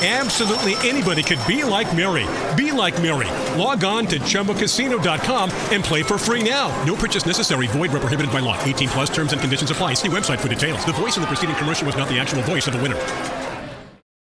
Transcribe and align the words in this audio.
Absolutely 0.00 0.74
anybody 0.88 1.24
could 1.24 1.40
be 1.44 1.64
like 1.64 1.92
Mary. 1.96 2.24
Be 2.56 2.70
like 2.70 2.94
Mary. 3.02 3.26
Log 3.60 3.82
on 3.82 4.06
to 4.06 4.20
ChumboCasino.com 4.20 5.50
and 5.72 5.82
play 5.82 6.04
for 6.04 6.16
free 6.18 6.48
now. 6.48 6.68
No 6.84 6.94
purchase 6.94 7.26
necessary. 7.26 7.66
Void 7.66 7.90
where 7.90 7.98
prohibited 8.00 8.30
by 8.32 8.38
law. 8.38 8.56
18 8.62 8.88
plus 8.90 9.10
terms 9.10 9.32
and 9.32 9.40
conditions 9.40 9.72
apply. 9.72 9.94
See 9.94 10.08
website 10.08 10.38
for 10.38 10.46
details. 10.48 10.84
The 10.86 10.92
voice 10.92 11.16
in 11.16 11.22
the 11.22 11.26
preceding 11.26 11.56
commercial 11.56 11.84
was 11.84 11.96
not 11.96 12.08
the 12.08 12.16
actual 12.20 12.42
voice 12.42 12.68
of 12.68 12.74
the 12.74 12.80
winner. 12.80 12.96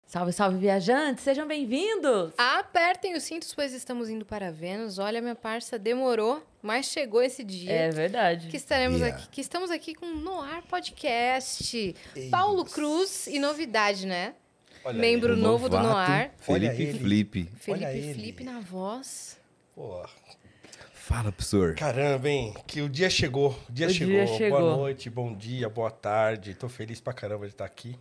Salve, 0.06 0.32
salve, 0.32 0.56
viajantes! 0.56 1.24
Sejam 1.24 1.48
bem-vindos! 1.48 2.32
Apertem 2.38 3.16
os 3.16 3.24
cintos, 3.24 3.52
pois 3.52 3.72
estamos 3.74 4.08
indo 4.08 4.24
para 4.24 4.52
Vênus. 4.52 4.98
Olha, 5.00 5.20
minha 5.20 5.34
parça, 5.34 5.76
demorou, 5.78 6.42
mas 6.62 6.86
chegou 6.86 7.20
esse 7.20 7.42
dia. 7.42 7.70
É 7.72 7.90
verdade. 7.90 8.46
Que 8.46 8.56
estaremos 8.56 9.00
Yeah. 9.00 9.16
aqui, 9.18 9.28
que 9.30 9.40
estamos 9.40 9.70
aqui 9.70 9.94
com 9.94 10.06
o 10.06 10.14
Noir 10.14 10.62
Podcast. 10.70 11.94
Paulo 12.30 12.64
Cruz 12.64 13.26
e 13.26 13.40
novidade, 13.40 14.06
né? 14.06 14.32
Olha 14.86 14.98
Membro 15.00 15.34
aí, 15.34 15.40
novo 15.40 15.68
do 15.68 15.76
novato, 15.76 16.10
Noir. 16.12 16.30
Felipe 16.38 16.52
Olha 16.52 16.82
ele. 16.82 16.98
Felipe. 16.98 17.50
Felipe 17.56 17.70
Olha 17.84 17.92
ele. 17.92 18.14
Felipe 18.14 18.44
na 18.44 18.60
voz. 18.60 19.36
Pô, 19.74 20.06
Fala, 20.92 21.32
professor. 21.32 21.74
caramba, 21.74 22.28
hein? 22.28 22.54
Que 22.68 22.80
o 22.80 22.88
dia 22.88 23.10
chegou. 23.10 23.50
O 23.68 23.72
dia, 23.72 23.88
O 23.88 23.90
chegou. 23.90 24.14
dia 24.14 24.26
chegou. 24.28 24.60
Boa 24.60 24.76
noite, 24.76 25.10
bom 25.10 25.34
dia, 25.34 25.68
boa 25.68 25.90
tarde. 25.90 26.54
Tô 26.54 26.68
feliz 26.68 27.00
pra 27.00 27.12
caramba 27.12 27.46
de 27.46 27.52
estar 27.52 27.64
aqui. 27.64 27.98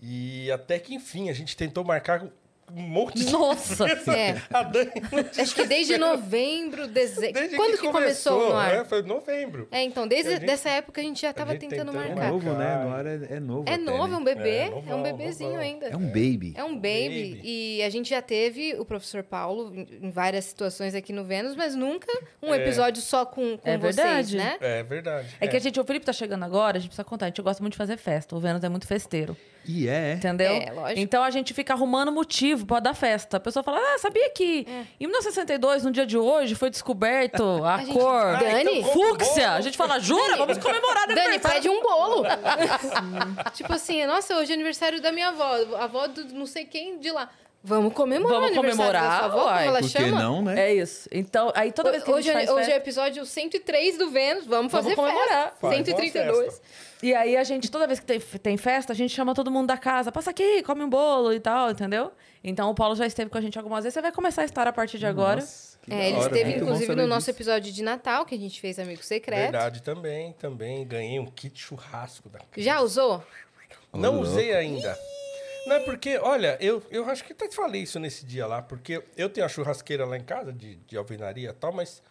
E 0.00 0.50
até 0.50 0.78
que 0.80 0.92
enfim, 0.92 1.30
a 1.30 1.32
gente 1.32 1.56
tentou 1.56 1.84
marcar 1.84 2.26
um 2.74 2.82
monte 2.82 3.18
de 3.24 3.30
Nossa! 3.32 3.86
É. 4.10 4.40
A 4.52 4.62
Dani 4.62 4.90
não 5.12 5.22
tinha 5.24 5.42
Acho 5.44 5.54
que 5.54 5.64
desde 5.66 5.96
novembro, 5.98 6.86
dezembro. 6.88 7.32
Desde 7.32 7.56
Quando 7.56 7.78
que, 7.78 7.88
começou, 7.90 8.48
o 8.50 8.52
Noir? 8.54 8.78
né? 8.78 8.84
Foi 8.84 9.02
novembro. 9.02 9.68
É, 9.70 9.82
então, 9.82 10.06
desde 10.08 10.28
A 10.30 10.32
gente- 10.36 10.46
dessa 10.46 10.70
época 10.70 11.00
a 11.00 11.04
gente 11.04 11.20
já 11.22 11.32
tava 11.32 11.52
gente 11.52 11.68
tentando 11.68 11.92
tentando 11.92 11.96
É 12.04 12.08
marcar. 12.08 12.14
marcar. 12.14 12.32
novo, 12.32 12.52
né? 12.58 12.84
No 12.84 12.92
ar 12.94 13.06
é, 13.06 13.36
é 13.36 13.40
novo. 13.40 13.64
É 13.68 13.74
até, 13.74 13.82
novo, 13.82 14.04
é 14.06 14.08
né? 14.10 14.16
um 14.16 14.24
bebê. 14.24 14.48
É, 14.50 14.82
É, 14.88 14.94
um 14.94 15.02
bebezinho 15.02 15.50
novão. 15.50 15.64
ainda. 15.64 15.86
É 15.86 15.96
um 15.96 16.06
baby. 16.06 16.54
É 16.56 16.64
um 16.64 16.74
baby. 16.74 17.34
baby. 17.34 17.40
E 17.44 17.82
a 17.82 17.90
gente 17.90 18.10
já 18.10 18.22
teve 18.22 18.74
o 18.78 18.84
professor 18.84 19.22
Paulo 19.22 19.72
em 19.74 20.10
várias 20.10 20.44
situações 20.46 20.94
aqui 20.94 21.12
no 21.12 21.24
Vênus, 21.24 21.54
mas 21.54 21.74
nunca 21.74 22.10
um 22.42 22.52
É. 22.54 22.58
episódio 22.62 23.02
só 23.02 23.24
com, 23.26 23.58
com 23.58 23.68
É 23.68 23.76
vocês, 23.78 23.96
verdade. 24.30 24.36
né? 24.36 24.56
É 24.60 24.82
verdade. 24.82 25.28
É 25.40 25.46
que 25.46 25.56
a 25.56 25.60
gente, 25.60 25.78
o 25.78 25.84
Felipe 25.84 26.06
tá 26.06 26.12
chegando 26.12 26.44
agora, 26.44 26.76
a 26.78 26.80
gente 26.80 26.88
precisa 26.90 27.04
contar. 27.04 27.26
A 27.26 27.28
gente 27.28 27.42
gosta 27.42 27.62
muito 27.62 27.72
de 27.72 27.78
fazer 27.78 27.96
festa. 27.96 28.34
O 28.36 28.40
Vênus 28.40 28.62
é 28.64 28.68
muito 28.68 28.86
festeiro. 28.86 29.36
E 29.66 29.88
é. 29.88 30.14
Entendeu? 30.14 30.50
É, 30.52 30.72
lógico. 30.72 30.98
Então 31.00 31.22
a 31.22 31.30
gente 31.30 31.54
fica 31.54 31.72
arrumando 31.72 32.10
motivo 32.10 32.66
pra 32.66 32.80
dar 32.80 32.94
festa. 32.94 33.36
A 33.36 33.40
pessoa 33.40 33.62
fala: 33.62 33.78
Ah, 33.78 33.98
sabia 33.98 34.28
que 34.30 34.66
em 34.98 35.06
1962, 35.06 35.84
no 35.84 35.90
dia 35.92 36.04
de 36.04 36.18
hoje, 36.18 36.54
foi 36.54 36.68
descoberto 36.70 37.42
a, 37.64 37.78
gente- 37.78 37.92
cor 37.92 38.38
Dani? 38.38 38.78
então 38.80 38.92
fúcsia. 38.92 39.52
A 39.52 39.60
gente 39.60 39.76
fala: 39.76 39.98
Jura? 40.00 40.36
Vamos 40.36 40.58
comemorar 40.58 41.04
o 41.04 41.08
Dani, 41.08 41.20
aniversário 41.20 41.56
pede 41.62 41.68
um 41.68 41.80
bolo. 41.80 42.24
tipo 43.54 43.72
assim, 43.72 44.04
nossa, 44.06 44.36
hoje 44.36 44.50
é 44.50 44.54
aniversário 44.54 45.00
da 45.00 45.12
minha 45.12 45.28
avó, 45.28 45.76
a 45.78 45.84
avó 45.84 46.06
do 46.06 46.24
não 46.34 46.46
sei 46.46 46.64
quem 46.64 46.98
de 46.98 47.10
lá. 47.10 47.30
Vamos 47.64 47.92
comemorar 47.94 48.40
Vamos 48.40 48.56
o 48.56 48.58
aniversário 48.60 48.92
comemorar, 48.98 49.20
da 49.20 49.26
avó, 49.26 49.44
uai. 49.44 49.58
como 49.58 49.68
ela 49.68 49.78
Por 49.78 49.86
que 49.92 49.98
chama? 49.98 50.18
não, 50.20 50.42
né? 50.42 50.60
É 50.70 50.74
isso. 50.74 51.08
Então, 51.12 51.52
aí 51.54 51.70
toda 51.70 51.92
vez 51.92 52.02
que 52.02 52.10
a 52.10 52.14
Hoje, 52.14 52.26
gente 52.26 52.36
é- 52.42 52.46
faz 52.46 52.50
hoje 52.50 52.60
é 52.62 52.64
festa- 52.64 52.76
episódio 52.80 53.24
103 53.24 53.96
do 53.98 54.10
Vênus, 54.10 54.44
vamos 54.46 54.72
Vamos 54.72 54.72
fazer 54.72 54.96
comemorar. 54.96 55.50
festa. 55.50 55.56
Faz 55.60 55.74
uma 55.78 55.84
132. 55.84 56.44
festa. 56.46 56.62
E 57.02 57.12
aí 57.14 57.36
a 57.36 57.42
gente, 57.42 57.68
toda 57.70 57.86
vez 57.86 57.98
que 57.98 58.06
tem, 58.06 58.20
tem 58.20 58.56
festa, 58.56 58.92
a 58.92 58.96
gente 58.96 59.12
chama 59.12 59.34
todo 59.34 59.50
mundo 59.50 59.66
da 59.66 59.76
casa. 59.76 60.12
Passa 60.12 60.30
aqui, 60.30 60.62
come 60.62 60.84
um 60.84 60.88
bolo 60.88 61.32
e 61.32 61.40
tal, 61.40 61.70
entendeu? 61.72 62.12
Então 62.44 62.70
o 62.70 62.74
Paulo 62.74 62.94
já 62.94 63.04
esteve 63.06 63.28
com 63.28 63.36
a 63.38 63.40
gente 63.40 63.58
algumas 63.58 63.82
vezes. 63.82 63.94
Você 63.94 64.00
vai 64.02 64.12
começar 64.12 64.42
a 64.42 64.44
estar 64.44 64.66
a 64.68 64.72
partir 64.72 64.98
de 64.98 65.06
agora. 65.06 65.40
Nossa, 65.40 65.78
que 65.82 65.92
É, 65.92 66.08
ele 66.10 66.18
hora, 66.18 66.26
esteve, 66.36 66.56
inclusive, 66.56 66.94
no 66.94 67.06
nosso 67.08 67.26
disso. 67.26 67.30
episódio 67.30 67.72
de 67.72 67.82
Natal, 67.82 68.24
que 68.24 68.36
a 68.36 68.38
gente 68.38 68.60
fez 68.60 68.78
Amigo 68.78 69.02
Secreto. 69.02 69.40
Verdade 69.40 69.82
também, 69.82 70.32
também. 70.34 70.86
Ganhei 70.86 71.18
um 71.18 71.26
kit 71.26 71.58
churrasco 71.60 72.28
da 72.28 72.38
Já 72.56 72.80
usou? 72.80 73.22
Não 73.92 74.20
usei 74.20 74.54
ainda. 74.54 74.96
Não 75.66 75.76
é 75.76 75.80
porque, 75.80 76.18
olha, 76.18 76.56
eu, 76.60 76.82
eu 76.90 77.08
acho 77.08 77.24
que 77.24 77.32
até 77.32 77.46
te 77.48 77.54
falei 77.54 77.82
isso 77.82 77.98
nesse 78.00 78.24
dia 78.24 78.46
lá, 78.46 78.62
porque 78.62 79.02
eu 79.16 79.28
tenho 79.28 79.44
a 79.44 79.48
churrasqueira 79.48 80.04
lá 80.04 80.16
em 80.16 80.22
casa, 80.24 80.52
de, 80.52 80.76
de 80.76 80.96
alvenaria 80.96 81.50
e 81.50 81.52
tal, 81.52 81.72
mas 81.72 82.02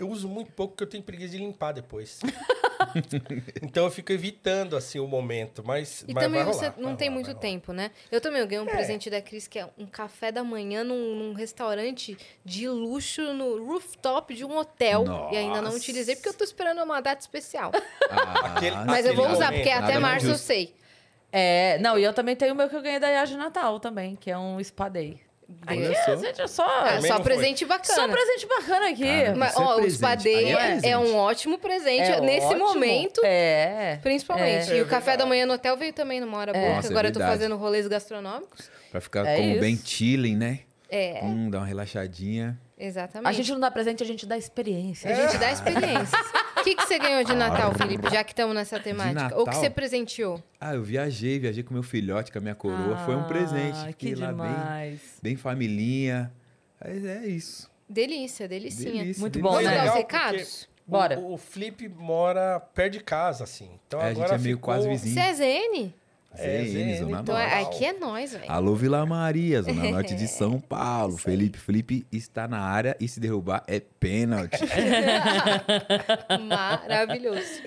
eu 0.00 0.08
uso 0.08 0.28
muito 0.28 0.50
pouco 0.52 0.72
porque 0.72 0.84
eu 0.84 0.88
tenho 0.88 1.02
preguiça 1.02 1.32
de 1.32 1.38
limpar 1.38 1.72
depois. 1.72 2.18
então 3.62 3.84
eu 3.84 3.90
fico 3.90 4.12
evitando, 4.12 4.76
assim, 4.76 4.98
o 4.98 5.06
momento, 5.06 5.62
mas, 5.64 6.02
E 6.08 6.14
mas 6.14 6.24
também 6.24 6.42
vai 6.42 6.52
você 6.52 6.64
rolar, 6.66 6.78
não 6.78 6.88
vai 6.90 6.96
tem 6.96 7.08
rolar, 7.08 7.22
muito 7.22 7.34
tempo, 7.38 7.72
né? 7.72 7.90
Eu 8.10 8.20
também 8.20 8.40
eu 8.40 8.46
ganhei 8.46 8.64
um 8.64 8.66
presente 8.66 9.10
da 9.10 9.20
Cris, 9.20 9.46
que 9.46 9.58
é 9.58 9.68
um 9.78 9.86
café 9.86 10.32
da 10.32 10.42
manhã 10.42 10.82
num, 10.82 11.14
num 11.14 11.32
restaurante 11.34 12.16
de 12.44 12.68
luxo 12.68 13.22
no 13.34 13.64
rooftop 13.64 14.34
de 14.34 14.44
um 14.44 14.56
hotel. 14.56 15.04
E 15.30 15.36
ainda 15.36 15.56
não 15.56 15.64
Nossa. 15.64 15.76
utilizei, 15.76 16.16
porque 16.16 16.30
eu 16.30 16.34
tô 16.34 16.44
esperando 16.44 16.82
uma 16.82 17.00
data 17.00 17.20
especial. 17.20 17.72
Ah, 18.12 18.56
Aquele- 18.56 18.76
Mas 18.86 19.06
eu 19.06 19.14
vou 19.14 19.28
usar, 19.30 19.46
momento, 19.46 19.54
porque 19.62 19.70
até 19.70 19.80
nada 19.80 20.00
março 20.00 20.26
eu 20.26 20.36
sei. 20.38 20.74
É, 21.30 21.78
não, 21.78 21.96
e 21.96 22.02
eu 22.02 22.12
também 22.12 22.34
tenho 22.34 22.54
o 22.54 22.56
meu 22.56 22.68
que 22.68 22.74
eu 22.74 22.82
ganhei 22.82 22.98
da 22.98 23.24
de 23.24 23.36
Natal 23.36 23.78
também, 23.78 24.16
que 24.16 24.28
é 24.30 24.36
um 24.36 24.58
spa 24.64 24.88
day. 24.88 25.20
Olha 25.68 25.90
Aqui, 25.90 25.98
só. 26.04 26.42
é 26.42 26.46
só, 26.46 26.92
não 27.00 27.02
foi. 27.16 27.20
presente 27.24 27.64
bacana. 27.64 27.94
só 27.94 28.08
presente 28.08 28.46
bacana 28.46 28.88
aqui. 28.90 29.04
Cara, 29.04 29.34
Mas, 29.36 29.50
Isso 29.52 29.60
é 29.60 29.64
ó, 29.64 29.72
o 29.72 29.80
presente. 29.80 30.22
day 30.24 30.34
Aí 30.36 30.44
é 30.44 30.50
é, 30.52 30.56
presente. 30.56 30.88
é 30.88 30.98
um 30.98 31.16
ótimo 31.16 31.58
presente 31.58 32.10
É 32.10 32.20
nesse 32.20 32.46
ótimo. 32.46 32.64
momento. 32.66 33.20
É. 33.24 33.98
Principalmente. 34.02 34.72
É. 34.72 34.76
e 34.78 34.82
o 34.82 34.86
café 34.86 35.12
É 35.12 35.16
da 35.16 35.26
manhã 35.26 35.46
no 35.46 35.54
hotel 35.54 35.76
veio 35.76 35.92
também 35.92 36.20
numa 36.20 36.38
hora 36.38 36.52
boa, 36.52 36.64
Nossa, 36.68 36.80
que 36.82 36.86
é 36.86 36.90
agora 36.90 37.08
eu 37.08 37.12
tô 37.12 37.20
fazendo 37.20 37.56
rolês 37.56 37.86
gastronômicos. 37.86 38.70
Pra 38.90 39.00
ficar 39.00 39.26
É 39.26 39.36
como 39.36 39.50
isso. 39.50 39.60
bem 39.60 39.76
chilling, 39.84 40.36
né? 40.36 40.60
É, 40.88 41.20
Hum, 41.22 41.48
dar 41.50 41.58
uma 41.58 41.66
relaxadinha. 41.66 42.58
exatamente. 42.76 43.28
A 43.28 43.32
gente 43.32 43.52
não 43.52 43.60
dá 43.60 43.70
presente, 43.70 44.02
a 44.02 44.06
gente 44.06 44.26
dá 44.26 44.36
experiência. 44.36 45.10
A 45.10 45.14
gente 45.14 45.38
dá 45.38 45.52
experiências. 45.52 46.10
O 46.60 46.64
que, 46.64 46.74
que 46.74 46.82
você 46.86 46.98
ganhou 46.98 47.24
de 47.24 47.34
Natal, 47.34 47.72
Felipe, 47.74 48.10
já 48.10 48.22
que 48.22 48.32
estamos 48.32 48.54
nessa 48.54 48.78
temática? 48.78 49.36
Ou 49.36 49.46
que 49.46 49.54
você 49.56 49.70
presenteou? 49.70 50.42
Ah, 50.60 50.74
eu 50.74 50.82
viajei, 50.82 51.38
viajei 51.38 51.62
com 51.62 51.72
meu 51.72 51.82
filhote, 51.82 52.30
com 52.30 52.38
a 52.38 52.40
minha 52.40 52.54
coroa. 52.54 52.96
Foi 52.98 53.16
um 53.16 53.24
presente. 53.24 53.78
Ah, 53.78 53.86
Fiquei 53.88 54.14
que 54.14 54.20
lá 54.20 54.28
bem, 54.32 54.36
demais. 54.46 55.00
bem 55.22 55.36
família. 55.36 56.30
Mas 56.82 57.04
é 57.04 57.26
isso. 57.26 57.70
Delícia, 57.88 58.46
delicinha. 58.46 59.02
Delícia, 59.02 59.20
Muito 59.20 59.34
delícia. 59.38 59.42
bom, 59.42 59.50
Vamos 59.56 59.64
né? 59.64 59.74
dar 59.74 59.78
os 59.78 59.82
Legal, 59.88 59.96
recados? 59.96 60.68
Bora. 60.86 61.18
O, 61.18 61.34
o 61.34 61.36
Flip 61.38 61.88
mora 61.88 62.60
perto 62.60 62.92
de 62.94 63.00
casa, 63.00 63.44
assim. 63.44 63.70
Então 63.86 64.00
É, 64.00 64.04
a 64.04 64.08
gente 64.08 64.18
agora 64.22 64.34
é 64.34 64.38
meio 64.38 64.56
ficou... 64.56 64.74
quase 64.74 64.88
vizinho. 64.88 65.14
Você 65.14 65.20
é 65.20 65.34
ZN? 65.34 65.92
É, 66.36 66.62
ZN, 66.64 66.68
ZN, 66.72 66.98
Zona 66.98 67.20
Então 67.22 67.34
Norte. 67.34 67.52
é- 67.54 67.60
aqui 67.62 67.84
é 67.84 67.92
nós, 67.92 68.32
velho. 68.32 68.44
Alô, 68.50 68.74
Vila 68.76 69.04
Maria, 69.04 69.62
Zona 69.62 69.90
Norte 69.90 70.14
de 70.14 70.28
São 70.28 70.60
Paulo. 70.60 71.16
Felipe 71.16 71.58
Felipe 71.58 72.06
está 72.12 72.46
na 72.46 72.60
área 72.60 72.96
e 73.00 73.08
se 73.08 73.18
derrubar 73.18 73.64
é 73.66 73.80
pênalti. 73.80 74.56
Maravilhoso. 76.48 77.62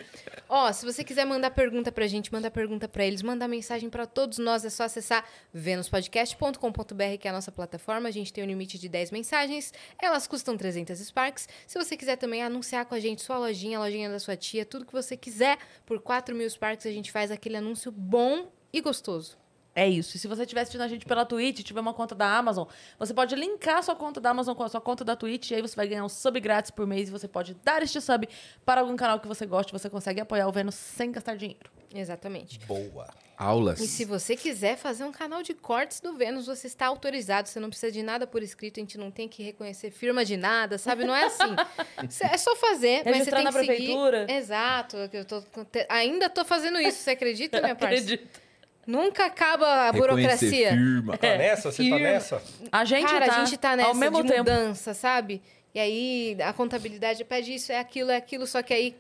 Ó, 0.48 0.72
se 0.72 0.86
você 0.86 1.04
quiser 1.04 1.26
mandar 1.26 1.52
pergunta 1.52 1.92
pra 1.92 2.08
gente, 2.08 2.32
manda 2.32 2.52
pergunta 2.52 2.88
pra 2.88 3.06
eles, 3.06 3.22
mandar 3.22 3.48
mensagem 3.48 3.90
pra 3.90 4.06
todos 4.06 4.38
nós, 4.38 4.66
é 4.66 4.70
só 4.70 4.84
acessar 4.84 5.26
venuspodcast.com.br, 5.54 7.18
que 7.20 7.28
é 7.28 7.32
a 7.32 7.34
nossa 7.34 7.52
plataforma. 7.52 8.10
A 8.10 8.12
gente 8.12 8.32
tem 8.32 8.44
um 8.44 8.48
limite 8.48 8.78
de 8.78 8.90
10 8.90 9.12
mensagens, 9.12 9.74
elas 10.02 10.28
custam 10.28 10.58
300 10.58 11.00
Sparks. 11.00 11.48
Se 11.66 11.78
você 11.78 11.98
quiser 11.98 12.18
também 12.18 12.44
anunciar 12.44 12.86
com 12.86 12.96
a 12.96 13.00
gente 13.00 13.22
sua 13.22 13.38
lojinha, 13.38 13.78
a 13.78 13.82
lojinha 13.82 14.10
da 14.10 14.20
sua 14.20 14.36
tia, 14.36 14.66
tudo 14.66 14.86
que 14.86 14.94
você 14.94 15.18
quiser, 15.18 15.58
por 15.86 16.00
4 16.00 16.36
mil 16.36 16.50
Sparks 16.50 16.86
a 16.86 16.92
gente 16.92 17.12
faz 17.12 17.32
aquele 17.32 17.58
anúncio 17.58 17.92
bom 17.92 18.52
e 18.72 18.82
gostoso. 18.82 19.43
É 19.76 19.88
isso. 19.90 20.16
E 20.16 20.20
se 20.20 20.28
você 20.28 20.44
estiver 20.44 20.62
assistindo 20.62 20.82
a 20.82 20.88
gente 20.88 21.06
pela 21.06 21.26
Twitch, 21.26 21.62
tiver 21.64 21.80
uma 21.80 21.94
conta 21.94 22.14
da 22.14 22.28
Amazon, 22.38 22.68
você 23.00 23.14
pode 23.14 23.36
linkar 23.36 23.78
a 23.78 23.82
sua 23.82 23.96
conta 23.96 24.22
da 24.22 24.30
Amazon 24.30 24.56
com 24.56 24.64
a 24.64 24.70
sua 24.70 24.82
conta 24.82 25.04
da 25.04 25.16
Twitch, 25.16 25.52
e 25.52 25.56
aí 25.56 25.62
você 25.62 25.76
vai 25.76 25.88
ganhar 25.88 26.06
um 26.06 26.10
sub 26.10 26.40
grátis 26.40 26.70
por 26.70 26.86
mês 26.86 27.10
e 27.10 27.12
você 27.12 27.28
pode 27.28 27.56
dar 27.64 27.82
este 27.82 28.00
sub 28.00 28.28
para 28.66 28.82
algum 28.82 28.96
canal 28.96 29.20
que 29.20 29.28
você 29.28 29.46
goste, 29.46 29.72
você 29.72 29.90
consegue 29.90 30.22
apoiar 30.22 30.48
o 30.48 30.52
Vênus 30.52 30.76
sem 30.76 31.12
gastar 31.12 31.36
dinheiro. 31.36 31.72
Exatamente. 31.94 32.60
Boa. 32.66 33.08
Aulas. 33.36 33.80
E 33.80 33.88
se 33.88 34.06
você 34.06 34.36
quiser 34.36 34.78
fazer 34.78 35.04
um 35.04 35.12
canal 35.12 35.42
de 35.42 35.54
cortes 35.56 36.00
do 36.00 36.14
Vênus, 36.14 36.46
você 36.46 36.68
está 36.68 36.86
autorizado. 36.86 37.50
Você 37.50 37.60
não 37.60 37.70
precisa 37.70 37.92
de 37.92 38.04
nada 38.04 38.28
por 38.28 38.44
escrito, 38.44 38.80
a 38.80 38.82
gente 38.82 38.98
não 38.98 39.10
tem 39.10 39.28
que 39.28 39.42
reconhecer 39.42 39.90
firma 39.90 40.24
de 40.24 40.38
nada, 40.38 40.78
sabe? 40.78 41.04
Não 41.04 41.16
é 41.16 41.26
assim. 41.26 41.44
É 42.32 42.38
só 42.38 42.56
fazer, 42.56 43.04
mas 43.06 43.24
você 43.24 43.32
tem 43.32 43.44
na 43.44 43.52
que 43.52 43.60
seguir. 43.60 43.68
prefeitura. 43.68 44.32
Exato. 44.32 44.98
que 45.10 45.18
Eu 45.18 45.26
tô, 45.26 45.44
ainda 45.90 46.30
tô 46.30 46.46
fazendo 46.46 46.80
isso, 46.80 47.00
você 47.00 47.12
acredita, 47.12 47.60
minha 47.62 47.76
parça? 47.76 47.96
Acredito. 47.96 48.43
Nunca 48.86 49.26
acaba 49.26 49.88
a 49.88 49.92
burocracia. 49.92 50.72
firma. 50.72 51.18
Tá 51.18 51.38
nessa? 51.38 51.72
Você 51.72 51.78
tá 51.78 51.84
firme. 51.84 52.00
nessa? 52.02 52.44
A 52.72 52.86
gente 52.86 53.06
Cara, 53.08 53.26
tá, 53.26 53.36
a 53.42 53.46
gente 53.46 53.58
tá 53.58 53.72
ao 53.72 53.78
nessa 53.78 53.94
mesmo 53.96 54.22
de 54.24 54.28
tempo. 54.30 54.40
mudança, 54.40 54.94
sabe? 54.94 55.42
E 55.74 55.80
aí 55.80 56.38
a 56.44 56.54
contabilidade 56.54 57.24
pede 57.24 57.54
isso, 57.56 57.72
é 57.72 57.80
aquilo, 57.80 58.12
é 58.12 58.18
aquilo, 58.18 58.46
só 58.46 58.62
que 58.62 58.74
aí 58.74 58.96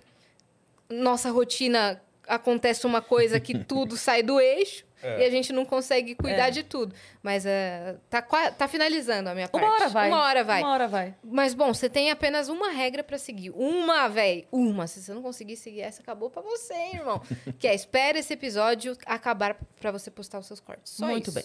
nossa 0.89 1.29
rotina 1.31 2.01
acontece 2.27 2.85
uma 2.87 3.01
coisa 3.01 3.39
que 3.39 3.57
tudo 3.63 3.97
sai 3.97 4.23
do 4.23 4.39
eixo. 4.39 4.85
E 5.03 5.23
a 5.23 5.29
gente 5.29 5.51
não 5.51 5.65
consegue 5.65 6.15
cuidar 6.15 6.49
de 6.49 6.63
tudo. 6.63 6.93
Mas 7.21 7.45
é, 7.45 7.95
tá, 8.09 8.21
tá 8.21 8.67
finalizando 8.67 9.29
a 9.29 9.35
minha 9.35 9.47
parte. 9.47 9.65
Uma 9.65 9.73
hora 9.73 9.89
vai. 9.89 10.07
Uma 10.09 10.23
hora 10.23 10.43
vai. 10.43 10.61
Uma 10.61 10.71
hora 10.73 10.87
vai. 10.87 11.15
Mas, 11.23 11.53
bom, 11.53 11.73
você 11.73 11.89
tem 11.89 12.11
apenas 12.11 12.49
uma 12.49 12.71
regra 12.71 13.03
pra 13.03 13.17
seguir. 13.17 13.51
Uma, 13.51 14.07
véi. 14.07 14.47
Uma. 14.51 14.87
Se 14.87 15.01
você 15.01 15.13
não 15.13 15.21
conseguir 15.21 15.55
seguir 15.55 15.81
essa, 15.81 16.01
acabou 16.01 16.29
pra 16.29 16.41
você, 16.41 16.73
hein, 16.73 16.95
irmão. 16.95 17.21
que 17.59 17.67
é, 17.67 17.73
espera 17.73 18.17
esse 18.19 18.33
episódio 18.33 18.97
acabar 19.05 19.57
pra 19.79 19.91
você 19.91 20.09
postar 20.09 20.39
os 20.39 20.47
seus 20.47 20.59
cortes. 20.59 20.93
Só 20.93 21.07
Muito 21.07 21.29
isso. 21.29 21.33
bem. 21.39 21.43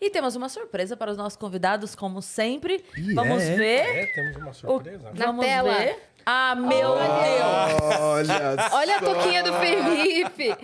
E 0.00 0.10
temos 0.10 0.36
uma 0.36 0.48
surpresa 0.48 0.96
para 0.96 1.10
os 1.10 1.16
nossos 1.16 1.36
convidados, 1.36 1.94
como 1.94 2.20
sempre. 2.22 2.84
Ih, 2.96 3.14
Vamos 3.14 3.42
é? 3.42 3.56
ver. 3.56 3.96
É, 3.96 4.06
temos 4.06 4.36
uma 4.36 4.52
surpresa. 4.52 5.12
Na 5.12 5.26
Vamos 5.26 5.44
tela. 5.44 5.74
ver. 5.78 6.15
Ah, 6.28 6.56
meu 6.56 6.68
Deus! 6.96 8.00
Olha 8.00 8.56
Olha 8.72 8.96
a 8.96 9.00
toquinha 9.00 9.42
do 9.44 9.52
Felipe. 9.52 10.56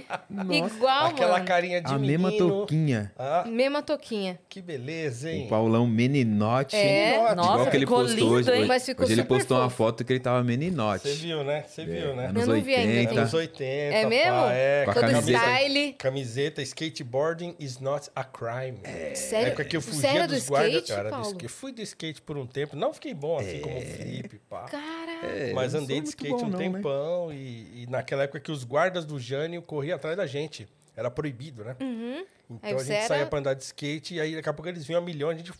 Igual, 0.51 1.07
Aquela 1.07 1.33
mano. 1.35 1.45
carinha 1.45 1.81
de 1.81 1.87
A 1.93 1.99
menino. 1.99 2.25
mesma 2.25 2.37
toquinha. 2.39 3.13
Ah, 3.17 3.45
Mesma 3.47 3.81
toquinha. 3.83 4.39
que 4.49 4.61
beleza, 4.61 5.31
hein? 5.31 5.47
O 5.47 5.49
Paulão 5.49 5.87
meninote. 5.87 6.75
É. 6.75 7.13
Meninote. 7.13 7.37
Nossa, 7.37 7.53
Igual 7.53 7.67
que 7.71 7.77
ele 7.77 7.87
ficou 7.87 7.99
postou 8.01 8.17
lindo, 8.19 8.35
hoje. 8.35 8.51
hein? 8.51 8.59
Hoje, 8.59 8.69
Mas 8.69 8.85
ficou 8.87 9.05
hoje 9.05 9.15
ele 9.15 9.23
super 9.23 9.35
postou 9.39 9.57
uma 9.59 9.71
fofo. 9.71 9.77
foto 9.77 10.05
que 10.05 10.13
ele 10.13 10.21
tava 10.21 10.43
meninote. 10.43 11.09
Você 11.09 11.15
viu, 11.15 11.45
né? 11.45 11.65
Você 11.69 11.85
viu, 11.85 12.17
né? 12.17 12.27
Anos 12.27 12.43
Eu 12.49 12.55
não 12.55 12.61
vi 12.63 12.75
ainda, 12.75 12.89
80. 12.93 13.09
tem. 13.11 13.19
Anos 13.19 13.35
80. 13.35 13.65
É 13.97 14.07
mesmo? 14.07 14.33
pá, 14.33 14.53
é. 14.53 14.85
Com 14.85 14.91
a 14.91 14.95
Todo 14.95 15.11
camiseta. 15.11 15.39
style. 15.39 15.93
Camiseta, 15.93 16.63
skateboarding 16.63 17.55
is 17.61 17.79
not 17.79 18.11
a 18.17 18.25
crime. 18.25 18.79
É, 18.83 19.15
Sério? 19.15 19.47
época 19.49 19.65
que 19.65 19.77
eu 19.77 19.81
Você 19.81 19.91
fugia 19.93 20.11
era 20.11 20.27
do 20.27 20.35
dos 20.35 20.49
guardas, 20.49 20.73
skate, 20.73 20.89
cara. 20.93 21.05
do 21.05 21.11
Paulo? 21.11 21.27
skate. 21.27 21.49
Fui 21.49 21.73
do 21.73 21.83
skate 21.83 22.21
por 22.23 22.37
um 22.37 22.47
tempo. 22.47 22.75
Não 22.77 22.93
fiquei 22.93 23.15
bom 23.15 23.39
assim 23.39 23.61
como 23.61 23.79
o 23.79 23.81
Felipe, 23.83 24.41
pá. 24.51 24.63
Cara. 24.63 25.52
É, 25.53 25.55
Mas 25.55 25.75
andei 25.75 25.97
de 26.01 26.03
muito 26.03 26.07
skate 26.09 26.31
bom 26.31 26.37
um 26.47 26.49
não, 26.51 26.59
né? 26.59 26.65
tempão 26.71 27.33
e, 27.33 27.83
e 27.83 27.87
naquela 27.89 28.25
época 28.25 28.41
que 28.41 28.51
os 28.51 28.65
guardas 28.65 29.05
do 29.05 29.19
Jânio 29.19 29.63
corriam 29.63 29.97
atrás 29.97 30.17
da 30.17 30.27
gente. 30.27 30.69
Era 30.97 31.11
proibido, 31.11 31.65
né? 31.65 31.77
Uhum. 31.81 32.25
Então 32.51 32.59
Aí 32.71 32.75
a 32.75 32.79
gente 32.79 32.93
era- 32.93 33.07
saía 33.07 33.27
pra 33.27 33.39
andar 33.39 33.55
de 33.55 33.63
skate 33.63 34.15
e 34.15 34.21
aí 34.21 34.35
daqui 34.35 34.49
a 34.49 34.53
pouco 34.53 34.69
eles 34.69 34.85
vinham 34.85 35.01
a 35.01 35.05
milhão, 35.05 35.31
a 35.31 35.35
gente... 35.35 35.53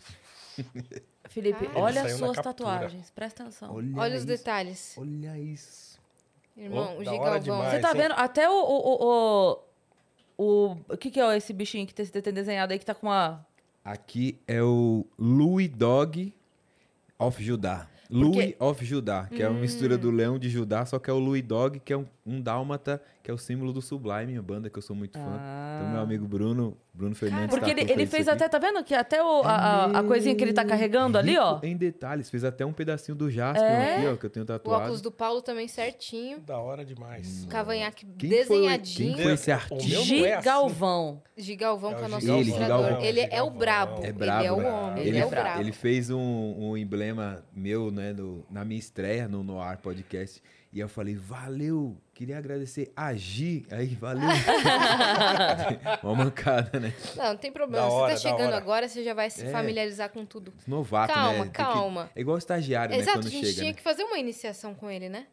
Felipe, 1.29 1.65
Cara. 1.65 1.79
olha 1.79 2.01
as 2.03 2.11
suas 2.13 2.37
tatuagens. 2.37 3.09
Presta 3.09 3.43
atenção. 3.43 3.73
Olha 3.95 4.11
os 4.13 4.17
isso. 4.19 4.27
detalhes. 4.27 4.95
Olha 4.97 5.37
isso. 5.39 5.99
Irmão, 6.55 6.95
Oh, 6.97 7.01
o 7.01 7.03
Gigalvão. 7.03 7.63
Você 7.71 7.79
tá 7.79 7.91
sim. 7.91 7.97
vendo? 7.97 8.11
Até 8.11 8.47
o. 8.47 8.53
O, 8.53 8.77
o, 8.77 9.57
o, 9.57 9.59
o, 10.37 10.77
o 10.89 10.97
que, 10.97 11.09
que 11.09 11.19
é 11.19 11.35
esse 11.37 11.51
bichinho 11.51 11.87
que 11.87 12.05
você 12.05 12.21
tem 12.21 12.31
desenhado 12.33 12.71
aí 12.73 12.77
que 12.77 12.85
tá 12.85 12.93
com 12.93 13.07
uma. 13.07 13.43
Aqui 13.83 14.39
é 14.47 14.61
o 14.61 15.05
Louis 15.17 15.69
Dog 15.69 16.31
of 17.17 17.43
Judá. 17.43 17.87
Louis 18.09 18.55
of 18.59 18.83
Judá, 18.85 19.27
que 19.27 19.41
é 19.41 19.47
uma 19.49 19.59
mistura 19.59 19.95
Hum. 19.95 19.99
do 19.99 20.11
leão 20.11 20.39
de 20.39 20.49
Judá, 20.49 20.85
só 20.85 20.99
que 20.99 21.09
é 21.09 21.13
o 21.13 21.19
Louis 21.19 21.41
Dog, 21.43 21.79
que 21.79 21.93
é 21.93 21.97
um, 21.97 22.05
um 22.25 22.39
dálmata, 22.41 23.01
que 23.23 23.31
é 23.31 23.33
o 23.33 23.37
símbolo 23.37 23.71
do 23.71 23.81
Sublime, 23.81 24.25
minha 24.27 24.41
banda 24.41 24.69
que 24.69 24.77
eu 24.77 24.81
sou 24.81 24.93
muito 24.93 25.17
fã. 25.17 25.39
Então, 25.79 25.91
meu 25.93 26.01
amigo 26.01 26.27
Bruno, 26.27 26.77
Bruno 26.93 27.15
Fernandes 27.15 27.49
Porque 27.55 27.71
ele, 27.71 27.79
tatuou 27.79 27.95
ele 27.95 28.03
isso 28.03 28.11
fez 28.11 28.27
aqui. 28.27 28.43
até, 28.43 28.49
tá 28.49 28.59
vendo? 28.59 28.83
Que 28.83 28.93
até 28.93 29.23
o, 29.23 29.41
a, 29.43 29.51
a- 29.55 29.99
a 29.99 30.03
coisinha 30.03 30.35
que 30.35 30.43
ele 30.43 30.51
tá 30.51 30.65
carregando 30.65 31.17
ali, 31.17 31.37
ó. 31.37 31.57
Em 31.63 31.77
detalhes, 31.77 32.29
fez 32.29 32.43
até 32.43 32.65
um 32.65 32.73
pedacinho 32.73 33.15
do 33.15 33.31
Jasper 33.31 33.63
É? 33.63 33.95
aqui, 33.95 34.07
ó, 34.07 34.15
que 34.17 34.25
eu 34.25 34.29
tenho 34.29 34.43
O 34.43 34.47
tatuado. 34.47 34.81
óculos 34.83 35.01
do 35.01 35.09
Paulo 35.09 35.41
também 35.41 35.69
certinho. 35.69 36.41
Da 36.41 36.57
hora 36.59 36.83
demais. 36.83 37.45
Cavanhaque 37.49 38.05
Quem 38.17 38.29
foi 38.29 38.57
o- 38.57 38.59
desenhadinho. 38.59 39.15
quem 39.15 39.23
foi 39.23 39.33
esse 39.33 39.51
O 39.51 39.53
artista? 39.53 39.87
meu 39.87 40.19
não 40.19 40.25
é 40.25 40.33
assim. 40.33 40.41
Gigalvão. 40.43 41.21
Gigalvão, 41.37 41.93
que 41.93 41.95
é 41.95 42.01
o 42.01 42.03
É 42.03 42.07
o 42.07 42.09
nosso 42.09 42.21
Gigalvão. 42.21 42.41
Ele, 42.41 42.49
ilustrador. 42.49 42.83
Gigalvão. 42.83 43.05
Ele 43.05 43.19
é 43.21 43.23
o 43.23 43.27
Gigalvão. 43.29 43.57
brabo. 43.57 44.01
É 44.03 44.03
ele 44.03 44.11
brabo, 44.13 44.43
é 44.43 44.51
o 44.51 44.57
homem. 44.57 44.99
Ele, 44.99 45.09
Ele, 45.09 45.17
é 45.19 45.25
o 45.25 45.29
brabo. 45.29 45.61
ele 45.61 45.71
fez 45.71 46.09
um, 46.09 46.19
um 46.59 46.75
emblema 46.77 47.41
meu, 47.55 47.89
né, 47.89 48.13
do- 48.13 48.45
na 48.51 48.65
minha 48.65 48.79
estreia 48.79 49.29
no 49.29 49.43
Noir 49.45 49.77
Podcast. 49.77 50.41
E 50.73 50.79
eu 50.79 50.89
falei, 50.89 51.13
valeu, 51.15 51.95
queria 52.15 52.35
agradecer 52.35 52.91
a 52.95 53.13
Gi. 53.13 53.63
Aí, 53.69 53.89
valeu. 53.93 54.27
Uma 56.01 56.15
mancada, 56.15 56.79
né? 56.79 56.91
Não, 57.15 57.25
não 57.25 57.37
tem 57.37 57.51
problema. 57.51 57.83
Da 57.85 57.89
você 57.91 57.95
hora, 57.95 58.13
tá 58.13 58.19
chegando 58.19 58.53
agora, 58.53 58.87
você 58.87 59.03
já 59.03 59.13
vai 59.13 59.29
se 59.29 59.45
É. 59.45 59.51
familiarizar 59.51 60.09
com 60.09 60.25
tudo. 60.25 60.51
Novato, 60.67 61.13
Calma, 61.13 61.39
né? 61.39 61.45
Que- 61.45 61.51
calma. 61.51 62.09
É 62.15 62.21
igual 62.21 62.39
estagiário, 62.39 62.95
Exato, 62.95 63.05
né? 63.05 63.13
Quando 63.23 63.27
a 63.27 63.29
gente 63.29 63.45
chega, 63.45 63.53
tinha 63.59 63.71
né? 63.71 63.73
que 63.77 63.83
fazer 63.83 64.03
uma 64.03 64.17
iniciação 64.17 64.73
com 64.73 64.89
ele, 64.89 65.09
né? 65.09 65.27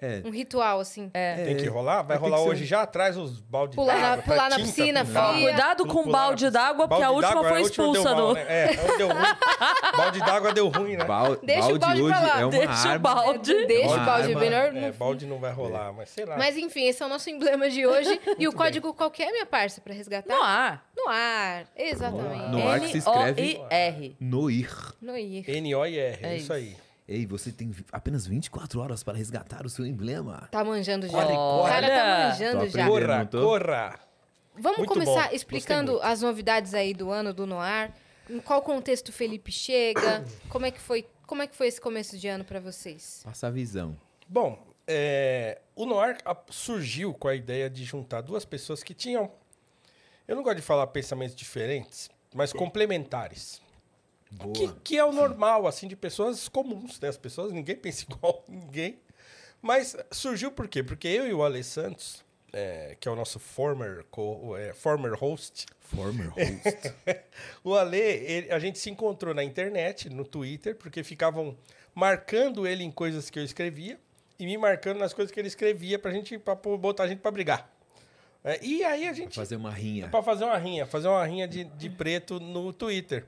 É. 0.00 0.20
Um 0.26 0.30
ritual, 0.30 0.78
assim. 0.80 1.10
É. 1.14 1.36
Tem 1.44 1.56
que 1.56 1.66
rolar? 1.68 2.02
Vai 2.02 2.18
rolar 2.18 2.36
ser- 2.38 2.48
hoje 2.48 2.66
já? 2.66 2.84
Traz 2.86 3.16
os 3.16 3.40
balde 3.40 3.74
Pular 3.76 3.94
na- 3.94 4.00
d'água, 4.10 4.22
pular 4.24 4.36
traz 4.48 4.50
na 4.50 4.56
piscina, 4.58 5.04
carro. 5.06 5.32
fria. 5.34 5.48
Cuidado 5.48 5.86
com 5.86 6.00
o 6.00 6.02
Pular 6.04 6.18
balde 6.26 6.50
d'água, 6.50 6.88
porque 6.88 7.02
a 7.02 7.10
última 7.10 7.34
d'água, 7.34 7.48
foi 7.48 7.60
expulsa 7.62 8.14
do. 8.14 8.34
né? 8.34 8.44
É, 8.46 8.66
última 8.68 8.96
deu 8.98 9.08
ruim. 9.08 9.26
balde 9.96 10.20
d'água 10.20 10.52
deu 10.52 10.68
ruim, 10.68 10.96
né? 10.96 11.04
Bal- 11.04 11.36
Deixa 11.36 11.72
o 11.72 11.78
balde 11.78 12.02
pra 12.02 12.20
lá. 12.20 12.40
é 12.40 12.44
uma 12.44 12.50
Deixa 12.50 12.68
o 12.88 12.90
arma. 12.90 12.98
balde. 12.98 13.66
Deixa 13.66 13.94
o 13.94 14.04
balde 14.04 14.28
arma, 14.28 14.40
melhor. 14.40 14.76
É, 14.76 14.92
balde 14.92 15.26
não 15.26 15.38
vai 15.38 15.52
rolar, 15.52 15.92
mas 15.94 16.10
sei 16.10 16.26
lá. 16.26 16.36
Mas 16.36 16.56
enfim, 16.58 16.84
esse 16.86 17.02
é 17.02 17.06
o 17.06 17.08
nosso 17.08 17.30
emblema 17.30 17.70
de 17.70 17.86
hoje. 17.86 18.20
e 18.38 18.46
o 18.46 18.52
código 18.52 18.92
qualquer, 18.92 19.30
minha 19.32 19.46
parça, 19.46 19.80
pra 19.80 19.94
resgatar? 19.94 20.34
No 20.34 20.42
ar. 20.42 20.84
No 20.94 21.08
ar. 21.08 21.64
Exatamente. 21.74 22.48
No 22.50 22.68
ar 22.68 22.80
que 22.80 22.88
se 22.88 22.98
escreve- 22.98 23.54
N-O-I-R. 23.54 24.16
Noir. 24.20 24.70
No 25.00 25.16
ir. 25.16 25.48
N-O-I-R, 25.48 26.18
é, 26.22 26.32
É 26.34 26.36
isso. 26.36 26.52
aí. 26.52 26.76
Ei, 27.08 27.24
você 27.24 27.52
tem 27.52 27.72
apenas 27.92 28.26
24 28.26 28.80
horas 28.80 29.02
para 29.02 29.16
resgatar 29.16 29.64
o 29.64 29.68
seu 29.68 29.86
emblema. 29.86 30.48
Tá 30.50 30.64
manjando 30.64 31.06
já. 31.06 31.12
Corre, 31.12 31.34
O 31.34 31.64
cara 31.64 31.88
tá 31.88 32.28
manjando 32.28 32.68
já. 32.68 32.86
Corra, 32.88 33.26
corra. 33.26 34.00
Vamos 34.58 34.78
Muito 34.78 34.92
começar 34.92 35.28
bom. 35.28 35.34
explicando 35.34 36.00
as 36.02 36.22
novidades 36.22 36.74
aí 36.74 36.94
do 36.94 37.10
ano 37.10 37.32
do 37.32 37.46
Noir. 37.46 37.92
Em 38.28 38.40
qual 38.40 38.60
contexto 38.62 39.10
o 39.10 39.12
Felipe 39.12 39.52
chega? 39.52 40.24
Como 40.48 40.66
é 40.66 40.70
que 40.70 40.80
foi, 40.80 41.06
como 41.26 41.42
é 41.42 41.46
que 41.46 41.54
foi 41.54 41.68
esse 41.68 41.80
começo 41.80 42.18
de 42.18 42.26
ano 42.26 42.44
pra 42.44 42.58
vocês? 42.58 43.20
Passa 43.22 43.46
a 43.46 43.50
visão. 43.50 43.96
Bom, 44.26 44.66
é, 44.86 45.60
o 45.76 45.86
Noir 45.86 46.18
surgiu 46.50 47.12
com 47.14 47.28
a 47.28 47.34
ideia 47.34 47.68
de 47.70 47.84
juntar 47.84 48.20
duas 48.22 48.44
pessoas 48.44 48.82
que 48.82 48.94
tinham. 48.94 49.30
Eu 50.26 50.34
não 50.34 50.42
gosto 50.42 50.56
de 50.56 50.62
falar 50.62 50.86
pensamentos 50.88 51.36
diferentes, 51.36 52.10
mas 52.34 52.52
complementares. 52.52 53.60
Que, 54.54 54.68
que 54.82 54.98
é 54.98 55.04
o 55.04 55.12
normal, 55.12 55.66
assim, 55.66 55.86
de 55.88 55.96
pessoas 55.96 56.48
comuns, 56.48 56.98
né? 57.00 57.08
As 57.08 57.16
pessoas, 57.16 57.52
ninguém 57.52 57.76
pensa 57.76 58.04
igual 58.08 58.44
ninguém. 58.48 58.98
Mas 59.62 59.96
surgiu 60.10 60.50
por 60.50 60.68
quê? 60.68 60.82
Porque 60.82 61.08
eu 61.08 61.26
e 61.26 61.32
o 61.32 61.42
Ale 61.42 61.62
Santos, 61.64 62.24
é, 62.52 62.96
que 63.00 63.08
é 63.08 63.10
o 63.10 63.16
nosso 63.16 63.38
former, 63.38 64.04
co- 64.10 64.56
é, 64.56 64.72
former 64.72 65.12
host, 65.14 65.66
Former 65.80 66.28
host. 66.34 66.92
o 67.62 67.74
Ale, 67.74 67.96
ele- 67.98 68.50
a 68.52 68.58
gente 68.58 68.78
se 68.78 68.90
encontrou 68.90 69.32
na 69.32 69.44
internet, 69.44 70.10
no 70.10 70.24
Twitter, 70.24 70.74
porque 70.74 71.02
ficavam 71.04 71.56
marcando 71.94 72.66
ele 72.66 72.82
em 72.84 72.90
coisas 72.90 73.30
que 73.30 73.38
eu 73.38 73.44
escrevia 73.44 73.98
e 74.38 74.44
me 74.44 74.58
marcando 74.58 74.98
nas 74.98 75.14
coisas 75.14 75.32
que 75.32 75.40
ele 75.40 75.48
escrevia 75.48 75.98
pra 75.98 76.10
gente 76.10 76.36
pra 76.38 76.54
botar 76.56 77.04
a 77.04 77.08
gente 77.08 77.20
pra 77.20 77.30
brigar. 77.30 77.70
É, 78.44 78.58
e 78.62 78.84
aí 78.84 79.08
a 79.08 79.12
gente 79.12 79.34
fazer 79.34 79.56
uma 79.56 79.70
rinha. 79.72 80.08
Pra 80.08 80.22
fazer 80.22 80.44
uma 80.44 80.58
rinha, 80.58 80.84
fazer 80.86 81.08
uma 81.08 81.24
rinha 81.24 81.48
de, 81.48 81.64
de 81.64 81.88
preto 81.90 82.38
no 82.38 82.72
Twitter. 82.72 83.24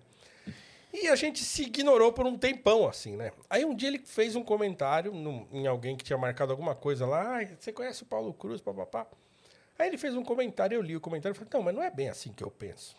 E 1.00 1.08
a 1.08 1.14
gente 1.14 1.44
se 1.44 1.62
ignorou 1.62 2.12
por 2.12 2.26
um 2.26 2.36
tempão, 2.36 2.88
assim, 2.88 3.16
né? 3.16 3.30
Aí 3.48 3.64
um 3.64 3.74
dia 3.74 3.88
ele 3.88 3.98
fez 3.98 4.34
um 4.34 4.42
comentário 4.42 5.12
em 5.52 5.66
alguém 5.66 5.96
que 5.96 6.04
tinha 6.04 6.18
marcado 6.18 6.50
alguma 6.50 6.74
coisa 6.74 7.06
lá. 7.06 7.40
Ah, 7.40 7.46
você 7.58 7.72
conhece 7.72 8.02
o 8.02 8.06
Paulo 8.06 8.34
Cruz, 8.34 8.60
papapá? 8.60 9.06
Aí 9.78 9.86
ele 9.86 9.96
fez 9.96 10.14
um 10.14 10.24
comentário, 10.24 10.74
eu 10.74 10.82
li 10.82 10.96
o 10.96 11.00
comentário 11.00 11.34
e 11.34 11.38
falei, 11.38 11.50
não, 11.54 11.62
mas 11.62 11.74
não 11.74 11.82
é 11.82 11.90
bem 11.90 12.08
assim 12.08 12.32
que 12.32 12.42
eu 12.42 12.50
penso. 12.50 12.96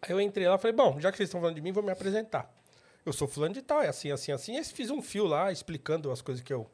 Aí 0.00 0.10
eu 0.10 0.20
entrei 0.20 0.48
lá 0.48 0.54
e 0.54 0.58
falei, 0.58 0.74
bom, 0.74 0.98
já 0.98 1.10
que 1.10 1.18
vocês 1.18 1.28
estão 1.28 1.40
falando 1.40 1.56
de 1.56 1.60
mim, 1.60 1.70
vou 1.70 1.82
me 1.82 1.92
apresentar. 1.92 2.50
Eu 3.04 3.12
sou 3.12 3.28
fulano 3.28 3.52
de 3.52 3.60
tal, 3.60 3.82
é 3.82 3.88
assim, 3.88 4.10
assim, 4.10 4.32
assim. 4.32 4.56
E 4.56 4.64
fiz 4.64 4.90
um 4.90 5.02
fio 5.02 5.26
lá 5.26 5.52
explicando 5.52 6.10
as 6.10 6.22
coisas 6.22 6.42
que 6.42 6.52
eu, 6.52 6.66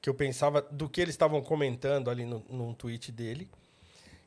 que 0.00 0.08
eu 0.08 0.14
pensava 0.14 0.62
do 0.62 0.88
que 0.88 1.00
eles 1.00 1.14
estavam 1.14 1.42
comentando 1.42 2.10
ali 2.10 2.24
no, 2.24 2.44
num 2.48 2.72
tweet 2.72 3.10
dele. 3.10 3.50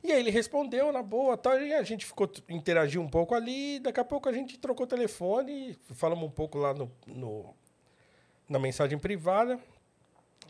E 0.04 0.12
aí 0.12 0.20
ele 0.20 0.32
respondeu 0.32 0.92
na 0.92 1.04
boa, 1.04 1.38
tal, 1.38 1.62
e 1.62 1.74
a 1.74 1.84
gente 1.84 2.06
ficou 2.06 2.30
interagiu 2.50 3.02
um 3.02 3.08
pouco 3.10 3.36
ali, 3.36 3.80
daqui 3.80 4.00
a 4.00 4.04
pouco 4.06 4.28
a 4.28 4.34
gente 4.34 4.58
trocou 4.58 4.88
telefone, 4.88 5.78
falamos 5.94 6.24
um 6.26 6.32
pouco 6.32 6.58
lá 6.58 6.74
no, 6.74 6.92
no- 7.06 7.54
na 8.50 8.58
mensagem 8.58 8.98
privada, 8.98 9.60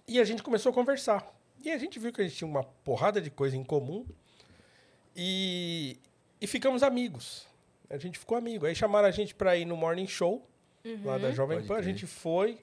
e 0.07 0.19
a 0.19 0.23
gente 0.23 0.41
começou 0.41 0.71
a 0.71 0.73
conversar. 0.73 1.29
E 1.63 1.69
a 1.69 1.77
gente 1.77 1.99
viu 1.99 2.11
que 2.13 2.21
a 2.21 2.23
gente 2.23 2.35
tinha 2.37 2.47
uma 2.49 2.63
porrada 2.63 3.21
de 3.21 3.29
coisa 3.29 3.55
em 3.57 3.63
comum 3.63 4.05
e, 5.15 5.97
e 6.39 6.47
ficamos 6.47 6.83
amigos. 6.83 7.47
A 7.89 7.97
gente 7.97 8.17
ficou 8.17 8.37
amigo. 8.37 8.65
Aí 8.65 8.73
chamaram 8.73 9.07
a 9.07 9.11
gente 9.11 9.35
para 9.35 9.55
ir 9.57 9.65
no 9.65 9.75
morning 9.75 10.07
show 10.07 10.47
lá 11.03 11.17
da 11.17 11.31
Jovem 11.31 11.57
Pode 11.57 11.67
Pan, 11.67 11.75
a 11.77 11.81
gente 11.81 12.07
foi, 12.07 12.57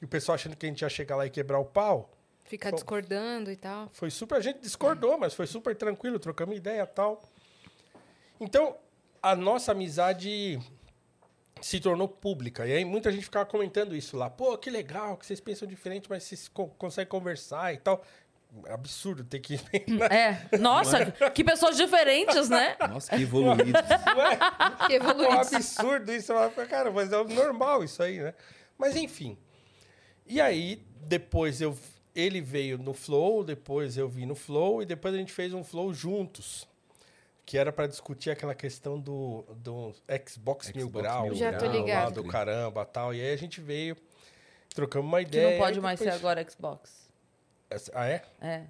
e 0.00 0.04
o 0.04 0.08
pessoal 0.08 0.34
achando 0.34 0.56
que 0.56 0.66
a 0.66 0.68
gente 0.68 0.82
ia 0.82 0.88
chegar 0.88 1.16
lá 1.16 1.24
e 1.26 1.30
quebrar 1.30 1.58
o 1.58 1.64
pau. 1.64 2.10
Ficar 2.52 2.70
Bom. 2.70 2.76
discordando 2.76 3.50
e 3.50 3.56
tal. 3.56 3.88
Foi 3.94 4.10
super. 4.10 4.36
A 4.36 4.40
gente 4.42 4.60
discordou, 4.60 5.16
mas 5.16 5.32
foi 5.32 5.46
super 5.46 5.74
tranquilo, 5.74 6.18
trocamos 6.18 6.54
ideia 6.54 6.82
e 6.82 6.86
tal. 6.86 7.22
Então, 8.38 8.76
a 9.22 9.34
nossa 9.34 9.72
amizade 9.72 10.60
se 11.62 11.80
tornou 11.80 12.06
pública. 12.06 12.66
E 12.66 12.74
aí 12.74 12.84
muita 12.84 13.10
gente 13.10 13.24
ficava 13.24 13.46
comentando 13.46 13.96
isso 13.96 14.18
lá. 14.18 14.28
Pô, 14.28 14.58
que 14.58 14.68
legal, 14.68 15.16
que 15.16 15.24
vocês 15.24 15.40
pensam 15.40 15.66
diferente, 15.66 16.10
mas 16.10 16.24
vocês 16.24 16.46
co 16.46 16.68
conseguem 16.76 17.08
conversar 17.08 17.72
e 17.72 17.78
tal. 17.78 18.04
Absurdo 18.68 19.24
ter 19.24 19.40
que. 19.40 19.58
É. 20.12 20.58
Nossa, 20.58 21.10
que 21.30 21.42
pessoas 21.42 21.74
diferentes, 21.74 22.50
né? 22.50 22.76
Nossa, 22.86 23.16
que 23.16 23.22
evoluído. 23.22 23.72
Que 24.88 24.96
É 24.96 25.02
um 25.02 25.40
absurdo 25.40 26.12
isso. 26.12 26.34
Cara, 26.68 26.90
mas 26.90 27.10
é 27.10 27.24
normal 27.24 27.82
isso 27.82 28.02
aí, 28.02 28.20
né? 28.20 28.34
Mas 28.76 28.94
enfim. 28.94 29.38
E 30.26 30.38
aí, 30.38 30.84
depois 31.06 31.62
eu. 31.62 31.74
Ele 32.14 32.40
veio 32.40 32.76
no 32.78 32.92
Flow, 32.92 33.42
depois 33.42 33.96
eu 33.96 34.08
vim 34.08 34.26
no 34.26 34.34
Flow, 34.34 34.82
e 34.82 34.86
depois 34.86 35.14
a 35.14 35.18
gente 35.18 35.32
fez 35.32 35.52
um 35.54 35.64
Flow 35.64 35.92
juntos. 35.94 36.68
que 37.44 37.58
era 37.58 37.72
para 37.72 37.86
discutir 37.88 38.30
aquela 38.30 38.54
questão 38.54 38.98
do, 39.00 39.44
do 39.56 39.92
Xbox, 40.28 40.72
Mil 40.72 40.86
Xbox 40.86 41.02
Grau. 41.02 41.22
Mil 41.24 41.34
Já 41.34 41.52
tô 41.58 41.66
lá 41.66 41.72
ligado. 41.72 42.22
do 42.22 42.28
caramba 42.28 42.84
tal. 42.84 43.12
E 43.12 43.20
aí 43.20 43.32
a 43.32 43.36
gente 43.36 43.60
veio, 43.60 43.96
trocamos 44.74 45.08
uma 45.08 45.18
Que 45.18 45.28
ideia. 45.28 45.50
não 45.50 45.58
pode 45.58 45.80
mais 45.80 45.98
ser 45.98 46.04
depois- 46.06 46.20
agora 46.22 46.50
Xbox. 46.50 47.08
Ah, 47.94 48.06
é? 48.06 48.22
É. 48.40 48.62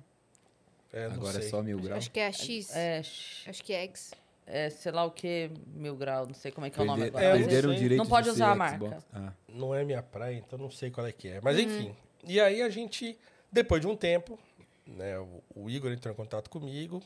É, 0.93 1.05
Agora 1.07 1.39
é 1.39 1.41
sei. 1.41 1.51
só 1.51 1.63
mil 1.63 1.79
graus. 1.81 1.99
Acho 1.99 2.11
que 2.11 2.21
é 2.21 2.27
a 2.27 2.33
X. 2.33 2.75
É, 2.77 2.99
Acho 3.01 3.63
que 3.65 3.73
é 3.73 3.83
X. 3.85 4.13
é 4.47 4.71
sei 4.71 4.93
lá 4.93 5.05
o 5.05 5.11
que, 5.11 5.51
mil 5.75 5.97
grau, 5.97 6.27
não 6.27 6.35
sei 6.35 6.51
como 6.53 6.67
é 6.67 6.71
que 6.71 6.79
é 6.79 6.83
o 6.83 6.87
nome 6.87 7.03
Perder- 7.11 7.19
agora. 7.19 7.37
É, 7.37 7.39
perderam 7.41 7.71
o 7.71 7.75
direito 7.75 7.99
Não 7.99 8.07
pode 8.07 8.25
de 8.25 8.31
usar 8.31 8.47
ser 8.47 8.53
a 8.53 8.55
marca. 8.55 9.05
Ah, 9.13 9.33
Não 9.49 9.75
é 9.75 9.85
minha 9.85 10.03
praia, 10.03 10.37
então 10.37 10.59
não 10.59 10.71
sei 10.71 10.91
qual 10.91 11.07
é 11.07 11.13
que 11.13 11.29
é. 11.29 11.41
Mas 11.43 11.59
enfim. 11.59 11.95
E 12.25 12.41
aí 12.41 12.63
a 12.63 12.69
gente, 12.69 13.19
depois 13.53 13.81
de 13.81 13.87
um 13.87 13.95
tempo, 13.97 14.39
né, 14.87 15.19
o, 15.55 15.69
Igor 15.71 15.93
entrou 15.93 16.13
em 16.13 16.17
contato 16.17 16.49
comigo 16.49 17.03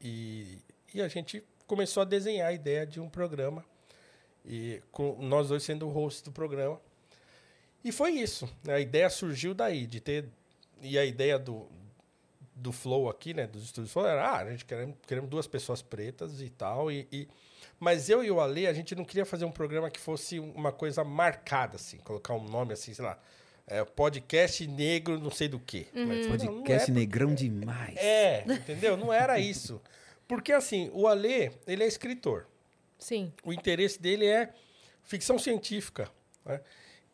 e, 0.00 0.58
e 0.92 1.00
a 1.00 1.08
gente 1.08 1.42
começou 1.66 2.00
a 2.02 2.04
desenhar 2.04 2.48
a 2.48 2.52
ideia 2.52 2.86
de 2.86 3.00
um 3.00 3.08
programa. 3.08 3.64
E 4.44 4.82
com 4.90 5.16
nós 5.20 5.48
dois 5.48 5.62
sendo 5.62 5.86
o 5.86 5.90
host 5.90 6.24
do 6.24 6.32
programa. 6.32 6.80
E 7.84 7.92
foi 7.92 8.12
isso. 8.12 8.48
né, 8.64 8.74
A 8.74 8.80
ideia 8.80 9.08
surgiu 9.10 9.54
daí, 9.54 9.86
de 9.86 10.00
ter. 10.00 10.26
E 10.80 10.98
a 10.98 11.04
ideia 11.04 11.38
do, 11.38 11.66
do 12.54 12.72
Flow 12.72 13.08
aqui, 13.08 13.34
né? 13.34 13.46
Dos 13.46 13.64
estúdios 13.64 13.92
Flow 13.92 14.06
era, 14.06 14.26
ah, 14.26 14.38
a 14.38 14.50
gente 14.50 14.64
queremos, 14.64 14.96
queremos 15.06 15.28
duas 15.28 15.46
pessoas 15.46 15.82
pretas 15.82 16.40
e 16.40 16.48
tal. 16.48 16.90
E, 16.90 17.06
e- 17.12 17.28
mas 17.78 18.08
eu 18.08 18.24
e 18.24 18.30
o 18.30 18.40
Ale, 18.40 18.66
a 18.66 18.72
gente 18.72 18.94
não 18.94 19.04
queria 19.04 19.24
fazer 19.24 19.44
um 19.44 19.52
programa 19.52 19.90
que 19.90 20.00
fosse 20.00 20.40
uma 20.40 20.72
coisa 20.72 21.04
marcada, 21.04 21.76
assim, 21.76 21.98
colocar 21.98 22.34
um 22.34 22.42
nome 22.42 22.72
assim, 22.72 22.92
sei 22.94 23.04
lá. 23.04 23.18
É, 23.70 23.84
podcast 23.84 24.66
negro, 24.66 25.20
não 25.20 25.30
sei 25.30 25.46
do 25.46 25.60
quê. 25.60 25.86
Mas, 25.92 26.06
não, 26.06 26.14
não 26.16 26.30
podcast 26.62 26.90
é 26.90 26.94
negrão 26.94 27.34
demais. 27.34 27.96
é, 27.98 28.42
entendeu? 28.48 28.96
Não 28.96 29.12
era 29.12 29.38
isso. 29.38 29.80
Porque, 30.26 30.52
assim, 30.52 30.90
o 30.92 31.06
Alê, 31.06 31.52
ele 31.66 31.84
é 31.84 31.86
escritor. 31.86 32.46
Sim. 32.98 33.32
O 33.44 33.52
interesse 33.52 34.00
dele 34.00 34.26
é 34.26 34.52
ficção 35.02 35.38
científica. 35.38 36.10
né? 36.44 36.60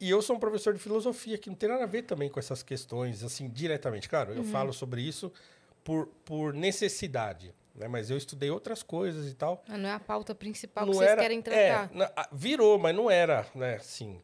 E 0.00 0.10
eu 0.10 0.20
sou 0.22 0.36
um 0.36 0.38
professor 0.38 0.72
de 0.74 0.80
filosofia, 0.80 1.38
que 1.38 1.48
não 1.48 1.56
tem 1.56 1.68
nada 1.68 1.84
a 1.84 1.86
ver 1.86 2.02
também 2.02 2.28
com 2.28 2.38
essas 2.38 2.62
questões, 2.62 3.22
assim, 3.22 3.48
diretamente. 3.48 4.08
Claro, 4.08 4.32
eu 4.32 4.44
falo 4.44 4.72
sobre 4.72 5.02
isso 5.02 5.32
por, 5.82 6.06
por 6.24 6.52
necessidade. 6.52 7.54
Né? 7.74 7.88
Mas 7.88 8.10
eu 8.10 8.16
estudei 8.16 8.50
outras 8.50 8.82
coisas 8.82 9.30
e 9.30 9.34
tal. 9.34 9.64
Ah, 9.68 9.76
não 9.76 9.88
é 9.88 9.92
a 9.92 10.00
pauta 10.00 10.34
principal 10.34 10.86
não 10.86 10.92
que 10.92 10.98
vocês 10.98 11.10
era, 11.10 11.22
querem 11.22 11.42
tratar. 11.42 11.90
É, 11.94 12.28
virou, 12.32 12.78
mas 12.78 12.94
não 12.94 13.10
era, 13.10 13.46
né? 13.54 13.76
Assim, 13.76 14.20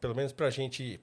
pelo 0.00 0.14
menos 0.14 0.32
pra 0.32 0.50
gente 0.50 1.00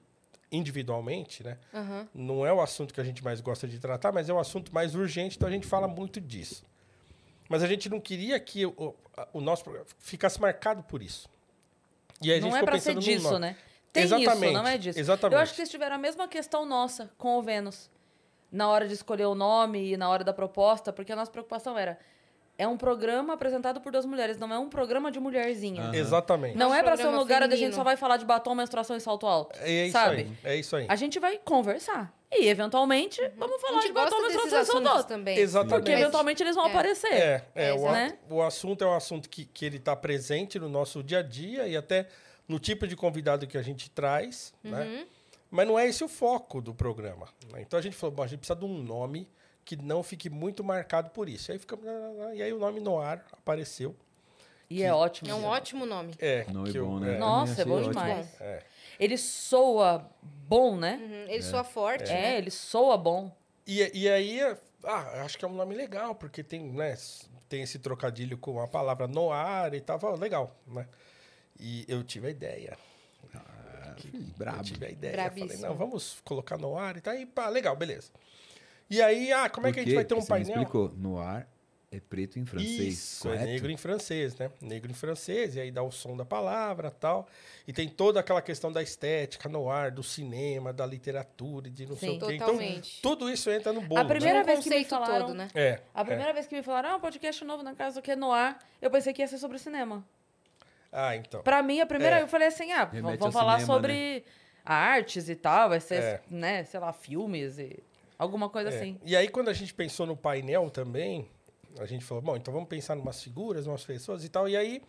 individualmente, 0.52 1.42
né? 1.42 1.58
Aham. 1.74 2.06
Não 2.14 2.46
é 2.46 2.52
o 2.52 2.60
assunto 2.60 2.92
que 2.94 3.00
a 3.00 3.04
gente 3.04 3.24
mais 3.24 3.40
gosta 3.40 3.66
de 3.66 3.78
tratar, 3.78 4.12
mas 4.12 4.28
é 4.28 4.32
um 4.32 4.38
assunto 4.38 4.72
mais 4.72 4.94
urgente, 4.94 5.36
então 5.36 5.48
a 5.48 5.52
gente 5.52 5.66
fala 5.66 5.88
muito 5.88 6.20
disso. 6.20 6.64
Mas 7.48 7.62
a 7.62 7.66
gente 7.66 7.88
não 7.88 7.98
queria 8.00 8.38
que 8.38 8.64
o, 8.66 8.94
o 9.32 9.40
nosso 9.40 9.64
programa 9.64 9.86
ficasse 9.98 10.40
marcado 10.40 10.82
por 10.82 11.02
isso. 11.02 11.28
E 12.20 12.30
aí 12.30 12.38
a 12.38 12.40
gente 12.40 12.50
Não 12.50 12.56
é 12.56 12.62
pra 12.62 12.78
ser 12.78 12.94
no 12.94 13.00
disso, 13.00 13.24
nome. 13.24 13.38
né? 13.40 13.56
Tem 13.92 14.04
isso, 14.04 14.14
Exatamente, 14.14 14.52
não 14.54 14.66
é 14.66 14.78
disso. 14.78 14.98
exatamente. 14.98 15.34
Eu 15.34 15.40
acho 15.40 15.52
que 15.52 15.56
vocês 15.56 15.68
tiveram 15.70 15.96
a 15.96 15.98
mesma 15.98 16.28
questão 16.28 16.64
nossa 16.64 17.10
com 17.18 17.36
o 17.38 17.42
Vênus. 17.42 17.90
Na 18.50 18.68
hora 18.68 18.86
de 18.86 18.94
escolher 18.94 19.26
o 19.26 19.34
nome 19.34 19.92
e 19.92 19.96
na 19.96 20.08
hora 20.08 20.22
da 20.22 20.32
proposta, 20.32 20.92
porque 20.92 21.12
a 21.12 21.16
nossa 21.16 21.30
preocupação 21.30 21.76
era... 21.78 21.98
É 22.62 22.68
um 22.68 22.76
programa 22.76 23.34
apresentado 23.34 23.80
por 23.80 23.90
duas 23.90 24.04
mulheres, 24.06 24.38
não 24.38 24.52
é 24.52 24.58
um 24.58 24.68
programa 24.68 25.10
de 25.10 25.18
mulherzinha. 25.18 25.82
Aham. 25.82 25.94
Exatamente. 25.96 26.56
Não 26.56 26.72
É 26.74 26.78
é 26.78 26.82
pra 26.82 26.96
ser 26.96 27.08
um 27.08 27.16
lugar 27.16 27.42
onde 27.42 27.54
a 27.54 27.56
gente 27.56 27.64
feminino. 27.66 27.74
só 27.76 27.82
vai 27.82 27.96
falar 27.96 28.16
de 28.18 28.24
batom, 28.24 28.54
menstruação 28.54 28.96
e 28.96 29.00
salto 29.00 29.26
alto. 29.26 29.58
É 29.60 29.84
isso 29.86 29.92
sabe? 29.92 30.16
aí. 30.16 30.32
É 30.44 30.56
isso 30.56 30.76
aí. 30.76 30.86
A 30.88 30.94
gente 30.96 31.18
vai 31.18 31.38
conversar. 31.38 32.14
E, 32.30 32.46
eventualmente, 32.48 33.20
vamos 33.36 33.56
A 33.56 33.58
falar 33.58 33.80
gente 33.80 33.88
de 33.88 33.92
batom, 33.92 34.22
menstruação 34.22 34.60
e 34.60 34.64
salto 34.64 34.86
alto. 34.86 35.08
também. 35.08 35.36
Exatamente. 35.38 35.74
Porque, 35.74 35.90
eventualmente, 35.90 36.42
eles 36.42 36.54
vão 36.54 36.66
É. 36.66 36.70
aparecer. 36.70 37.12
É, 37.12 37.44
é, 37.54 37.68
É, 37.68 37.74
o, 37.74 37.86
a- 37.88 37.92
né? 37.92 38.18
o 38.30 38.40
assunto 38.40 38.82
é 38.82 38.86
um 38.86 38.94
assunto 38.94 39.28
que, 39.28 39.44
que 39.44 39.64
ele 39.66 39.76
está 39.76 39.94
presente 39.96 40.58
no 40.58 40.68
nosso 40.68 41.02
dia 41.02 41.18
a 41.18 41.22
dia 41.22 41.66
e 41.66 41.76
até 41.76 42.06
no 42.48 42.58
tipo 42.58 42.86
de 42.86 42.94
convidado 42.96 43.46
que 43.46 43.58
a 43.58 43.62
gente 43.62 43.90
traz, 43.90 44.54
né? 44.62 45.04
Mas 45.50 45.66
não 45.66 45.78
é 45.78 45.86
esse 45.86 46.02
o 46.02 46.08
foco 46.08 46.60
do 46.62 46.72
programa. 46.72 47.28
né? 47.52 47.60
Então 47.60 47.78
a 47.78 47.82
gente 47.82 47.94
falou, 47.96 48.14
bom, 48.16 48.22
a 48.22 48.26
gente 48.26 48.38
precisa 48.38 48.58
de 48.58 48.64
um 48.64 48.78
nome 48.82 49.28
que 49.64 49.76
não 49.76 50.02
fique 50.02 50.28
muito 50.30 50.62
marcado 50.64 51.10
por 51.10 51.28
isso. 51.28 51.50
E 51.50 51.52
aí, 51.52 51.58
fica, 51.58 51.78
e 52.34 52.42
aí 52.42 52.52
o 52.52 52.58
nome 52.58 52.80
Noir 52.80 53.22
apareceu. 53.32 53.94
E 54.68 54.82
é 54.82 54.92
ótimo. 54.92 55.30
É 55.30 55.34
um 55.34 55.44
ótimo 55.44 55.84
nome. 55.84 56.14
É, 56.18 56.46
Não 56.50 56.64
é 56.66 56.70
que 56.70 56.78
eu- 56.78 56.86
bom, 56.86 56.98
né? 56.98 57.14
é, 57.14 57.18
Nossa, 57.18 57.60
é 57.62 57.64
bom 57.64 57.74
ótimo. 57.74 57.90
demais. 57.92 58.40
é. 58.40 58.62
Ele 58.98 59.18
soa 59.18 60.08
bom, 60.22 60.76
né? 60.76 60.98
Uhum, 61.02 61.30
Ele 61.32 61.42
soa 61.42 61.64
forte, 61.64 62.10
É, 62.10 62.14
né? 62.22 62.38
ele 62.38 62.50
soa 62.50 62.96
bom. 62.96 63.34
E, 63.66 63.90
e 63.94 64.08
aí, 64.08 64.40
ah, 64.84 65.22
acho 65.24 65.36
que 65.38 65.44
é 65.44 65.48
um 65.48 65.54
nome 65.54 65.74
legal, 65.74 66.14
porque 66.14 66.42
tem, 66.42 66.60
né, 66.70 66.96
tem 67.48 67.62
esse 67.62 67.78
trocadilho 67.78 68.36
com 68.38 68.60
a 68.60 68.68
palavra 68.68 69.06
noir 69.08 69.74
e 69.74 69.80
tal. 69.80 69.98
Legal, 70.16 70.54
né? 70.66 70.86
E 71.58 71.84
eu 71.88 72.02
tive 72.02 72.28
a 72.28 72.30
ideia. 72.30 72.78
Eu 74.04 74.12
Brabo. 74.36 74.62
tive 74.64 74.86
a 74.86 74.90
ideia. 74.90 75.12
Brabíssimo. 75.12 75.48
Falei, 75.52 75.62
não, 75.68 75.76
vamos 75.76 76.18
colocar 76.24 76.56
no 76.58 76.76
ar 76.78 76.96
e 76.96 77.00
tá 77.00 77.10
aí, 77.12 77.26
pá, 77.26 77.48
legal, 77.48 77.76
beleza. 77.76 78.10
E 78.90 79.00
aí, 79.00 79.32
ah, 79.32 79.48
como 79.48 79.66
é 79.66 79.72
que 79.72 79.80
a 79.80 79.84
gente 79.84 79.94
vai 79.94 80.04
ter 80.04 80.14
um 80.14 80.20
você 80.20 80.28
painel? 80.28 80.50
explicou. 80.56 80.92
No 80.96 81.18
ar 81.18 81.48
é 81.90 82.00
preto 82.00 82.38
em 82.38 82.46
francês, 82.46 82.94
Isso, 82.94 83.22
correto? 83.28 83.42
é 83.42 83.46
negro 83.46 83.70
em 83.70 83.76
francês, 83.76 84.34
né? 84.38 84.50
Negro 84.62 84.90
em 84.90 84.94
francês, 84.94 85.56
e 85.56 85.60
aí 85.60 85.70
dá 85.70 85.82
o 85.82 85.90
som 85.92 86.16
da 86.16 86.24
palavra 86.24 86.90
tal. 86.90 87.28
E 87.68 87.72
tem 87.72 87.86
toda 87.86 88.18
aquela 88.18 88.40
questão 88.40 88.72
da 88.72 88.82
estética 88.82 89.46
no 89.46 89.68
ar, 89.70 89.90
do 89.90 90.02
cinema, 90.02 90.72
da 90.72 90.86
literatura, 90.86 91.68
e 91.68 91.70
de 91.70 91.84
não 91.84 91.94
sei 91.96 92.18
Sim. 92.18 92.24
o 92.24 92.26
quê. 92.26 92.34
Então, 92.34 92.58
tudo 93.02 93.28
isso 93.30 93.50
entra 93.50 93.74
no 93.74 93.82
bolo. 93.82 94.00
A 94.00 94.04
primeira 94.06 94.40
Um 94.40 94.44
vez 94.44 94.60
que 94.60 94.70
me 94.70 94.84
falaram... 94.86 95.26
todo, 95.26 95.34
né? 95.34 95.50
né? 95.54 95.60
É. 95.62 95.80
A 95.92 96.02
primeira 96.02 96.32
vez 96.32 96.46
que 96.46 96.54
me 96.56 96.62
falaram, 96.62 96.92
ah, 96.92 96.96
um 96.96 97.00
podcast 97.00 97.44
novo 97.44 97.62
na 97.62 97.74
casa 97.74 98.00
do 98.00 98.02
que 98.02 98.16
no 98.16 98.32
ar, 98.32 98.58
eu 98.80 98.90
pensei 98.90 99.12
que 99.12 99.20
ia 99.20 99.28
ser 99.28 99.36
sobre 99.36 99.58
cinema. 99.58 100.02
Ah, 100.90 101.14
então. 101.14 101.42
Pra 101.42 101.62
mim, 101.62 101.80
a 101.80 101.86
primeira, 101.86 102.20
É. 102.20 102.22
eu 102.22 102.26
falei 102.28 102.48
assim, 102.48 102.72
ah, 102.72 102.84
Remete 102.90 103.18
vamos 103.18 103.34
falar 103.34 103.60
cinema, 103.60 103.74
sobre 103.74 104.24
artes 104.64 105.28
e 105.28 105.34
tal, 105.34 105.68
vai 105.68 105.80
ser, 105.80 106.02
É. 106.02 106.20
né, 106.30 106.64
sei 106.64 106.80
lá, 106.80 106.90
filmes 106.92 107.58
e 107.58 107.82
alguma 108.22 108.48
coisa 108.48 108.70
É. 108.70 108.74
assim. 108.76 108.98
E 109.04 109.14
aí, 109.16 109.28
quando 109.28 109.48
a 109.48 109.52
gente 109.52 109.74
pensou 109.74 110.06
no 110.06 110.16
painel 110.16 110.70
também, 110.70 111.28
a 111.78 111.86
gente 111.86 112.04
falou, 112.04 112.22
bom, 112.22 112.36
então 112.36 112.52
vamos 112.52 112.68
pensar 112.68 112.96
em 112.96 113.00
umas 113.00 113.22
figuras, 113.22 113.66
umas 113.66 113.84
pessoas 113.84 114.24
e 114.24 114.28
tal. 114.28 114.48
E 114.48 114.56
aí, 114.56 114.82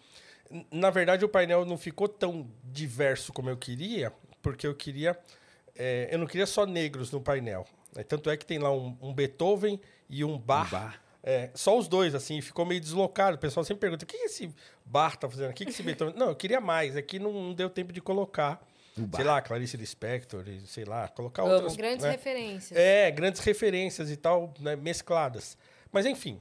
na 0.71 0.89
verdade, 0.89 1.23
o 1.25 1.29
painel 1.29 1.65
não 1.65 1.77
ficou 1.77 2.07
tão 2.07 2.49
diverso 2.63 3.31
como 3.33 3.49
eu 3.49 3.57
queria, 3.57 4.11
porque 4.41 4.67
eu 4.67 4.75
queria. 4.75 5.17
é, 5.75 6.07
eu 6.11 6.19
não 6.19 6.27
queria 6.27 6.45
só 6.45 6.65
negros 6.65 7.11
no 7.11 7.19
painel. 7.21 7.65
né? 7.95 8.03
Tanto 8.03 8.29
é 8.29 8.37
que 8.37 8.45
tem 8.45 8.59
lá 8.59 8.71
um, 8.71 8.95
um 9.01 9.13
Beethoven 9.13 9.79
e 10.09 10.23
um 10.23 10.37
Bach. 10.37 10.69
Bach. 10.69 10.95
É, 11.25 11.49
só 11.55 11.77
os 11.79 11.87
dois, 11.87 12.13
assim, 12.13 12.41
ficou 12.41 12.65
meio 12.65 12.81
deslocado. 12.81 13.37
O 13.37 13.39
pessoal 13.39 13.63
sempre 13.63 13.79
pergunta: 13.81 14.03
o 14.03 14.07
que 14.07 14.17
esse 14.17 14.53
Bach 14.85 15.15
tá 15.15 15.29
fazendo? 15.29 15.49
O 15.51 15.53
que 15.53 15.63
que 15.65 15.71
esse 15.71 15.81
Beethoven. 15.81 16.13
Não, 16.15 16.27
eu 16.29 16.35
queria 16.35 16.59
mais. 16.59 16.97
Aqui 16.97 17.17
não, 17.17 17.31
não 17.31 17.53
deu 17.53 17.69
tempo 17.69 17.93
de 17.93 18.01
colocar. 18.01 18.61
Bach. 18.97 19.15
Sei 19.15 19.25
lá, 19.25 19.41
Clarice 19.41 19.77
Lispector, 19.77 20.43
sei 20.65 20.85
lá, 20.85 21.07
colocar 21.07 21.43
Amo. 21.43 21.53
outras. 21.53 21.75
Grandes 21.75 22.03
né? 22.03 22.11
referências. 22.11 22.79
É, 22.79 23.09
grandes 23.11 23.41
referências 23.41 24.11
e 24.11 24.15
tal, 24.15 24.53
né, 24.59 24.75
mescladas. 24.75 25.57
Mas 25.91 26.05
enfim. 26.05 26.39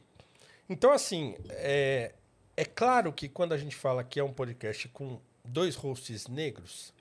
Então, 0.69 0.93
assim, 0.93 1.35
é, 1.51 2.13
é 2.57 2.65
claro 2.65 3.13
que 3.13 3.29
quando 3.29 3.53
a 3.53 3.59
gente 3.59 3.75
fala 3.75 4.05
que 4.05 4.21
é 4.21 4.25
um 4.25 4.33
podcast 4.33 4.89
com 4.89 5.19
dois 5.45 5.75
hosts 5.77 6.29
negros, 6.29 6.93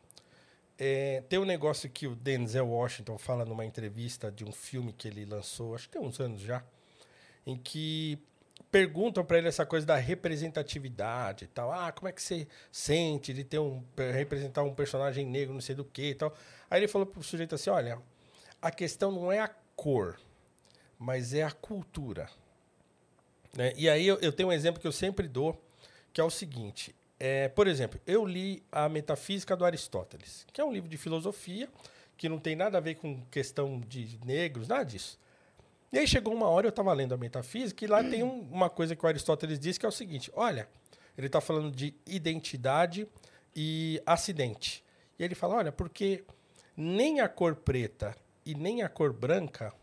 é, 0.77 1.21
tem 1.29 1.37
um 1.37 1.45
negócio 1.45 1.89
que 1.89 2.07
o 2.07 2.15
Denzel 2.15 2.67
Washington 2.67 3.17
fala 3.17 3.45
numa 3.45 3.65
entrevista 3.65 4.31
de 4.31 4.43
um 4.43 4.51
filme 4.51 4.91
que 4.93 5.07
ele 5.07 5.25
lançou, 5.25 5.75
acho 5.75 5.87
que 5.87 5.97
tem 5.97 6.01
uns 6.01 6.19
anos 6.19 6.41
já, 6.41 6.63
em 7.45 7.55
que 7.55 8.17
perguntam 8.71 9.23
para 9.25 9.37
ele 9.37 9.49
essa 9.49 9.65
coisa 9.65 9.85
da 9.85 9.97
representatividade 9.97 11.43
e 11.43 11.47
tal. 11.47 11.71
Ah, 11.71 11.91
como 11.91 12.07
é 12.07 12.11
que 12.11 12.21
você 12.21 12.47
sente 12.71 13.33
de 13.33 13.43
ter 13.43 13.59
um 13.59 13.83
representar 14.13 14.63
um 14.63 14.73
personagem 14.73 15.25
negro, 15.25 15.53
não 15.53 15.61
sei 15.61 15.75
do 15.75 15.83
que 15.83 16.11
e 16.11 16.15
tal. 16.15 16.33
Aí 16.69 16.79
ele 16.79 16.87
falou 16.87 17.05
pro 17.05 17.21
sujeito 17.21 17.53
assim, 17.53 17.69
olha, 17.69 17.99
a 18.61 18.71
questão 18.71 19.11
não 19.11 19.31
é 19.31 19.39
a 19.39 19.49
cor, 19.75 20.17
mas 20.97 21.33
é 21.33 21.43
a 21.43 21.51
cultura. 21.51 22.29
Né? 23.53 23.73
E 23.75 23.89
aí 23.89 24.07
eu, 24.07 24.17
eu 24.19 24.31
tenho 24.31 24.49
um 24.49 24.53
exemplo 24.53 24.79
que 24.79 24.87
eu 24.87 24.91
sempre 24.91 25.27
dou, 25.27 25.61
que 26.13 26.21
é 26.21 26.23
o 26.23 26.29
seguinte. 26.29 26.95
É, 27.19 27.49
por 27.49 27.67
exemplo, 27.67 27.99
eu 28.07 28.25
li 28.25 28.63
a 28.71 28.87
Metafísica 28.87 29.55
do 29.55 29.65
Aristóteles, 29.65 30.45
que 30.51 30.61
é 30.61 30.65
um 30.65 30.71
livro 30.71 30.89
de 30.89 30.97
filosofia, 30.97 31.69
que 32.17 32.29
não 32.29 32.39
tem 32.39 32.55
nada 32.55 32.77
a 32.77 32.81
ver 32.81 32.95
com 32.95 33.21
questão 33.25 33.79
de 33.81 34.17
negros, 34.25 34.67
nada 34.67 34.83
disso. 34.83 35.19
E 35.91 35.99
aí 35.99 36.07
chegou 36.07 36.33
uma 36.33 36.47
hora, 36.47 36.67
eu 36.67 36.69
estava 36.69 36.93
lendo 36.93 37.13
a 37.13 37.17
Metafísica, 37.17 37.83
e 37.83 37.87
lá 37.87 38.03
tem 38.03 38.23
um- 38.23 38.41
uma 38.51 38.69
coisa 38.69 38.95
que 38.95 39.03
o 39.03 39.07
Aristóteles 39.07 39.59
diz, 39.59 39.77
que 39.77 39.85
é 39.85 39.89
o 39.89 39.91
seguinte, 39.91 40.31
olha, 40.33 40.67
ele 41.17 41.27
está 41.27 41.41
falando 41.41 41.69
de 41.69 41.93
identidade 42.05 43.07
e 43.55 44.01
acidente. 44.05 44.83
E 45.19 45.23
ele 45.23 45.35
fala, 45.35 45.55
olha, 45.55 45.71
porque 45.71 46.23
nem 46.77 47.19
a 47.19 47.27
cor 47.27 47.55
preta 47.55 48.15
e 48.45 48.55
nem 48.55 48.81
a 48.81 48.89
cor 48.89 49.11
branca 49.11 49.73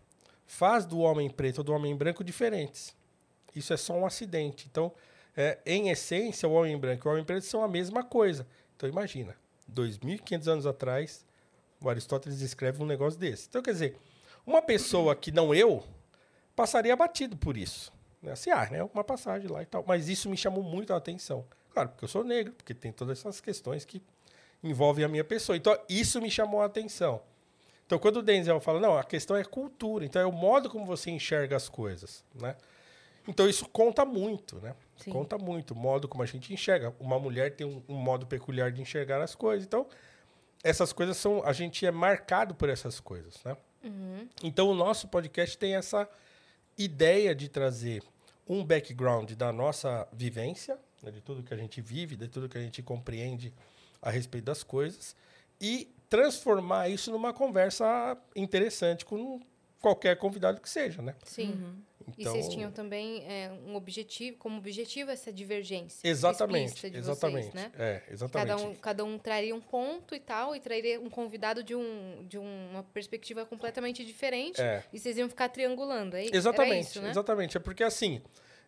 faz 0.46 0.86
do 0.86 0.98
homem 1.00 1.28
preto 1.28 1.58
ou 1.58 1.64
do 1.64 1.72
homem 1.72 1.94
branco 1.94 2.24
diferentes. 2.24 2.96
Isso 3.54 3.72
é 3.74 3.76
só 3.76 3.92
um 3.92 4.06
acidente. 4.06 4.66
Então, 4.70 4.90
é, 5.36 5.58
em 5.66 5.90
essência, 5.90 6.48
o 6.48 6.52
homem 6.52 6.76
branco 6.78 7.06
e 7.06 7.08
o 7.08 7.12
homem 7.12 7.24
preto 7.24 7.44
são 7.44 7.62
a 7.62 7.68
mesma 7.68 8.02
coisa. 8.02 8.46
Então, 8.76 8.88
imagina, 8.88 9.36
2.500 9.70 10.48
anos 10.48 10.66
atrás, 10.66 11.26
o 11.80 11.88
Aristóteles 11.90 12.40
escreve 12.40 12.82
um 12.82 12.86
negócio 12.86 13.20
desse. 13.20 13.46
Então, 13.48 13.60
quer 13.62 13.72
dizer, 13.72 13.96
uma 14.46 14.62
pessoa 14.62 15.14
que 15.14 15.30
não 15.30 15.54
eu 15.54 15.84
passaria 16.58 16.96
batido 16.96 17.36
por 17.36 17.56
isso. 17.56 17.92
Né? 18.20 18.32
Assim, 18.32 18.50
ah, 18.50 18.68
né? 18.68 18.82
Uma 18.82 19.04
passagem 19.04 19.48
lá 19.48 19.62
e 19.62 19.66
tal. 19.66 19.84
Mas 19.86 20.08
isso 20.08 20.28
me 20.28 20.36
chamou 20.36 20.64
muito 20.64 20.92
a 20.92 20.96
atenção. 20.96 21.46
Claro, 21.72 21.90
porque 21.90 22.04
eu 22.04 22.08
sou 22.08 22.24
negro, 22.24 22.52
porque 22.52 22.74
tem 22.74 22.90
todas 22.90 23.20
essas 23.20 23.40
questões 23.40 23.84
que 23.84 24.02
envolvem 24.60 25.04
a 25.04 25.08
minha 25.08 25.22
pessoa. 25.22 25.56
Então, 25.56 25.78
isso 25.88 26.20
me 26.20 26.28
chamou 26.28 26.60
a 26.60 26.64
atenção. 26.64 27.22
Então, 27.86 27.96
quando 27.96 28.16
o 28.16 28.22
Denzel 28.22 28.58
fala, 28.60 28.80
não, 28.80 28.98
a 28.98 29.04
questão 29.04 29.36
é 29.36 29.44
cultura, 29.44 30.04
então 30.04 30.20
é 30.20 30.26
o 30.26 30.32
modo 30.32 30.68
como 30.68 30.84
você 30.84 31.12
enxerga 31.12 31.54
as 31.54 31.68
coisas, 31.68 32.24
né? 32.34 32.56
Então, 33.26 33.48
isso 33.48 33.68
conta 33.68 34.04
muito, 34.04 34.56
né? 34.56 34.74
Sim. 34.96 35.12
Conta 35.12 35.38
muito, 35.38 35.70
o 35.74 35.76
modo 35.76 36.08
como 36.08 36.24
a 36.24 36.26
gente 36.26 36.52
enxerga. 36.52 36.92
Uma 36.98 37.20
mulher 37.20 37.54
tem 37.54 37.66
um, 37.66 37.82
um 37.88 37.94
modo 37.94 38.26
peculiar 38.26 38.72
de 38.72 38.82
enxergar 38.82 39.22
as 39.22 39.36
coisas. 39.36 39.64
Então, 39.64 39.86
essas 40.64 40.92
coisas 40.92 41.16
são... 41.16 41.40
A 41.44 41.52
gente 41.52 41.86
é 41.86 41.90
marcado 41.92 42.52
por 42.52 42.68
essas 42.68 42.98
coisas, 42.98 43.38
né? 43.44 43.56
Então, 44.42 44.68
o 44.68 44.74
nosso 44.74 45.06
podcast 45.06 45.56
tem 45.56 45.76
essa 45.76 46.08
ideia 46.78 47.34
de 47.34 47.48
trazer 47.48 48.02
um 48.48 48.64
background 48.64 49.32
da 49.32 49.52
nossa 49.52 50.08
vivência, 50.12 50.78
né, 51.02 51.10
de 51.10 51.20
tudo 51.20 51.42
que 51.42 51.52
a 51.52 51.56
gente 51.56 51.80
vive, 51.80 52.16
de 52.16 52.28
tudo 52.28 52.48
que 52.48 52.56
a 52.56 52.62
gente 52.62 52.82
compreende 52.82 53.52
a 54.00 54.10
respeito 54.10 54.44
das 54.44 54.62
coisas, 54.62 55.14
e 55.60 55.92
transformar 56.08 56.88
isso 56.88 57.10
numa 57.10 57.32
conversa 57.32 58.16
interessante 58.34 59.04
com 59.04 59.40
qualquer 59.80 60.16
convidado 60.16 60.60
que 60.60 60.70
seja, 60.70 61.02
né? 61.02 61.14
Sim. 61.24 61.50
E 61.50 61.87
Então- 62.16 62.32
vocês 62.32 62.48
tinham 62.48 62.70
também 62.70 63.24
é, 63.26 63.50
um 63.66 63.74
objetivo, 63.74 64.36
como 64.38 64.58
objetivo 64.58 65.10
essa 65.10 65.32
divergência. 65.32 66.08
Exatamente, 66.08 66.86
exatamente. 66.86 67.50
Vocês, 67.50 67.54
né? 67.54 67.72
É, 67.78 68.02
exatamente. 68.10 68.48
Cada 68.48 68.62
um, 68.62 68.74
cada 68.74 69.04
um 69.04 69.18
traria 69.18 69.54
um 69.54 69.60
ponto 69.60 70.14
e 70.14 70.20
tal, 70.20 70.54
e 70.54 70.60
traria 70.60 71.00
um 71.00 71.10
convidado 71.10 71.62
de, 71.62 71.74
um, 71.74 72.24
de 72.28 72.38
uma 72.38 72.82
perspectiva 72.82 73.44
completamente 73.44 74.04
diferente. 74.04 74.60
É. 74.60 74.84
E 74.92 74.98
vocês 74.98 75.16
iam 75.18 75.28
ficar 75.28 75.48
triangulando, 75.48 76.16
é 76.16 76.26
Exatamente, 76.32 76.88
isso, 76.88 77.02
né? 77.02 77.10
exatamente. 77.10 77.56
É 77.56 77.60
porque 77.60 77.82
assim, 77.82 78.20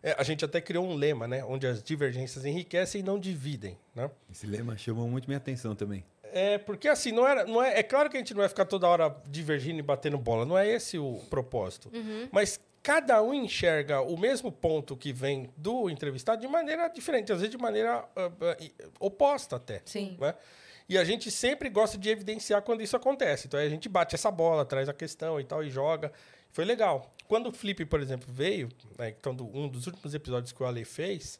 é, 0.03 0.15
a 0.17 0.23
gente 0.23 0.43
até 0.43 0.59
criou 0.59 0.85
um 0.85 0.95
lema, 0.95 1.27
né? 1.27 1.43
Onde 1.43 1.67
as 1.67 1.81
divergências 1.83 2.43
enriquecem 2.45 3.01
e 3.01 3.03
não 3.03 3.19
dividem, 3.19 3.77
né? 3.95 4.09
Esse 4.31 4.47
lema 4.47 4.77
chamou 4.77 5.07
muito 5.07 5.27
minha 5.27 5.37
atenção 5.37 5.75
também. 5.75 6.03
É, 6.33 6.57
porque 6.57 6.87
assim, 6.87 7.11
não 7.11 7.27
era, 7.27 7.45
não 7.45 7.61
é, 7.61 7.79
é 7.79 7.83
claro 7.83 8.09
que 8.09 8.15
a 8.15 8.19
gente 8.19 8.33
não 8.33 8.39
vai 8.39 8.49
ficar 8.49 8.65
toda 8.65 8.87
hora 8.87 9.15
divergindo 9.27 9.79
e 9.79 9.81
batendo 9.81 10.17
bola, 10.17 10.45
não 10.45 10.57
é 10.57 10.67
esse 10.67 10.97
o 10.97 11.19
propósito. 11.29 11.91
Uhum. 11.93 12.29
Mas 12.31 12.59
cada 12.83 13.21
um 13.21 13.33
enxerga 13.33 14.01
o 14.01 14.17
mesmo 14.17 14.51
ponto 14.51 14.95
que 14.97 15.13
vem 15.13 15.49
do 15.55 15.89
entrevistado 15.89 16.41
de 16.41 16.47
maneira 16.47 16.87
diferente, 16.87 17.31
às 17.31 17.39
vezes 17.39 17.55
de 17.55 17.61
maneira 17.61 18.03
i- 18.59 18.73
oposta 18.99 19.55
até. 19.57 19.81
Sim. 19.85 20.17
né? 20.19 20.33
E 20.89 20.97
a 20.97 21.03
gente 21.03 21.29
sempre 21.31 21.69
gosta 21.69 21.97
de 21.97 22.09
evidenciar 22.09 22.61
quando 22.63 22.81
isso 22.81 22.95
acontece. 22.97 23.47
Então 23.47 23.59
a 23.59 23.69
gente 23.69 23.87
bate 23.87 24.15
essa 24.15 24.29
bola, 24.31 24.65
traz 24.65 24.89
a 24.89 24.93
questão 24.93 25.39
e 25.39 25.43
tal, 25.43 25.63
e 25.63 25.69
joga. 25.69 26.11
Foi 26.51 26.65
legal. 26.65 27.13
Quando 27.29 27.47
o 27.47 27.51
Flip, 27.53 27.85
por 27.85 28.01
exemplo, 28.01 28.27
veio, 28.29 28.67
né, 28.97 29.15
então 29.17 29.31
um 29.53 29.69
dos 29.69 29.87
últimos 29.87 30.13
episódios 30.13 30.51
que 30.51 30.61
o 30.61 30.65
Ale 30.65 30.83
fez, 30.83 31.39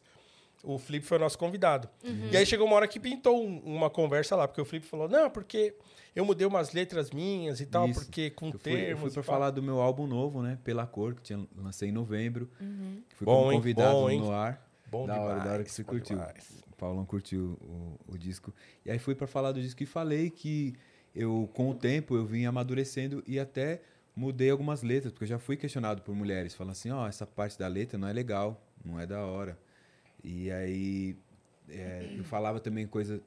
o 0.62 0.78
Flip 0.78 1.04
foi 1.04 1.18
o 1.18 1.20
nosso 1.20 1.36
convidado. 1.38 1.88
Uhum. 2.04 2.28
E 2.30 2.36
aí 2.36 2.46
chegou 2.46 2.66
uma 2.66 2.76
hora 2.76 2.86
que 2.88 3.00
pintou 3.00 3.44
um- 3.44 3.58
uma 3.64 3.90
conversa 3.90 4.36
lá, 4.36 4.46
porque 4.46 4.60
o 4.60 4.64
Flip 4.64 4.84
falou: 4.86 5.08
não, 5.08 5.28
porque 5.30 5.74
eu 6.14 6.24
mudei 6.24 6.46
umas 6.46 6.72
letras 6.72 7.10
minhas 7.10 7.60
e 7.60 7.66
tal, 7.66 7.88
Isso. 7.88 8.00
porque 8.00 8.30
com 8.30 8.46
Eu 8.46 8.52
fui, 8.58 8.72
eu 8.72 8.76
termos. 8.76 9.00
fui 9.00 9.10
e 9.10 9.12
pra 9.14 9.22
pá." 9.22 9.32
falar 9.32 9.50
do 9.50 9.62
meu 9.62 9.80
álbum 9.80 10.06
novo, 10.06 10.40
né? 10.42 10.58
Pela 10.62 10.86
Cor, 10.86 11.14
que 11.14 11.22
tinha, 11.22 11.46
lancei 11.56 11.88
em 11.88 11.92
novembro. 11.92 12.48
Fui 13.16 13.24
Bom, 13.24 13.42
como 13.44 13.52
convidado 13.52 13.92
Bom, 13.94 14.18
no 14.18 14.30
ar. 14.32 14.68
Bom 14.90 15.06
da 15.06 15.14
hora, 15.20 15.34
da 15.40 15.40
hora 15.40 15.42
demais, 15.50 15.64
que 15.64 15.70
você 15.72 15.84
curtiu. 15.84 16.16
demais. 16.18 16.62
O 16.70 16.76
Paulão 16.76 17.04
curtiu 17.06 17.56
o, 17.62 17.98
o 18.14 18.18
disco. 18.18 18.52
E 18.84 18.90
aí 18.90 18.98
fui 18.98 19.14
pra 19.14 19.26
falar 19.26 19.52
do 19.52 19.60
disco 19.60 19.82
e 19.82 19.86
falei 19.86 20.28
que 20.30 20.74
eu, 21.14 21.48
com 21.54 21.70
o 21.70 21.74
tempo, 21.74 22.14
eu 22.16 22.24
vim 22.26 22.44
amadurecendo 22.44 23.22
e 23.26 23.38
até 23.40 23.80
mudei 24.14 24.50
algumas 24.50 24.82
letras, 24.82 25.10
porque 25.12 25.24
eu 25.24 25.28
já 25.28 25.38
fui 25.38 25.56
questionado 25.56 26.02
por 26.02 26.14
mulheres, 26.14 26.54
falando 26.54 26.72
assim, 26.72 26.90
ó, 26.90 27.06
essa 27.08 27.26
parte 27.26 27.58
da 27.58 27.66
letra 27.68 27.96
não 27.96 28.06
é 28.06 28.12
legal, 28.12 28.62
não 28.84 29.00
é 29.00 29.06
da 29.06 29.24
hora. 29.24 29.58
E 30.24 30.50
aí 30.50 31.16
é, 31.68 32.14
eu 32.16 32.24
falava 32.24 32.60
também 32.60 32.86
coisa 32.86 33.20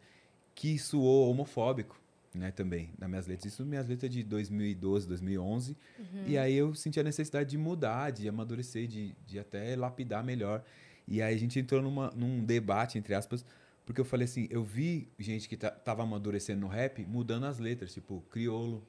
que 0.54 0.78
soou 0.80 1.30
homofóbico, 1.30 2.00
né, 2.34 2.52
também, 2.52 2.92
nas 2.98 3.10
minhas 3.10 3.28
letras. 3.28 3.54
Isso 3.54 3.66
minhas 3.66 3.88
letras 3.88 4.12
de 4.12 4.24
2012, 4.24 5.08
2011. 5.08 5.75
E 6.28 6.38
aí 6.38 6.54
eu 6.56 6.74
senti 6.75 7.00
a 7.00 7.04
necessidade 7.04 7.50
de 7.50 7.58
mudar, 7.58 8.12
de 8.12 8.28
amadurecer, 8.28 8.88
de, 8.88 9.16
de 9.25 9.40
até 9.40 9.75
lapidar 9.75 10.24
melhor. 10.24 10.64
E 11.08 11.22
aí 11.22 11.34
a 11.34 11.38
gente 11.38 11.60
entrou 11.60 11.82
numa, 11.82 12.12
num 12.12 12.44
debate, 12.44 12.98
entre 12.98 13.14
aspas, 13.14 13.46
porque 13.86 14.02
eu 14.02 14.06
falei 14.06 14.25
assim, 14.25 14.48
eu 14.50 14.64
vi 14.64 15.08
gente 15.20 15.48
que 15.48 15.56
ta- 15.56 15.70
tava 15.72 16.04
amadurecendo 16.04 16.62
no 16.62 16.68
rap, 16.68 17.06
mudando 17.06 17.46
as 17.46 17.60
letras, 17.60 17.94
tipo, 17.94 18.22
criolo, 18.31 18.84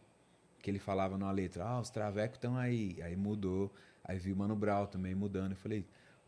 que 0.62 0.70
ele 0.70 0.78
falava 0.78 1.16
numa 1.18 1.30
letra, 1.30 1.64
ah, 1.64 1.80
os 1.80 1.90
travecos 1.90 2.36
estão 2.38 2.56
aí. 2.56 2.96
Aí 3.02 3.14
mudou. 3.14 3.72
Aí 4.02 4.18
vi 4.18 4.32
o 4.32 4.36
Mano 4.36 4.56
Brown 4.56 4.86
também 4.86 5.14
mudando. 5.14 5.50
Eu 5.52 5.56
falei, 5.56 5.84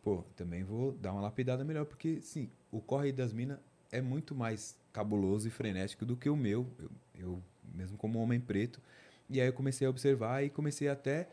pô, 0.08 0.24
também 0.34 0.64
vou 0.64 0.92
dar 0.92 1.12
uma 1.12 1.20
lapidada 1.20 1.62
melhor, 1.64 1.84
porque, 1.84 2.22
sim, 2.22 2.48
o 2.72 2.80
Corre 2.80 3.12
das 3.12 3.30
Minas 3.30 3.58
é 3.92 4.00
muito 4.00 4.34
mais 4.34 4.74
cabuloso 4.90 5.46
e 5.46 5.50
frenético 5.50 6.06
do 6.06 6.16
que 6.16 6.30
o 6.30 6.36
meu, 6.36 6.66
eu, 6.78 6.90
eu 7.14 7.42
mesmo 7.74 7.98
como 7.98 8.18
homem 8.18 8.40
preto. 8.40 8.80
E 9.28 9.38
aí 9.38 9.46
eu 9.46 9.52
comecei 9.52 9.86
a 9.86 9.90
observar 9.90 10.42
e 10.42 10.48
comecei 10.48 10.88
até 10.88 11.28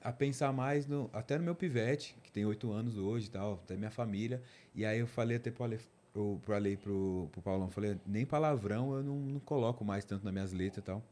a 0.00 0.12
pensar 0.12 0.52
mais 0.52 0.86
no, 0.86 1.10
até 1.12 1.36
no 1.38 1.44
meu 1.44 1.56
pivete, 1.56 2.16
que 2.22 2.30
tem 2.30 2.46
oito 2.46 2.70
anos 2.70 2.96
hoje 2.96 3.26
e 3.26 3.30
tal, 3.30 3.54
até 3.54 3.76
minha 3.76 3.90
família. 3.90 4.40
E 4.76 4.86
aí 4.86 5.00
eu 5.00 5.08
falei 5.08 5.36
até 5.36 5.50
pro 5.50 5.64
Ale, 5.64 5.80
pro, 6.12 6.38
pro 6.40 6.54
Ale, 6.54 6.76
pro, 6.76 7.28
pro 7.32 7.42
Paulão, 7.42 7.68
falei, 7.68 7.98
nem 8.06 8.24
palavrão 8.24 8.94
eu 8.94 9.02
não, 9.02 9.16
não 9.16 9.40
coloco 9.40 9.84
mais 9.84 10.04
tanto 10.04 10.24
nas 10.24 10.32
minhas 10.32 10.52
letras 10.52 10.84
e 10.84 10.86
tal. 10.86 11.02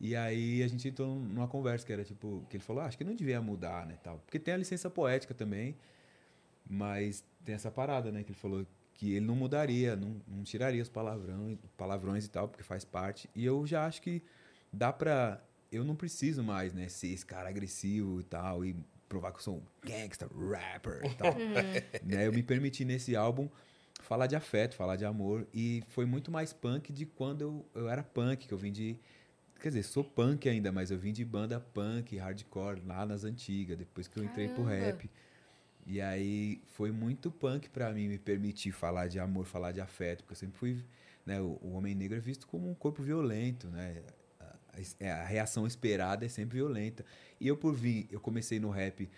E 0.00 0.16
aí 0.16 0.62
a 0.62 0.68
gente 0.68 0.88
entrou 0.88 1.14
numa 1.14 1.46
conversa 1.46 1.84
que 1.84 1.92
era 1.92 2.04
tipo, 2.04 2.42
que 2.48 2.56
ele 2.56 2.64
falou, 2.64 2.82
ah, 2.82 2.86
acho 2.86 2.96
que 2.96 3.04
não 3.04 3.14
devia 3.14 3.42
mudar, 3.42 3.84
né, 3.86 3.98
tal. 4.02 4.18
Porque 4.24 4.38
tem 4.38 4.54
a 4.54 4.56
licença 4.56 4.88
poética 4.88 5.34
também, 5.34 5.76
mas 6.68 7.24
tem 7.44 7.54
essa 7.54 7.70
parada, 7.70 8.12
né, 8.12 8.22
que 8.22 8.30
ele 8.30 8.38
falou 8.38 8.66
que 8.94 9.12
ele 9.12 9.24
não 9.24 9.36
mudaria, 9.36 9.94
não, 9.94 10.20
não 10.26 10.42
tiraria 10.42 10.82
os 10.82 10.88
palavrões, 10.88 11.58
palavrões 11.76 12.26
e 12.26 12.30
tal, 12.30 12.48
porque 12.48 12.64
faz 12.64 12.84
parte. 12.84 13.30
E 13.34 13.44
eu 13.44 13.66
já 13.66 13.86
acho 13.86 14.02
que 14.02 14.22
dá 14.72 14.92
pra 14.92 15.40
eu 15.70 15.84
não 15.84 15.94
preciso 15.94 16.42
mais, 16.42 16.72
né, 16.72 16.88
ser 16.88 17.08
esse 17.08 17.24
cara 17.24 17.48
agressivo 17.48 18.20
e 18.20 18.24
tal 18.24 18.64
e 18.64 18.74
provar 19.08 19.32
que 19.32 19.38
eu 19.38 19.42
sou 19.42 19.56
um 19.56 19.62
gangster 19.86 20.28
rapper 20.28 21.04
e 21.04 21.14
tal. 21.14 21.34
né, 22.02 22.26
eu 22.26 22.32
me 22.32 22.42
permiti 22.42 22.84
nesse 22.84 23.14
álbum 23.14 23.48
falar 24.02 24.26
de 24.26 24.34
afeto, 24.36 24.74
falar 24.74 24.96
de 24.96 25.04
amor 25.04 25.46
e 25.52 25.82
foi 25.88 26.06
muito 26.06 26.30
mais 26.30 26.52
punk 26.52 26.92
de 26.92 27.06
quando 27.06 27.42
eu, 27.42 27.66
eu 27.74 27.88
era 27.88 28.02
punk, 28.02 28.46
que 28.46 28.52
eu 28.52 28.58
vim 28.58 28.72
de 28.72 28.98
Quer 29.60 29.70
dizer, 29.70 29.82
sou 29.82 30.04
punk 30.04 30.48
ainda, 30.48 30.70
mas 30.70 30.90
eu 30.90 30.98
vim 30.98 31.12
de 31.12 31.24
banda 31.24 31.58
punk, 31.58 32.16
hardcore, 32.16 32.80
lá 32.86 33.04
nas 33.04 33.24
antigas, 33.24 33.76
depois 33.76 34.06
que 34.06 34.16
eu 34.16 34.24
entrei 34.24 34.48
pro 34.48 34.64
Caramba. 34.64 34.86
rap. 34.86 35.10
E 35.88 36.00
aí 36.02 36.60
foi 36.66 36.92
muito 36.92 37.30
punk 37.32 37.70
pra 37.70 37.92
mim 37.92 38.08
me 38.08 38.18
permitir 38.18 38.72
falar 38.72 39.08
de 39.08 39.18
amor, 39.18 39.46
falar 39.46 39.72
de 39.72 39.80
afeto, 39.80 40.18
porque 40.24 40.34
eu 40.34 40.38
sempre 40.38 40.58
fui, 40.58 40.84
né, 41.26 41.40
o, 41.40 41.58
o 41.62 41.72
homem 41.72 41.94
negro 41.94 42.16
é 42.18 42.20
visto 42.20 42.46
como 42.46 42.70
um 42.70 42.74
corpo 42.74 43.02
violento, 43.02 43.68
né? 43.68 44.02
A, 44.40 44.44
a- 45.06 45.22
a 45.22 45.24
reação 45.26 45.66
esperada 45.66 46.26
é 46.26 46.28
sempre 46.28 46.58
violenta. 46.58 47.04
E 47.40 47.48
eu 47.48 47.56
por 47.56 47.74
vir, 47.74 48.06
eu 48.10 48.20
comecei 48.20 48.60
no 48.60 48.70
rap 48.70 49.08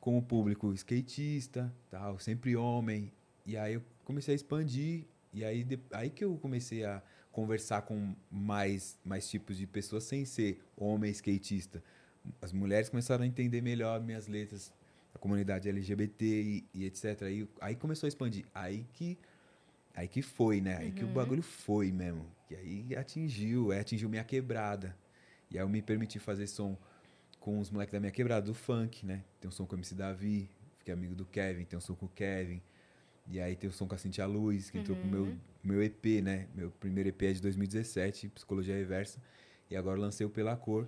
com 0.00 0.18
o 0.18 0.22
público 0.22 0.72
skatista, 0.74 1.72
tal, 1.90 2.18
sempre 2.18 2.56
homem. 2.56 3.12
E 3.46 3.56
aí 3.56 3.74
eu 3.74 3.82
comecei 4.04 4.34
a 4.34 4.36
expandir 4.36 5.04
e 5.32 5.44
aí 5.44 5.64
de- 5.64 5.80
aí 5.92 6.10
que 6.10 6.24
eu 6.24 6.36
comecei 6.38 6.84
a 6.84 7.02
conversar 7.32 7.82
com 7.82 8.14
mais 8.30 8.98
mais 9.04 9.28
tipos 9.28 9.56
de 9.56 9.66
pessoas 9.66 10.04
sem 10.04 10.24
ser 10.24 10.60
homem 10.76 11.10
skatista. 11.10 11.82
As 12.40 12.52
mulheres 12.52 12.88
começaram 12.88 13.24
a 13.24 13.26
entender 13.26 13.60
melhor 13.60 14.00
minhas 14.02 14.26
letras, 14.28 14.72
comunidade 15.24 15.70
LGBT 15.70 16.22
e, 16.22 16.64
e 16.74 16.84
etc. 16.84 17.22
Aí, 17.22 17.48
aí 17.58 17.74
começou 17.74 18.06
a 18.06 18.08
expandir. 18.08 18.44
Aí 18.54 18.86
que 18.92 19.16
aí 19.94 20.06
que 20.06 20.20
foi, 20.20 20.60
né? 20.60 20.76
Aí 20.76 20.92
que 20.92 21.02
o 21.02 21.06
bagulho 21.06 21.42
foi 21.42 21.90
mesmo. 21.90 22.26
E 22.50 22.54
aí 22.54 22.94
atingiu, 22.94 23.72
aí 23.72 23.80
atingiu 23.80 24.06
minha 24.10 24.22
quebrada. 24.22 24.94
E 25.50 25.56
aí 25.56 25.64
eu 25.64 25.68
me 25.68 25.80
permiti 25.80 26.18
fazer 26.18 26.46
som 26.46 26.76
com 27.40 27.58
os 27.58 27.70
moleques 27.70 27.94
da 27.94 28.00
minha 28.00 28.12
quebrada, 28.12 28.44
do 28.44 28.52
funk, 28.52 29.06
né? 29.06 29.24
Tem 29.40 29.48
um 29.48 29.50
som 29.50 29.64
com 29.64 29.74
o 29.74 29.78
MC 29.78 29.94
Davi, 29.94 30.50
fiquei 30.78 30.92
amigo 30.92 31.14
do 31.14 31.24
Kevin, 31.24 31.64
tem 31.64 31.78
um 31.78 31.80
som 31.80 31.94
com 31.94 32.04
o 32.04 32.10
Kevin. 32.10 32.60
E 33.26 33.40
aí 33.40 33.56
tem 33.56 33.70
o 33.70 33.72
som 33.72 33.86
com 33.86 33.94
a 33.94 33.98
Cintia 33.98 34.26
Luz, 34.26 34.68
que 34.68 34.76
entrou 34.76 34.94
pro 34.94 35.08
meu, 35.08 35.34
meu 35.62 35.82
EP, 35.82 36.04
né? 36.22 36.48
Meu 36.54 36.70
primeiro 36.70 37.08
EP 37.08 37.22
é 37.22 37.32
de 37.32 37.40
2017, 37.40 38.28
Psicologia 38.28 38.74
Reversa. 38.74 39.18
E 39.70 39.76
agora 39.76 39.98
lancei 39.98 40.26
o 40.26 40.28
Pela 40.28 40.54
Cor, 40.54 40.86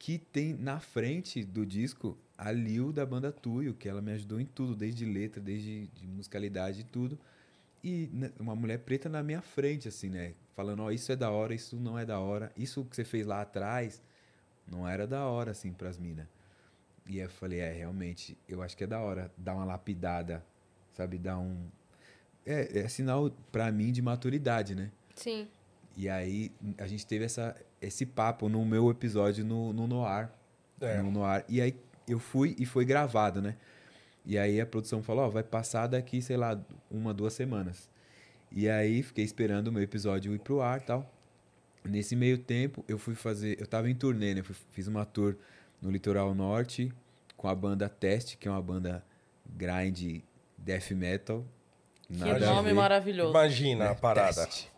que 0.00 0.18
tem 0.18 0.52
na 0.52 0.80
frente 0.80 1.44
do 1.44 1.64
disco 1.64 2.18
a 2.42 2.50
Lil 2.50 2.92
da 2.92 3.06
banda 3.06 3.30
Tuyo, 3.30 3.72
que 3.72 3.88
ela 3.88 4.02
me 4.02 4.10
ajudou 4.12 4.40
em 4.40 4.44
tudo, 4.44 4.74
desde 4.74 5.04
letra, 5.04 5.40
desde 5.40 5.86
de 5.94 6.08
musicalidade 6.08 6.80
e 6.80 6.84
tudo. 6.84 7.16
E 7.84 8.10
né, 8.12 8.32
uma 8.38 8.56
mulher 8.56 8.78
preta 8.78 9.08
na 9.08 9.22
minha 9.22 9.40
frente, 9.40 9.86
assim, 9.86 10.08
né? 10.08 10.34
Falando, 10.56 10.82
ó, 10.82 10.90
isso 10.90 11.12
é 11.12 11.16
da 11.16 11.30
hora, 11.30 11.54
isso 11.54 11.76
não 11.76 11.96
é 11.96 12.04
da 12.04 12.18
hora. 12.18 12.52
Isso 12.56 12.84
que 12.84 12.96
você 12.96 13.04
fez 13.04 13.24
lá 13.24 13.42
atrás 13.42 14.02
não 14.66 14.88
era 14.88 15.06
da 15.06 15.24
hora, 15.24 15.52
assim, 15.52 15.72
pras 15.72 15.96
minas. 15.96 16.26
E 17.06 17.20
aí 17.20 17.26
eu 17.26 17.30
falei, 17.30 17.60
é, 17.60 17.72
realmente, 17.72 18.36
eu 18.48 18.60
acho 18.60 18.76
que 18.76 18.82
é 18.82 18.88
da 18.88 18.98
hora 18.98 19.30
dar 19.36 19.54
uma 19.54 19.64
lapidada, 19.64 20.44
sabe? 20.94 21.18
Dar 21.18 21.38
um... 21.38 21.68
É, 22.44 22.80
é 22.80 22.88
sinal, 22.88 23.30
pra 23.52 23.70
mim, 23.70 23.92
de 23.92 24.02
maturidade, 24.02 24.74
né? 24.74 24.90
Sim. 25.14 25.46
E 25.96 26.08
aí 26.08 26.50
a 26.76 26.88
gente 26.88 27.06
teve 27.06 27.24
essa, 27.24 27.54
esse 27.80 28.04
papo 28.04 28.48
no 28.48 28.64
meu 28.64 28.90
episódio 28.90 29.44
no, 29.44 29.72
no 29.72 29.86
Noir. 29.86 30.28
É. 30.80 31.00
No 31.00 31.12
Noir. 31.12 31.44
E 31.48 31.60
aí 31.60 31.76
eu 32.08 32.18
fui 32.18 32.54
e 32.58 32.66
foi 32.66 32.84
gravado, 32.84 33.40
né? 33.40 33.56
E 34.24 34.38
aí 34.38 34.60
a 34.60 34.66
produção 34.66 35.02
falou, 35.02 35.24
ó, 35.24 35.28
vai 35.28 35.42
passar 35.42 35.86
daqui, 35.86 36.22
sei 36.22 36.36
lá, 36.36 36.60
uma, 36.90 37.12
duas 37.12 37.32
semanas. 37.32 37.90
E 38.50 38.68
aí 38.68 39.02
fiquei 39.02 39.24
esperando 39.24 39.68
o 39.68 39.72
meu 39.72 39.82
episódio 39.82 40.34
ir 40.34 40.38
pro 40.38 40.60
ar 40.60 40.78
e 40.80 40.84
tal. 40.84 41.12
Nesse 41.84 42.14
meio 42.14 42.38
tempo, 42.38 42.84
eu 42.86 42.98
fui 42.98 43.14
fazer. 43.14 43.60
Eu 43.60 43.66
tava 43.66 43.90
em 43.90 43.94
turnê, 43.94 44.34
né? 44.34 44.42
Fiz 44.70 44.86
uma 44.86 45.04
tour 45.04 45.34
no 45.80 45.90
litoral 45.90 46.32
norte 46.34 46.92
com 47.36 47.48
a 47.48 47.54
banda 47.54 47.88
Test, 47.88 48.36
que 48.36 48.46
é 48.46 48.50
uma 48.50 48.62
banda 48.62 49.04
grind 49.56 50.22
death 50.56 50.92
metal. 50.92 51.44
Que 52.06 52.18
Nada 52.18 52.50
a 52.50 52.54
nome 52.54 52.68
ver. 52.68 52.74
maravilhoso. 52.74 53.30
Imagina 53.30 53.90
a 53.90 53.94
parada. 53.94 54.46
Test. 54.46 54.68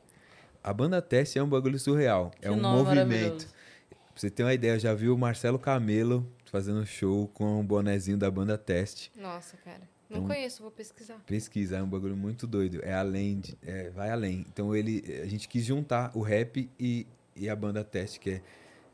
A 0.62 0.72
banda 0.72 1.02
Test 1.02 1.36
é 1.36 1.42
um 1.42 1.48
bagulho 1.48 1.78
surreal. 1.78 2.30
Que 2.40 2.48
é 2.48 2.50
um 2.50 2.60
movimento. 2.60 3.46
Pra 3.90 3.98
você 4.14 4.30
ter 4.30 4.44
uma 4.44 4.54
ideia, 4.54 4.74
eu 4.74 4.78
já 4.78 4.94
vi 4.94 5.10
o 5.10 5.18
Marcelo 5.18 5.58
Camelo 5.58 6.26
fazendo 6.54 6.86
show 6.86 7.26
com 7.34 7.58
o 7.58 7.64
bonezinho 7.64 8.16
da 8.16 8.30
banda 8.30 8.56
Test. 8.56 9.08
Nossa, 9.16 9.56
cara. 9.56 9.80
Não 10.08 10.18
Então- 10.18 10.28
conheço, 10.28 10.62
vou 10.62 10.70
pesquisar. 10.70 11.18
Pesquisa, 11.26 11.78
é 11.78 11.82
um 11.82 11.88
bagulho 11.88 12.16
muito 12.16 12.46
doido. 12.46 12.78
É 12.84 12.94
além, 12.94 13.40
de, 13.40 13.58
é, 13.60 13.90
vai 13.90 14.08
além. 14.08 14.46
Então 14.48 14.72
ele, 14.72 15.02
a 15.20 15.26
gente 15.26 15.48
quis 15.48 15.64
juntar 15.64 16.12
o 16.16 16.20
rap 16.22 16.70
e, 16.78 17.08
e 17.34 17.48
a 17.48 17.56
banda 17.56 17.82
Test, 17.82 18.20
que 18.20 18.30
é 18.30 18.42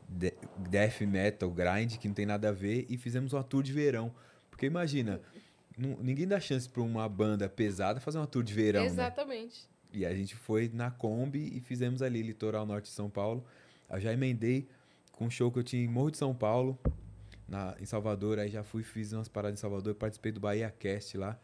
de- 0.09 0.33
death 0.71 1.01
metal, 1.01 1.51
grind, 1.51 1.97
que 1.97 2.07
não 2.07 2.15
tem 2.15 2.25
nada 2.25 2.49
a 2.49 2.51
ver, 2.51 2.87
e 2.89 2.97
fizemos 2.97 3.31
uma 3.31 3.43
tour 3.43 3.61
de 3.61 3.71
verão. 3.71 4.11
Porque 4.49 4.65
imagina, 4.65 5.21
ninguém 5.77 6.27
dá 6.27 6.39
chance 6.39 6.67
pra 6.67 6.81
uma 6.81 7.07
banda 7.07 7.47
pesada 7.47 7.99
fazer 7.99 8.17
uma 8.17 8.25
tour 8.25 8.41
de 8.43 8.55
verão, 8.55 8.81
né? 8.81 8.87
Exatamente. 8.87 9.69
E 9.93 10.03
a 10.03 10.15
gente 10.15 10.35
foi 10.35 10.67
na 10.73 10.89
Kombi 10.89 11.55
e 11.55 11.59
fizemos 11.61 12.01
ali, 12.01 12.23
Litoral 12.23 12.65
Norte 12.65 12.85
de 12.85 12.91
São 12.95 13.07
Paulo. 13.07 13.45
Eu 13.87 13.99
já 14.01 14.11
emendei 14.11 14.67
com 15.11 15.25
um 15.25 15.29
show 15.29 15.51
que 15.51 15.59
eu 15.59 15.63
tinha 15.63 15.83
em 15.83 15.87
Morro 15.87 16.09
de 16.09 16.17
São 16.17 16.33
Paulo, 16.33 16.75
na, 17.51 17.75
em 17.79 17.85
Salvador. 17.85 18.39
Aí 18.39 18.49
já 18.49 18.63
fui, 18.63 18.81
fiz 18.81 19.11
umas 19.11 19.27
paradas 19.27 19.59
em 19.59 19.61
Salvador, 19.61 19.93
participei 19.93 20.31
do 20.31 20.39
Bahia 20.39 20.73
Cast 20.79 21.17
lá. 21.17 21.37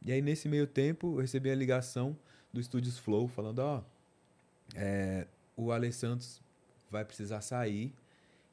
E 0.00 0.12
aí, 0.12 0.22
nesse 0.22 0.48
meio 0.48 0.66
tempo, 0.66 1.16
eu 1.16 1.20
recebi 1.20 1.50
a 1.50 1.54
ligação 1.54 2.16
do 2.52 2.60
Estúdios 2.60 2.96
Flow, 2.98 3.26
falando, 3.26 3.58
ó, 3.58 3.82
é, 4.76 5.26
o 5.56 5.72
Ale 5.72 5.92
Santos 5.92 6.40
vai 6.88 7.04
precisar 7.04 7.40
sair 7.40 7.92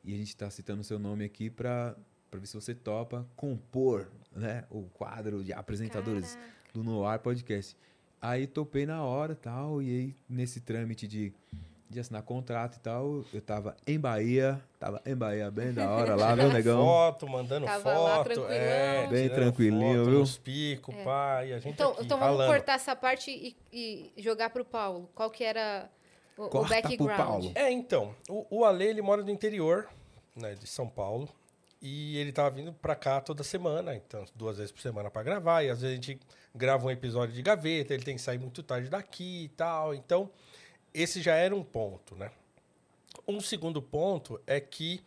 e 0.03 0.13
a 0.13 0.17
gente 0.17 0.29
está 0.29 0.49
citando 0.49 0.83
seu 0.83 0.97
nome 0.97 1.23
aqui 1.23 1.49
para 1.49 1.95
ver 2.33 2.47
se 2.47 2.55
você 2.55 2.73
topa 2.73 3.25
compor 3.35 4.09
né, 4.35 4.65
o 4.69 4.83
quadro 4.89 5.43
de 5.43 5.53
apresentadores 5.53 6.37
do 6.73 6.83
Noir 6.83 7.19
Podcast. 7.19 7.77
Aí 8.21 8.47
topei 8.47 8.85
na 8.85 9.03
hora 9.03 9.35
tal, 9.35 9.81
e 9.81 9.89
aí 9.89 10.15
nesse 10.27 10.59
trâmite 10.59 11.07
de, 11.07 11.31
de 11.89 11.99
assinar 11.99 12.23
contrato 12.23 12.77
e 12.77 12.79
tal, 12.79 13.23
eu 13.33 13.41
tava 13.41 13.75
em 13.85 13.99
Bahia, 13.99 14.59
tava 14.79 15.01
em 15.05 15.15
Bahia 15.15 15.49
bem 15.51 15.71
da 15.71 15.89
hora 15.89 16.15
lá, 16.17 16.35
meu 16.35 16.51
negão. 16.51 16.83
Foto, 16.83 17.27
mandando 17.29 17.65
Tava 17.65 17.97
lá, 17.97 18.23
foto. 18.23 18.45
é, 18.49 19.07
Bem 19.07 19.29
tranquilinho, 19.29 19.99
foto 19.99 20.09
viu? 20.09 20.19
Nos 20.19 20.37
picos, 20.37 20.95
pá, 21.03 21.45
e 21.45 21.53
a 21.53 21.59
gente 21.59 21.73
Então, 21.73 21.91
aqui, 21.91 22.03
então 22.05 22.17
vamos 22.17 22.45
cortar 22.45 22.73
essa 22.73 22.95
parte 22.95 23.31
e, 23.31 23.55
e 23.71 24.21
jogar 24.21 24.49
pro 24.49 24.65
Paulo. 24.65 25.09
Qual 25.13 25.29
que 25.29 25.43
era 25.43 25.89
o, 26.37 26.45
o 26.45 26.49
Corta 26.49 26.67
pro 26.81 26.81
background? 26.89 27.17
Paulo. 27.17 27.51
É, 27.55 27.71
então, 27.71 28.15
o, 28.27 28.45
o 28.49 28.65
Ale, 28.65 28.85
ele 28.85 29.01
mora 29.01 29.21
no 29.23 29.29
interior, 29.29 29.87
né, 30.35 30.55
de 30.55 30.67
São 30.67 30.87
Paulo, 30.87 31.29
e 31.81 32.17
ele 32.17 32.31
tava 32.31 32.49
vindo 32.49 32.73
pra 32.73 32.95
cá 32.95 33.21
toda 33.21 33.43
semana, 33.43 33.95
então, 33.95 34.25
duas 34.33 34.57
vezes 34.57 34.71
por 34.71 34.81
semana 34.81 35.11
pra 35.11 35.21
gravar, 35.21 35.63
e 35.63 35.69
às 35.69 35.81
vezes 35.81 35.93
a 35.93 36.01
gente 36.01 36.19
grava 36.53 36.87
um 36.87 36.91
episódio 36.91 37.35
de 37.35 37.41
gaveta, 37.43 37.93
ele 37.93 38.03
tem 38.03 38.15
que 38.15 38.21
sair 38.21 38.39
muito 38.39 38.63
tarde 38.63 38.89
daqui 38.89 39.43
e 39.43 39.49
tal, 39.49 39.93
então, 39.93 40.29
esse 41.01 41.21
já 41.21 41.35
era 41.35 41.55
um 41.55 41.63
ponto, 41.63 42.15
né? 42.15 42.31
Um 43.27 43.39
segundo 43.39 43.81
ponto 43.81 44.39
é 44.47 44.59
que 44.59 45.01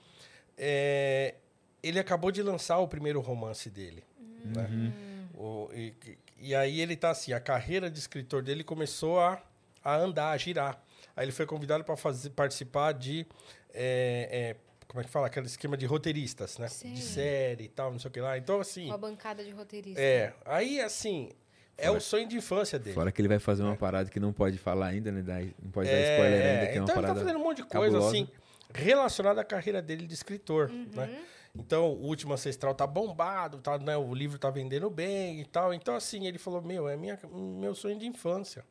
é, 0.56 1.34
ele 1.82 1.98
acabou 1.98 2.30
de 2.30 2.42
lançar 2.42 2.78
o 2.78 2.88
primeiro 2.88 3.20
romance 3.20 3.70
dele, 3.70 4.02
né? 4.44 4.92
O- 5.36 5.68
e, 5.72 5.94
e 6.40 6.54
aí 6.54 6.80
ele 6.80 6.96
tá 6.96 7.10
assim, 7.10 7.32
a 7.32 7.40
carreira 7.40 7.90
de 7.90 7.98
escritor 7.98 8.42
dele 8.42 8.64
começou 8.64 9.20
a, 9.20 9.40
a 9.84 9.96
andar, 9.96 10.30
a 10.30 10.36
girar. 10.36 10.82
Aí 11.16 11.24
ele 11.24 11.32
foi 11.32 11.46
convidado 11.46 11.84
para 11.84 11.94
participar 12.34 12.92
de. 12.92 13.26
é, 13.72 14.54
é, 14.56 14.56
como 14.88 15.00
é 15.00 15.04
que 15.04 15.10
fala? 15.10 15.26
Aquele 15.26 15.46
esquema 15.46 15.76
de 15.76 15.84
roteiristas, 15.86 16.58
né? 16.58 16.66
Sim. 16.68 16.94
De 16.94 17.02
série 17.02 17.64
e 17.64 17.68
tal, 17.68 17.92
não 17.92 17.98
sei 17.98 18.08
o 18.08 18.12
que 18.12 18.20
lá. 18.20 18.38
Então, 18.38 18.60
assim. 18.60 18.86
Uma 18.86 18.96
bancada 18.98 19.44
de 19.44 19.50
roteirista. 19.50 20.00
É. 20.00 20.32
Aí, 20.44 20.80
assim. 20.80 21.30
É 21.78 21.90
o 21.90 22.00
sonho 22.00 22.26
de 22.26 22.36
infância 22.36 22.78
dele. 22.78 22.94
Fora 22.94 23.12
que 23.12 23.20
ele 23.20 23.28
vai 23.28 23.38
fazer 23.38 23.62
uma 23.62 23.76
parada 23.76 24.10
que 24.10 24.18
não 24.18 24.32
pode 24.32 24.58
falar 24.58 24.88
ainda, 24.88 25.12
né? 25.12 25.52
Não 25.62 25.70
pode 25.70 25.88
dar 25.88 25.94
É, 25.96 26.12
spoiler 26.14 26.40
é. 26.40 26.50
ainda, 26.50 26.66
que 26.66 26.78
é 26.78 26.80
uma 26.80 26.84
então 26.84 26.94
ele 26.96 27.02
parada 27.02 27.14
tá 27.14 27.20
fazendo 27.20 27.38
um 27.40 27.44
monte 27.44 27.56
de 27.58 27.62
coisa, 27.64 27.92
cabulosa. 27.96 28.08
assim, 28.16 28.28
relacionada 28.74 29.40
à 29.40 29.44
carreira 29.44 29.80
dele 29.80 30.06
de 30.06 30.12
escritor, 30.14 30.68
né? 30.70 31.22
Então, 31.54 31.86
o 31.92 32.04
Último 32.06 32.34
Ancestral 32.34 32.74
tá 32.74 32.86
bombado, 32.86 33.58
tá, 33.58 33.78
né? 33.78 33.96
o 33.96 34.14
livro 34.14 34.38
tá 34.38 34.50
vendendo 34.50 34.88
bem 34.90 35.40
e 35.40 35.44
tal. 35.44 35.72
Então, 35.72 35.94
assim, 35.96 36.26
ele 36.26 36.38
falou, 36.38 36.60
meu, 36.60 36.88
é 36.88 36.96
minha, 36.96 37.18
meu 37.32 37.74
sonho 37.74 37.98
de 37.98 38.06
infância. 38.06 38.64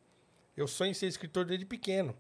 Eu 0.56 0.68
sonho 0.68 0.92
em 0.92 0.94
ser 0.94 1.08
escritor 1.08 1.44
desde 1.46 1.66
pequeno. 1.66 2.16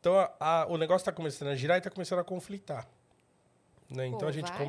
Então, 0.00 0.18
a- 0.18 0.32
a- 0.40 0.66
o 0.68 0.76
negócio 0.76 1.04
tá 1.04 1.12
começando 1.12 1.48
a 1.48 1.54
girar 1.54 1.78
e 1.78 1.80
tá 1.80 1.88
começando 1.90 2.18
a 2.18 2.24
conflitar. 2.24 2.86
né? 3.88 4.06
Então, 4.06 4.20
Pô, 4.20 4.26
a 4.26 4.32
gente 4.32 4.48
vai, 4.48 4.58
né? 4.58 4.64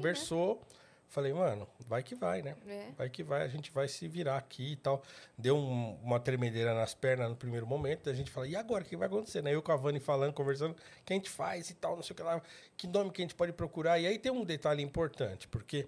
Falei, 1.14 1.32
mano, 1.32 1.68
vai 1.88 2.02
que 2.02 2.16
vai, 2.16 2.42
né? 2.42 2.56
É. 2.68 2.88
Vai 2.98 3.08
que 3.08 3.22
vai, 3.22 3.44
a 3.44 3.48
gente 3.48 3.70
vai 3.70 3.88
se 3.88 4.08
virar 4.08 4.36
aqui 4.36 4.72
e 4.72 4.76
tal. 4.76 5.04
Deu 5.38 5.56
um- 5.56 5.94
uma 6.02 6.20
tremedeira 6.20 6.74
nas 6.74 6.96
pernas 6.96 7.30
no 7.30 7.36
primeiro 7.36 7.68
momento, 7.68 8.10
a 8.10 8.16
gente 8.16 8.32
fala, 8.32 8.48
e 8.48 8.56
agora, 8.56 8.84
o 8.84 8.88
que 8.88 8.98
vai 8.98 9.06
acontecer? 9.06 9.44
Né? 9.44 9.54
Eu 9.54 9.62
com 9.62 9.72
a 9.72 9.76
Vani 9.76 10.00
falando, 10.00 10.34
conversando, 10.34 10.72
o 10.72 10.76
que 11.06 11.14
a 11.14 11.16
gente 11.16 11.30
faz 11.30 11.70
e 11.70 11.76
tal, 11.76 11.96
não 11.96 12.02
sei 12.02 12.14
o 12.14 12.18
que 12.18 12.24
lá, 12.24 12.42
que 12.76 12.88
nome 12.88 13.12
que 13.12 13.22
a 13.22 13.26
gente 13.26 13.36
pode 13.36 13.54
procurar. 13.54 14.00
E 14.00 14.08
aí 14.08 14.18
tem 14.18 14.32
um 14.32 14.44
detalhe 14.44 14.82
importante, 14.82 15.48
porque 15.48 15.86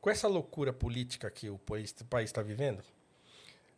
com 0.00 0.08
essa 0.08 0.28
loucura 0.28 0.72
política 0.72 1.28
que 1.32 1.50
o 1.50 1.58
país 1.58 1.92
está 2.20 2.40
vivendo, 2.40 2.80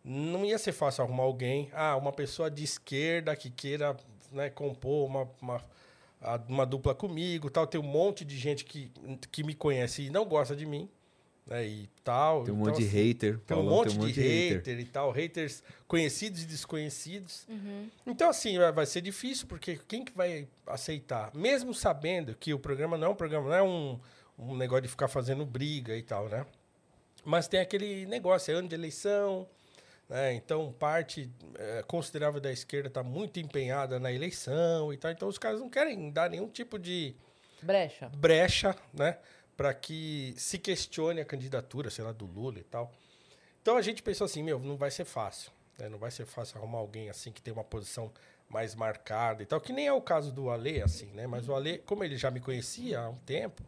não 0.05 0.45
ia 0.45 0.59
ser 0.59 0.73
fácil 0.73 1.05
arrumar 1.05 1.23
alguém, 1.23 1.71
ah, 1.73 1.97
uma 1.97 2.13
pessoa 2.13 2.51
de 2.51 2.65
esquerda 2.65 3.35
que 3.35 3.49
queira 3.49 3.97
né, 4.31 4.51
compor 4.51 5.07
uma, 5.09 5.27
uma, 5.41 5.65
uma 6.49 6.65
dupla 6.67 6.95
comigo, 6.95 7.51
tal. 7.51 7.67
Tem 7.67 7.81
um 7.81 7.85
monte 7.85 8.25
de 8.25 8.37
gente 8.37 8.65
que, 8.65 8.91
que 9.31 9.43
me 9.43 9.55
conhece 9.55 10.03
e 10.03 10.11
não 10.11 10.25
gosta 10.25 10.55
de 10.55 10.65
mim, 10.67 10.89
né, 11.47 11.67
e 11.67 11.89
tal. 12.05 12.45
Tem 12.45 12.55
um 12.55 12.59
Então, 12.59 12.71
monte 12.73 12.79
de 12.83 12.89
assim, 12.89 12.97
hater. 13.09 13.39
tem 13.41 13.57
um 13.57 13.63
monte, 13.63 13.89
tem 13.91 13.99
um 13.99 14.03
monte 14.03 14.13
de, 14.15 14.21
hater. 14.21 14.79
e 14.81 14.85
tal, 14.85 15.11
haters 15.11 15.63
conhecidos 15.89 16.43
e 16.43 16.47
desconhecidos. 16.47 17.47
Então, 18.07 18.29
assim, 18.31 18.59
vai, 18.59 18.71
vai 18.73 18.87
ser 18.87 19.01
difícil, 19.01 19.47
porque 19.47 19.79
quem 19.89 20.05
que 20.05 20.13
vai 20.13 20.47
aceitar? 20.67 21.35
Mesmo 21.35 21.75
sabendo 21.75 22.35
que 22.35 22.55
o 22.55 22.59
programa 22.59 22.97
não 22.97 23.09
é 23.09 23.11
um 23.11 23.15
programa, 23.17 23.49
não 23.49 23.55
é 23.57 23.63
um, 23.63 23.99
um 24.39 24.57
negócio 24.57 24.83
de 24.83 24.89
ficar 24.89 25.09
fazendo 25.09 25.45
briga 25.45 25.97
e 25.97 26.03
tal, 26.03 26.29
né? 26.29 26.47
Mas 27.25 27.47
tem 27.47 27.61
aquele 27.61 28.05
negócio, 28.07 28.53
é 28.53 28.57
ano 28.57 28.69
de 28.69 28.75
eleição, 28.75 29.47
né? 30.13 30.35
Então, 30.35 30.71
parte 30.79 31.31
eh, 31.55 31.83
considerável 31.87 32.39
da 32.39 32.53
esquerda 32.53 32.89
está 32.89 33.03
muito 33.03 33.41
empenhada 33.41 33.99
na 33.99 34.13
eleição 34.13 34.93
e 34.93 34.99
tal. 34.99 35.11
Então, 35.11 35.27
os 35.27 35.39
caras 35.39 35.59
não 35.59 35.71
querem 35.71 36.11
dar 36.11 36.29
nenhum 36.29 36.49
tipo 36.49 36.79
de 36.79 37.17
Brecha. 37.63 38.11
brecha, 38.11 38.77
né, 38.93 39.17
para 39.57 39.73
que 39.73 40.35
se 40.37 40.59
questione 40.59 41.23
a 41.23 41.25
candidatura, 41.25 41.89
sei 41.89 42.05
lá, 42.05 42.13
do 42.13 42.27
Lula 42.27 42.59
e 42.59 42.63
tal. 42.65 42.93
Então 43.63 43.75
a 43.75 43.81
gente 43.81 44.03
pensou 44.03 44.27
assim, 44.27 44.43
meu, 44.43 44.59
não 44.59 44.77
vai 44.77 44.91
ser 44.91 45.07
fácil, 45.07 45.51
né? 45.79 45.89
Não 45.89 45.97
vai 45.97 46.11
ser 46.11 46.27
fácil 46.27 46.59
arrumar 46.59 46.79
alguém 46.79 47.09
assim 47.09 47.33
que 47.33 47.41
tem 47.41 47.55
uma 47.55 47.65
posição 47.65 48.13
mais 48.51 48.75
marcada 48.75 49.43
e 49.43 49.47
tal, 49.47 49.61
que 49.63 49.73
nem 49.73 49.87
é 49.87 49.93
o 49.93 50.03
caso 50.03 50.31
do 50.31 50.51
Ale, 50.51 50.83
assim, 50.83 51.07
né? 51.13 51.27
Mas 51.27 51.49
o 51.49 51.55
Ale, 51.55 51.79
como 51.79 52.05
ele 52.05 52.19
já 52.19 52.31
me 52.31 52.41
conhecia 52.41 53.01
há 53.01 53.09
um 53.09 53.17
tempo, 53.19 53.63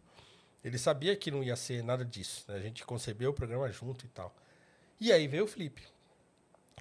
ele 0.63 0.77
sabia 0.77 1.17
que 1.17 1.31
não 1.31 1.43
ia 1.43 1.57
ser 1.57 1.83
nada 1.83 2.05
disso. 2.05 2.45
né? 2.49 2.57
A 2.57 2.61
gente 2.61 2.85
concebeu 2.85 3.31
o 3.31 3.35
programa 3.35 3.71
junto 3.71 4.05
e 4.05 4.09
tal. 4.09 4.35
E 5.01 5.11
aí 5.13 5.27
veio 5.27 5.45
o 5.45 5.47
Felipe. 5.47 5.83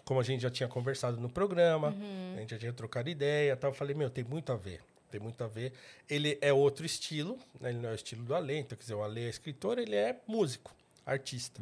Como 0.06 0.20
a 0.20 0.24
gente 0.24 0.42
já 0.42 0.50
tinha 0.50 0.68
conversado 0.68 1.20
no 1.20 1.30
programa, 1.30 1.96
a 2.36 2.40
gente 2.40 2.52
já 2.52 2.58
tinha 2.58 2.74
trocado 2.74 3.10
ideia 3.10 3.54
e 3.54 3.56
tal, 3.56 3.72
eu 3.72 3.76
falei, 3.76 3.96
meu, 3.96 4.10
tem 4.10 4.24
muito 4.24 4.52
a 4.52 4.56
ver. 4.56 4.82
Tem 5.10 5.22
muito 5.22 5.42
a 5.44 5.48
ver. 5.48 5.74
Ele 6.10 6.38
é 6.42 6.52
outro 6.52 6.86
estilo, 6.86 7.38
né? 7.60 7.70
ele 7.70 7.80
não 7.80 7.90
é 7.90 7.92
o 7.92 7.96
estilo 7.96 8.24
do 8.24 8.34
Ale. 8.36 8.58
Então, 8.58 8.76
quer 8.78 8.82
dizer, 8.84 8.96
o 8.96 9.04
Ale 9.04 9.26
é 9.26 9.30
escritor, 9.30 9.78
ele 9.78 9.96
é 9.96 10.18
músico, 10.28 10.74
artista. 11.06 11.62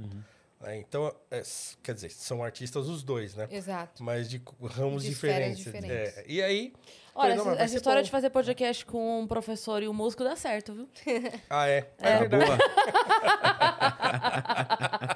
né? 0.61 0.77
Então, 0.77 1.13
é, 1.29 1.43
quer 1.83 1.93
dizer, 1.93 2.09
são 2.11 2.41
artistas 2.43 2.87
os 2.87 3.03
dois, 3.03 3.35
né? 3.35 3.47
Exato. 3.51 4.01
Mas 4.03 4.29
de 4.29 4.41
ramos 4.69 5.03
De 5.03 5.09
diferentes. 5.09 5.63
diferentes. 5.65 6.17
É, 6.17 6.25
E 6.27 6.41
aí. 6.41 6.73
Olha, 7.13 7.33
essa, 7.33 7.49
essa 7.55 7.75
história 7.75 8.01
bom. 8.01 8.05
de 8.05 8.11
fazer 8.11 8.29
podcast 8.29 8.85
com 8.85 9.19
um 9.21 9.27
professor 9.27 9.83
e 9.83 9.87
um 9.89 9.93
músico 9.93 10.23
dá 10.23 10.33
certo, 10.37 10.73
viu? 10.73 10.87
Ah, 11.49 11.67
é. 11.67 11.91
É, 11.99 12.19
verdade. 12.19 12.45
boa. 12.45 12.57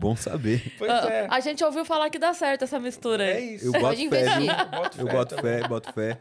Bom 0.00 0.16
saber. 0.16 0.74
Pois 0.78 0.90
Ah, 0.90 1.08
é. 1.10 1.26
A 1.30 1.40
gente 1.40 1.62
ouviu 1.62 1.84
falar 1.84 2.08
que 2.10 2.18
dá 2.18 2.32
certo 2.32 2.62
essa 2.64 2.80
mistura 2.80 3.22
aí. 3.24 3.30
É 3.30 3.40
isso. 3.40 3.66
Eu 3.66 3.72
Pode 3.80 4.08
boto 4.08 4.16
fé, 4.16 4.24
Eu 4.98 5.06
fé 5.06 5.12
boto 5.12 5.36
fé, 5.36 5.68
boto 5.68 5.92
fé. 5.92 6.18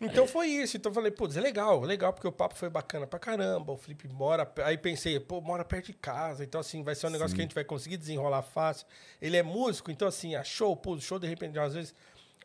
Então 0.00 0.26
foi 0.26 0.48
isso. 0.48 0.76
Então 0.76 0.90
eu 0.90 0.94
falei, 0.94 1.10
putz, 1.12 1.36
é 1.36 1.40
legal, 1.40 1.80
legal, 1.82 2.12
porque 2.12 2.26
o 2.26 2.32
papo 2.32 2.56
foi 2.56 2.68
bacana 2.68 3.06
pra 3.06 3.18
caramba. 3.20 3.72
O 3.72 3.76
Felipe 3.76 4.08
mora. 4.08 4.50
Aí 4.64 4.76
pensei, 4.76 5.20
pô, 5.20 5.40
mora 5.40 5.64
perto 5.64 5.86
de 5.86 5.92
casa. 5.92 6.42
Então, 6.42 6.60
assim, 6.60 6.82
vai 6.82 6.94
ser 6.94 7.06
um 7.06 7.10
negócio 7.10 7.34
que 7.36 7.40
a 7.40 7.44
gente 7.44 7.54
vai 7.54 7.62
conseguir 7.64 7.98
desenrolar 7.98 8.42
fácil. 8.42 8.86
Ele 9.20 9.36
é 9.36 9.42
músico, 9.44 9.90
então, 9.92 10.08
assim, 10.08 10.34
a 10.34 10.42
show, 10.42 10.74
pô, 10.74 10.98
show 10.98 11.18
de 11.20 11.28
repente, 11.28 11.56
às 11.58 11.74
vezes, 11.74 11.94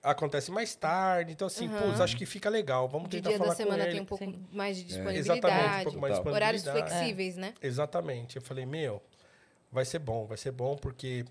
acontece 0.03 0.51
mais 0.51 0.75
tarde. 0.75 1.31
Então, 1.31 1.47
assim, 1.47 1.67
pô, 1.67 2.03
acho 2.03 2.15
que 2.15 2.27
fica 2.27 2.47
legal. 2.49 2.87
Vamos 2.87 3.09
De 3.09 3.17
tentar 3.17 3.29
dia 3.29 3.37
falar 3.39 3.49
da 3.51 3.55
semana 3.55 3.77
com 3.77 3.83
ele. 3.85 3.91
tem 3.93 4.01
um 4.01 4.05
pouco 4.05 4.23
Sim. 4.23 4.45
mais 4.51 4.77
de 4.77 4.83
Exatamente, 4.93 5.09
um 5.09 5.23
disponibilidade. 5.23 5.83
pouco 5.85 5.99
mais 5.99 6.13
de 6.13 6.19
Total. 6.19 6.33
Horários 6.33 6.61
disponibilidade. 6.63 6.99
flexíveis, 6.99 7.37
né? 7.37 7.53
Exatamente. 7.59 8.35
Eu 8.35 8.41
falei, 8.43 8.65
meu, 8.67 9.01
vai 9.77 9.85
ser 9.85 9.99
bom, 9.99 10.25
vai 10.25 10.37
ser 10.37 10.51
bom 10.51 10.75
porque 10.75 11.23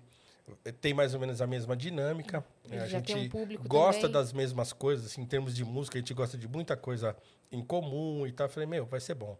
tem 0.79 0.93
mais 0.93 1.13
ou 1.13 1.19
menos 1.19 1.41
a 1.41 1.47
mesma 1.47 1.75
dinâmica. 1.75 2.45
Ele 2.69 2.79
a 2.79 2.87
gente 2.87 3.13
um 3.13 3.67
gosta 3.67 4.03
também. 4.03 4.13
das 4.13 4.31
mesmas 4.31 4.71
coisas, 4.71 5.07
assim, 5.07 5.21
em 5.21 5.25
termos 5.25 5.53
de 5.53 5.65
música, 5.65 5.97
a 5.97 5.99
gente 5.99 6.13
gosta 6.13 6.37
de 6.37 6.47
muita 6.47 6.77
coisa 6.77 7.13
em 7.51 7.61
comum 7.61 8.25
e 8.25 8.31
tal. 8.31 8.47
Eu 8.47 8.51
falei, 8.51 8.67
meu, 8.67 8.85
vai 8.85 9.01
ser 9.01 9.15
bom. 9.15 9.37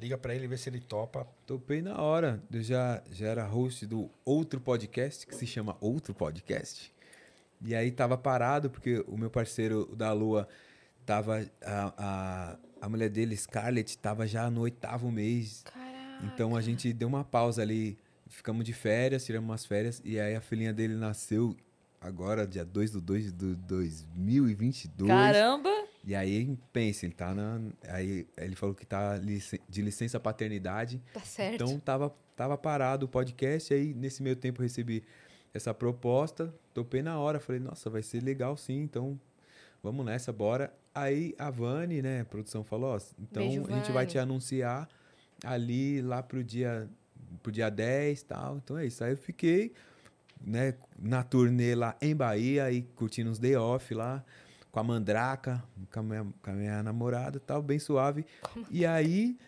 Liga 0.00 0.16
pra 0.16 0.34
ele, 0.34 0.46
vê 0.46 0.56
se 0.56 0.70
ele 0.70 0.80
topa. 0.80 1.26
Topei 1.46 1.82
na 1.82 2.00
hora. 2.00 2.42
Eu 2.50 2.62
já, 2.62 3.02
já 3.10 3.28
era 3.28 3.44
host 3.44 3.86
do 3.86 4.10
outro 4.24 4.58
podcast, 4.58 5.26
que 5.26 5.34
se 5.34 5.46
chama 5.46 5.76
Outro 5.78 6.14
Podcast. 6.14 6.90
E 7.62 7.74
aí 7.74 7.90
tava 7.90 8.16
parado, 8.16 8.70
porque 8.70 9.04
o 9.06 9.18
meu 9.18 9.30
parceiro 9.30 9.94
da 9.94 10.12
Lua 10.12 10.48
tava. 11.04 11.46
A, 11.62 11.94
a, 11.96 12.58
a 12.80 12.88
mulher 12.88 13.08
dele, 13.10 13.36
Scarlett, 13.36 13.96
tava 13.98 14.26
já 14.26 14.50
no 14.50 14.62
oitavo 14.62 15.10
mês. 15.10 15.62
Caraca. 15.62 16.26
Então 16.26 16.56
a 16.56 16.60
gente 16.60 16.92
deu 16.92 17.08
uma 17.08 17.24
pausa 17.24 17.62
ali. 17.62 17.98
Ficamos 18.28 18.64
de 18.64 18.72
férias, 18.72 19.24
tiramos 19.24 19.48
umas 19.48 19.64
férias. 19.64 20.00
E 20.04 20.18
aí 20.18 20.34
a 20.34 20.40
filhinha 20.40 20.72
dele 20.72 20.94
nasceu 20.94 21.56
agora, 22.00 22.46
dia 22.46 22.64
2 22.64 22.92
do 22.92 23.00
2 23.00 23.32
do 23.32 23.54
2022. 23.56 25.08
Caramba! 25.08 25.70
E 26.04 26.14
aí, 26.14 26.56
pensa, 26.72 27.04
ele 27.04 27.14
tá 27.14 27.34
na. 27.34 27.60
Aí 27.88 28.26
ele 28.36 28.54
falou 28.54 28.74
que 28.74 28.86
tá 28.86 29.18
de 29.68 29.82
licença 29.82 30.20
paternidade. 30.20 31.02
Tá 31.12 31.20
certo. 31.20 31.54
Então 31.54 31.80
tava, 31.80 32.14
tava 32.36 32.56
parado 32.56 33.06
o 33.06 33.08
podcast, 33.08 33.74
aí 33.74 33.92
nesse 33.92 34.22
meio 34.22 34.36
tempo 34.36 34.62
recebi 34.62 35.02
essa 35.56 35.72
proposta, 35.74 36.54
topei 36.72 37.02
na 37.02 37.18
hora, 37.18 37.40
falei, 37.40 37.60
nossa, 37.60 37.88
vai 37.88 38.02
ser 38.02 38.22
legal 38.22 38.56
sim, 38.56 38.82
então 38.82 39.18
vamos 39.82 40.04
nessa, 40.04 40.32
bora. 40.32 40.72
Aí 40.94 41.34
a 41.38 41.50
Vani, 41.50 42.02
né, 42.02 42.20
a 42.20 42.24
produção 42.24 42.62
falou, 42.62 42.94
ó, 42.94 43.00
então 43.18 43.48
Beijo, 43.48 43.66
a 43.66 43.72
gente 43.72 43.90
vai 43.90 44.06
te 44.06 44.18
anunciar 44.18 44.88
ali 45.44 46.00
lá 46.02 46.22
pro 46.22 46.44
dia, 46.44 46.88
pro 47.46 47.52
dia 47.52 47.70
10 47.70 48.20
e 48.20 48.24
tal, 48.24 48.56
então 48.56 48.76
é 48.76 48.86
isso. 48.86 49.04
Aí 49.04 49.12
eu 49.12 49.16
fiquei, 49.16 49.72
né, 50.44 50.74
na 50.98 51.22
turnê 51.22 51.76
lá 51.76 51.96
em 52.02 52.14
Bahia, 52.14 52.64
aí 52.64 52.82
curtindo 52.96 53.30
uns 53.30 53.38
day 53.38 53.54
off 53.54 53.94
lá, 53.94 54.24
com 54.72 54.80
a 54.80 54.82
Mandraca, 54.82 55.62
com 55.92 56.00
a 56.00 56.02
minha, 56.02 56.26
com 56.42 56.50
a 56.50 56.52
minha 56.52 56.82
namorada 56.82 57.36
e 57.36 57.40
tal, 57.40 57.62
bem 57.62 57.78
suave. 57.78 58.26
E 58.68 58.84
aí, 58.84 59.38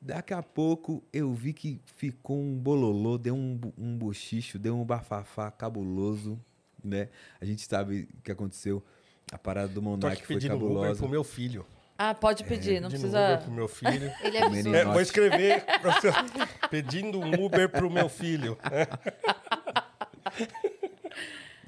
daqui 0.00 0.34
a 0.34 0.42
pouco, 0.42 1.00
eu 1.12 1.32
vi 1.32 1.52
que 1.52 1.80
ficou 1.94 2.40
um 2.42 2.58
bololô, 2.58 3.16
deu 3.16 3.36
um, 3.36 3.60
um 3.78 3.96
bochicho, 3.96 4.58
deu 4.58 4.76
um 4.76 4.84
bafafá 4.84 5.48
cabuloso, 5.48 6.40
né? 6.82 7.08
A 7.40 7.44
gente 7.44 7.64
sabe 7.68 8.08
o 8.18 8.22
que 8.22 8.32
aconteceu. 8.32 8.82
A 9.30 9.38
parada 9.38 9.68
do 9.68 9.80
Monark 9.80 10.26
foi 10.26 10.34
pedindo 10.34 10.56
Uber 10.56 10.68
cabulosa. 10.68 10.98
pro 10.98 11.08
meu 11.08 11.22
filho. 11.22 11.64
Ah, 12.00 12.14
pode 12.14 12.44
pedir, 12.44 12.80
não 12.80 12.88
Pedindo 12.88 13.10
precisa. 13.10 13.34
Uber 13.34 13.42
pro 13.44 13.50
meu 13.52 13.66
filho. 13.68 14.12
Ele 14.22 14.36
é. 14.36 14.80
É, 14.80 14.84
vou 14.84 15.00
escrever. 15.00 15.64
pra 15.80 15.92
você- 16.00 16.12
pedindo 16.70 17.18
um 17.18 17.44
Uber 17.44 17.68
pro 17.68 17.90
meu 17.90 18.08
filho. 18.08 18.56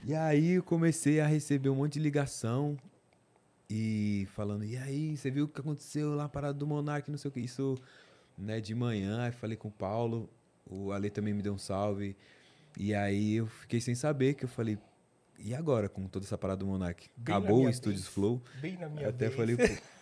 E 0.03 0.15
aí 0.15 0.53
eu 0.53 0.63
comecei 0.63 1.21
a 1.21 1.27
receber 1.27 1.69
um 1.69 1.75
monte 1.75 1.95
de 1.95 2.01
ligação 2.01 2.77
e 3.69 4.27
falando, 4.35 4.65
e 4.65 4.77
aí, 4.77 5.17
você 5.17 5.31
viu 5.31 5.45
o 5.45 5.49
que 5.49 5.61
aconteceu 5.61 6.15
lá, 6.15 6.25
a 6.25 6.29
parada 6.29 6.55
do 6.55 6.67
Monark, 6.67 7.11
não 7.11 7.19
sei 7.19 7.29
o 7.29 7.33
que. 7.33 7.41
Isso, 7.41 7.77
né, 8.37 8.61
de 8.61 8.75
manhã, 8.75 9.23
aí 9.25 9.31
falei 9.33 9.57
com 9.57 9.69
o 9.69 9.71
Paulo, 9.71 10.29
o 10.67 10.91
Ale 10.91 11.11
também 11.11 11.35
me 11.35 11.43
deu 11.43 11.53
um 11.53 11.59
salve. 11.59 12.17
E 12.79 12.95
aí 12.95 13.35
eu 13.37 13.47
fiquei 13.47 13.81
sem 13.81 13.95
saber, 13.95 14.35
que 14.35 14.45
eu 14.47 14.49
falei, 14.49 14.79
e 15.39 15.55
agora 15.55 15.89
com 15.89 16.07
toda 16.09 16.25
essa 16.25 16.39
parada 16.39 16.61
do 16.61 16.67
Monark? 16.67 17.09
Bem 17.17 17.33
na 17.35 17.39
Acabou 17.39 17.61
o 17.61 17.65
vez. 17.71 18.07
Flow? 18.09 18.43
Bem 18.61 18.79
na 18.79 18.89
minha 18.89 19.03
Eu 19.05 19.11
até 19.11 19.27
vez. 19.29 19.37
falei, 19.37 19.57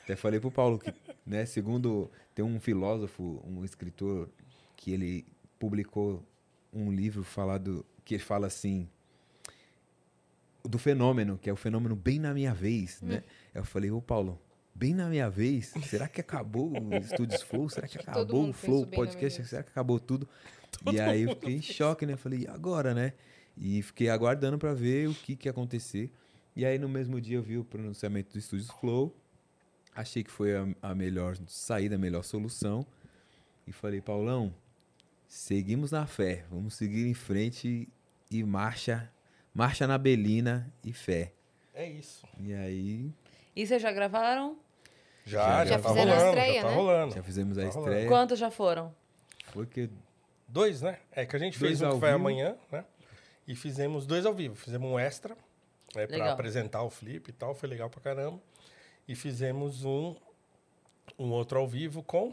até 0.09 0.17
falei 0.17 0.41
pro 0.41 0.51
Paulo 0.51 0.79
que, 0.79 0.91
né, 1.27 1.45
segundo 1.45 2.11
tem 2.35 2.43
um 2.43 2.59
filósofo, 2.59 3.45
um 3.47 3.63
escritor 3.63 4.27
que 4.75 4.91
ele 4.91 5.27
publicou 5.59 6.25
um 6.73 6.91
livro 6.91 7.23
falado 7.23 7.85
que 8.07 8.15
ele 8.15 8.23
fala 8.23 8.47
assim 8.47 8.89
do 10.65 10.79
fenômeno, 10.79 11.37
que 11.37 11.51
é 11.51 11.53
o 11.53 11.57
fenômeno 11.57 11.95
bem 11.95 12.19
na 12.19 12.33
minha 12.33 12.55
vez, 12.55 13.03
né? 13.03 13.23
Eu 13.55 13.67
falei, 13.67 13.91
ô 13.91 14.01
Paulo, 14.01 14.41
bem 14.75 14.95
na 14.95 15.11
minha 15.11 15.29
vez, 15.29 15.75
será 15.85 16.09
que 16.09 16.23
acabou 16.23 16.73
o 16.73 17.03
Studios 17.03 17.43
Flow? 17.43 17.69
Será 17.69 17.87
que 17.87 17.99
todo 18.01 18.11
acabou 18.11 18.49
o 18.49 18.53
Flow 18.55 18.87
minha 18.87 18.97
podcast? 18.97 19.45
Será 19.45 19.63
que 19.63 19.71
acabou 19.71 20.01
tudo? 20.01 20.27
e 20.91 20.99
aí 20.99 21.25
eu 21.25 21.31
fiquei 21.31 21.55
em 21.55 21.63
choque, 21.63 22.07
né? 22.07 22.17
Falei, 22.17 22.41
e 22.41 22.49
agora, 22.49 22.95
né? 22.95 23.13
E 23.55 23.83
fiquei 23.83 24.09
aguardando 24.09 24.59
pra 24.59 24.73
ver 24.73 25.07
o 25.07 25.15
que 25.15 25.37
que 25.37 25.49
ia 25.49 25.53
acontecer. 25.53 26.11
E 26.57 26.65
aí 26.65 26.79
no 26.79 26.89
mesmo 26.89 27.21
dia 27.21 27.37
eu 27.37 27.43
vi 27.43 27.59
o 27.59 27.65
pronunciamento 27.65 28.33
do 28.33 28.41
Studios 28.41 28.71
Flow. 28.81 29.15
Achei 29.95 30.23
que 30.23 30.31
foi 30.31 30.55
a, 30.57 30.67
a 30.83 30.95
melhor 30.95 31.37
saída, 31.47 31.97
a 31.97 31.99
melhor 31.99 32.23
solução. 32.23 32.87
E 33.67 33.73
falei, 33.73 34.01
Paulão, 34.01 34.55
seguimos 35.27 35.91
na 35.91 36.07
fé. 36.07 36.45
Vamos 36.51 36.75
seguir 36.75 37.07
em 37.07 37.15
frente 37.15 37.89
e 38.31 38.43
marcha, 38.45 39.11
marcha 39.53 39.87
na 39.87 39.99
Belina 39.99 40.73
e 40.85 40.93
fé. 40.93 41.33
É 41.75 41.89
isso. 41.89 42.27
E 42.41 42.53
aí 42.55 43.13
E 43.55 43.67
vocês 43.67 43.81
já 43.83 43.93
gravaram? 43.93 44.57
Já, 45.25 45.65
Já 45.65 45.65
já, 45.67 45.79
tá 45.79 45.89
fizeram 45.91 46.13
a 46.13 46.15
rolando. 46.17 46.29
estreia, 46.39 46.55
já 46.55 46.63
tá 46.63 46.69
né? 46.71 46.75
rolando. 46.77 47.15
já 47.15 47.23
fizemos 47.23 47.59
a 47.59 47.63
Tá 47.63 47.69
rolando. 47.69 47.89
estreia. 47.91 48.09
Quantos 48.09 48.39
já 48.39 48.51
foram? 48.51 48.95
Foi 49.53 49.67
que 49.67 49.91
Dois, 50.51 50.81
né? 50.81 50.99
É 51.13 51.27
que 51.27 51.37
a 51.37 51.39
gente 51.39 51.59
Dois 51.59 51.79
fez 51.79 51.83
um 51.83 51.95
que 51.95 51.99
vai 52.01 52.13
vivo. 52.13 52.21
amanhã, 52.23 52.57
né? 52.73 52.85
E 53.47 53.55
fizemos 53.55 54.07
dois 54.07 54.25
ao 54.25 54.33
vivo. 54.33 54.55
Fizemos 54.55 54.91
um 54.91 54.99
extra, 54.99 55.35
né? 55.95 56.07
Pra 56.07 56.17
Legal. 56.17 56.33
apresentar 56.33 56.83
o 56.83 56.89
flip 56.89 57.29
e 57.29 57.33
tal. 57.33 57.55
Foi 57.55 57.69
legal 57.69 57.91
pra 57.91 58.01
caramba. 58.01 58.41
E 59.09 59.15
fizemos 59.15 59.85
um, 59.85 60.15
um 61.19 61.31
outro 61.31 61.59
ao 61.59 61.67
vivo 61.67 62.03
com... 62.03 62.29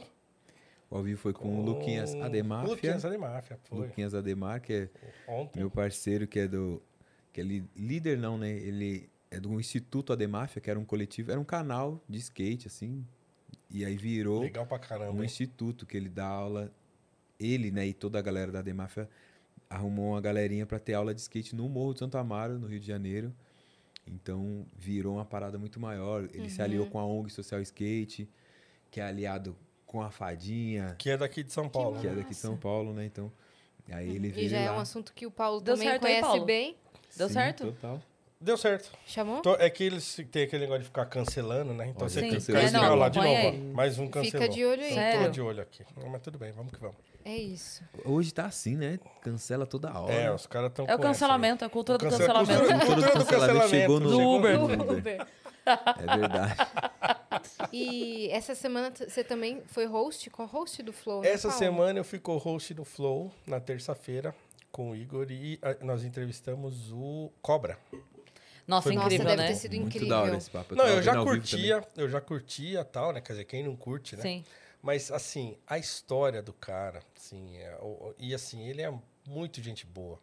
o 0.91 0.95
ao 0.97 1.01
vivo 1.01 1.19
foi 1.19 1.33
com 1.33 1.59
o 1.59 1.63
Luquinhas 1.63 2.13
com- 2.13 2.21
Ademáfia. 2.23 2.69
Luquinhas 2.69 3.05
Ademáfia, 3.05 3.59
foi. 3.63 3.87
Luquinhas 3.87 4.13
Ademar, 4.13 4.61
que 4.61 4.73
é 4.73 4.89
Ontem. 5.27 5.59
meu 5.59 5.71
parceiro, 5.71 6.27
que 6.27 6.39
é 6.39 6.47
do. 6.47 6.81
Que 7.33 7.41
é 7.41 7.43
líder, 7.43 8.17
não, 8.17 8.37
né? 8.37 8.49
Ele 8.51 9.09
é 9.31 9.39
do 9.39 9.59
Instituto 9.59 10.13
Ademáfia, 10.13 10.61
que 10.61 10.69
era 10.69 10.79
um 10.79 10.85
coletivo, 10.85 11.31
era 11.31 11.39
um 11.39 11.43
canal 11.45 12.01
de 12.07 12.17
skate, 12.19 12.67
assim. 12.67 13.05
E 13.69 13.83
aí 13.83 13.97
virou 13.97 14.41
Legal 14.41 14.65
pra 14.65 14.79
caramba. 14.79 15.11
um 15.11 15.17
hein? 15.19 15.25
instituto 15.25 15.85
que 15.85 15.97
ele 15.97 16.09
dá 16.09 16.27
aula. 16.27 16.71
Ele, 17.37 17.71
né, 17.71 17.85
e 17.87 17.93
toda 17.93 18.17
a 18.17 18.21
galera 18.21 18.49
da 18.51 18.59
Ademáfia 18.59 19.09
arrumou 19.69 20.11
uma 20.11 20.21
galerinha 20.21 20.65
para 20.65 20.79
ter 20.79 20.93
aula 20.93 21.13
de 21.13 21.19
skate 21.19 21.53
no 21.53 21.67
Morro 21.67 21.91
de 21.93 21.99
Santo 21.99 22.17
Amaro, 22.17 22.57
no 22.57 22.67
Rio 22.67 22.79
de 22.79 22.87
Janeiro. 22.87 23.33
Então 24.07 24.65
virou 24.77 25.15
uma 25.15 25.25
parada 25.25 25.57
muito 25.57 25.79
maior. 25.79 26.27
Ele 26.33 26.49
se 26.49 26.59
Uhum. 26.59 26.65
aliou 26.65 26.85
com 26.87 26.99
a 26.99 27.05
ONG 27.05 27.29
Social 27.31 27.61
Skate, 27.61 28.29
que 28.91 28.99
é 28.99 29.03
aliado 29.03 29.55
com 29.85 30.01
a 30.01 30.11
Fadinha, 30.11 30.95
Que 30.97 31.09
é 31.11 31.17
daqui 31.17 31.43
de 31.43 31.51
São 31.51 31.67
Paulo. 31.69 31.99
que 31.99 32.07
é 32.07 32.11
né? 32.11 32.15
daqui 32.17 32.29
de 32.31 32.35
São 32.35 32.55
Paulo, 32.57 32.93
né? 32.93 33.05
Então, 33.05 33.31
aí 33.91 34.09
ele 34.15 34.29
veio 34.29 34.45
E 34.45 34.49
já 34.49 34.59
é 34.59 34.69
lá. 34.69 34.77
um 34.77 34.79
assunto 34.79 35.13
que 35.13 35.25
o 35.25 35.31
Paulo 35.31 35.59
Deu 35.61 35.73
também 35.75 35.89
certo 35.89 36.05
aí, 36.05 36.11
conhece 36.13 36.27
Paulo? 36.27 36.45
bem. 36.45 36.75
Deu 37.15 37.27
Sim, 37.27 37.33
certo? 37.33 37.65
Total. 37.71 38.01
Deu 38.41 38.57
certo. 38.57 38.91
Chamou? 39.07 39.41
Tô- 39.41 39.55
é 39.55 39.69
que 39.69 39.83
eles 39.83 40.19
têm 40.29 40.43
aquele 40.43 40.63
negócio 40.63 40.81
de 40.81 40.87
ficar 40.87 41.05
cancelando, 41.05 41.73
né? 41.73 41.87
Então 41.87 42.01
Olha, 42.03 42.09
você 42.09 42.19
tem 42.19 42.29
que 42.29 42.35
cancelou. 42.35 42.61
ficar 42.61 42.85
É, 42.85 42.89
lá 42.89 43.09
de 43.09 43.17
novo. 43.17 43.29
aí. 43.29 43.59
Mais 43.73 43.97
um 43.97 44.07
cancelou. 44.07 44.43
Fica 44.43 44.49
de 44.53 44.65
olho 44.65 44.81
aí, 44.83 44.89
Tô 44.89 44.95
Sério? 44.95 45.31
de 45.31 45.41
olho 45.41 45.61
aqui. 45.61 45.83
Mas 46.11 46.21
tudo 46.21 46.37
bem, 46.37 46.51
vamos 46.51 46.71
que 46.73 46.79
vamos. 46.79 46.97
É 47.25 47.35
isso. 47.35 47.83
Hoje 48.05 48.31
tá 48.31 48.45
assim, 48.45 48.75
né? 48.77 48.99
Cancela 49.21 49.65
toda 49.65 49.91
hora. 49.99 50.13
É, 50.13 50.31
os 50.31 50.45
caras 50.45 50.69
estão 50.69 50.85
É 50.87 50.95
o 50.95 50.99
cancelamento, 50.99 51.65
a 51.65 51.69
cultura 51.69 51.97
do 51.97 52.05
Cancela- 52.07 52.45
cancelamento. 52.45 52.85
cultura- 52.85 52.85
Cultura 52.85 53.19
do 53.19 53.25
cancelamento 53.25 53.69
chegou 53.69 53.99
no 53.99 54.09
Do 54.11 54.19
Uber. 54.21 54.59
no 54.59 54.97
Uber. 54.97 55.27
É 55.65 56.17
verdade. 56.17 56.55
E 57.73 58.29
essa 58.29 58.53
semana 58.53 58.93
você 58.95 59.23
também 59.23 59.63
foi 59.65 59.87
host? 59.87 60.29
Qual 60.29 60.47
host 60.47 60.83
do 60.83 60.93
Flow? 60.93 61.21
né, 61.21 61.29
Essa 61.29 61.47
Paulo? 61.47 61.57
semana 61.63 61.99
eu 61.99 62.03
fui 62.03 62.19
co-host 62.19 62.71
do 62.75 62.85
Flow, 62.85 63.31
na 63.47 63.59
terça-feira, 63.59 64.35
com 64.71 64.91
o 64.91 64.95
Igor, 64.95 65.25
e 65.31 65.59
nós 65.81 66.03
entrevistamos 66.03 66.91
o 66.91 67.31
Cobra. 67.41 67.79
Nossa, 68.67 68.83
Foi- 68.83 68.93
Nossa, 68.95 69.07
incrível, 69.07 69.25
deve 69.25 69.41
né? 69.41 69.47
ter 69.47 69.55
sido 69.55 69.71
Muito 69.75 69.87
incrível. 69.87 70.09
da 70.09 70.21
hora 70.21 70.37
esse 70.37 70.49
papo. 70.51 70.75
Não, 70.75 70.83
tava 70.85 70.97
eu 70.97 71.01
já 71.01 71.15
curtia, 71.23 71.83
eu 71.97 72.09
já 72.09 72.21
curtia 72.21 72.83
tal, 72.85 73.11
né? 73.11 73.21
Quer 73.21 73.33
dizer, 73.33 73.45
quem 73.45 73.63
não 73.63 73.75
curte, 73.75 74.15
né? 74.15 74.21
Sim. 74.21 74.43
Mas, 74.85 75.09
assim, 75.11 75.57
a 75.65 75.79
história 75.79 76.43
do 76.43 76.53
cara, 76.53 77.01
assim, 77.17 77.57
é, 77.57 77.75
e 78.19 78.35
assim, 78.35 78.67
ele 78.67 78.83
é 78.83 78.93
muito 79.25 79.59
gente 79.61 79.83
boa. 79.85 80.19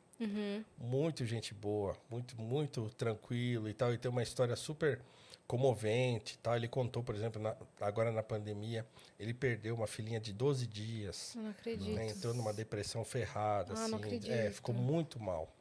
Muito 0.79 1.27
gente 1.27 1.53
boa, 1.53 1.97
muito, 2.09 2.41
muito 2.41 2.89
tranquilo 2.91 3.69
e 3.69 3.75
tal. 3.75 3.93
E 3.93 3.99
tem 3.99 4.09
uma 4.09 4.23
história 4.23 4.55
super 4.55 5.01
comovente 5.49 6.35
e 6.35 6.39
tal. 6.39 6.55
Ele 6.55 6.69
contou, 6.69 7.03
por 7.03 7.15
exemplo, 7.17 7.43
na- 7.43 7.57
agora 7.81 8.13
na 8.13 8.23
pandemia, 8.23 8.87
ele 9.19 9.35
perdeu 9.35 9.75
uma 9.75 9.89
filhinha 9.89 10.21
de 10.21 10.33
12 10.33 10.65
dias. 10.67 11.35
Eu 11.35 11.43
não 11.43 11.51
acredito. 11.51 11.91
né? 11.97 12.07
Entrou 12.09 12.33
numa 12.33 12.53
depressão 12.53 13.05
ferrada, 13.05 13.73
Ah, 13.75 13.85
assim. 13.85 13.97
É, 14.31 14.51
ficou 14.53 14.73
muito 14.75 15.19
mal. 15.21 15.53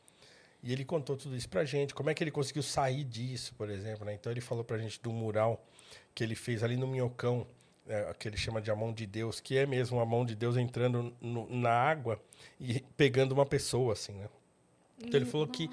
E 0.62 0.72
ele 0.72 0.86
contou 0.86 1.18
tudo 1.18 1.36
isso 1.36 1.50
pra 1.50 1.66
gente, 1.66 1.92
como 1.96 2.12
é 2.12 2.14
que 2.14 2.24
ele 2.24 2.30
conseguiu 2.30 2.62
sair 2.62 3.04
disso, 3.04 3.56
por 3.56 3.68
exemplo, 3.68 4.06
né? 4.06 4.14
Então 4.14 4.32
ele 4.32 4.42
falou 4.42 4.64
pra 4.64 4.78
gente 4.78 5.02
do 5.02 5.12
mural 5.12 5.66
que 6.14 6.24
ele 6.24 6.36
fez 6.36 6.62
ali 6.62 6.78
no 6.78 6.86
Minhocão, 6.86 7.48
é, 7.88 8.14
que 8.18 8.28
ele 8.28 8.38
chama 8.38 8.62
de 8.62 8.70
a 8.72 8.76
mão 8.76 8.94
de 8.94 9.06
Deus, 9.06 9.40
que 9.40 9.58
é 9.58 9.66
mesmo 9.66 10.00
a 10.00 10.06
mão 10.06 10.26
de 10.26 10.36
Deus 10.36 10.58
entrando 10.58 11.14
no- 11.22 11.50
na 11.50 11.72
água 11.72 12.22
e 12.60 12.80
pegando 12.96 13.32
uma 13.34 13.46
pessoa, 13.46 13.94
assim, 13.94 14.14
né? 14.14 14.28
Então 15.00 15.20
ele 15.20 15.26
falou 15.26 15.48
que 15.48 15.70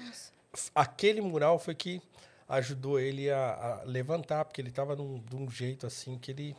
f- 0.53 0.71
aquele 0.73 1.21
mural 1.21 1.59
foi 1.59 1.75
que 1.75 2.01
ajudou 2.47 2.99
ele 2.99 3.29
a, 3.29 3.53
a 3.53 3.83
levantar, 3.83 4.43
porque 4.45 4.59
ele 4.59 4.69
estava 4.69 4.95
num, 4.95 5.19
de 5.19 5.35
um 5.35 5.49
jeito 5.49 5.85
assim 5.85 6.17
que 6.17 6.31
ele 6.31 6.55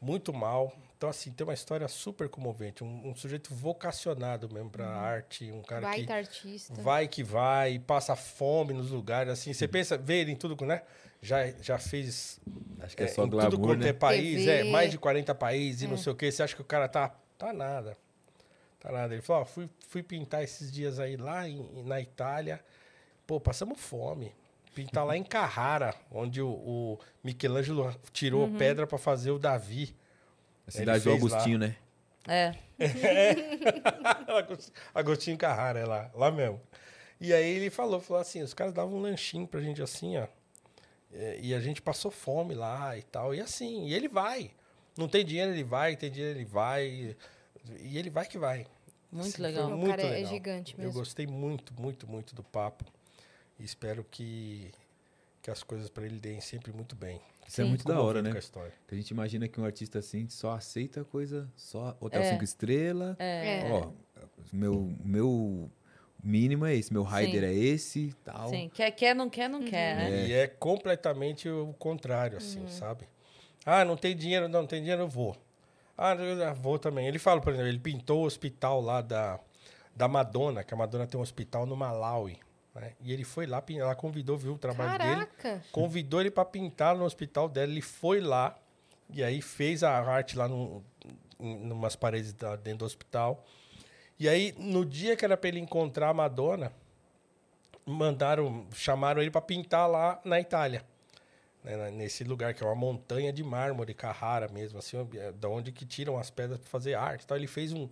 muito 0.00 0.32
mal, 0.32 0.72
Então, 0.96 1.08
assim, 1.10 1.30
tem 1.32 1.46
uma 1.46 1.54
história 1.54 1.88
super 1.88 2.28
comovente. 2.28 2.84
Um, 2.84 3.08
um 3.08 3.14
sujeito 3.14 3.54
vocacionado 3.54 4.48
mesmo 4.52 4.68
pra 4.70 4.86
arte, 4.86 5.50
um 5.50 5.62
cara 5.62 5.82
Baita 5.82 6.06
que 6.06 6.12
artista. 6.12 6.74
vai 6.82 7.08
que 7.08 7.22
vai, 7.24 7.78
passa 7.78 8.14
fome 8.14 8.72
nos 8.74 8.90
lugares, 8.90 9.32
assim. 9.32 9.52
Você 9.54 9.66
pensa, 9.66 9.96
vê 9.96 10.20
ele 10.20 10.32
em 10.32 10.36
tudo, 10.36 10.62
né? 10.66 10.82
Já, 11.22 11.48
já 11.60 11.78
fez 11.78 12.40
Acho 12.80 12.96
que 12.96 13.02
é, 13.02 13.06
é, 13.06 13.08
só 13.08 13.22
em 13.22 13.30
tudo 13.30 13.36
glamour, 13.36 13.60
quanto 13.60 13.82
né? 13.82 13.90
é 13.90 13.92
país, 13.92 14.46
é, 14.46 14.58
TV. 14.58 14.70
mais 14.70 14.90
de 14.90 14.96
40 14.98 15.34
países 15.34 15.82
e 15.82 15.86
não 15.86 15.96
sei 15.98 16.12
o 16.12 16.16
quê. 16.16 16.32
Você 16.32 16.42
acha 16.42 16.54
que 16.56 16.62
o 16.62 16.64
cara 16.64 16.88
tá. 16.88 17.14
Tá 17.36 17.52
nada. 17.52 17.96
Tá 18.78 18.90
nada. 18.90 19.12
Ele 19.14 19.22
falou: 19.22 19.42
ó, 19.42 19.44
fui, 19.44 19.68
fui 19.88 20.02
pintar 20.02 20.42
esses 20.42 20.72
dias 20.72 20.98
aí 20.98 21.16
lá 21.16 21.46
em- 21.48 21.82
na 21.84 22.00
Itália. 22.00 22.60
Pô, 23.26 23.38
passamos 23.38 23.78
fome. 23.80 24.34
Pintar 24.74 25.04
lá 25.04 25.16
em 25.16 25.22
Carrara, 25.24 25.94
onde 26.10 26.40
o, 26.40 26.48
o 26.48 26.98
Michelangelo 27.24 27.94
tirou 28.12 28.46
Uhum. 28.46 28.56
pedra 28.56 28.86
pra 28.86 28.96
fazer 28.98 29.30
o 29.30 29.38
Davi. 29.38 29.94
A 30.66 30.70
cidade 30.70 31.00
do 31.04 31.10
fez 31.10 31.22
lá. 31.22 31.28
Agostinho, 31.28 31.58
né? 31.58 31.76
É. 32.26 32.54
Agostinho- 34.26 34.72
Agostinho 34.94 35.36
Carrara, 35.38 35.80
é 35.80 35.84
lá, 35.84 36.10
lá 36.14 36.30
mesmo. 36.30 36.60
E 37.20 37.32
aí 37.34 37.56
ele 37.56 37.68
falou, 37.70 38.00
falou 38.00 38.20
assim, 38.22 38.42
os 38.42 38.54
caras 38.54 38.72
davam 38.72 38.94
um 38.96 39.00
lanchinho 39.00 39.46
pra 39.46 39.60
gente 39.60 39.82
assim, 39.82 40.16
ó. 40.16 40.26
É, 41.12 41.38
E 41.40 41.54
a 41.54 41.60
gente 41.60 41.80
passou 41.82 42.10
fome 42.10 42.54
lá 42.54 42.96
e 42.96 43.02
tal. 43.02 43.34
E 43.34 43.40
assim, 43.40 43.86
e 43.86 43.94
ele 43.94 44.08
vai. 44.08 44.50
Não 44.96 45.08
tem 45.08 45.24
dinheiro, 45.24 45.52
ele 45.52 45.64
vai, 45.64 45.96
tem 45.96 46.10
dinheiro, 46.10 46.38
ele 46.38 46.44
vai. 46.44 47.16
E 47.80 47.98
ele 47.98 48.10
vai 48.10 48.26
que 48.26 48.38
vai. 48.38 48.66
Muito 49.12 49.28
Assim, 49.34 49.42
legal. 49.42 49.64
foi 49.64 49.74
O 49.74 49.76
muito 49.76 49.90
cara 49.90 50.02
é 50.02 50.10
legal. 50.10 50.30
gigante 50.32 50.74
Eu 50.74 50.84
mesmo. 50.84 50.92
gostei 50.92 51.26
muito, 51.26 51.74
muito, 51.74 52.06
muito 52.08 52.34
do 52.34 52.42
papo. 52.44 52.84
E 53.58 53.64
espero 53.64 54.04
que, 54.08 54.70
que 55.42 55.50
as 55.50 55.62
coisas 55.62 55.90
pra 55.90 56.04
ele 56.06 56.18
deem 56.20 56.40
sempre 56.40 56.72
muito 56.72 56.94
bem. 56.94 57.20
Isso 57.46 57.60
é 57.60 57.64
Sim. 57.64 57.70
muito 57.70 57.84
da 57.84 58.00
hora, 58.00 58.22
né? 58.22 58.30
a 58.30 58.94
a 58.94 58.94
gente 58.94 59.10
imagina 59.10 59.48
que 59.48 59.60
um 59.60 59.64
artista 59.64 59.98
assim 59.98 60.28
só 60.28 60.52
aceita 60.52 61.04
coisa, 61.04 61.50
só 61.56 61.96
hotel 62.00 62.22
É. 62.22 62.30
cinco 62.30 62.44
estrelas. 62.44 63.16
É. 63.18 63.68
Ó, 63.72 63.90
meu, 64.52 64.94
meu 65.04 65.68
mínimo 66.22 66.66
é 66.66 66.74
esse, 66.74 66.92
meu 66.92 67.02
rider 67.02 67.42
Sim. 67.42 67.46
é 67.46 67.54
esse 67.54 68.14
tal. 68.24 68.48
Sim. 68.50 68.70
Quer, 68.72 68.90
quer, 68.92 69.14
não 69.14 69.28
quer, 69.30 69.48
não 69.48 69.62
quer, 69.62 69.96
né? 69.96 70.26
E 70.28 70.32
é 70.32 70.46
completamente 70.46 71.48
o 71.48 71.74
contrário, 71.78 72.38
assim, 72.38 72.66
sabe? 72.68 73.08
Ah, 73.64 73.84
não 73.84 73.96
tem 73.96 74.16
dinheiro, 74.16 74.48
não 74.48 74.66
tem 74.66 74.80
dinheiro, 74.80 75.02
eu 75.02 75.08
vou. 75.08 75.36
Ah, 75.96 76.14
eu 76.14 76.54
vou 76.54 76.78
também. 76.78 77.06
Ele 77.06 77.18
fala, 77.18 77.40
por 77.40 77.52
exemplo, 77.52 77.68
ele 77.68 77.78
pintou 77.78 78.22
o 78.22 78.26
hospital 78.26 78.80
lá 78.80 79.00
da, 79.02 79.38
da 79.94 80.08
Madonna, 80.08 80.64
que 80.64 80.72
a 80.72 80.76
Madonna 80.76 81.06
tem 81.06 81.18
um 81.18 81.22
hospital 81.22 81.66
no 81.66 81.76
Malawi. 81.76 82.38
né? 82.74 82.92
E 83.02 83.12
ele 83.12 83.24
foi 83.24 83.46
lá, 83.46 83.62
ela 83.76 83.94
convidou, 83.94 84.38
viu 84.38 84.54
o 84.54 84.58
trabalho 84.58 84.98
dele, 84.98 85.26
Caraca. 85.36 85.62
convidou 85.70 86.20
ele 86.20 86.30
para 86.30 86.44
pintar 86.44 86.96
no 86.96 87.04
hospital 87.04 87.48
dela. 87.48 87.70
Ele 87.70 87.82
foi 87.82 88.20
lá 88.20 88.56
e 89.12 89.22
aí 89.22 89.42
fez 89.42 89.82
a 89.82 89.90
arte 89.92 90.38
lá 90.38 90.48
no, 90.48 90.82
em 91.38 91.58
numas 91.66 91.94
paredes 91.96 92.32
da- 92.32 92.56
dentro 92.56 92.78
do 92.78 92.84
hospital. 92.86 93.44
E 94.20 94.28
aí, 94.28 94.54
no 94.58 94.84
dia 94.84 95.16
que 95.16 95.24
era 95.24 95.34
para 95.34 95.48
ele 95.48 95.58
encontrar 95.58 96.10
a 96.10 96.14
Madonna, 96.14 96.70
mandaram, 97.86 98.66
chamaram 98.74 99.22
ele 99.22 99.30
para 99.30 99.40
pintar 99.40 99.88
lá 99.88 100.20
na 100.24 100.38
Itália. 100.38 100.84
né, 101.64 101.90
nesse 101.90 102.24
lugar 102.24 102.54
que 102.54 102.62
é 102.62 102.66
uma 102.66 102.74
montanha 102.74 103.30
de 103.32 103.42
mármore, 103.42 103.92
Carrara 103.92 104.48
mesmo, 104.48 104.78
assim, 104.78 104.96
é 105.14 105.30
da 105.32 105.46
onde 105.48 105.70
que 105.72 105.84
tiram 105.84 106.18
as 106.18 106.30
pedras 106.30 106.58
para 106.58 106.68
fazer 106.68 106.94
arte. 106.94 107.24
Então 107.24 107.36
ele 107.36 107.46
fez 107.46 107.70
um- 107.72 107.86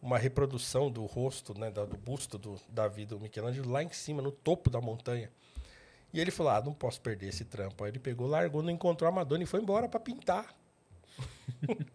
uma 0.00 0.18
reprodução 0.18 0.90
do 0.90 1.06
rosto, 1.06 1.58
né, 1.58 1.70
do 1.70 1.86
busto 1.96 2.36
do 2.36 2.60
Davi 2.68 3.06
do 3.06 3.18
Michelangelo 3.18 3.70
lá 3.70 3.82
em 3.82 3.90
cima, 3.90 4.20
no 4.20 4.30
topo 4.30 4.68
da 4.68 4.78
montanha. 4.80 5.30
E 6.12 6.20
ele 6.20 6.30
falou: 6.30 6.52
"Ah, 6.52 6.60
não 6.62 6.74
posso 6.74 7.00
perder 7.00 7.28
esse 7.28 7.44
trampo". 7.46 7.82
Aí 7.84 7.90
ele 7.90 7.98
pegou, 7.98 8.26
largou, 8.26 8.62
não 8.62 8.70
encontrou 8.70 9.08
a 9.08 9.12
Madonna 9.12 9.42
e 9.42 9.46
foi 9.46 9.60
embora 9.60 9.88
para 9.88 10.00
pintar. 10.00 10.54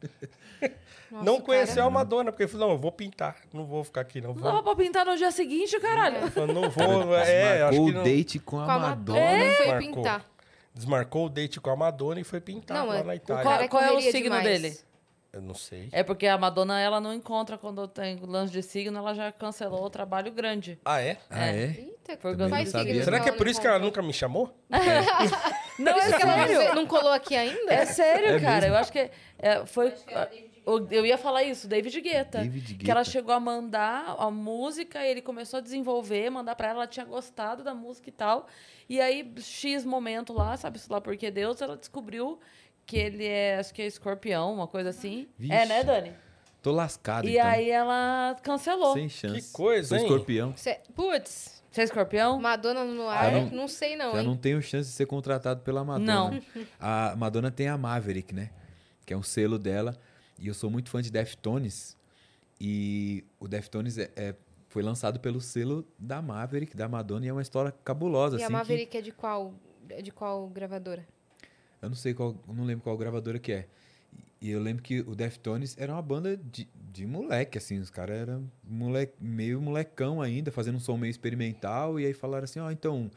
Nossa, 1.12 1.26
não 1.26 1.38
o 1.38 1.42
conheceu 1.42 1.76
cara- 1.76 1.88
a 1.88 1.90
Madonna, 1.90 2.32
porque 2.32 2.44
ele 2.44 2.52
falou: 2.52 2.68
"Não, 2.68 2.76
eu 2.76 2.80
vou 2.80 2.92
pintar, 2.92 3.36
não 3.52 3.66
vou 3.66 3.84
ficar 3.84 4.02
aqui 4.02 4.22
não 4.22 4.28
Não 4.30 4.36
vou". 4.36 4.44
dava 4.44 4.62
pra 4.62 4.76
pintar 4.76 5.06
no 5.08 5.18
dia 5.18 5.32
seguinte, 5.32 5.80
caralho. 5.80 6.18
Ele 6.18 6.30
falou, 6.30 6.54
não 6.54 6.70
vou, 6.70 7.16
é, 7.18 7.64
acho 7.64 7.72
Desmarcou 7.72 7.86
que 7.86 7.92
o 7.92 7.94
não. 7.96 8.04
date 8.04 8.40
com 8.40 8.60
a, 8.60 8.66
Com 8.66 8.72
a 8.72 8.80
Madonna. 8.80 9.20
Madonna 9.20 9.46
e 9.46 9.56
foi 9.56 9.78
pintar. 9.80 10.26
Desmarcou 10.76 11.26
o 11.26 11.30
date 11.30 11.60
com 11.60 11.70
a 11.72 11.76
Madonna 11.76 12.20
e 12.20 12.24
foi 12.24 12.40
pintar 12.40 12.78
Não, 12.78 12.88
lá 12.88 12.98
é- 13.00 13.04
na 13.04 13.14
o 13.14 13.16
Itália. 13.16 13.44
Qual- 13.44 13.70
qual 13.70 13.84
é 13.84 13.92
o 13.92 14.02
signo 14.02 14.22
demais. 14.22 14.44
dele? 14.44 14.78
Eu 15.32 15.42
não 15.42 15.54
sei. 15.54 15.90
É 15.92 16.02
porque 16.04 16.26
a 16.26 16.38
Madonna, 16.38 16.80
ela 16.80 17.00
não 17.00 17.14
encontra 17.14 17.58
quando 17.58 17.88
tem 17.88 18.18
lance 18.22 18.52
de 18.52 18.64
signo, 18.64 18.98
ela 18.98 19.14
já 19.14 19.32
cancelou 19.32 19.84
o 19.86 19.90
trabalho 19.90 20.32
grande. 20.32 20.80
Ah, 20.84 21.00
é? 21.02 21.18
Ah, 21.30 21.48
é? 21.48 21.66
Eita, 21.78 22.18
Por 22.18 22.36
Será 23.04 23.20
que 23.20 23.30
é 23.30 23.32
por 23.32 23.48
isso 23.48 23.62
que 23.62 23.68
ela 23.68 23.78
nunca 23.78 24.02
me 24.02 24.12
chamou? 24.12 24.52
Não, 25.80 25.92
é 25.98 26.10
não, 26.10 26.20
sério. 26.20 26.76
não 26.76 26.86
colou 26.86 27.12
aqui 27.14 27.36
ainda? 27.36 27.74
É 27.74 27.86
sério, 27.86 28.28
É 28.36 28.40
cara. 28.40 28.56
mesmo? 28.62 28.68
Eu 28.76 28.78
acho 28.78 28.92
que 28.92 29.10
é, 29.38 29.66
foi. 29.66 29.94
o- 30.66 30.88
Eu 30.92 31.06
ia 31.06 31.18
falar 31.18 31.44
isso, 31.44 31.68
David 31.70 32.02
Guetta. 32.02 32.40
David 32.40 32.76
Que 32.76 32.92
ela 32.92 33.00
Guetta. 33.02 33.12
chegou 33.12 33.34
a 33.34 33.40
mandar 33.40 34.16
a 34.20 34.30
música, 34.30 35.02
ele 35.06 35.22
começou 35.22 35.60
a 35.60 35.62
desenvolver, 35.62 36.30
mandar 36.30 36.56
pra 36.56 36.68
ela, 36.70 36.80
ela 36.80 36.88
tinha 36.88 37.06
gostado 37.06 37.64
da 37.64 37.74
música 37.74 38.10
e 38.10 38.12
tal. 38.12 38.48
E 38.90 39.00
aí, 39.00 39.32
X 39.40 39.86
momento 39.86 40.34
lá, 40.34 40.58
sabe 40.58 40.80
se 40.80 40.92
lá 40.92 41.00
por 41.00 41.16
que 41.16 41.32
Deus, 41.32 41.62
ela 41.62 41.78
descobriu 41.78 42.40
que 42.90 42.98
ele 42.98 43.26
é, 43.26 43.58
acho 43.58 43.74
que 43.74 43.82
é 43.82 43.86
escorpião, 43.88 44.54
uma 44.54 44.68
coisa 44.68 44.90
assim. 44.90 45.28
Vixe. 45.38 45.54
É, 45.54 45.66
né, 45.66 45.84
Dani? 45.84 46.14
Tô 46.62 46.72
lascado, 46.72 47.28
E 47.28 47.38
então. 47.38 47.48
aí 47.48 47.70
ela 47.70 48.36
cancelou. 48.44 48.94
Sem 48.94 49.08
chance. 49.08 49.42
Que 49.48 49.54
coisa, 49.54 49.90
Sou 49.90 49.98
hein? 49.98 50.04
escorpião. 50.04 50.54
Cê- 50.58 50.80
Putz, 50.96 51.62
Você 51.72 51.82
é 51.82 51.84
escorpião? 51.84 52.40
Madonna 52.42 52.84
no 52.84 53.08
ar, 53.08 53.32
não- 53.32 53.50
não, 53.52 53.68
sei 53.68 53.96
não, 53.96 54.12
Já 54.14 54.20
hein? 54.22 54.26
não 54.28 54.36
tenho 54.36 54.62
chance 54.62 54.90
de 54.90 54.96
ser 54.96 55.06
contratado 55.06 55.62
pela 55.62 55.84
Madonna. 55.86 56.14
Não. 56.32 56.42
A 56.80 57.16
Madonna 57.16 57.52
tem 57.52 57.68
a 57.68 57.78
Maverick, 57.78 58.34
né? 58.34 58.50
Que 59.06 59.14
é 59.14 59.18
um 59.18 59.22
selo 59.24 59.58
dela. 59.60 59.96
E 60.40 60.48
eu 60.48 60.54
sou 60.54 60.70
muito 60.70 60.90
fã 60.90 61.02
de 61.02 61.12
Deftones. 61.12 61.96
E 62.60 63.24
o 63.40 63.48
Deftones 63.48 63.98
é, 63.98 64.10
é- 64.16 64.36
foi 64.68 64.82
lançado 64.84 65.20
pelo 65.20 65.40
selo 65.40 65.88
da 65.98 66.22
Maverick, 66.22 66.76
da 66.76 66.88
Madonna. 66.90 67.26
E 67.26 67.30
é 67.30 67.34
uma 67.34 67.42
história 67.42 67.72
cabulosa, 67.84 68.36
E 68.38 68.42
a 68.42 68.46
assim. 68.46 68.48
que- 68.48 68.52
Maverick 68.54 68.98
é 68.98 69.02
de 69.02 69.12
qual, 69.12 69.54
é 69.90 70.02
de 70.02 70.12
qual 70.12 70.48
gravadora? 70.50 71.08
Eu 71.82 71.90
não 71.90 71.96
sei 71.96 72.14
qual... 72.14 72.36
Não 72.48 72.64
lembro 72.64 72.84
qual 72.84 72.98
gravadora 72.98 73.40
que 73.40 73.52
é. 73.52 73.68
E 74.42 74.50
eu 74.50 74.62
lembro 74.62 74.82
que 74.82 75.02
o 75.02 75.16
Deftones 75.16 75.76
era 75.78 75.92
uma 75.92 76.02
banda 76.02 76.38
de, 76.38 76.68
de 76.92 77.06
moleque, 77.06 77.58
assim. 77.58 77.80
Os 77.80 77.90
caras 77.90 78.18
eram 78.18 78.50
moleque, 78.64 79.14
meio 79.20 79.62
molecão 79.62 80.22
ainda, 80.22 80.52
fazendo 80.52 80.76
um 80.76 80.80
som 80.80 80.98
meio 80.98 81.12
experimental. 81.12 82.00
E 82.00 82.06
aí 82.06 82.14
falaram 82.14 82.46
assim, 82.46 82.60
ó, 82.60 82.72
então... 82.72 83.10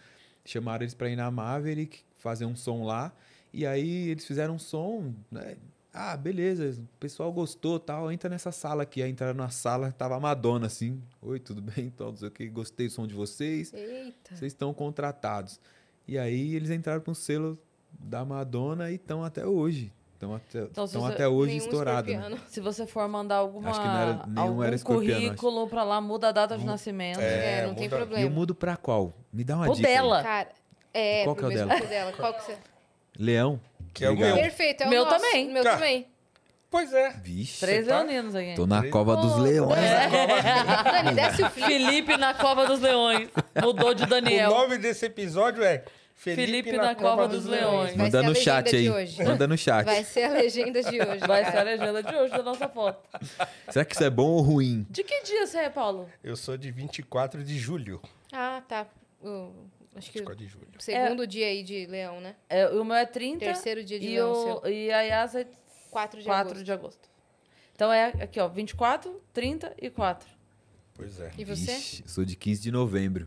Chamaram 0.44 0.82
eles 0.82 0.94
pra 0.94 1.08
ir 1.08 1.16
na 1.16 1.30
Maverick, 1.30 2.00
fazer 2.18 2.44
um 2.44 2.56
som 2.56 2.84
lá. 2.84 3.12
E 3.52 3.66
aí 3.66 4.08
eles 4.08 4.26
fizeram 4.26 4.54
um 4.54 4.58
som, 4.58 5.14
né? 5.30 5.56
Ah, 5.94 6.16
beleza, 6.16 6.80
o 6.80 6.98
pessoal 6.98 7.30
gostou 7.32 7.78
tal. 7.78 8.10
Entra 8.10 8.28
nessa 8.30 8.50
sala 8.50 8.82
aqui. 8.82 9.02
Aí 9.02 9.10
entraram 9.10 9.34
na 9.34 9.50
sala, 9.50 9.92
tava 9.92 10.16
a 10.16 10.20
Madonna 10.20 10.66
assim. 10.66 11.00
Oi, 11.20 11.38
tudo 11.38 11.60
bem? 11.60 11.92
O 12.00 12.30
que, 12.30 12.48
gostei 12.48 12.88
do 12.88 12.92
som 12.92 13.06
de 13.06 13.14
vocês. 13.14 13.72
Eita. 13.72 14.34
Vocês 14.34 14.52
estão 14.52 14.72
contratados. 14.72 15.60
E 16.08 16.18
aí 16.18 16.54
eles 16.54 16.70
entraram 16.70 17.00
para 17.00 17.10
um 17.10 17.14
selo 17.14 17.58
da 17.98 18.24
Madonna 18.24 18.90
e 18.90 18.94
estão 18.94 19.24
até 19.24 19.44
hoje. 19.46 19.92
Estão 20.14 20.34
até, 20.36 20.58
Então, 20.60 20.86
tão 20.86 21.00
você- 21.02 21.12
até 21.12 21.26
hoje 21.28 21.52
Nenhum 21.54 21.64
estourados. 21.64 22.14
Né? 22.14 22.38
Se 22.46 22.60
você 22.60 22.86
for 22.86 23.08
mandar 23.08 23.36
alguma, 23.36 23.70
Acho 23.70 23.80
que 23.80 23.86
não 23.88 23.96
era- 24.00 24.26
nenhum 24.26 24.40
algum 24.40 24.62
era 24.62 24.78
currículo 24.78 25.66
pra 25.68 25.82
lá, 25.82 26.00
muda 26.00 26.28
a 26.28 26.32
data 26.32 26.56
de 26.56 26.64
nascimento. 26.64 27.18
É, 27.20 27.58
É, 27.60 27.66
não 27.66 27.74
tem 27.74 27.84
muda- 27.88 27.96
E 27.96 28.00
eu 28.02 28.06
problema. 28.06 28.30
mudo 28.30 28.54
pra 28.54 28.76
qual? 28.76 29.12
Me 29.32 29.42
dá 29.42 29.56
uma 29.56 29.68
O 29.68 29.74
dica. 29.74 29.88
aí. 29.88 29.94
dela. 29.94 30.22
Cara, 30.22 30.48
é, 30.94 31.24
Qual 31.24 31.34
que 31.34 31.44
é 31.44 31.46
o 31.46 31.50
dela? 31.50 31.74
o 31.74 31.86
dela. 31.86 32.12
Qual 32.12 32.34
que 32.34 32.42
você... 32.44 32.56
Leão? 33.18 33.60
Que 33.92 34.04
é 34.04 34.10
o 34.10 34.16
meu. 34.16 34.34
Perfeito, 34.36 34.84
é 34.84 34.86
o 34.86 34.90
Meu 34.90 35.04
nosso. 35.04 35.16
também. 35.16 35.52
Meu 35.52 35.64
Tá. 35.64 35.72
também. 35.74 36.06
Pois 36.70 36.92
é. 36.94 37.10
Vixe. 37.22 37.60
Três 37.60 37.86
tá- 37.86 38.00
leoninos 38.02 38.34
aqui. 38.34 38.54
Tô 38.54 38.64
na 38.66 38.88
cova 38.88 39.16
dos 39.16 39.36
leões. 39.38 39.76
Dani, 40.84 41.14
desce 41.14 41.42
o. 41.42 41.50
Felipe 41.50 42.16
na 42.16 42.32
Cova 42.32 42.64
dos 42.66 42.80
Leões. 42.80 43.28
Mudou 43.62 43.92
de 43.92 44.04
O 44.04 44.06
Daniel. 44.06 44.50
nome 44.50 44.78
desse 44.78 45.04
episódio 45.06 45.62
é 45.62 45.84
Felipe, 46.14 46.46
Felipe 46.70 46.76
na, 46.76 46.94
Cova, 46.94 47.26
dos 47.26 47.46
Leões. 47.46 47.96
Vai 47.96 48.06
Manda 48.06 48.22
no 48.22 48.34
chat 48.34 48.76
aí. 48.76 48.88
Manda 49.24 49.46
no 49.48 49.58
chat. 49.58 49.84
Vai 49.84 50.04
ser 50.04 50.24
a 50.24 50.32
legenda 50.32 50.82
de 50.82 51.00
hoje. 51.00 51.26
Vai 51.26 51.44
ser 51.50 51.58
a 51.58 51.62
legenda 51.62 52.02
de 52.02 52.14
hoje 52.14 52.30
da 52.30 52.42
nossa 52.42 52.68
foto. 52.68 53.08
Será 53.70 53.84
que 53.84 53.94
isso 53.94 54.04
é 54.04 54.10
bom 54.10 54.28
ou 54.28 54.40
ruim? 54.40 54.86
De 54.88 55.02
que 55.02 55.22
dia 55.22 55.46
você 55.46 55.58
é, 55.58 55.70
Paulo? 55.70 56.08
Eu 56.22 56.36
sou 56.36 56.56
de 56.56 56.70
24 56.70 57.42
de 57.42 57.58
julho. 57.58 58.00
Ah, 58.32 58.62
tá. 58.68 58.86
O- 59.20 59.52
acho 59.96 60.10
que 60.10 60.18
24 60.18 60.44
de 60.44 60.50
julho. 60.50 60.68
segundo 60.78 61.26
dia 61.26 61.46
aí 61.46 61.62
de 61.62 61.86
leão, 61.86 62.20
né? 62.20 62.34
É, 62.48 62.68
o 62.68 62.84
meu 62.84 62.96
é 62.96 63.06
30. 63.06 63.44
Terceiro 63.44 63.82
dia 63.84 63.98
de 63.98 64.06
e, 64.06 64.10
leão 64.10 64.60
o, 64.62 64.68
e 64.68 64.92
a 64.92 65.00
Yas 65.02 65.34
é 65.34 65.46
4 65.90 66.20
de 66.20 66.26
4 66.26 66.48
agosto. 66.50 66.64
de 66.64 66.72
agosto. 66.72 67.08
Então 67.74 67.92
é 67.92 68.06
aqui, 68.20 68.38
ó, 68.38 68.48
24, 68.48 69.20
30 69.32 69.74
e 69.80 69.90
4. 69.90 70.28
Pois 70.94 71.18
é. 71.20 71.30
E 71.36 71.44
você? 71.44 71.74
Vixe, 71.74 72.04
sou 72.06 72.24
de 72.24 72.36
15 72.36 72.62
de 72.62 72.70
novembro. 72.70 73.24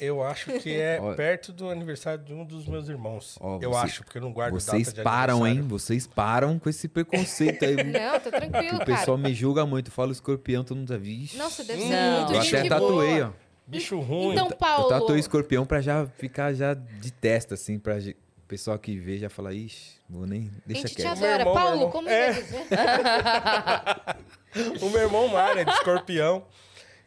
Eu 0.00 0.24
acho 0.24 0.50
que 0.58 0.74
é 0.74 0.98
Ó. 1.00 1.14
perto 1.14 1.52
do 1.52 1.70
aniversário 1.70 2.24
de 2.24 2.34
um 2.34 2.44
dos 2.44 2.66
meus 2.66 2.88
irmãos. 2.88 3.36
Ó, 3.40 3.58
eu 3.62 3.70
você- 3.70 3.84
acho, 3.84 4.04
porque 4.04 4.18
eu 4.18 4.22
não 4.22 4.32
guardo 4.32 4.54
Vocês 4.54 4.86
data 4.88 4.96
de 4.98 5.02
param, 5.04 5.38
hein? 5.46 5.58
aniversário. 5.58 5.68
Vocês 5.68 6.06
param 6.06 6.58
com 6.58 6.68
esse 6.68 6.88
preconceito 6.88 7.64
aí. 7.64 7.76
Não, 7.84 8.18
tá 8.20 8.30
tranquilo, 8.30 8.76
o 8.76 8.78
cara. 8.78 8.84
pessoal 8.84 9.16
me 9.16 9.32
julga 9.32 9.64
muito. 9.64 9.88
Eu 9.88 9.92
falo 9.92 10.10
escorpião, 10.12 10.64
todo 10.64 10.78
mundo 10.78 10.88
já 10.88 10.98
vixe. 10.98 11.36
Nossa, 11.36 11.62
deve 11.62 11.82
ser 11.82 11.88
Não. 11.90 12.18
muito 12.20 12.32
Eu 12.34 12.42
gente 12.42 12.56
até 12.56 12.68
boa. 12.68 12.80
tatuei, 12.80 13.22
ó. 13.22 13.30
Bicho 13.66 13.98
ruim. 14.00 14.32
Então, 14.32 14.48
Eu 14.50 14.56
Paulo... 14.56 14.88
tatuei 14.88 15.20
escorpião 15.20 15.64
pra 15.64 15.80
já 15.80 16.06
ficar 16.06 16.52
já 16.52 16.74
de 16.74 17.12
testa, 17.12 17.54
assim, 17.54 17.78
pra, 17.78 17.98
ge- 18.00 18.16
O 18.38 18.42
pessoal 18.46 18.78
que 18.78 18.98
vê 18.98 19.16
já 19.16 19.30
fala, 19.30 19.54
ixi, 19.54 19.92
vou 20.10 20.26
nem. 20.26 20.50
A 20.54 20.60
Deixa 20.66 20.82
gente 20.88 20.96
te 20.96 21.02
quieto. 21.02 21.18
Meu 21.18 21.28
adora. 21.28 21.40
irmão, 21.40 21.54
meu 21.54 21.62
Paulo, 21.62 21.76
irmão. 21.76 21.90
como 21.90 22.08
É. 22.08 22.32
vai 22.32 22.42
dizer? 22.42 22.66
O 24.82 24.90
meu 24.90 25.00
irmão 25.00 25.26
Mário 25.28 25.62
é 25.62 25.64
de 25.64 25.70
escorpião. 25.72 26.44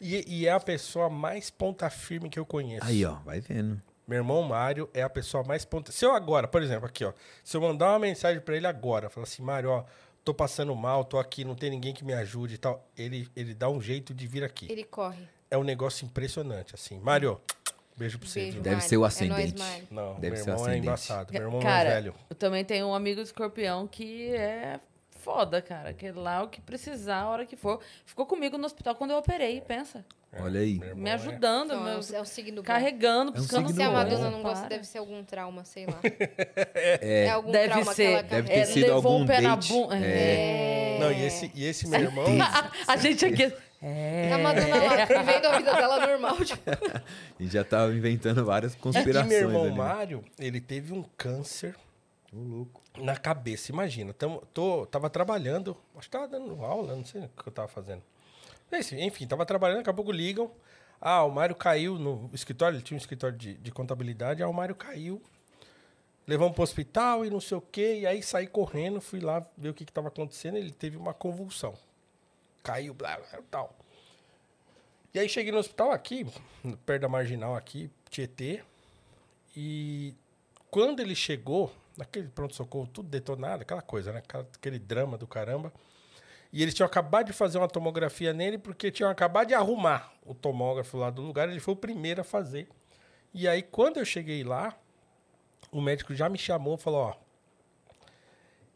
E, 0.00 0.24
e 0.26 0.46
é 0.46 0.52
a 0.52 0.60
pessoa 0.60 1.08
mais 1.10 1.50
ponta 1.50 1.88
firme 1.90 2.28
que 2.28 2.38
eu 2.38 2.46
conheço. 2.46 2.84
Aí, 2.86 3.04
ó, 3.04 3.14
vai 3.24 3.40
vendo. 3.40 3.80
Meu 4.06 4.18
irmão 4.18 4.42
Mário 4.42 4.88
é 4.94 5.02
a 5.02 5.10
pessoa 5.10 5.44
mais 5.44 5.64
ponta. 5.64 5.92
Se 5.92 6.04
eu 6.04 6.12
agora, 6.12 6.48
por 6.48 6.62
exemplo, 6.62 6.86
aqui, 6.86 7.04
ó. 7.04 7.12
Se 7.44 7.56
eu 7.56 7.60
mandar 7.60 7.90
uma 7.90 7.98
mensagem 7.98 8.40
pra 8.40 8.56
ele 8.56 8.66
agora, 8.66 9.10
falar 9.10 9.24
assim, 9.24 9.42
Mário, 9.42 9.70
ó, 9.70 9.84
tô 10.24 10.32
passando 10.32 10.74
mal, 10.74 11.04
tô 11.04 11.18
aqui, 11.18 11.44
não 11.44 11.54
tem 11.54 11.68
ninguém 11.70 11.92
que 11.92 12.04
me 12.04 12.14
ajude 12.14 12.54
e 12.54 12.58
tal. 12.58 12.88
Ele, 12.96 13.28
ele 13.36 13.52
dá 13.54 13.68
um 13.68 13.80
jeito 13.80 14.14
de 14.14 14.26
vir 14.26 14.42
aqui. 14.44 14.66
Ele 14.70 14.84
corre. 14.84 15.28
É 15.50 15.58
um 15.58 15.64
negócio 15.64 16.06
impressionante, 16.06 16.74
assim. 16.74 16.98
Mário, 17.00 17.38
beijo 17.96 18.18
pra 18.18 18.28
você. 18.28 18.40
Beijo, 18.40 18.52
viu? 18.54 18.62
Deve 18.62 18.76
Mário. 18.76 18.88
ser 18.88 18.96
o 18.96 19.00
É 19.00 19.00
nóis, 19.02 19.14
ascendente. 19.14 19.88
Não, 19.90 20.14
Deve 20.20 20.36
meu 20.36 20.44
ser 20.44 20.50
irmão 20.50 20.54
é 20.64 20.68
ascendente. 20.68 20.86
embaçado. 20.86 21.32
Meu 21.32 21.42
irmão 21.42 21.60
cara, 21.60 21.88
é 21.90 21.94
velho. 21.94 22.14
eu 22.30 22.36
também 22.36 22.64
tenho 22.64 22.86
um 22.86 22.94
amigo 22.94 23.20
escorpião 23.20 23.86
que 23.86 24.30
é 24.34 24.80
foda, 25.18 25.60
cara. 25.60 25.92
Que 25.92 26.10
lá 26.10 26.42
o 26.42 26.48
que 26.48 26.60
precisar, 26.60 27.18
a 27.22 27.28
hora 27.28 27.44
que 27.46 27.56
for. 27.56 27.80
Ficou 28.06 28.24
comigo 28.26 28.56
no 28.56 28.64
hospital 28.66 28.94
quando 28.94 29.10
eu 29.10 29.18
operei, 29.18 29.60
pensa. 29.60 30.04
Olha 30.40 30.60
aí. 30.60 30.78
Me 30.94 31.08
é- 31.08 31.14
ajudando, 31.14 31.72
Então, 31.72 31.80
é, 31.88 31.90
meu, 31.90 32.00
um, 32.00 32.14
é 32.16 32.20
um 32.20 32.24
signo 32.24 32.56
bom. 32.56 32.62
carregando, 32.66 33.30
É 33.30 33.34
um 33.34 33.42
buscando 33.42 33.68
signo 33.68 33.82
Se 33.82 33.88
a. 33.88 33.90
Madonna 33.90 34.26
É. 34.28 34.30
não 34.30 34.42
gosta, 34.42 34.68
deve 34.68 34.84
ser 34.84 34.98
algum 34.98 35.24
trauma, 35.24 35.64
sei 35.64 35.86
lá. 35.86 36.00
É, 36.74 37.30
algum 37.30 37.50
Deve 37.50 37.68
trauma 37.68 37.94
ser. 37.94 38.04
que 38.06 38.12
ela 38.12 38.22
Deve 38.22 38.48
ter 38.48 38.66
sido 38.66 38.82
levou 38.94 39.12
algum 39.12 39.22
um 39.24 39.26
pé 39.26 39.40
na 39.40 39.54
date. 39.56 39.68
bunda. 39.72 39.96
É. 39.98 40.98
Não, 41.00 41.12
e 41.12 41.24
esse, 41.24 41.50
e 41.54 41.64
esse 41.64 41.88
meu 41.88 42.00
irmão. 42.00 42.26
A 42.86 42.96
gente 42.96 43.24
aqui. 43.24 43.52
É. 43.80 44.32
A 44.32 44.38
Madonna 44.38 44.74
lá, 44.76 45.04
vivendo 45.04 45.46
a 45.46 45.56
vida 45.58 45.72
dela 45.72 46.06
normal. 46.06 46.36
Tipo, 46.44 46.62
E 47.40 47.46
já 47.46 47.62
tava 47.64 47.92
inventando 47.94 48.44
várias 48.44 48.74
E 48.74 48.76
conspirações. 48.76 49.28
meu 49.28 49.38
irmão 49.48 49.62
ali. 49.62 49.70
né? 49.70 49.76
Mário, 49.76 50.24
ele 50.38 50.60
teve 50.60 50.92
um 50.92 51.04
câncer 51.16 51.74
Ô, 52.32 52.36
louco. 52.38 52.82
Na 52.98 53.16
cabeça. 53.16 53.72
Imagina, 53.72 54.12
tamo, 54.12 54.42
tô, 54.52 54.86
tava 54.86 55.08
trabalhando, 55.08 55.76
acho 55.96 56.08
que 56.08 56.10
tava 56.10 56.28
dando 56.28 56.64
aula, 56.64 56.94
não 56.94 57.04
sei 57.04 57.22
o 57.22 57.28
que 57.28 57.48
eu 57.48 57.52
tava 57.52 57.68
fazendo. 57.68 58.02
Enfim, 58.98 59.26
tava 59.26 59.46
trabalhando, 59.46 59.78
daqui 59.78 59.90
a 59.90 59.94
pouco 59.94 60.12
ligam. 60.12 60.50
Ah, 61.00 61.24
o 61.24 61.30
Mário 61.30 61.54
caiu 61.54 61.98
no 61.98 62.28
escritório, 62.34 62.76
ele 62.76 62.82
tinha 62.82 62.96
um 62.96 63.00
escritório 63.00 63.36
de, 63.36 63.54
de 63.54 63.70
contabilidade, 63.70 64.42
ah, 64.42 64.48
o 64.48 64.52
Mário 64.52 64.74
caiu. 64.74 65.22
Levamos 66.26 66.54
pro 66.54 66.62
hospital 66.62 67.24
e 67.24 67.30
não 67.30 67.40
sei 67.40 67.56
o 67.56 67.60
quê, 67.60 68.00
e 68.00 68.06
aí 68.06 68.22
saí 68.22 68.46
correndo, 68.46 69.00
fui 69.00 69.20
lá 69.20 69.46
ver 69.56 69.70
o 69.70 69.74
que 69.74 69.84
que 69.84 69.92
tava 69.92 70.08
acontecendo, 70.08 70.58
ele 70.58 70.72
teve 70.72 70.96
uma 70.96 71.14
convulsão. 71.14 71.74
Caiu, 72.62 72.92
blá, 72.92 73.16
blá, 73.16 73.40
tal. 73.50 73.74
E 75.14 75.18
aí 75.18 75.28
cheguei 75.28 75.50
no 75.50 75.58
hospital 75.58 75.90
aqui, 75.90 76.26
perto 76.84 77.02
da 77.02 77.08
marginal 77.08 77.56
aqui, 77.56 77.90
Tietê, 78.10 78.62
e 79.56 80.14
quando 80.70 81.00
ele 81.00 81.14
chegou, 81.14 81.72
naquele 81.98 82.28
pronto-socorro, 82.28 82.86
tudo 82.86 83.08
detonado, 83.08 83.62
aquela 83.62 83.82
coisa, 83.82 84.12
né? 84.12 84.22
Aquele 84.54 84.78
drama 84.78 85.18
do 85.18 85.26
caramba. 85.26 85.72
E 86.52 86.62
eles 86.62 86.72
tinham 86.72 86.86
acabado 86.86 87.26
de 87.26 87.32
fazer 87.32 87.58
uma 87.58 87.68
tomografia 87.68 88.32
nele, 88.32 88.56
porque 88.56 88.90
tinham 88.90 89.10
acabado 89.10 89.48
de 89.48 89.54
arrumar 89.54 90.12
o 90.24 90.34
tomógrafo 90.34 90.96
lá 90.96 91.10
do 91.10 91.20
lugar. 91.20 91.48
Ele 91.48 91.60
foi 91.60 91.74
o 91.74 91.76
primeiro 91.76 92.22
a 92.22 92.24
fazer. 92.24 92.68
E 93.34 93.46
aí, 93.46 93.62
quando 93.62 93.98
eu 93.98 94.04
cheguei 94.04 94.42
lá, 94.42 94.74
o 95.70 95.80
médico 95.80 96.14
já 96.14 96.28
me 96.28 96.38
chamou 96.38 96.76
e 96.76 96.78
falou: 96.78 97.00
Ó, 97.00 97.14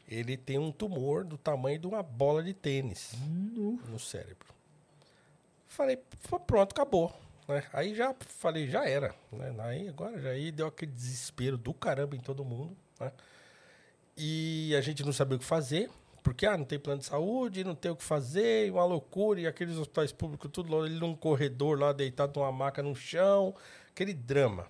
ele 0.07 0.37
tem 0.37 0.59
um 0.59 0.71
tumor 0.71 1.23
do 1.23 1.37
tamanho 1.37 1.79
de 1.79 1.87
uma 1.87 2.03
bola 2.03 2.43
de 2.43 2.53
tênis 2.53 3.13
no 3.89 3.97
cérebro. 3.97 4.53
Falei, 5.67 5.97
"Pô, 6.29 6.39
pronto, 6.39 6.71
acabou. 6.71 7.11
né? 7.47 7.63
Aí 7.73 7.95
já 7.95 8.13
falei, 8.19 8.67
já 8.67 8.87
era. 8.87 9.15
Né? 9.31 9.55
Aí 9.59 9.89
agora 9.89 10.21
já 10.21 10.29
aí 10.29 10.51
deu 10.51 10.67
aquele 10.67 10.91
desespero 10.91 11.57
do 11.57 11.73
caramba 11.73 12.15
em 12.15 12.19
todo 12.19 12.45
mundo. 12.45 12.77
Né? 13.05 13.11
E 14.17 14.75
a 14.77 14.81
gente 14.81 15.03
não 15.03 15.11
sabia 15.11 15.37
o 15.37 15.39
que 15.39 15.45
fazer, 15.45 15.89
porque 16.21 16.45
ah, 16.45 16.57
não 16.57 16.65
tem 16.65 16.79
plano 16.79 16.99
de 16.99 17.05
saúde, 17.05 17.63
não 17.63 17.75
tem 17.75 17.91
o 17.91 17.95
que 17.95 18.03
fazer, 18.03 18.71
uma 18.71 18.85
loucura, 18.85 19.41
e 19.41 19.47
aqueles 19.47 19.77
hospitais 19.77 20.11
públicos, 20.11 20.49
tudo 20.51 20.75
lá, 20.75 20.85
ele 20.85 20.99
num 20.99 21.15
corredor 21.15 21.79
lá, 21.79 21.91
deitado 21.91 22.39
numa 22.39 22.51
maca 22.51 22.81
no 22.81 22.95
chão, 22.95 23.53
aquele 23.89 24.13
drama. 24.13 24.67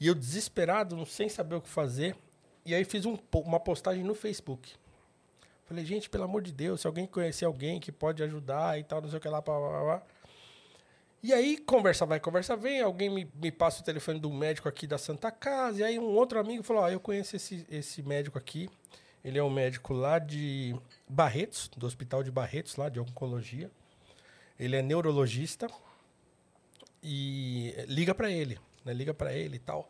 E 0.00 0.06
eu 0.06 0.14
desesperado, 0.14 1.04
sem 1.06 1.28
saber 1.28 1.56
o 1.56 1.60
que 1.60 1.68
fazer, 1.68 2.16
e 2.64 2.74
aí 2.74 2.84
fiz 2.84 3.06
um 3.06 3.16
uma 3.32 3.58
postagem 3.58 4.04
no 4.04 4.14
Facebook. 4.14 4.74
Falei, 5.64 5.84
gente, 5.84 6.08
pelo 6.08 6.24
amor 6.24 6.42
de 6.42 6.52
Deus, 6.52 6.80
se 6.80 6.86
alguém 6.86 7.06
conhecer 7.06 7.44
alguém 7.44 7.78
que 7.78 7.92
pode 7.92 8.22
ajudar 8.22 8.78
e 8.78 8.84
tal, 8.84 9.02
não 9.02 9.08
sei 9.08 9.18
o 9.18 9.20
que 9.20 9.28
lá, 9.28 9.42
pá, 9.42 9.52
pá, 9.52 10.00
pá. 10.00 10.02
E 11.22 11.32
aí, 11.32 11.58
conversa 11.58 12.06
vai, 12.06 12.20
conversa 12.20 12.56
vem, 12.56 12.80
alguém 12.80 13.10
me, 13.10 13.30
me 13.34 13.50
passa 13.50 13.80
o 13.80 13.84
telefone 13.84 14.20
do 14.20 14.32
médico 14.32 14.68
aqui 14.68 14.86
da 14.86 14.98
Santa 14.98 15.30
Casa, 15.32 15.80
e 15.80 15.82
aí 15.82 15.98
um 15.98 16.14
outro 16.14 16.38
amigo 16.38 16.62
falou, 16.62 16.82
ó, 16.82 16.88
eu 16.88 17.00
conheço 17.00 17.34
esse, 17.34 17.66
esse 17.68 18.02
médico 18.02 18.38
aqui, 18.38 18.70
ele 19.24 19.38
é 19.38 19.42
um 19.42 19.50
médico 19.50 19.92
lá 19.92 20.18
de 20.18 20.74
Barretos, 21.08 21.68
do 21.76 21.86
Hospital 21.86 22.22
de 22.22 22.30
Barretos, 22.30 22.76
lá 22.76 22.88
de 22.88 23.00
Oncologia. 23.00 23.70
Ele 24.58 24.76
é 24.76 24.82
neurologista 24.82 25.66
e 27.02 27.74
liga 27.86 28.14
pra 28.14 28.30
ele, 28.30 28.58
né? 28.84 28.92
Liga 28.92 29.12
pra 29.12 29.32
ele 29.32 29.56
e 29.56 29.58
tal. 29.58 29.88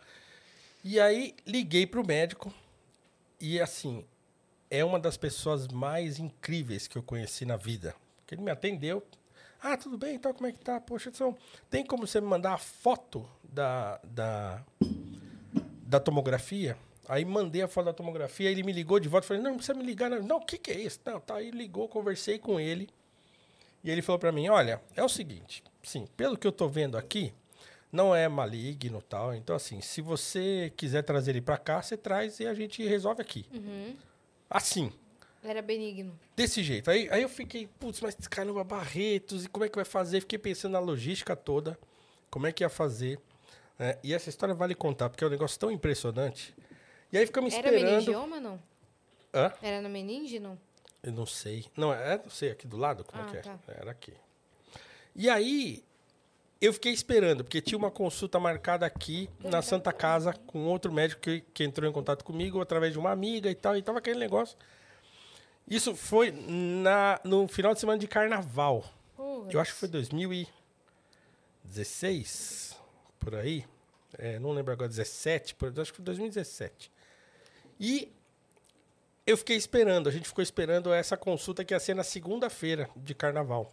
E 0.83 0.99
aí, 0.99 1.35
liguei 1.47 1.87
pro 1.87 2.07
médico 2.07 2.53
e, 3.41 3.61
assim, 3.61 4.05
é 4.70 4.85
uma 4.85 4.99
das 4.99 5.16
pessoas 5.16 5.68
mais 5.68 6.18
incríveis 6.18 6.87
que 6.87 6.97
eu 6.97 7.03
conheci 7.03 7.45
na 7.45 7.57
vida. 7.57 7.95
Porque 8.18 8.35
ele 8.35 8.43
me 8.43 8.51
atendeu. 8.51 9.07
Ah, 9.61 9.76
tudo 9.76 9.98
bem, 9.98 10.14
então 10.14 10.32
como 10.32 10.46
é 10.46 10.52
que 10.52 10.59
tá? 10.59 10.80
Poxa, 10.80 11.11
são... 11.12 11.36
tem 11.68 11.84
como 11.84 12.06
você 12.06 12.20
me 12.20 12.26
mandar 12.26 12.54
a 12.54 12.59
foto 12.59 13.28
da, 13.42 14.00
da, 14.04 14.62
da 15.82 15.98
tomografia? 15.98 16.76
Aí 17.09 17.24
mandei 17.24 17.62
a 17.62 17.68
foto 17.68 17.86
da 17.86 17.92
tomografia, 17.92 18.50
ele 18.50 18.62
me 18.62 18.72
ligou 18.72 19.00
de 19.00 19.09
volta, 19.09 19.26
falei, 19.26 19.42
não, 19.42 19.52
não 19.52 19.56
precisa 19.56 19.76
me 19.76 19.84
ligar, 19.84 20.11
não, 20.11 20.36
o 20.36 20.44
que 20.44 20.59
que 20.59 20.70
é 20.70 20.78
isso? 20.78 21.00
Não, 21.04 21.18
tá, 21.18 21.36
aí 21.36 21.50
ligou, 21.50 21.88
conversei 21.88 22.38
com 22.38 22.61
ele, 22.61 22.88
e 23.82 23.90
ele 23.90 24.02
falou 24.02 24.18
pra 24.18 24.30
mim, 24.30 24.48
olha, 24.48 24.80
é 24.94 25.02
o 25.02 25.09
seguinte, 25.09 25.64
sim, 25.82 26.06
pelo 26.16 26.36
que 26.36 26.46
eu 26.46 26.52
tô 26.52 26.68
vendo 26.68 26.98
aqui, 26.98 27.32
não 27.90 28.14
é 28.14 28.28
maligno 28.28 29.00
tal, 29.00 29.34
então 29.34 29.56
assim, 29.56 29.80
se 29.80 30.02
você 30.02 30.70
quiser 30.76 31.02
trazer 31.02 31.30
ele 31.30 31.40
pra 31.40 31.56
cá, 31.56 31.80
você 31.80 31.96
traz 31.96 32.38
e 32.40 32.46
a 32.46 32.52
gente 32.52 32.86
resolve 32.86 33.22
aqui. 33.22 33.46
Assim, 34.50 34.92
Era 35.49 35.62
benigno. 35.62 36.18
Desse 36.36 36.62
jeito. 36.62 36.90
Aí, 36.90 37.09
aí 37.11 37.22
eu 37.22 37.28
fiquei, 37.28 37.66
putz, 37.80 38.01
mas 38.01 38.14
caramba, 38.28 38.62
Barretos, 38.62 39.46
e 39.46 39.49
como 39.49 39.64
é 39.64 39.68
que 39.68 39.76
vai 39.76 39.84
fazer? 39.84 40.20
Fiquei 40.20 40.38
pensando 40.38 40.72
na 40.72 40.78
logística 40.78 41.34
toda, 41.34 41.78
como 42.30 42.46
é 42.46 42.53
que 42.53 42.62
ia 42.62 42.68
fazer. 42.68 43.18
né? 43.78 43.96
E 44.05 44.12
essa 44.12 44.28
história 44.28 44.55
vale 44.55 44.74
contar, 44.74 45.09
porque 45.09 45.24
é 45.24 45.26
um 45.26 45.30
negócio 45.30 45.59
tão 45.59 45.70
impressionante. 45.70 46.55
E 47.11 47.16
aí 47.16 47.24
ficamos 47.24 47.55
Era 47.55 47.66
esperando. 47.68 47.90
meningioma, 47.92 48.38
não? 48.40 48.62
Hã? 49.32 49.53
Era 49.62 49.80
na 49.80 49.88
meninge, 49.88 50.38
não? 50.38 50.59
Eu 51.03 51.12
não 51.12 51.24
sei. 51.24 51.64
Não, 51.76 51.92
é, 51.94 52.18
não 52.22 52.30
sei, 52.30 52.51
aqui 52.51 52.66
do 52.66 52.76
lado, 52.76 53.05
como 53.05 53.22
Ah, 53.22 53.26
é 53.26 53.30
que 53.30 53.36
é? 53.38 53.40
tá. 53.40 53.59
Era 53.68 53.90
aqui. 53.92 54.12
E 55.16 55.30
aí, 55.30 55.82
eu 56.61 56.72
fiquei 56.74 56.92
esperando, 56.92 57.44
porque 57.44 57.61
tinha 57.62 57.78
uma 57.78 57.90
consulta 57.90 58.38
marcada 58.38 58.84
aqui 58.84 59.30
na 59.42 59.62
Santa 59.62 59.92
Casa 59.92 60.32
com 60.46 60.66
outro 60.66 60.92
médico 60.92 61.20
que, 61.22 61.40
que 61.55 61.64
entrou 61.64 61.88
em 61.88 61.92
contato 61.92 62.24
comigo 62.24 62.61
através 62.61 62.92
de 62.92 62.99
uma 62.99 63.11
amiga 63.12 63.51
e 63.51 63.55
tal, 63.55 63.76
e 63.76 63.82
tava 63.82 63.99
aquele 63.99 64.18
negócio. 64.18 64.57
Isso 65.71 65.95
foi 65.95 66.31
na, 66.31 67.21
no 67.23 67.47
final 67.47 67.75
de 67.75 67.81
semana 67.81 67.99
de 67.99 68.09
carnaval. 68.09 68.83
Eu 69.51 69.61
acho 69.61 69.75
que 69.75 69.81
foi 69.81 69.89
2016, 69.89 72.75
por 73.19 73.35
aí. 73.35 73.66
É, 74.16 74.39
não 74.39 74.53
lembro 74.53 74.73
agora, 74.73 74.89
17, 74.89 75.55
por, 75.55 75.69
acho 75.79 75.93
que 75.93 75.97
foi 75.97 76.05
2017. 76.07 76.91
E 77.79 78.11
eu 79.27 79.37
fiquei 79.37 79.57
esperando, 79.57 80.09
a 80.09 80.12
gente 80.12 80.27
ficou 80.27 80.43
esperando 80.43 80.91
essa 80.93 81.16
consulta 81.16 81.64
que 81.64 81.75
ia 81.75 81.81
ser 81.81 81.95
na 81.95 82.03
segunda-feira 82.03 82.89
de 82.97 83.14
carnaval. 83.14 83.71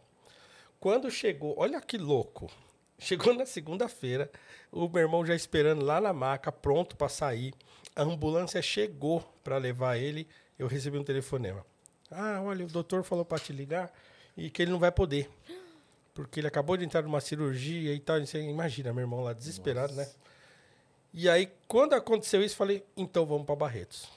Quando 0.80 1.10
chegou, 1.10 1.56
olha 1.58 1.80
que 1.80 1.98
louco. 1.98 2.52
Chegou 2.98 3.34
na 3.34 3.46
segunda-feira, 3.46 4.32
o 4.72 4.88
meu 4.88 5.02
irmão 5.02 5.26
já 5.26 5.36
esperando 5.36 5.84
lá 5.84 6.00
na 6.00 6.14
maca, 6.14 6.50
pronto 6.50 6.96
para 6.96 7.10
sair. 7.10 7.54
A 7.94 8.04
ambulância 8.04 8.62
chegou 8.62 9.20
para 9.44 9.58
levar 9.58 9.98
ele. 9.98 10.26
Eu 10.58 10.66
recebi 10.66 10.98
um 10.98 11.04
telefonema. 11.04 11.66
Ah, 12.12 12.42
olha, 12.44 12.66
o 12.66 12.70
doutor 12.70 13.04
falou 13.04 13.26
para 13.26 13.40
te 13.40 13.52
ligar 13.52 13.92
e 14.38 14.50
que 14.50 14.62
ele 14.62 14.72
não 14.72 14.80
vai 14.80 14.92
poder. 14.92 15.30
Porque 16.14 16.40
ele 16.40 16.48
acabou 16.48 16.78
de 16.78 16.86
entrar 16.86 17.02
numa 17.02 17.20
cirurgia 17.20 17.94
e 17.94 18.00
tal. 18.00 18.20
Você 18.20 18.40
imagina, 18.42 18.94
meu 18.94 19.02
irmão 19.02 19.22
lá 19.22 19.34
desesperado, 19.34 19.94
né? 19.94 20.08
E 21.14 21.30
aí, 21.30 21.52
quando 21.68 21.94
aconteceu 21.94 22.44
isso, 22.44 22.56
falei, 22.56 22.84
então 22.96 23.26
vamos 23.26 23.46
para 23.46 23.56
Barretos. 23.56 24.08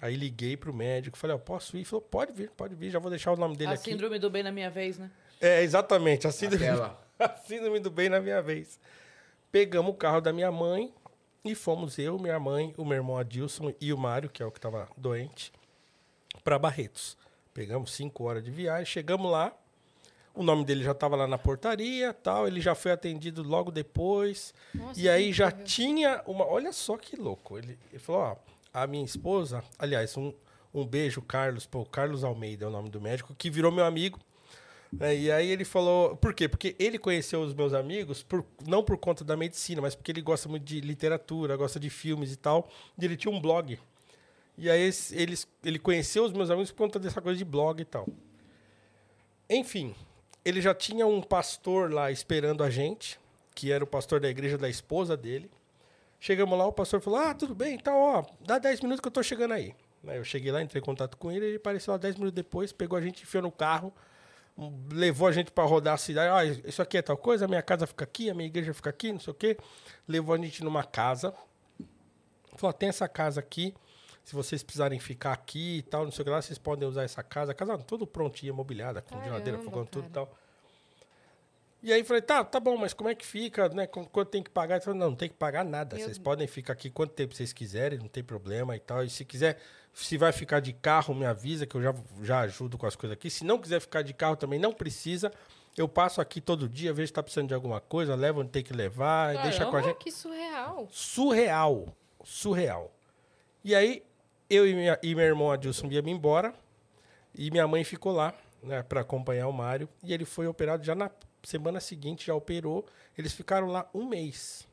Aí 0.00 0.14
liguei 0.14 0.56
pro 0.56 0.72
médico, 0.72 1.16
falei, 1.16 1.34
ó, 1.34 1.38
posso 1.38 1.76
ir? 1.76 1.80
Ele 1.80 1.84
falou, 1.84 2.02
pode 2.02 2.32
vir, 2.32 2.50
pode 2.50 2.74
vir, 2.74 2.90
já 2.90 2.98
vou 2.98 3.10
deixar 3.10 3.32
o 3.32 3.36
nome 3.36 3.56
dele 3.56 3.70
A 3.70 3.74
aqui. 3.74 3.90
síndrome 3.90 4.18
do 4.18 4.30
bem 4.30 4.42
na 4.42 4.52
minha 4.52 4.70
vez, 4.70 4.98
né? 4.98 5.10
É, 5.40 5.62
exatamente, 5.62 6.26
a 6.26 6.32
síndrome, 6.32 6.64
Aquela. 6.66 7.00
a 7.18 7.28
síndrome 7.36 7.80
do 7.80 7.90
bem 7.90 8.08
na 8.08 8.20
minha 8.20 8.40
vez. 8.42 8.78
Pegamos 9.50 9.90
o 9.90 9.94
carro 9.94 10.20
da 10.20 10.32
minha 10.32 10.52
mãe 10.52 10.92
e 11.44 11.54
fomos 11.54 11.98
eu, 11.98 12.18
minha 12.18 12.38
mãe, 12.38 12.74
o 12.76 12.84
meu 12.84 12.96
irmão 12.96 13.16
Adilson 13.16 13.72
e 13.80 13.92
o 13.92 13.98
Mário, 13.98 14.28
que 14.28 14.42
é 14.42 14.46
o 14.46 14.50
que 14.50 14.58
estava 14.58 14.88
doente, 14.96 15.52
para 16.44 16.58
Barretos. 16.58 17.16
Pegamos 17.56 17.94
cinco 17.94 18.24
horas 18.24 18.44
de 18.44 18.50
viagem, 18.50 18.84
chegamos 18.84 19.32
lá, 19.32 19.50
o 20.34 20.42
nome 20.42 20.62
dele 20.62 20.84
já 20.84 20.92
estava 20.92 21.16
lá 21.16 21.26
na 21.26 21.38
portaria, 21.38 22.12
tal, 22.12 22.46
ele 22.46 22.60
já 22.60 22.74
foi 22.74 22.92
atendido 22.92 23.42
logo 23.42 23.70
depois. 23.70 24.52
Nossa, 24.74 25.00
e 25.00 25.08
aí 25.08 25.32
já 25.32 25.50
tinha 25.50 26.22
uma, 26.26 26.46
olha 26.46 26.70
só 26.70 26.98
que 26.98 27.16
louco. 27.16 27.56
Ele, 27.56 27.78
ele 27.90 27.98
falou, 27.98 28.20
ó, 28.20 28.36
a 28.74 28.86
minha 28.86 29.06
esposa, 29.06 29.64
aliás, 29.78 30.18
um, 30.18 30.34
um 30.74 30.86
beijo, 30.86 31.22
Carlos, 31.22 31.64
pô, 31.64 31.82
Carlos 31.86 32.24
Almeida 32.24 32.66
é 32.66 32.68
o 32.68 32.70
nome 32.70 32.90
do 32.90 33.00
médico, 33.00 33.34
que 33.34 33.48
virou 33.48 33.72
meu 33.72 33.86
amigo. 33.86 34.20
né? 34.92 35.16
e 35.16 35.32
aí 35.32 35.48
ele 35.48 35.64
falou. 35.64 36.14
Por 36.14 36.34
quê? 36.34 36.46
Porque 36.46 36.76
ele 36.78 36.98
conheceu 36.98 37.40
os 37.40 37.54
meus 37.54 37.72
amigos, 37.72 38.22
por, 38.22 38.44
não 38.66 38.84
por 38.84 38.98
conta 38.98 39.24
da 39.24 39.34
medicina, 39.34 39.80
mas 39.80 39.94
porque 39.94 40.12
ele 40.12 40.20
gosta 40.20 40.46
muito 40.46 40.64
de 40.64 40.82
literatura, 40.82 41.56
gosta 41.56 41.80
de 41.80 41.88
filmes 41.88 42.34
e 42.34 42.36
tal. 42.36 42.68
E 43.00 43.04
ele 43.06 43.16
tinha 43.16 43.32
um 43.32 43.40
blog. 43.40 43.78
E 44.58 44.70
aí 44.70 44.80
eles, 45.12 45.46
ele 45.62 45.78
conheceu 45.78 46.24
os 46.24 46.32
meus 46.32 46.50
amigos 46.50 46.70
por 46.70 46.78
conta 46.78 46.98
dessa 46.98 47.20
coisa 47.20 47.36
de 47.36 47.44
blog 47.44 47.80
e 47.80 47.84
tal. 47.84 48.08
Enfim, 49.48 49.94
ele 50.44 50.60
já 50.60 50.74
tinha 50.74 51.06
um 51.06 51.20
pastor 51.20 51.92
lá 51.92 52.10
esperando 52.10 52.62
a 52.62 52.70
gente, 52.70 53.20
que 53.54 53.70
era 53.70 53.84
o 53.84 53.86
pastor 53.86 54.18
da 54.20 54.28
igreja 54.28 54.56
da 54.56 54.68
esposa 54.68 55.16
dele. 55.16 55.50
Chegamos 56.18 56.58
lá, 56.58 56.66
o 56.66 56.72
pastor 56.72 57.00
falou: 57.00 57.18
Ah, 57.18 57.34
tudo 57.34 57.54
bem, 57.54 57.74
então, 57.74 57.98
ó, 57.98 58.24
dá 58.40 58.58
10 58.58 58.80
minutos 58.80 59.00
que 59.00 59.08
eu 59.08 59.12
tô 59.12 59.22
chegando 59.22 59.52
aí. 59.52 59.74
Eu 60.04 60.24
cheguei 60.24 60.52
lá, 60.52 60.62
entrei 60.62 60.80
em 60.80 60.84
contato 60.84 61.16
com 61.16 61.30
ele, 61.32 61.46
ele 61.46 61.56
apareceu 61.56 61.92
lá 61.92 61.98
10 61.98 62.14
minutos 62.16 62.34
depois, 62.34 62.72
pegou 62.72 62.96
a 62.96 63.00
gente, 63.00 63.24
enfiou 63.24 63.42
no 63.42 63.50
carro, 63.50 63.92
levou 64.90 65.26
a 65.26 65.32
gente 65.32 65.50
para 65.50 65.64
rodar 65.64 65.94
a 65.94 65.96
cidade. 65.96 66.30
Ah, 66.30 66.68
isso 66.68 66.80
aqui 66.80 66.96
é 66.96 67.02
tal 67.02 67.16
coisa, 67.16 67.44
a 67.44 67.48
minha 67.48 67.62
casa 67.62 67.86
fica 67.86 68.04
aqui, 68.04 68.30
a 68.30 68.34
minha 68.34 68.46
igreja 68.46 68.72
fica 68.72 68.90
aqui, 68.90 69.12
não 69.12 69.20
sei 69.20 69.32
o 69.32 69.34
quê. 69.34 69.58
Levou 70.06 70.34
a 70.34 70.38
gente 70.38 70.64
numa 70.64 70.84
casa. 70.84 71.34
Falou: 72.56 72.72
tem 72.72 72.88
essa 72.88 73.08
casa 73.08 73.40
aqui. 73.40 73.74
Se 74.26 74.34
vocês 74.34 74.60
precisarem 74.60 74.98
ficar 74.98 75.32
aqui 75.32 75.76
e 75.78 75.82
tal, 75.82 76.02
não 76.04 76.10
sei 76.10 76.22
o 76.22 76.24
que 76.24 76.30
lá, 76.32 76.42
vocês 76.42 76.58
podem 76.58 76.88
usar 76.88 77.04
essa 77.04 77.22
casa. 77.22 77.52
A 77.52 77.54
casa 77.54 77.78
tudo 77.78 78.04
prontinha, 78.08 78.52
mobiliada, 78.52 79.00
com 79.00 79.14
geladeira, 79.22 79.52
Caramba, 79.56 79.62
fogão, 79.70 79.86
tudo 79.86 80.08
e 80.08 80.10
cara. 80.10 80.26
tal. 80.26 80.36
E 81.80 81.92
aí 81.92 82.02
falei, 82.02 82.20
tá, 82.22 82.42
tá 82.42 82.58
bom, 82.58 82.76
mas 82.76 82.92
como 82.92 83.08
é 83.08 83.14
que 83.14 83.24
fica, 83.24 83.68
né? 83.68 83.86
Qu- 83.86 84.08
Quanto 84.08 84.28
tem 84.30 84.42
que 84.42 84.50
pagar? 84.50 84.74
Ele 84.74 84.84
falou, 84.84 84.98
não, 84.98 85.10
não 85.10 85.16
tem 85.16 85.28
que 85.28 85.36
pagar 85.36 85.64
nada. 85.64 85.94
Meu 85.94 86.04
Vocês 86.04 86.18
podem 86.18 86.48
ficar 86.48 86.72
aqui 86.72 86.90
quanto 86.90 87.12
tempo 87.12 87.36
vocês 87.36 87.52
quiserem, 87.52 88.00
não 88.00 88.08
tem 88.08 88.24
problema 88.24 88.74
e 88.74 88.80
tal. 88.80 89.04
E 89.04 89.08
se 89.10 89.24
quiser, 89.24 89.60
se 89.94 90.18
vai 90.18 90.32
ficar 90.32 90.58
de 90.58 90.72
carro, 90.72 91.14
me 91.14 91.24
avisa 91.24 91.64
que 91.64 91.76
eu 91.76 91.82
já, 91.82 91.94
já 92.22 92.40
ajudo 92.40 92.76
com 92.76 92.86
as 92.86 92.96
coisas 92.96 93.16
aqui. 93.16 93.30
Se 93.30 93.44
não 93.44 93.60
quiser 93.60 93.78
ficar 93.80 94.02
de 94.02 94.12
carro 94.12 94.34
também, 94.34 94.58
não 94.58 94.72
precisa. 94.72 95.32
Eu 95.76 95.86
passo 95.88 96.20
aqui 96.20 96.40
todo 96.40 96.68
dia, 96.68 96.92
vejo 96.92 97.06
se 97.06 97.12
tá 97.12 97.22
precisando 97.22 97.46
de 97.46 97.54
alguma 97.54 97.80
coisa, 97.80 98.16
levo 98.16 98.40
onde 98.40 98.50
tem 98.50 98.64
que 98.64 98.72
levar, 98.72 99.36
e 99.36 99.42
deixa 99.42 99.58
com 99.66 99.68
a 99.68 99.72
Caramba. 99.74 99.88
gente 99.90 99.98
Que 100.02 100.10
surreal. 100.10 100.88
surreal. 100.90 101.96
Surreal. 102.24 102.92
E 103.62 103.72
aí, 103.72 104.02
eu 104.48 104.66
e, 104.66 104.74
minha, 104.74 104.98
e 105.02 105.14
meu 105.14 105.24
irmão 105.24 105.50
Adilson 105.50 105.88
viemos 105.88 106.10
embora. 106.10 106.54
E 107.34 107.50
minha 107.50 107.66
mãe 107.66 107.84
ficou 107.84 108.12
lá, 108.12 108.34
né, 108.62 108.82
para 108.82 109.00
acompanhar 109.00 109.48
o 109.48 109.52
Mário. 109.52 109.88
E 110.02 110.12
ele 110.12 110.24
foi 110.24 110.46
operado 110.46 110.84
já 110.84 110.94
na 110.94 111.10
semana 111.42 111.80
seguinte, 111.80 112.26
já 112.26 112.34
operou. 112.34 112.86
Eles 113.16 113.32
ficaram 113.32 113.66
lá 113.66 113.88
um 113.92 114.06
mês 114.06 114.66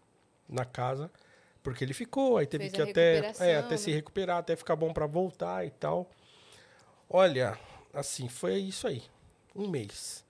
na 0.48 0.66
casa. 0.66 1.12
Porque 1.62 1.84
ele 1.84 1.94
ficou, 1.94 2.38
aí 2.38 2.46
teve 2.46 2.70
Fez 2.70 2.74
que 2.74 2.82
até, 2.82 3.34
é, 3.40 3.58
até 3.58 3.78
se 3.78 3.90
né? 3.90 3.96
recuperar, 3.96 4.38
até 4.38 4.56
ficar 4.56 4.76
bom 4.76 4.92
para 4.92 5.06
voltar 5.06 5.66
e 5.66 5.72
tal. 5.72 6.10
Olha, 7.10 7.58
assim, 7.94 8.28
foi 8.28 8.56
isso 8.58 8.86
aí. 8.86 9.02
Um 9.56 9.70
mês. 9.70 10.26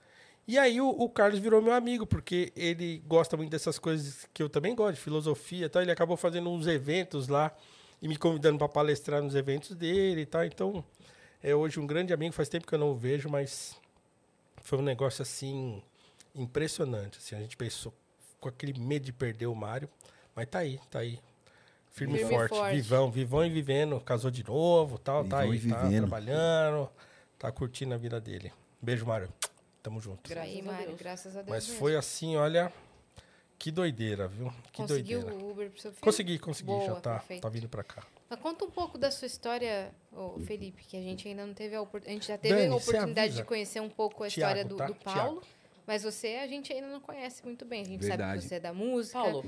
E 0.48 0.60
aí 0.60 0.80
o, 0.80 0.89
o 0.89 1.10
Carlos 1.10 1.39
virou 1.39 1.62
meu 1.62 1.74
amigo, 1.74 2.06
porque 2.06 2.52
ele 2.56 3.02
gosta 3.08 3.36
muito 3.36 3.50
dessas 3.50 3.80
coisas 3.80 4.28
que 4.32 4.44
eu 4.44 4.50
também 4.50 4.76
gosto, 4.76 4.96
de 4.96 5.02
filosofia 5.02 5.66
e 5.66 5.70
tal. 5.70 5.82
Ele 5.82 5.91
acabou 5.91 6.18
fazendo 6.18 6.52
uns 6.52 6.68
eventos 6.68 7.28
lá 7.28 7.52
e 8.04 8.08
me 8.10 8.18
convidando 8.18 8.58
para 8.58 8.68
palestrar 8.68 9.22
nos 9.24 9.34
eventos 9.34 9.74
dele 9.78 10.22
e 10.22 10.26
tal. 10.26 10.43
Então, 10.43 10.84
é 11.41 11.56
hoje 11.56 11.80
um 11.80 11.88
grande 11.88 12.12
amigo, 12.12 12.34
faz 12.34 12.49
tempo 12.49 12.68
que 12.68 12.76
eu 12.76 12.80
não 12.80 12.91
o 12.91 12.95
vejo, 12.95 13.30
mas 13.30 13.80
foi 14.62 14.78
um 14.78 14.82
negócio 14.82 15.22
assim 15.22 15.82
impressionante. 16.36 17.18
Assim, 17.18 17.34
a 17.34 17.39
gente 17.39 17.56
pensou 17.56 17.93
com 18.41 18.49
aquele 18.49 18.78
medo 18.78 19.06
de 19.06 19.14
perder 19.14 19.45
o 19.45 19.56
Mário, 19.56 19.89
mas 20.36 20.45
tá 20.47 20.60
aí, 20.60 20.82
tá 20.91 20.99
aí. 20.99 21.18
Firme, 21.91 22.18
Firme 22.18 22.34
forte, 22.34 22.49
forte. 22.58 22.76
vivão, 22.76 23.10
vivão 23.10 23.45
e 23.45 23.49
vivendo, 23.49 23.97
casou 24.01 24.30
de 24.30 24.43
novo, 24.43 24.97
tal, 24.97 25.24
tá 25.24 25.43
Vivão 25.45 25.51
aí, 25.54 25.88
e 25.89 25.93
tá 25.93 25.97
trabalhando, 26.01 26.89
tá 27.39 27.51
curtindo 27.54 27.93
a 27.93 27.97
vida 27.97 28.20
dele. 28.20 28.51
Beijo, 28.82 29.06
Mário. 29.06 29.30
Tamo 29.82 30.01
junto. 30.01 30.30
Graças 30.30 30.49
Aí, 30.51 30.60
a 30.60 30.64
Mário, 30.64 30.88
Deus. 30.88 30.99
graças 30.99 31.38
a 31.38 31.41
Deus. 31.41 31.49
Mas 31.49 31.66
mesmo. 31.68 31.80
foi 31.80 31.95
assim, 31.95 32.36
olha, 32.36 32.72
que 33.58 33.72
doideira, 33.72 34.28
viu? 34.28 34.51
Que 34.72 34.82
Conseguiu 34.82 35.22
doideira. 35.22 35.45
o 35.45 35.51
Uber 35.51 35.70
pro 35.72 35.82
seu 35.82 35.91
filho? 35.91 36.01
Consegui, 36.04 36.39
consegui, 36.39 36.72
já 36.72 36.88
Boa, 36.88 37.01
tá, 37.01 37.14
perfeito. 37.16 37.41
tá 37.41 37.49
vindo 37.49 37.70
pra 37.70 37.84
cá. 37.84 38.04
Mas 38.30 38.39
conta 38.39 38.66
um 38.66 38.72
pouco 38.72 38.97
da 38.97 39.12
sua 39.12 39.26
história, 39.26 39.93
Felipe, 40.45 40.84
que 40.84 40.97
a 40.97 41.01
gente 41.01 41.28
ainda 41.28 41.45
não 41.45 41.54
teve 41.54 41.76
a 41.76 41.82
oportunidade. 41.82 42.12
A 42.12 42.20
gente 42.20 42.28
já 42.28 42.38
teve 42.38 42.56
Dani, 42.56 42.74
a 42.74 42.76
oportunidade 42.76 43.36
de 43.36 43.43
conhecer 43.43 43.80
um 43.80 43.89
pouco 43.89 44.24
a 44.24 44.28
Tiago, 44.28 44.51
história 44.60 44.66
do, 44.68 44.76
tá? 44.76 44.88
do 44.88 44.95
Paulo. 44.95 45.41
Mas 45.86 46.04
você, 46.04 46.39
a 46.41 46.47
gente 46.47 46.72
ainda 46.74 46.88
não 46.88 46.99
conhece 46.99 47.43
muito 47.45 47.64
bem. 47.66 47.82
A 47.82 47.86
gente 47.86 48.04
sabe 48.06 48.18
Verdade. 48.18 48.41
que 48.41 48.47
você 48.47 48.56
é 48.56 48.60
da 48.60 48.74
música. 48.74 49.20
Paulo, 49.20 49.45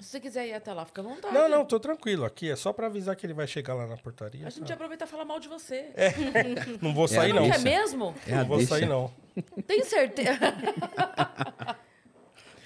se 0.00 0.08
você 0.08 0.20
quiser 0.20 0.48
ir 0.48 0.52
até 0.54 0.72
lá, 0.72 0.84
fica 0.84 1.00
à 1.00 1.04
vontade. 1.04 1.32
Não, 1.32 1.48
não, 1.48 1.64
tô 1.64 1.78
tranquilo 1.80 2.24
aqui. 2.24 2.50
É 2.50 2.56
só 2.56 2.72
pra 2.72 2.86
avisar 2.88 3.14
que 3.16 3.24
ele 3.24 3.34
vai 3.34 3.46
chegar 3.46 3.74
lá 3.74 3.86
na 3.86 3.96
portaria. 3.96 4.46
A 4.46 4.50
gente 4.50 4.66
tá? 4.66 4.74
aproveita 4.74 5.04
e 5.04 5.08
falar 5.08 5.24
mal 5.24 5.38
de 5.40 5.48
você. 5.48 5.86
Não 6.82 6.92
vou 6.92 7.06
sair, 7.08 7.30
a 7.30 7.34
não. 7.34 7.42
Não 7.42 7.50
quer 7.50 7.60
mesmo? 7.60 8.14
É 8.26 8.34
Não 8.36 8.44
vou 8.46 8.56
deixa. 8.58 8.74
sair, 8.74 8.86
não. 8.88 9.10
Tem 9.66 9.84
certeza? 9.84 10.38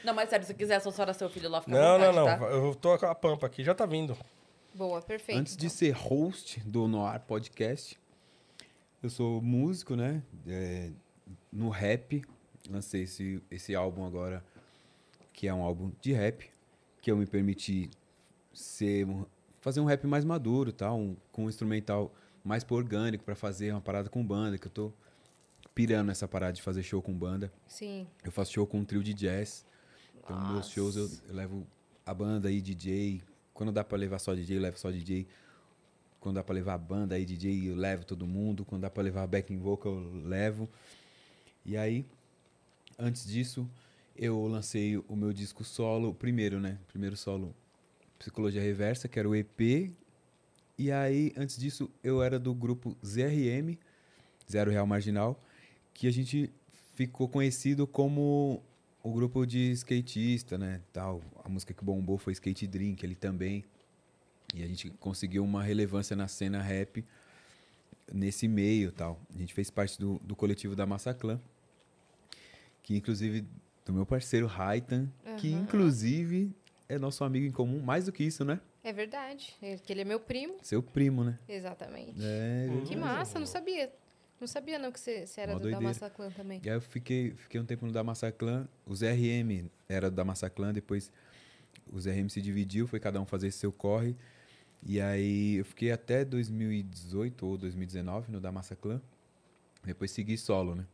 não, 0.05 0.15
mas 0.15 0.29
sério, 0.29 0.45
se 0.45 0.53
você 0.53 0.55
quiser 0.59 0.77
associar 0.77 1.13
seu 1.15 1.29
filho 1.29 1.49
lá, 1.49 1.61
fica 1.61 1.73
Não, 1.73 1.95
à 1.95 1.99
não, 1.99 2.13
vontade, 2.13 2.41
não. 2.41 2.49
tá? 2.49 2.55
Eu 2.55 2.75
tô 2.75 2.99
com 2.99 3.07
a 3.07 3.15
pampa 3.15 3.47
aqui, 3.47 3.65
já 3.65 3.75
tá 3.75 3.87
vindo. 3.87 4.17
Boa, 4.75 5.01
perfeito. 5.01 5.39
Antes 5.39 5.57
de 5.57 5.67
então. 5.67 5.77
ser 5.77 5.91
host 5.93 6.61
do 6.61 6.87
Noir 6.89 7.21
Podcast, 7.21 7.99
eu 9.03 9.09
sou 9.09 9.41
músico, 9.41 9.95
né? 9.95 10.23
É, 10.47 10.91
no 11.53 11.69
rap, 11.69 12.23
lancei 12.69 13.03
esse, 13.03 13.43
esse 13.51 13.75
álbum 13.75 14.05
agora, 14.05 14.45
que 15.33 15.47
é 15.47 15.55
um 15.55 15.63
álbum 15.63 15.93
de 16.01 16.13
rap, 16.13 16.51
que 17.01 17.11
eu 17.11 17.17
me 17.17 17.27
permiti 17.27 17.91
ser, 18.53 19.07
fazer 19.61 19.81
um 19.81 19.85
rap 19.85 20.07
mais 20.07 20.25
maduro, 20.25 20.73
tal, 20.73 20.99
um, 20.99 21.17
com 21.31 21.45
um 21.45 21.49
instrumental 21.49 22.13
mais 22.43 22.65
pro 22.65 22.77
orgânico, 22.77 23.25
para 23.25 23.35
fazer 23.35 23.71
uma 23.73 23.81
parada 23.81 24.09
com 24.09 24.25
banda, 24.25 24.59
que 24.59 24.67
eu 24.67 24.73
tô 24.73 24.93
pirando 25.75 26.11
essa 26.11 26.27
parada 26.29 26.53
de 26.53 26.63
fazer 26.63 26.83
show 26.83 27.01
com 27.01 27.13
banda. 27.13 27.53
Sim. 27.67 28.07
Eu 28.25 28.31
faço 28.33 28.53
show 28.53 28.67
com 28.67 28.79
um 28.81 28.85
trio 28.85 29.03
de 29.03 29.15
jazz. 29.15 29.65
Então, 30.25 30.41
nos 30.41 30.53
meus 30.53 30.68
shows 30.70 30.97
eu, 30.97 31.11
eu 31.29 31.35
levo 31.35 31.66
a 32.05 32.14
banda 32.14 32.49
aí, 32.49 32.61
DJ. 32.61 33.22
Quando 33.53 33.70
dá 33.70 33.85
pra 33.85 33.99
levar 33.99 34.18
só 34.18 34.35
DJ, 34.35 34.57
eu 34.57 34.62
levo 34.62 34.79
só 34.79 34.91
DJ. 34.91 35.27
Quando 36.18 36.37
dá 36.37 36.43
pra 36.43 36.55
levar 36.55 36.75
a 36.75 36.79
banda 36.79 37.14
aí, 37.14 37.27
DJ, 37.27 37.70
eu 37.70 37.77
levo 37.77 38.05
todo 38.05 38.27
mundo. 38.27 38.64
Quando 38.64 38.83
dá 38.83 38.91
pra 38.91 39.03
levar 39.03 39.27
backing 39.27 39.59
vocal, 39.59 39.93
eu 39.93 40.27
levo. 40.27 40.68
E 41.64 41.77
aí, 41.77 42.07
antes 42.99 43.27
disso, 43.27 43.68
eu 44.16 44.47
lancei 44.47 44.97
o 44.97 45.14
meu 45.14 45.33
disco 45.33 45.62
solo, 45.62 46.14
primeiro, 46.14 46.59
né? 46.59 46.79
Primeiro 46.89 47.16
solo, 47.16 47.55
Psicologia 48.18 48.62
Reversa, 48.62 49.09
que 49.09 49.18
era 49.18 49.29
o 49.29 49.35
EP. 49.35 49.93
E 50.79 50.91
aí, 50.91 51.33
antes 51.37 51.59
disso, 51.59 51.91
eu 52.03 52.22
era 52.22 52.39
do 52.39 52.55
grupo 52.55 52.97
ZRM, 53.05 53.79
Zero 54.51 54.70
Real 54.70 54.87
Marginal, 54.87 55.41
que 55.93 56.09
a 56.09 56.11
gente 56.11 56.51
ficou 56.95 57.29
conhecido 57.29 57.87
como 57.87 58.62
o 59.05 59.13
grupo 59.13 59.47
de 59.47 59.71
skatista, 59.73 60.57
né? 60.57 60.81
Tal. 60.93 61.23
A 61.45 61.49
música 61.49 61.75
que 61.75 61.85
bombou 61.85 62.17
foi 62.17 62.33
Skate 62.33 62.67
Drink, 62.67 63.05
ele 63.05 63.15
também. 63.15 63.63
E 64.55 64.63
a 64.63 64.67
gente 64.67 64.89
conseguiu 64.99 65.45
uma 65.45 65.63
relevância 65.63 66.17
na 66.17 66.27
cena 66.27 66.63
rap 66.63 67.05
nesse 68.13 68.49
meio 68.49 68.91
tal. 68.91 69.21
A 69.35 69.39
gente 69.39 69.53
fez 69.53 69.71
parte 69.71 69.99
do, 69.99 70.19
do 70.21 70.35
coletivo 70.35 70.75
da 70.75 70.87
Massaclan, 70.87 71.39
que 72.83 72.97
inclusive 72.97 73.47
do 73.85 73.93
meu 73.93 74.07
parceiro 74.07 74.47
Raitan, 74.47 75.09
que 75.39 75.53
inclusive 75.53 76.51
é 76.89 76.99
nosso 76.99 77.25
amigo 77.25 77.45
em 77.47 77.53
comum, 77.53 77.81
mais 77.83 78.07
do 78.07 78.13
que 78.13 78.25
isso, 78.25 78.43
né? 78.45 78.59
É 78.83 78.93
verdade. 78.93 79.55
É 79.61 79.77
que 79.77 79.93
ele 79.93 80.01
é 80.01 80.05
meu 80.05 80.21
primo. 80.21 80.57
Seu 80.63 80.83
primo, 80.83 81.25
né? 81.25 81.39
Exatamente. 81.49 82.15
É, 82.23 82.69
Que 82.87 82.97
massa, 82.97 83.39
não 83.39 83.47
sabia. 83.47 83.93
Não 84.41 84.47
sabia 84.49 84.78
não 84.78 84.91
que 84.93 85.01
você, 85.01 85.24
era 85.37 85.53
do 85.53 85.59
da 85.59 85.62
doideira. 85.62 85.85
Massa 85.87 86.11
Clã 86.11 86.30
também. 86.30 86.61
E 86.62 86.68
aí 86.68 86.76
eu 86.76 86.80
fiquei, 86.80 87.32
fiquei 87.37 87.61
um 87.61 87.64
tempo 87.64 87.87
no 87.87 87.93
da 87.93 88.03
Massaclan. 88.05 88.68
Os 88.87 89.01
RM 89.03 89.68
era 89.89 90.11
do 90.11 90.16
da 90.16 90.24
Massaclan, 90.24 90.72
depois 90.72 91.11
os 91.93 92.07
RM 92.07 92.28
se 92.28 92.43
dividiu, 92.43 92.87
foi 92.87 93.01
cada 93.01 93.20
um 93.20 93.24
fazer 93.26 93.51
seu 93.51 93.72
corre. 93.72 94.16
E 94.87 95.01
aí 95.01 95.57
eu 95.57 95.64
fiquei 95.64 95.91
até 95.93 96.24
2018 96.24 97.47
ou 97.47 97.57
2019 97.57 98.30
no 98.32 98.41
da 98.41 98.53
Massaclan. 98.53 99.01
Depois 99.82 100.11
segui 100.11 100.37
solo, 100.37 100.74
né? 100.74 100.85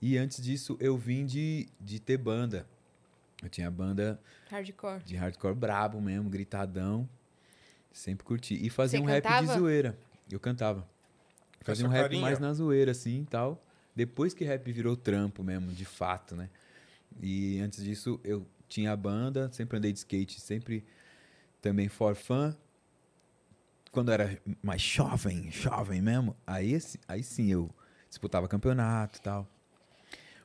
E 0.00 0.16
antes 0.16 0.42
disso 0.42 0.76
eu 0.80 0.96
vim 0.96 1.26
de, 1.26 1.68
de 1.80 1.98
ter 1.98 2.16
banda. 2.18 2.66
Eu 3.42 3.48
tinha 3.48 3.70
banda 3.70 4.20
Hardcore. 4.50 5.02
de 5.02 5.16
hardcore 5.16 5.54
brabo 5.54 6.00
mesmo, 6.00 6.28
gritadão. 6.28 7.08
Sempre 7.92 8.24
curti. 8.24 8.54
E 8.64 8.70
fazia 8.70 8.98
Você 9.00 9.04
um 9.04 9.08
rap 9.08 9.22
de 9.24 9.28
cantava? 9.28 9.58
zoeira. 9.58 9.98
Eu 10.30 10.38
cantava. 10.38 10.86
Fazia 11.62 11.86
um 11.86 11.90
rap 11.90 12.02
carinha. 12.02 12.22
mais 12.22 12.38
na 12.38 12.52
zoeira, 12.52 12.92
assim 12.92 13.22
e 13.22 13.26
tal. 13.26 13.64
Depois 13.94 14.32
que 14.32 14.44
rap 14.44 14.70
virou 14.72 14.96
trampo 14.96 15.42
mesmo, 15.42 15.72
de 15.72 15.84
fato, 15.84 16.34
né? 16.34 16.48
E 17.20 17.60
antes 17.60 17.84
disso, 17.84 18.20
eu 18.24 18.46
tinha 18.68 18.92
a 18.92 18.96
banda, 18.96 19.50
sempre 19.52 19.76
andei 19.76 19.92
de 19.92 19.98
skate, 19.98 20.40
sempre 20.40 20.84
também 21.60 21.88
for 21.88 22.14
fun. 22.14 22.54
Quando 23.90 24.08
eu 24.08 24.14
era 24.14 24.38
mais 24.62 24.80
jovem, 24.80 25.50
jovem 25.50 26.00
mesmo, 26.00 26.36
aí, 26.46 26.78
aí 27.08 27.22
sim 27.22 27.50
eu 27.50 27.68
disputava 28.08 28.46
campeonato 28.46 29.18
e 29.18 29.22
tal. 29.22 29.48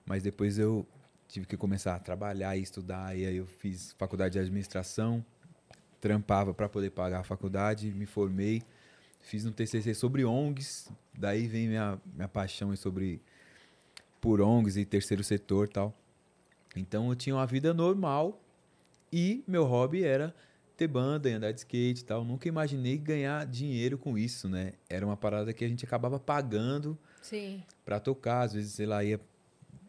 Mas 0.05 0.24
depois 0.24 0.57
eu 0.57 0.86
tive 1.28 1.45
que 1.45 1.55
começar 1.55 1.95
a 1.95 1.99
trabalhar 1.99 2.57
e 2.57 2.61
estudar, 2.61 3.16
e 3.18 3.26
aí 3.26 3.36
eu 3.36 3.45
fiz 3.45 3.93
faculdade 3.97 4.34
de 4.34 4.39
administração, 4.39 5.24
trampava 5.99 6.53
para 6.53 6.68
poder 6.68 6.91
pagar 6.91 7.20
a 7.20 7.24
faculdade, 7.24 7.91
me 7.91 8.05
formei, 8.05 8.63
fiz 9.26 9.46
um 9.46 9.52
TCC 9.52 9.94
sobre 9.94 10.24
ONGs, 10.24 10.92
daí 11.18 11.48
vem 11.48 11.68
minha, 11.68 12.00
minha 12.14 12.28
paixão 12.28 12.76
sobre 12.76 13.22
por 14.22 14.40
ONGs 14.40 14.78
e 14.78 14.86
terceiro 14.86 15.24
setor 15.24 15.68
tal. 15.68 15.94
Então 16.76 17.10
eu 17.10 17.16
tinha 17.16 17.36
uma 17.36 17.46
vida 17.46 17.74
normal 17.74 18.40
e 19.12 19.44
meu 19.48 19.66
hobby 19.66 20.04
era 20.04 20.34
ter 20.78 20.88
banda 20.88 21.30
e 21.30 21.34
andar 21.34 21.52
de 21.52 21.60
skate 21.60 22.02
e 22.02 22.06
tal. 22.06 22.24
Nunca 22.24 22.48
imaginei 22.48 22.98
ganhar 22.98 23.46
dinheiro 23.46 23.98
com 23.98 24.18
isso, 24.18 24.48
né? 24.48 24.74
Era 24.90 25.06
uma 25.06 25.18
parada 25.18 25.54
que 25.54 25.64
a 25.64 25.68
gente 25.68 25.86
acabava 25.86 26.20
pagando 26.20 26.98
Sim. 27.22 27.64
pra 27.84 28.00
tocar. 28.00 28.42
Às 28.42 28.54
vezes, 28.54 28.74
sei 28.74 28.86
lá, 28.86 29.04
ia 29.04 29.20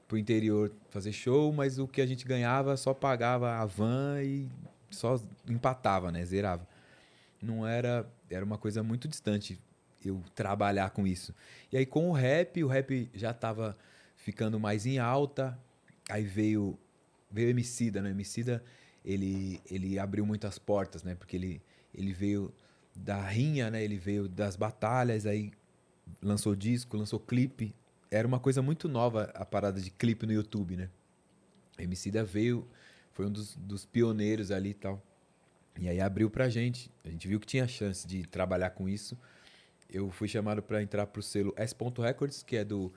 pro 0.07 0.17
interior 0.17 0.73
fazer 0.89 1.13
show, 1.13 1.53
mas 1.53 1.79
o 1.79 1.89
que 1.89 2.01
a 2.01 2.07
gente 2.07 2.25
ganhava 2.25 2.77
só 2.77 2.95
pagava 2.95 3.57
a 3.57 3.67
van 3.67 4.23
e 4.23 4.49
só 4.91 5.21
empatava, 5.49 6.13
né? 6.13 6.25
Zerava. 6.25 6.67
Não 7.43 7.67
era. 7.67 8.09
Era 8.31 8.45
uma 8.45 8.59
coisa 8.59 8.83
muito 8.83 9.09
distante 9.09 9.59
eu 10.05 10.23
trabalhar 10.35 10.91
com 10.91 11.07
isso. 11.07 11.35
E 11.73 11.77
aí 11.77 11.87
com 11.87 12.11
o 12.11 12.13
rap, 12.13 12.63
o 12.63 12.67
rap 12.67 13.11
já 13.15 13.33
tava 13.33 13.77
ficando 14.15 14.59
mais 14.59 14.87
em 14.87 14.99
alta. 14.99 15.59
Aí 16.09 16.25
veio 16.25 16.79
veio 17.31 17.51
Emicida, 17.51 18.01
né? 18.01 18.11
Emicida, 18.11 18.63
ele 19.05 19.61
ele 19.71 19.99
abriu 19.99 20.25
muitas 20.25 20.59
portas, 20.59 21.03
né? 21.03 21.15
Porque 21.15 21.37
ele 21.37 21.63
ele 21.95 22.13
veio 22.13 22.53
da 22.95 23.21
rinha, 23.21 23.71
né? 23.71 23.83
Ele 23.83 23.99
veio 23.99 24.29
das 24.29 24.57
batalhas, 24.57 25.27
aí 25.27 25.53
lançou 26.23 26.55
disco, 26.55 26.97
lançou 26.97 27.19
clipe. 27.21 27.75
Era 28.11 28.27
uma 28.27 28.39
coisa 28.39 28.63
muito 28.63 28.89
nova 28.89 29.31
a 29.35 29.45
parada 29.45 29.81
de 29.81 29.91
clipe 29.91 30.27
no 30.27 30.33
YouTube, 30.33 30.77
né? 30.77 30.89
Emicida 31.79 32.25
veio, 32.25 32.67
foi 33.13 33.27
um 33.27 33.31
dos, 33.31 33.57
dos 33.57 33.85
pioneiros 33.85 34.51
ali 34.51 34.71
e 34.71 34.75
tal. 34.75 35.03
E 35.79 35.89
aí 35.89 36.01
abriu 36.01 36.31
pra 36.31 36.49
gente. 36.49 36.91
A 37.05 37.11
gente 37.11 37.29
viu 37.29 37.39
que 37.39 37.47
tinha 37.47 37.67
chance 37.69 38.07
de 38.07 38.27
trabalhar 38.27 38.71
com 38.71 38.89
isso. 38.89 39.19
Eu 39.91 40.11
fui 40.11 40.29
chamado 40.29 40.63
para 40.63 40.83
entrar 40.83 41.07
pro 41.07 41.23
selo 41.23 41.55
S. 41.57 41.75
Records, 41.99 42.43
que 42.43 42.57
é 42.57 42.65
do 42.65 42.93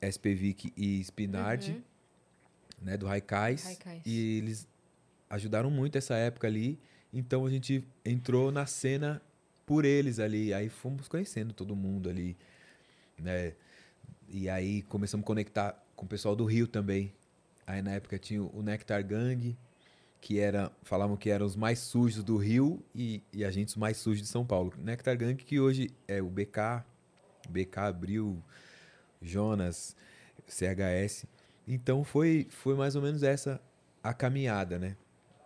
SPVIC 0.00 0.72
e 0.76 1.00
Spinardi, 1.00 1.82
né, 2.80 2.96
do 2.96 3.06
Raikais. 3.06 3.78
E 4.04 4.38
eles 4.38 4.66
ajudaram 5.28 5.70
muito 5.70 5.98
essa 5.98 6.14
época 6.14 6.46
ali. 6.46 6.78
Então 7.12 7.44
a 7.44 7.50
gente 7.50 7.84
entrou 8.04 8.50
na 8.50 8.66
cena 8.66 9.20
por 9.64 9.84
eles 9.84 10.18
ali. 10.18 10.54
Aí 10.54 10.68
fomos 10.68 11.08
conhecendo 11.08 11.52
todo 11.52 11.74
mundo 11.74 12.08
ali, 12.08 12.36
né? 13.18 13.52
E 14.28 14.48
aí 14.48 14.82
começamos 14.82 15.24
a 15.24 15.26
conectar 15.26 15.86
com 15.94 16.04
o 16.04 16.08
pessoal 16.08 16.34
do 16.34 16.44
Rio 16.44 16.66
também. 16.66 17.12
Aí 17.66 17.82
na 17.82 17.92
época 17.92 18.18
tinha 18.18 18.42
o 18.42 18.62
Nectar 18.62 19.04
Gang, 19.04 19.56
que 20.20 20.38
era, 20.40 20.72
falavam 20.82 21.16
que 21.16 21.30
eram 21.30 21.46
os 21.46 21.56
mais 21.56 21.78
sujos 21.78 22.24
do 22.24 22.36
Rio 22.36 22.82
e, 22.94 23.22
e 23.32 23.44
a 23.44 23.50
gente 23.50 23.68
os 23.68 23.76
mais 23.76 23.96
sujos 23.96 24.22
de 24.22 24.28
São 24.28 24.44
Paulo. 24.44 24.72
Nectar 24.78 25.16
Gang 25.16 25.36
que 25.36 25.60
hoje 25.60 25.90
é 26.08 26.20
o 26.20 26.28
BK, 26.28 26.84
BK 27.48 27.78
Abril, 27.78 28.42
Jonas, 29.20 29.96
CHS. 30.48 31.26
Então 31.66 32.04
foi, 32.04 32.46
foi 32.50 32.74
mais 32.74 32.96
ou 32.96 33.02
menos 33.02 33.22
essa 33.22 33.60
a 34.02 34.14
caminhada, 34.14 34.78
né? 34.78 34.96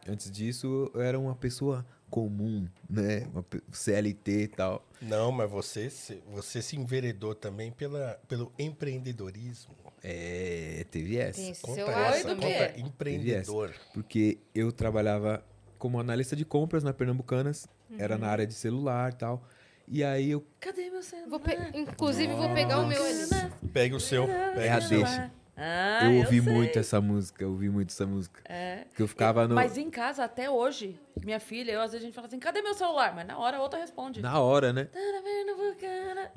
Antes 0.07 0.31
disso, 0.31 0.91
eu 0.95 1.01
era 1.01 1.19
uma 1.19 1.35
pessoa 1.35 1.85
comum, 2.11 2.67
né? 2.89 3.27
Uma 3.33 3.45
CLT 3.73 4.31
e 4.43 4.49
tal. 4.49 4.85
Não, 5.01 5.31
mas 5.33 5.51
você, 5.51 5.89
se- 5.89 6.23
você 6.31 6.61
se 6.61 6.77
enveredou 6.77 7.35
também 7.35 7.71
pela, 7.73 8.21
pelo 8.29 8.53
empreendedorismo. 8.59 9.75
É, 10.03 10.85
teve 10.91 11.17
essa. 11.19 11.41
Tem 11.41 11.51
esse 11.51 11.63
Conta 11.63 11.75
seu 11.77 11.91
essa, 11.91 12.35
conta 12.35 12.47
essa. 12.47 12.81
empreendedor. 12.81 13.75
Porque 13.95 14.39
eu 14.55 14.73
trabalhava 14.73 15.45
como 15.79 15.99
analista 16.01 16.35
de 16.37 16.45
compras 16.45 16.83
na 16.85 16.93
Pernambucanas, 16.93 17.67
era 17.99 18.15
Uhum. 18.15 18.21
na 18.21 18.29
área 18.29 18.47
de 18.47 18.55
celular 18.55 19.13
e 19.13 19.17
tal. 19.17 19.43
E 19.89 20.05
aí 20.05 20.31
eu 20.31 20.45
Cadê 20.61 20.89
meu 20.91 21.03
celular? 21.03 21.29
Vou 21.31 21.41
pe- 21.41 21.59
Inclusive, 21.75 22.33
vou 22.35 22.53
pegar 22.55 22.79
o 22.81 22.87
meu 22.87 23.03
ali. 23.03 23.25
Pega 23.73 23.97
o 23.97 24.01
seu. 24.01 24.27
Pega 24.27 24.61
É 24.61 24.71
a 24.73 24.79
o 24.79 24.83
seu. 24.83 24.99
deixa. 25.03 25.33
Ah, 25.63 26.07
eu 26.07 26.19
ouvi 26.21 26.41
sei. 26.43 26.53
muito 26.53 26.79
essa 26.79 27.01
música, 27.03 27.45
eu 27.45 27.51
ouvi 27.51 27.69
muito 27.69 27.91
essa 27.91 28.07
música. 28.07 28.41
É. 28.51 28.87
Que 28.97 29.03
eu 29.03 29.07
ficava 29.07 29.47
no 29.47 29.55
Mas 29.55 29.77
em 29.77 29.91
casa, 29.91 30.25
até 30.25 30.49
hoje, 30.49 30.99
minha 31.23 31.39
filha, 31.39 31.73
eu 31.73 31.81
às 31.83 31.93
vezes 31.93 32.03
a 32.03 32.07
gente 32.07 32.15
fala 32.15 32.27
assim, 32.29 32.39
cadê 32.39 32.63
meu 32.63 32.73
celular? 32.73 33.15
Mas 33.15 33.27
na 33.27 33.37
hora 33.39 33.59
a 33.59 33.61
outra 33.61 33.79
responde. 33.79 34.23
na 34.23 34.41
hora, 34.41 34.73
né? 34.73 34.89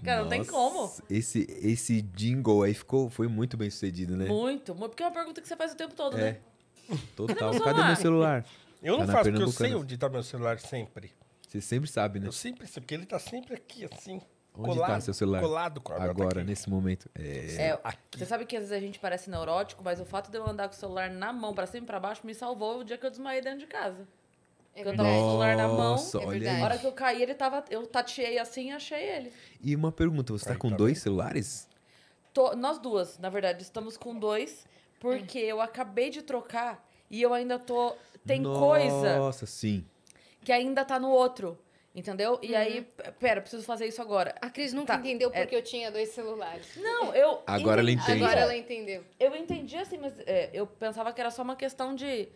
Cara, 0.04 0.22
não 0.24 0.30
tem 0.30 0.44
como. 0.44 0.82
Nossa, 0.82 1.04
Esse 1.10 1.48
esse 1.62 2.02
jingle 2.02 2.64
aí 2.64 2.74
ficou 2.74 3.10
foi 3.10 3.28
muito 3.28 3.56
bem 3.56 3.70
sucedido, 3.70 4.18
né? 4.18 4.26
Muito, 4.28 4.76
porque 4.76 5.02
é 5.04 5.06
uma 5.08 5.14
pergunta 5.14 5.42
que 5.42 5.48
você 5.48 5.56
faz 5.56 5.72
o 5.74 5.76
tempo 5.76 5.94
todo, 5.96 6.18
É. 6.18 6.22
né? 6.34 6.38
Total. 7.16 7.54
meu 7.54 7.64
Cadê 7.64 7.84
meu 7.84 7.96
celular? 7.96 8.46
Eu 8.82 8.98
não 8.98 9.06
Tá 9.06 9.14
faço 9.14 9.30
porque 9.32 9.44
eu 9.44 9.48
sei 9.52 9.74
onde 9.74 9.98
tá 9.98 10.10
meu 10.10 10.22
celular 10.24 10.60
sempre. 10.60 11.12
Você 11.48 11.62
sempre 11.62 11.90
sabe, 11.90 12.20
né? 12.20 12.28
Eu 12.28 12.32
sempre 12.34 12.68
sei, 12.68 12.82
porque 12.82 12.94
ele 12.94 13.06
tá 13.06 13.20
sempre 13.20 13.54
aqui, 13.56 13.86
assim. 13.86 14.22
Onde 14.56 14.70
colado, 14.76 14.90
tá 14.92 15.02
seu 15.02 15.14
celular? 15.14 15.42
Colado 15.42 15.82
com 15.82 15.94
a 15.94 15.98
tá 15.98 16.04
Agora, 16.04 16.40
aqui. 16.42 16.50
nesse 16.50 16.70
momento. 16.70 17.10
É. 17.16 17.56
É, 17.74 17.80
você 18.16 18.26
sabe 18.26 18.46
que 18.46 18.56
às 18.56 18.64
vezes 18.64 18.78
a 18.78 18.80
gente 18.80 19.00
parece 19.00 19.30
neurótico, 19.30 19.84
mas 19.84 20.00
o 20.00 20.06
fato 20.06 20.30
de 20.30 20.38
eu 20.38 20.48
andar 20.48 20.68
com 20.68 20.76
o 20.76 20.78
celular 20.78 21.10
na 21.10 21.34
mão, 21.34 21.54
pra 21.54 21.66
cima 21.66 21.84
e 21.84 21.88
pra 21.88 22.00
baixo, 22.00 22.22
me 22.26 22.36
salvou 22.36 22.80
o 22.80 22.84
dia 22.84 22.98
que 22.98 23.06
eu 23.06 23.10
desmaiei 23.10 23.42
dentro 23.42 23.60
de 23.60 23.68
casa. 23.68 24.08
É 24.76 24.84
Porque 24.84 24.90
eu 24.90 24.98
tava 24.98 25.10
com 25.10 25.16
o 25.16 25.30
celular 25.30 25.58
na 25.58 25.68
mão. 25.68 25.78
Nossa, 25.92 26.18
É 26.18 26.22
olha 26.22 26.30
verdade. 26.32 26.56
aí. 26.56 26.62
A 26.62 26.66
hora 26.66 26.78
que 26.78 26.86
eu 26.88 26.92
caí, 26.92 27.22
ele 27.24 27.34
tava. 27.36 27.64
Eu 27.70 27.86
tateei 27.88 28.38
assim 28.40 28.70
e 28.70 28.72
achei 28.72 29.02
ele. 29.04 29.34
E 29.62 29.76
uma 29.76 29.92
pergunta, 29.92 30.34
você 30.34 30.46
tá 30.46 30.52
Aí, 30.54 30.58
com 30.58 30.70
tá 30.70 30.76
dois 30.76 31.00
celulares? 31.00 31.68
Tô- 32.34 32.56
nós 32.56 32.80
duas, 32.80 33.18
na 33.20 33.30
verdade, 33.30 33.62
estamos 33.62 33.98
com 33.98 34.18
dois, 34.18 34.66
porque 35.00 35.38
eu 35.38 35.62
acabei 35.62 36.10
de 36.10 36.22
trocar 36.24 36.84
e 37.10 37.22
eu 37.22 37.34
ainda 37.34 37.58
tô. 37.60 37.96
Tem 38.26 38.42
coisa 38.42 39.18
Nossa, 39.18 39.46
sim. 39.46 39.86
que 40.44 40.52
ainda 40.52 40.84
tá 40.86 40.98
no 41.00 41.10
outro. 41.10 41.58
Entendeu? 41.96 42.40
E 42.42 42.56
aí, 42.56 42.82
p- 42.82 43.12
pera, 43.20 43.40
preciso 43.40 43.64
fazer 43.64 43.86
isso 43.86 44.02
agora. 44.02 44.34
A 44.42 44.50
Cris 44.50 44.74
nunca 44.74 44.94
Tá, 44.94 45.00
entendeu 45.00 45.30
é- 45.32 45.42
porque 45.42 45.56
eu 45.56 45.62
tinha 45.62 45.92
dois 45.92 46.10
celulares. 46.10 46.76
Não, 46.78 47.14
eu. 47.14 47.44
Agora 47.46 47.82
ela 47.82 47.92
entendi. 47.92 48.10
entende. 48.12 48.24
Agora 48.24 48.40
ela 48.40 48.58
entendeu. 48.58 49.04
Eu 49.20 49.36
entendi 49.36 49.78
assim, 49.78 50.00
mas 50.00 50.12
é, 50.26 50.50
eu 50.54 50.66
pensava 50.66 51.14
que 51.14 51.22
era 51.22 51.30
só 51.30 51.44
uma 51.44 51.56
questão 51.56 51.94
de. 51.94 52.28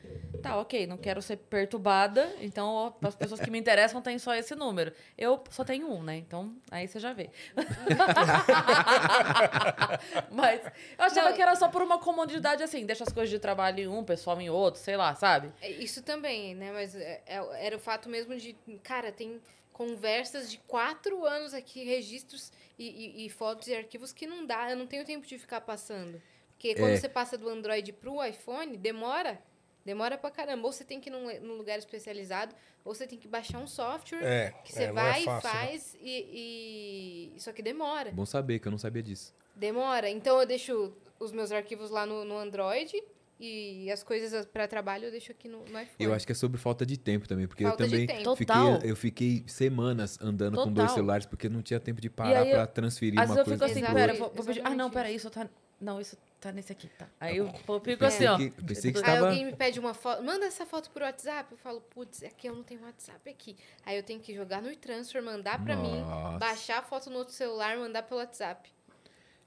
Tá, 0.47 0.57
ok, 0.59 0.87
não 0.87 0.97
quero 0.97 1.21
ser 1.21 1.37
perturbada, 1.37 2.31
então 2.41 2.95
as 3.01 3.15
pessoas 3.15 3.39
que 3.39 3.49
me 3.51 3.57
interessam 3.59 4.01
têm 4.01 4.17
só 4.19 4.33
esse 4.35 4.55
número. 4.55 4.91
Eu 5.17 5.41
só 5.49 5.63
tenho 5.63 5.89
um, 5.91 6.01
né? 6.03 6.17
Então, 6.17 6.55
aí 6.71 6.87
você 6.87 6.99
já 6.99 7.13
vê. 7.13 7.29
mas 10.31 10.61
eu 10.97 11.05
achava 11.05 11.29
Não. 11.29 11.35
que 11.35 11.41
era 11.41 11.55
só 11.55 11.67
por 11.69 11.81
uma 11.81 11.99
comodidade 11.99 12.63
assim, 12.63 12.85
deixa 12.85 13.03
as 13.03 13.13
coisas 13.13 13.29
de 13.29 13.39
trabalho 13.39 13.79
em 13.79 13.87
um, 13.87 14.03
pessoal 14.03 14.39
em 14.41 14.49
outro, 14.49 14.81
sei 14.81 14.97
lá, 14.97 15.13
sabe? 15.15 15.51
É, 15.61 15.69
Isso 15.69 16.01
também, 16.03 16.55
né? 16.55 16.71
Mas 16.71 16.95
é- 16.95 17.21
é- 17.25 17.65
era 17.65 17.75
o 17.75 17.79
fato 17.79 18.09
mesmo 18.09 18.35
de, 18.35 18.53
cara, 18.83 19.11
tem 19.11 19.39
conversas 19.73 20.49
de 20.49 20.57
quatro 20.59 21.23
anos 21.25 21.53
aqui, 21.53 21.83
registros 21.83 22.51
e, 22.79 23.23
e- 23.23 23.25
e 23.25 23.29
fotos 23.29 23.67
e 23.67 23.75
arquivos 23.75 24.11
que 24.11 24.25
não 24.25 24.45
dá, 24.45 24.71
eu 24.71 24.77
não 24.77 24.87
tenho 24.87 25.05
tempo 25.05 25.25
de 25.27 25.37
ficar 25.37 25.61
passando. 25.61 26.21
Porque 26.51 26.73
quando 26.73 26.93
É. 26.93 26.97
você 26.97 27.07
passa 27.07 27.37
do 27.37 27.47
Android 27.47 27.93
pro 27.93 28.23
iPhone, 28.25 28.75
demora. 28.77 29.39
Demora 29.87 30.17
pra 30.17 30.29
caramba. 30.29 30.67
Ou 30.67 30.73
você 30.73 30.83
tem 30.83 30.99
que 30.99 31.09
ir 31.09 31.13
num, 31.13 31.39
num 31.39 31.53
lugar 31.57 31.79
especializado, 31.79 32.53
ou 32.83 32.93
você 32.93 33.07
tem 33.07 33.17
que 33.17 33.25
baixar 33.25 33.57
um 33.59 33.65
software 33.67 34.21
É, 34.21 34.53
que 34.65 34.73
você 34.73 34.83
é, 34.83 34.87
é 34.87 34.91
vai 34.91 35.23
fácil, 35.23 35.29
e 35.31 35.33
né? 35.33 35.41
faz 35.41 35.97
e, 36.01 37.31
e. 37.35 37.39
Só 37.39 37.53
que 37.53 37.61
demora. 37.61 38.11
Bom 38.11 38.25
saber 38.25 38.59
que 38.59 38.67
eu 38.67 38.71
não 38.71 38.77
sabia 38.77 39.01
disso. 39.01 39.33
Demora. 39.55 40.09
Então 40.09 40.37
eu 40.41 40.45
deixo 40.45 40.91
os 41.17 41.31
meus 41.31 41.53
arquivos 41.53 41.89
lá 41.89 42.05
no, 42.05 42.25
no 42.25 42.37
Android 42.37 43.01
e 43.39 43.89
as 43.89 44.03
coisas 44.03 44.45
para 44.45 44.67
trabalho 44.67 45.05
eu 45.05 45.11
deixo 45.11 45.31
aqui 45.31 45.47
no, 45.47 45.59
no 45.59 45.79
iPhone. 45.79 45.87
Eu 45.99 46.13
acho 46.13 46.25
que 46.25 46.33
é 46.33 46.35
sobre 46.35 46.57
falta 46.59 46.85
de 46.85 46.97
tempo 46.97 47.25
também, 47.25 47.47
porque 47.47 47.63
Falta 47.63 47.83
eu 47.83 47.87
de 47.87 47.91
também 47.93 48.07
tempo. 48.07 48.35
fiquei, 48.35 48.55
Total. 48.55 48.81
eu 48.83 48.95
fiquei 48.95 49.43
semanas 49.47 50.19
andando 50.21 50.55
com 50.57 50.65
dois 50.65 50.75
Total. 50.87 50.95
celulares 50.95 51.25
porque 51.25 51.47
não 51.47 51.61
tinha 51.61 51.79
tempo 51.79 52.01
de 52.01 52.09
parar 52.09 52.41
aí 52.41 52.49
eu- 52.49 52.55
pra 52.57 52.67
transferir 52.67 53.17
Às 53.21 53.29
uma 53.29 53.35
vezes 53.35 53.51
eu 53.51 53.57
coisa 53.57 53.73
fico 53.73 53.85
assim, 53.87 53.95
pera, 53.95 54.13
vou, 54.15 54.31
vou 54.35 54.43
pedir. 54.45 54.61
Ah, 54.65 54.71
não, 54.75 54.89
pera, 54.91 55.09
isso. 55.09 55.27
isso 55.27 55.29
tá. 55.29 55.47
Não, 55.79 56.01
isso 56.01 56.17
tá 56.41 56.51
nesse 56.51 56.71
aqui, 56.71 56.87
tá. 56.89 57.07
Aí 57.19 57.37
eu 57.37 57.51
fico 57.51 57.79
Pensei 57.81 58.05
assim, 58.07 58.25
ó. 58.25 58.37
que- 58.37 58.49
pensei 58.63 58.91
que 58.91 58.97
Aí 58.97 59.03
estava- 59.03 59.27
alguém 59.27 59.45
me 59.45 59.55
pede 59.55 59.79
uma 59.79 59.93
foto, 59.93 60.23
manda 60.23 60.45
essa 60.45 60.65
foto 60.65 60.89
por 60.91 61.01
WhatsApp. 61.03 61.51
Eu 61.51 61.57
falo, 61.57 61.81
putz, 61.81 62.23
aqui 62.23 62.47
eu 62.47 62.55
não 62.55 62.63
tenho 62.63 62.81
WhatsApp 62.83 63.29
aqui. 63.29 63.55
Aí 63.85 63.95
eu 63.97 64.03
tenho 64.03 64.19
que 64.19 64.33
jogar 64.33 64.61
no 64.61 64.71
e-transfer, 64.71 65.21
mandar 65.21 65.63
pra 65.63 65.75
mim, 65.75 66.03
baixar 66.39 66.79
a 66.79 66.81
foto 66.81 67.09
no 67.09 67.17
outro 67.19 67.33
celular, 67.33 67.77
mandar 67.77 68.03
pelo 68.03 68.19
WhatsApp. 68.19 68.69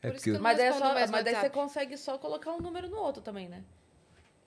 É 0.03 0.09
Por 0.09 0.14
isso 0.14 0.14
porque 0.16 0.22
que 0.24 0.31
eu 0.31 0.35
eu- 0.35 0.39
não 0.39 0.43
Mas, 0.43 0.59
é 0.59 0.72
só, 0.72 0.95
mas 1.11 1.24
daí 1.24 1.35
você 1.35 1.51
consegue 1.51 1.97
só 1.97 2.16
colocar 2.16 2.53
um 2.53 2.61
número 2.61 2.89
no 2.89 2.97
outro 2.97 3.20
também, 3.20 3.49
né? 3.49 3.62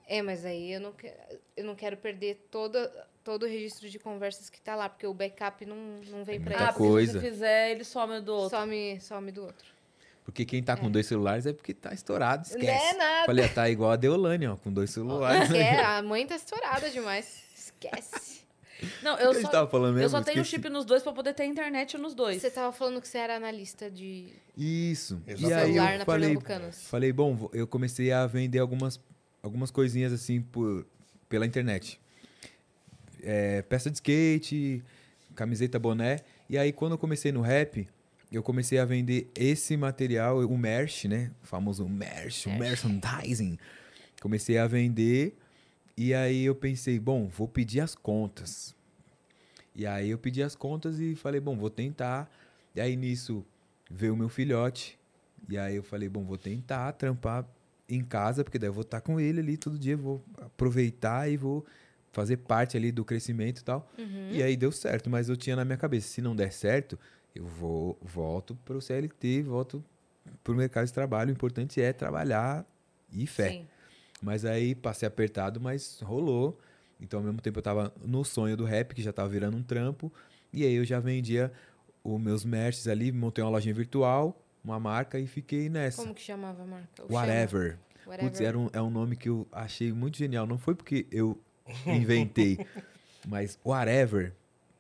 É, 0.08 0.22
mas 0.22 0.44
aí 0.46 0.74
eu 0.74 0.82
não, 0.82 0.92
que- 0.92 1.14
eu 1.56 1.64
não 1.64 1.76
quero 1.76 1.96
perder 1.96 2.48
toda, 2.52 2.92
todo 3.24 3.44
o 3.44 3.46
registro 3.48 3.90
de 3.90 3.98
conversas 4.00 4.50
que 4.50 4.60
tá 4.60 4.76
lá, 4.76 4.90
porque 4.90 5.06
o 5.08 5.14
backup 5.14 5.66
não, 5.66 5.76
não 6.08 6.24
vem 6.26 6.36
É 6.36 6.40
ah, 6.40 6.42
ele. 6.42 6.66
porque 6.74 6.78
coisa. 6.78 7.12
se 7.14 7.20
você 7.20 7.32
fizer, 7.32 7.72
ele 7.72 7.84
some 7.84 8.20
do 8.20 8.34
outro. 8.34 8.58
Some, 8.58 9.00
some 9.00 9.32
do 9.32 9.44
outro. 9.46 9.66
Porque 10.24 10.46
quem 10.46 10.64
tá 10.64 10.78
com 10.78 10.90
dois 10.90 11.06
celulares 11.06 11.46
é 11.46 11.52
porque 11.54 11.74
tá 11.74 11.94
estourado, 11.94 12.48
Não 12.50 12.58
esquece. 12.58 12.86
é 12.86 12.98
nada. 12.98 13.26
Falei, 13.26 13.48
tá 13.50 13.70
igual 13.70 13.92
a 13.92 13.96
Deolane, 13.98 14.48
ó, 14.48 14.56
com 14.56 14.72
dois 14.72 14.90
celulares. 14.92 15.52
É, 15.52 15.80
a 15.84 16.02
mãe 16.02 16.26
tá 16.26 16.36
estourada 16.36 16.90
demais. 16.90 17.44
Esquece. 17.56 18.42
Não, 19.02 19.18
eu 19.18 19.32
a 19.32 19.34
gente 19.34 19.44
só, 19.44 19.50
tava 19.52 19.70
falando 19.70 19.94
mesmo? 19.96 20.06
eu 20.06 20.10
só 20.10 20.22
tenho 20.22 20.42
Esqueci. 20.42 20.62
chip 20.62 20.70
nos 20.70 20.84
dois 20.86 21.04
pra 21.04 21.12
poder 21.14 21.34
ter 21.34 21.46
internet 21.46 21.98
nos 21.98 22.14
dois. 22.14 22.42
Você 22.42 22.50
tava 22.50 22.72
falando 22.72 23.02
que 23.02 23.08
você 23.08 23.18
era 23.18 23.36
analista 23.36 23.90
de 23.92 24.34
Isso. 24.58 25.22
E 25.28 25.54
aí 25.54 25.66
celular 25.74 25.94
eu 25.94 26.00
na 26.00 26.06
falei, 26.06 26.30
Pernambucanas. 26.30 26.84
falei, 26.88 27.12
bom, 27.14 27.50
eu 27.54 27.66
comecei 27.68 28.12
a 28.12 28.26
vender 28.26 28.60
algumas, 28.60 29.00
algumas 29.42 29.72
coisinhas 29.72 30.12
assim 30.12 30.42
por, 30.42 30.86
pela 31.30 31.46
internet. 31.46 32.00
é, 33.22 33.62
peça 33.64 33.90
de 33.90 33.98
skate, 33.98 34.84
camiseta, 35.36 35.78
boné. 35.80 36.20
E 36.50 36.58
aí, 36.58 36.72
quando 36.74 36.92
eu 36.94 36.98
comecei 36.98 37.32
no 37.32 37.42
rap, 37.42 37.88
eu 38.36 38.42
comecei 38.42 38.80
a 38.80 38.86
vender 38.86 39.30
esse 39.36 39.78
material, 39.78 40.40
o 40.40 40.58
merch, 40.58 41.06
né? 41.06 41.32
O 41.44 41.48
famoso 41.48 41.88
merch, 41.88 42.48
o 42.48 42.52
merchandising. 42.52 43.58
Comecei 44.20 44.58
a 44.58 44.66
vender 44.66 45.38
e 45.96 46.14
aí 46.14 46.44
eu 46.46 46.56
pensei, 46.56 47.00
bom, 47.00 47.28
vou 47.28 47.48
pedir 47.48 47.82
as 47.82 47.94
contas. 47.94 48.76
E 49.76 49.86
aí 49.86 50.10
eu 50.10 50.18
pedi 50.18 50.42
as 50.42 50.56
contas 50.56 51.00
e 51.00 51.16
falei, 51.16 51.40
bom, 51.40 51.56
vou 51.56 51.70
tentar. 51.70 52.32
E 52.76 52.82
aí 52.82 52.96
nisso 52.96 53.46
veio 53.90 54.14
o 54.14 54.18
meu 54.18 54.30
filhote. 54.30 54.98
E 55.48 55.58
aí 55.58 55.76
eu 55.76 55.84
falei, 55.84 56.10
bom, 56.10 56.24
vou 56.24 56.38
tentar 56.38 56.92
trampar 56.94 57.46
em 57.88 58.04
casa, 58.04 58.44
porque 58.44 58.58
daí 58.58 58.70
eu 58.70 58.74
vou 58.74 58.82
estar 58.82 59.02
com 59.02 59.20
ele 59.20 59.42
ali 59.42 59.58
todo 59.58 59.78
dia, 59.78 59.96
vou 59.96 60.24
aproveitar 60.38 61.30
e 61.30 61.38
vou 61.38 61.66
fazer 62.12 62.38
parte 62.38 62.78
ali 62.78 62.92
do 62.92 63.04
crescimento 63.06 63.60
e 63.60 63.64
tal. 63.64 63.92
E 64.32 64.42
aí 64.42 64.56
deu 64.56 64.72
certo, 64.72 65.10
mas 65.10 65.30
eu 65.30 65.36
tinha 65.36 65.56
na 65.56 65.66
minha 65.66 65.78
cabeça, 65.78 66.08
se 66.08 66.22
não 66.22 66.36
der 66.36 66.52
certo, 66.52 66.98
eu 67.36 67.46
vou 67.46 67.98
volto 68.02 68.56
para 68.64 68.78
o 68.78 68.82
CLT, 68.82 69.44
volto 69.44 69.84
para 70.44 70.54
o 70.54 70.56
mercado 70.56 70.86
de 70.86 70.94
trabalho. 70.94 71.30
O 71.30 71.34
importante 71.34 71.82
é 71.82 71.92
trabalhar 71.92 72.66
e 73.12 73.26
fé. 73.26 73.50
Sim. 73.50 73.68
Mas 74.22 74.46
aí 74.46 74.74
passei 74.76 75.08
apertado, 75.08 75.60
mas 75.60 76.00
rolou. 76.02 76.58
Então, 77.00 77.20
ao 77.20 77.26
mesmo 77.26 77.42
tempo, 77.42 77.60
eu 77.60 77.64
tava 77.64 77.94
no 78.06 78.24
sonho 78.24 78.56
do 78.56 78.64
rap, 78.64 78.96
que 78.96 79.02
já 79.02 79.12
tava 79.12 79.28
virando 79.28 79.58
um 79.58 79.64
trampo. 79.64 80.12
E 80.54 80.64
aí 80.64 80.76
eu 80.76 80.86
já 80.86 81.00
vendia 81.00 81.52
os 82.04 82.22
meus 82.22 82.46
merches 82.46 82.88
ali, 82.88 83.12
montei 83.12 83.44
uma 83.44 83.50
lojinha 83.50 83.74
virtual, 83.74 84.40
uma 84.64 84.80
marca 84.80 85.20
e 85.20 85.28
fiquei 85.28 85.70
nessa. 85.70 86.02
Como 86.02 86.14
que 86.14 86.22
chamava 86.22 86.64
a 86.64 86.66
marca? 86.66 87.04
Whatever. 87.10 87.78
Whatever. 88.06 88.30
Putz, 88.30 88.42
era 88.42 88.58
um, 88.58 88.70
é 88.72 88.82
um 88.82 88.90
nome 88.90 89.16
que 89.16 89.28
eu 89.28 89.48
achei 89.52 89.92
muito 89.92 90.18
genial. 90.18 90.46
Não 90.46 90.58
foi 90.58 90.76
porque 90.76 91.08
eu 91.12 91.38
inventei, 91.86 92.60
mas 93.28 93.60
whatever. 93.66 94.34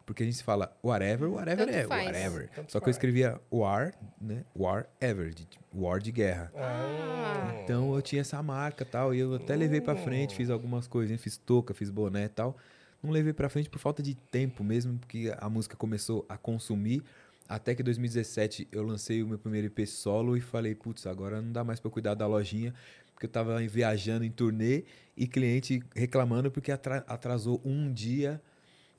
Porque 0.06 0.22
a 0.24 0.26
gente 0.26 0.44
fala 0.44 0.76
whatever, 0.84 1.30
whatever 1.30 1.66
Tanto 1.66 1.78
é 1.78 1.88
faz. 1.88 2.06
whatever. 2.08 2.50
Tanto 2.54 2.72
Só 2.72 2.80
que 2.80 2.90
eu 2.90 2.92
escrevia 2.92 3.40
war, 3.52 3.94
né? 4.20 4.44
War 4.56 4.88
ever, 5.00 5.34
de, 5.34 5.48
war 5.74 6.00
de 6.00 6.12
guerra. 6.12 6.52
Ah. 6.56 7.62
Então 7.64 7.94
eu 7.96 8.02
tinha 8.02 8.22
essa 8.22 8.42
marca 8.44 8.84
e 8.84 8.86
tal, 8.86 9.14
e 9.16 9.20
eu 9.20 9.36
até 9.36 9.56
levei 9.56 9.80
pra 9.80 9.94
Hum. 9.94 10.04
frente, 10.04 10.36
fiz 10.36 10.50
algumas 10.50 10.88
coisinhas, 10.88 11.22
fiz 11.22 11.38
touca, 11.38 11.74
fiz 11.74 11.90
boné 11.90 12.26
e 12.26 12.30
tal. 12.30 12.58
Não 13.02 13.12
levei 13.12 13.32
pra 13.34 13.48
frente 13.50 13.70
por 13.70 13.80
falta 13.80 14.02
de 14.04 14.16
tempo 14.16 14.64
mesmo, 14.64 14.98
porque 15.00 15.34
a 15.38 15.50
música 15.50 15.76
começou 15.78 16.26
a 16.28 16.38
consumir. 16.38 17.02
Até 17.48 17.76
que 17.76 17.82
em 17.82 17.86
2017 17.86 18.68
eu 18.72 18.84
lancei 18.84 19.22
o 19.22 19.28
meu 19.28 19.38
primeiro 19.38 19.68
EP 19.68 19.86
solo 19.88 20.36
e 20.38 20.42
falei, 20.42 20.74
putz, 20.76 21.06
agora 21.06 21.42
não 21.42 21.52
dá 21.52 21.64
mais 21.64 21.80
pra 21.80 21.88
eu 21.88 21.92
cuidar 21.92 22.14
da 22.14 22.26
lojinha, 22.28 22.74
porque 23.14 23.26
eu 23.26 23.30
tava 23.30 23.58
viajando 23.68 24.24
em 24.26 24.32
turnê 24.32 24.84
e 25.16 25.28
cliente 25.28 25.82
reclamando 25.96 26.50
porque 26.50 26.72
atra- 26.72 27.04
atrasou 27.08 27.62
um 27.66 27.92
dia 27.92 28.42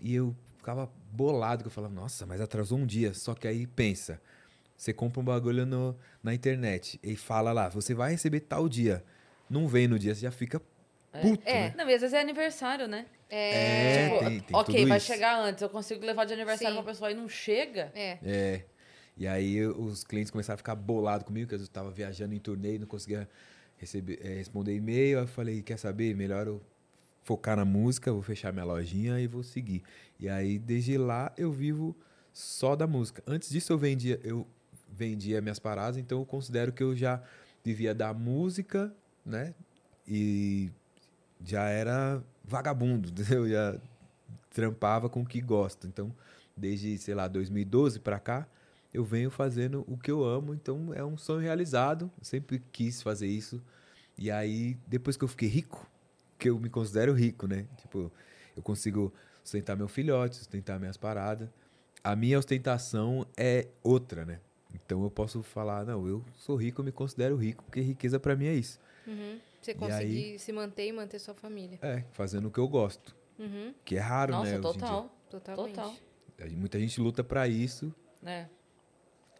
e 0.00 0.14
eu 0.14 0.36
ficava 0.64 0.90
bolado, 1.12 1.62
que 1.62 1.66
eu 1.68 1.70
falava, 1.70 1.92
nossa, 1.94 2.24
mas 2.24 2.40
atrasou 2.40 2.78
um 2.78 2.86
dia. 2.86 3.12
Só 3.12 3.34
que 3.34 3.46
aí 3.46 3.66
pensa, 3.66 4.18
você 4.74 4.94
compra 4.94 5.20
um 5.20 5.24
bagulho 5.24 5.66
no, 5.66 5.94
na 6.22 6.32
internet 6.32 6.98
e 7.02 7.14
fala 7.14 7.52
lá, 7.52 7.68
você 7.68 7.92
vai 7.94 8.12
receber 8.12 8.40
tal 8.40 8.66
dia. 8.66 9.04
Não 9.48 9.68
vem 9.68 9.86
no 9.86 9.98
dia, 9.98 10.14
você 10.14 10.22
já 10.22 10.30
fica 10.30 10.58
puto, 11.20 11.42
É. 11.46 11.68
né? 11.68 11.74
Não, 11.76 11.88
e 11.88 11.94
às 11.94 12.00
vezes 12.00 12.14
é 12.14 12.20
aniversário, 12.20 12.88
né? 12.88 13.04
É, 13.28 14.08
Tipo, 14.08 14.18
tem, 14.24 14.40
tem 14.40 14.56
ok, 14.56 14.74
tudo 14.76 14.88
vai 14.88 14.98
isso. 14.98 15.06
chegar 15.06 15.38
antes, 15.38 15.60
eu 15.62 15.68
consigo 15.68 16.04
levar 16.04 16.24
de 16.24 16.32
aniversário 16.32 16.74
Sim. 16.76 16.82
pra 16.82 16.92
pessoa 16.92 17.10
e 17.10 17.14
não 17.14 17.28
chega. 17.28 17.92
É. 17.94 18.18
É. 18.24 18.64
E 19.16 19.26
aí 19.28 19.64
os 19.66 20.02
clientes 20.02 20.30
começaram 20.30 20.54
a 20.54 20.58
ficar 20.58 20.74
bolados 20.74 21.26
comigo, 21.26 21.48
que 21.48 21.54
eu 21.54 21.58
estava 21.60 21.90
viajando 21.90 22.34
em 22.34 22.38
turnê 22.38 22.76
e 22.76 22.78
não 22.78 22.86
conseguia 22.86 23.28
receber, 23.76 24.18
eh, 24.22 24.34
responder 24.34 24.74
e-mail. 24.74 25.18
Aí 25.18 25.24
eu 25.24 25.28
falei, 25.28 25.62
quer 25.62 25.78
saber? 25.78 26.16
Melhor 26.16 26.46
eu 26.46 26.60
focar 27.24 27.56
na 27.56 27.64
música, 27.64 28.12
vou 28.12 28.22
fechar 28.22 28.52
minha 28.52 28.64
lojinha 28.64 29.18
e 29.18 29.26
vou 29.26 29.42
seguir. 29.42 29.82
E 30.20 30.28
aí, 30.28 30.58
desde 30.58 30.96
lá, 30.96 31.32
eu 31.36 31.50
vivo 31.50 31.96
só 32.32 32.76
da 32.76 32.86
música. 32.86 33.22
Antes 33.26 33.48
disso, 33.48 33.72
eu 33.72 33.78
vendia, 33.78 34.20
eu 34.22 34.46
vendia 34.88 35.40
minhas 35.40 35.58
paradas, 35.58 35.96
então 35.96 36.20
eu 36.20 36.26
considero 36.26 36.70
que 36.70 36.82
eu 36.82 36.94
já 36.94 37.20
vivia 37.64 37.94
da 37.94 38.12
música, 38.12 38.94
né? 39.24 39.54
E 40.06 40.70
já 41.42 41.64
era 41.64 42.22
vagabundo, 42.44 43.08
entendeu? 43.10 43.48
Já 43.48 43.76
trampava 44.50 45.08
com 45.08 45.22
o 45.22 45.26
que 45.26 45.40
gosta. 45.40 45.86
Então, 45.86 46.14
desde, 46.54 46.96
sei 46.98 47.14
lá, 47.14 47.26
2012 47.26 48.00
pra 48.00 48.20
cá, 48.20 48.46
eu 48.92 49.02
venho 49.02 49.30
fazendo 49.30 49.82
o 49.88 49.96
que 49.96 50.10
eu 50.10 50.22
amo, 50.22 50.54
então 50.54 50.92
é 50.94 51.04
um 51.04 51.16
sonho 51.16 51.40
realizado. 51.40 52.10
Eu 52.18 52.24
sempre 52.24 52.62
quis 52.70 53.02
fazer 53.02 53.26
isso. 53.26 53.62
E 54.16 54.30
aí, 54.30 54.76
depois 54.86 55.16
que 55.16 55.24
eu 55.24 55.28
fiquei 55.28 55.48
rico, 55.48 55.90
que 56.44 56.50
eu 56.50 56.58
me 56.60 56.68
considero 56.68 57.14
rico, 57.14 57.46
né? 57.46 57.66
Tipo, 57.78 58.12
eu 58.54 58.62
consigo 58.62 59.10
sustentar 59.42 59.74
meu 59.78 59.88
filhote, 59.88 60.36
sustentar 60.36 60.78
minhas 60.78 60.98
paradas. 60.98 61.48
A 62.02 62.14
minha 62.14 62.38
ostentação 62.38 63.26
é 63.34 63.66
outra, 63.82 64.26
né? 64.26 64.40
Então 64.74 65.02
eu 65.02 65.10
posso 65.10 65.42
falar, 65.42 65.86
não, 65.86 66.06
eu 66.06 66.22
sou 66.36 66.54
rico, 66.56 66.82
eu 66.82 66.84
me 66.84 66.92
considero 66.92 67.34
rico, 67.36 67.64
porque 67.64 67.80
riqueza 67.80 68.20
pra 68.20 68.36
mim 68.36 68.44
é 68.44 68.52
isso. 68.52 68.78
Uhum. 69.06 69.38
Você 69.62 69.70
E 69.70 69.74
conseguir 69.74 70.32
aí? 70.32 70.38
se 70.38 70.52
manter 70.52 70.86
e 70.86 70.92
manter 70.92 71.18
sua 71.18 71.32
família. 71.32 71.78
É, 71.80 72.04
fazendo 72.12 72.48
o 72.48 72.50
que 72.50 72.58
eu 72.60 72.68
gosto. 72.68 73.16
Uhum. 73.38 73.72
Que 73.82 73.96
é 73.96 74.00
raro, 74.00 74.32
Nossa, 74.32 74.50
né? 74.50 74.58
em 74.58 74.60
dia. 74.60 74.70
total. 74.72 75.16
Totalmente. 75.30 75.74
Total. 75.76 75.94
Muita 76.50 76.78
gente 76.78 77.00
luta 77.00 77.24
pra 77.24 77.48
isso, 77.48 77.90
É. 78.22 78.46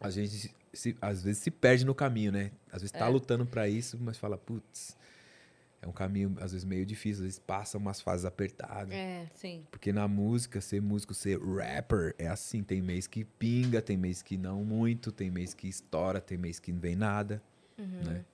a 0.00 0.08
gente 0.08 0.54
se- 0.72 0.96
às 1.02 1.22
vezes 1.22 1.42
se 1.42 1.50
perde 1.50 1.84
no 1.84 1.94
caminho, 1.94 2.32
né? 2.32 2.50
Às 2.72 2.80
vezes 2.80 2.92
tá 2.92 3.06
É. 3.06 3.08
lutando 3.10 3.44
pra 3.44 3.68
isso, 3.68 3.98
mas 4.00 4.16
fala, 4.16 4.38
putz, 4.38 4.96
é 5.84 5.88
um 5.88 5.92
caminho 5.92 6.34
às 6.40 6.52
vezes 6.52 6.64
meio 6.64 6.86
difícil, 6.86 7.20
às 7.20 7.24
vezes 7.26 7.38
passa 7.38 7.76
umas 7.76 8.00
fases 8.00 8.24
apertadas. 8.24 8.92
É. 8.94 9.26
Sim. 9.34 9.66
Porque 9.70 9.92
na 9.92 10.08
música, 10.08 10.60
ser 10.60 10.80
músico, 10.80 11.12
ser 11.12 11.38
rapper, 11.38 12.14
é 12.18 12.26
assim, 12.26 12.62
tem 12.62 12.80
mês 12.80 13.06
que 13.06 13.24
pinga, 13.24 13.82
tem 13.82 13.96
mês 13.96 14.22
que 14.22 14.38
não 14.38 14.64
muito, 14.64 15.12
tem 15.12 15.30
mês 15.30 15.52
que 15.52 15.68
estoura, 15.68 16.20
tem 16.20 16.38
mês 16.38 16.58
que 16.58 16.72
não 16.72 16.80
vem 16.80 16.96
nada, 16.96 17.42
né? 17.78 18.24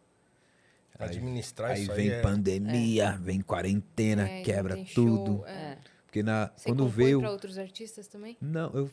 Aí- 0.98 1.08
Administrar 1.08 1.70
Aí 1.72 1.82
isso 1.82 1.94
vem 1.94 2.10
aí 2.10 2.14
é... 2.16 2.20
pandemia, 2.22 3.12
vem 3.20 3.40
quarentena, 3.40 4.28
É, 4.28 4.42
quebra 4.42 4.74
tem 4.74 4.84
tudo. 4.84 5.38
show, 5.38 5.46
é. 5.46 5.78
Porque 6.04 6.22
na, 6.22 6.52
Você 6.56 6.68
quando 6.68 6.86
veio... 6.88 7.20
pra 7.20 7.30
outros 7.30 7.56
artistas 7.58 8.06
também? 8.06 8.36
Não, 8.40 8.70
eu... 8.74 8.90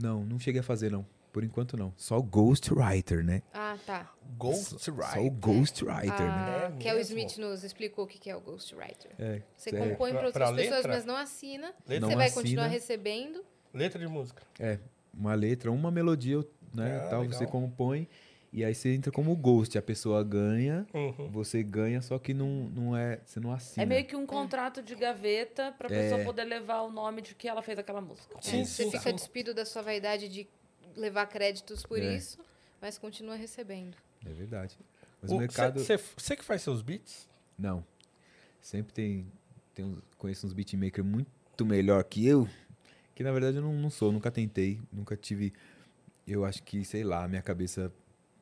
Não, 0.00 0.24
não 0.24 0.38
cheguei 0.38 0.60
a 0.60 0.64
fazer, 0.64 0.90
não. 0.90 1.04
Por 1.32 1.44
enquanto, 1.44 1.76
não. 1.76 1.92
Só 1.96 2.18
o 2.18 2.22
Ghostwriter, 2.22 3.22
né? 3.24 3.42
Ah, 3.52 3.76
tá. 3.86 4.10
Ghost 4.36 4.78
Só 4.82 4.90
o. 4.90 5.30
Ghostwriter, 5.30 6.20
né? 6.26 6.66
Ah, 6.66 6.72
É 6.74 6.78
Kel 6.78 6.96
mesmo? 6.96 7.18
Smith 7.18 7.36
nos 7.38 7.62
explicou 7.64 8.04
o 8.04 8.08
que 8.08 8.18
que 8.18 8.30
é 8.30 8.36
o 8.36 8.40
Ghostwriter. 8.40 9.12
É, 9.18 9.42
Você 9.56 9.70
sério. 9.70 9.90
compõe 9.90 10.10
Pra- 10.12 10.20
para 10.20 10.32
pra 10.32 10.46
outras 10.48 10.56
pessoas, 10.64 10.76
letra? 10.84 10.92
mas 10.96 11.04
não 11.04 11.16
assina. 11.16 11.66
Letra? 11.86 11.94
Você 11.94 12.00
Não 12.00 12.08
vai 12.16 12.26
assina. 12.26 12.42
continuar 12.42 12.66
recebendo. 12.66 13.44
Letra 13.74 13.98
de 13.98 14.08
música. 14.08 14.42
É, 14.58 14.78
uma 15.12 15.34
letra, 15.34 15.70
uma 15.70 15.90
melodia, 15.90 16.38
né? 16.74 16.96
Ah, 17.04 17.08
tal, 17.10 17.22
legal. 17.22 17.38
você 17.38 17.46
compõe 17.46 18.08
e 18.50 18.64
aí 18.64 18.74
você 18.74 18.94
entra 18.94 19.12
como 19.12 19.36
ghost. 19.36 19.76
A 19.76 19.82
pessoa 19.82 20.24
ganha, 20.24 20.86
Uhum. 20.94 21.28
você 21.30 21.62
ganha, 21.62 22.00
só 22.00 22.18
que 22.18 22.32
não, 22.32 22.70
não 22.74 22.96
é. 22.96 23.20
Você 23.24 23.38
não 23.38 23.52
assina. 23.52 23.82
É 23.82 23.86
meio 23.86 24.06
que 24.06 24.16
um 24.16 24.24
contrato 24.26 24.82
de 24.82 24.94
gaveta 24.94 25.72
pra 25.76 25.88
pessoa 25.88 26.20
É. 26.20 26.24
poder 26.24 26.44
levar 26.44 26.80
o 26.80 26.90
nome 26.90 27.20
de 27.20 27.34
que 27.34 27.46
ela 27.46 27.60
fez 27.62 27.78
aquela 27.78 28.00
música. 28.00 28.34
Sim, 28.40 28.60
É, 28.62 28.64
você 28.64 28.84
sim, 28.84 28.90
fica 28.90 29.10
sim. 29.10 29.14
despido 29.14 29.52
da 29.52 29.66
sua 29.66 29.82
vaidade 29.82 30.28
de 30.28 30.48
levar 30.98 31.26
créditos 31.26 31.82
por 31.84 31.98
É. 31.98 32.14
isso, 32.16 32.38
mas 32.80 32.98
continua 32.98 33.34
recebendo. 33.36 33.96
É 34.26 34.30
verdade. 34.30 34.76
Mas 35.22 35.30
o, 35.30 35.36
O- 35.36 35.38
mercado. 35.38 35.80
cê- 35.80 35.96
cê- 35.98 36.04
Você 36.16 36.36
que 36.36 36.44
faz 36.44 36.62
seus 36.62 36.82
beats? 36.82 37.28
Não. 37.58 37.84
Sempre 38.60 38.92
tem. 38.92 39.32
tem 39.74 39.84
uns, 39.84 39.98
conheço 40.16 40.46
uns 40.46 40.52
beatmakers 40.52 41.06
muito 41.06 41.64
melhor 41.64 42.02
que 42.04 42.26
eu. 42.26 42.48
Que 43.14 43.22
na 43.24 43.32
verdade 43.32 43.56
eu 43.56 43.62
não, 43.62 43.72
não 43.72 43.90
sou, 43.90 44.12
nunca 44.12 44.30
tentei, 44.30 44.80
nunca 44.92 45.16
tive. 45.16 45.52
Eu 46.26 46.44
acho 46.44 46.62
que, 46.62 46.84
sei 46.84 47.02
lá, 47.04 47.24
a 47.24 47.28
minha 47.28 47.42
cabeça 47.42 47.92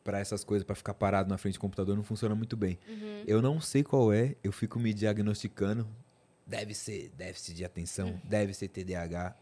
pra 0.03 0.19
essas 0.19 0.45
coisas, 0.45 0.65
pra 0.65 0.75
ficar 0.75 0.95
parado 0.95 1.29
na 1.29 1.39
frente 1.39 1.55
do 1.55 1.61
computador, 1.61 1.97
não 1.97 2.03
funciona 2.03 2.35
muito 2.35 2.57
bem. 2.57 2.79
Uhum. 2.89 3.25
Eu 3.27 3.41
não 3.43 3.61
sei 3.61 3.83
qual 3.83 4.13
é, 4.13 4.35
eu 4.43 4.53
fico 4.53 4.79
me 4.79 4.93
diagnosticando. 4.95 5.89
Deve 6.47 6.75
ser 6.75 7.11
déficit 7.17 7.55
de 7.57 7.65
atenção, 7.65 8.09
Hum. 8.11 8.21
deve 8.25 8.55
ser 8.55 8.69
TDAH. 8.69 9.35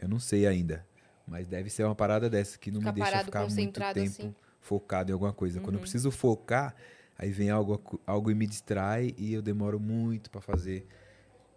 Eu 0.00 0.08
não 0.08 0.18
sei 0.18 0.46
ainda. 0.46 0.86
Mas 1.26 1.46
deve 1.46 1.70
ser 1.70 1.84
uma 1.84 1.94
parada 1.94 2.28
dessa 2.28 2.58
que 2.58 2.70
não 2.70 2.80
Ficar 2.80 2.92
me 2.92 2.96
deixa 2.96 3.10
parado, 3.10 3.24
ficar 3.26 3.40
muito 3.40 3.50
concentrado 3.50 3.94
tempo 3.94 4.10
assim. 4.10 4.34
focado 4.60 5.10
em 5.10 5.14
alguma 5.14 5.32
coisa. 5.32 5.60
Quando 5.60 5.74
eu 5.74 5.78
Uhum. 5.78 5.82
preciso 5.82 6.10
focar, 6.10 6.74
aí 7.18 7.30
vem 7.30 7.50
algo, 7.50 8.00
algo 8.06 8.30
e 8.30 8.34
me 8.34 8.46
distrai 8.46 9.14
e 9.16 9.32
eu 9.32 9.40
demoro 9.42 9.80
muito 9.80 10.30
pra 10.30 10.40
fazer. 10.40 10.86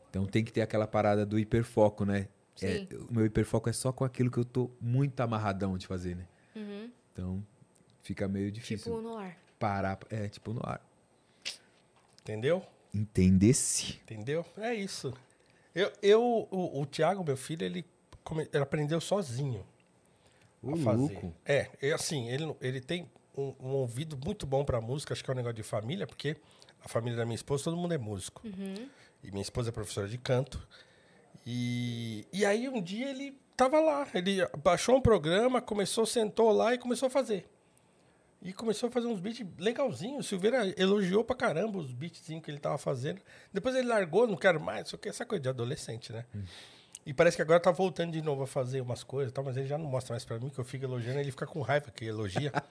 Então 0.09 0.25
tem 0.25 0.43
que 0.43 0.51
ter 0.53 0.61
aquela 0.61 0.87
parada 0.87 1.25
do 1.25 1.37
hiperfoco, 1.37 2.05
né? 2.05 2.27
É, 2.61 2.77
Sim. 2.79 2.87
o 3.09 3.13
meu 3.13 3.25
hiperfoco 3.25 3.69
é 3.69 3.73
só 3.73 3.91
com 3.91 4.03
aquilo 4.03 4.31
que 4.31 4.37
eu 4.37 4.45
tô 4.45 4.71
muito 4.81 5.19
amarradão 5.19 5.77
de 5.77 5.85
fazer, 5.85 6.15
né? 6.15 6.25
Uhum. 6.55 6.91
Então 7.13 7.45
fica 8.01 8.27
meio 8.27 8.51
difícil 8.51 8.95
Tipo 8.95 9.01
no 9.07 9.17
ar. 9.17 9.37
parar. 9.59 9.99
É, 10.09 10.27
tipo 10.29 10.53
no 10.53 10.61
ar. 10.63 10.81
Entendeu? 12.21 12.63
Entender-se. 12.93 13.99
Entendeu? 14.03 14.45
É 14.57 14.73
isso. 14.73 15.13
Eu, 15.75 15.91
eu 16.01 16.21
o, 16.49 16.81
o 16.81 16.85
Thiago, 16.85 17.23
meu 17.23 17.37
filho, 17.37 17.63
ele, 17.63 17.85
come- 18.27 18.49
ele 18.51 18.63
aprendeu 18.63 18.99
sozinho 18.99 19.65
Ô, 20.61 20.73
a 20.73 20.77
fazer. 20.77 20.97
louco. 20.97 21.33
É, 21.45 21.69
é 21.81 21.93
assim, 21.93 22.27
ele, 22.29 22.53
ele 22.59 22.81
tem 22.81 23.09
um, 23.37 23.53
um 23.59 23.69
ouvido 23.69 24.17
muito 24.17 24.45
bom 24.45 24.65
pra 24.65 24.81
música, 24.81 25.13
acho 25.13 25.23
que 25.23 25.29
é 25.29 25.33
um 25.33 25.37
negócio 25.37 25.55
de 25.55 25.63
família, 25.63 26.05
porque 26.05 26.35
a 26.83 26.89
família 26.89 27.17
da 27.17 27.25
minha 27.25 27.35
esposa, 27.35 27.63
todo 27.65 27.77
mundo 27.77 27.93
é 27.93 27.97
músico. 27.97 28.41
Uhum. 28.45 28.89
E 29.23 29.31
minha 29.31 29.41
esposa 29.41 29.69
é 29.69 29.71
professora 29.71 30.07
de 30.09 30.17
canto. 30.17 30.67
E, 31.45 32.25
e 32.33 32.45
aí 32.45 32.67
um 32.67 32.81
dia 32.81 33.09
ele 33.09 33.33
tava 33.55 33.79
lá, 33.79 34.05
ele 34.13 34.45
baixou 34.63 34.97
um 34.97 35.01
programa, 35.01 35.61
começou, 35.61 36.05
sentou 36.05 36.51
lá 36.51 36.73
e 36.73 36.77
começou 36.77 37.07
a 37.07 37.09
fazer. 37.09 37.47
E 38.41 38.53
começou 38.53 38.89
a 38.89 38.91
fazer 38.91 39.07
uns 39.07 39.19
beats 39.19 39.43
legalzinhos. 39.57 40.25
O 40.25 40.29
Silveira 40.29 40.71
elogiou 40.77 41.23
pra 41.23 41.35
caramba 41.35 41.79
os 41.79 41.91
beatzinhos 41.91 42.43
que 42.43 42.51
ele 42.51 42.59
tava 42.59 42.77
fazendo. 42.77 43.19
Depois 43.51 43.75
ele 43.75 43.87
largou, 43.87 44.27
não 44.27 44.35
quero 44.35 44.59
mais, 44.59 44.89
só 44.89 44.97
que 44.97 45.09
essa 45.09 45.25
coisa 45.25 45.41
de 45.41 45.49
adolescente, 45.49 46.11
né? 46.13 46.23
E 47.07 47.13
parece 47.13 47.37
que 47.37 47.41
agora 47.41 47.57
tá 47.57 47.71
voltando 47.71 48.11
de 48.11 48.21
novo 48.21 48.43
a 48.43 48.47
fazer 48.47 48.81
umas 48.81 49.01
coisas 49.01 49.31
e 49.31 49.33
tal, 49.33 49.41
mas 49.41 49.55
ele 49.55 49.65
já 49.65 49.77
não 49.77 49.85
mostra 49.85 50.11
mais 50.13 50.25
pra 50.25 50.37
mim, 50.37 50.49
que 50.49 50.59
eu 50.59 50.65
fico 50.65 50.83
elogiando, 50.83 51.19
ele 51.21 51.31
fica 51.31 51.47
com 51.47 51.61
raiva 51.61 51.89
que 51.89 52.03
elogia. 52.05 52.51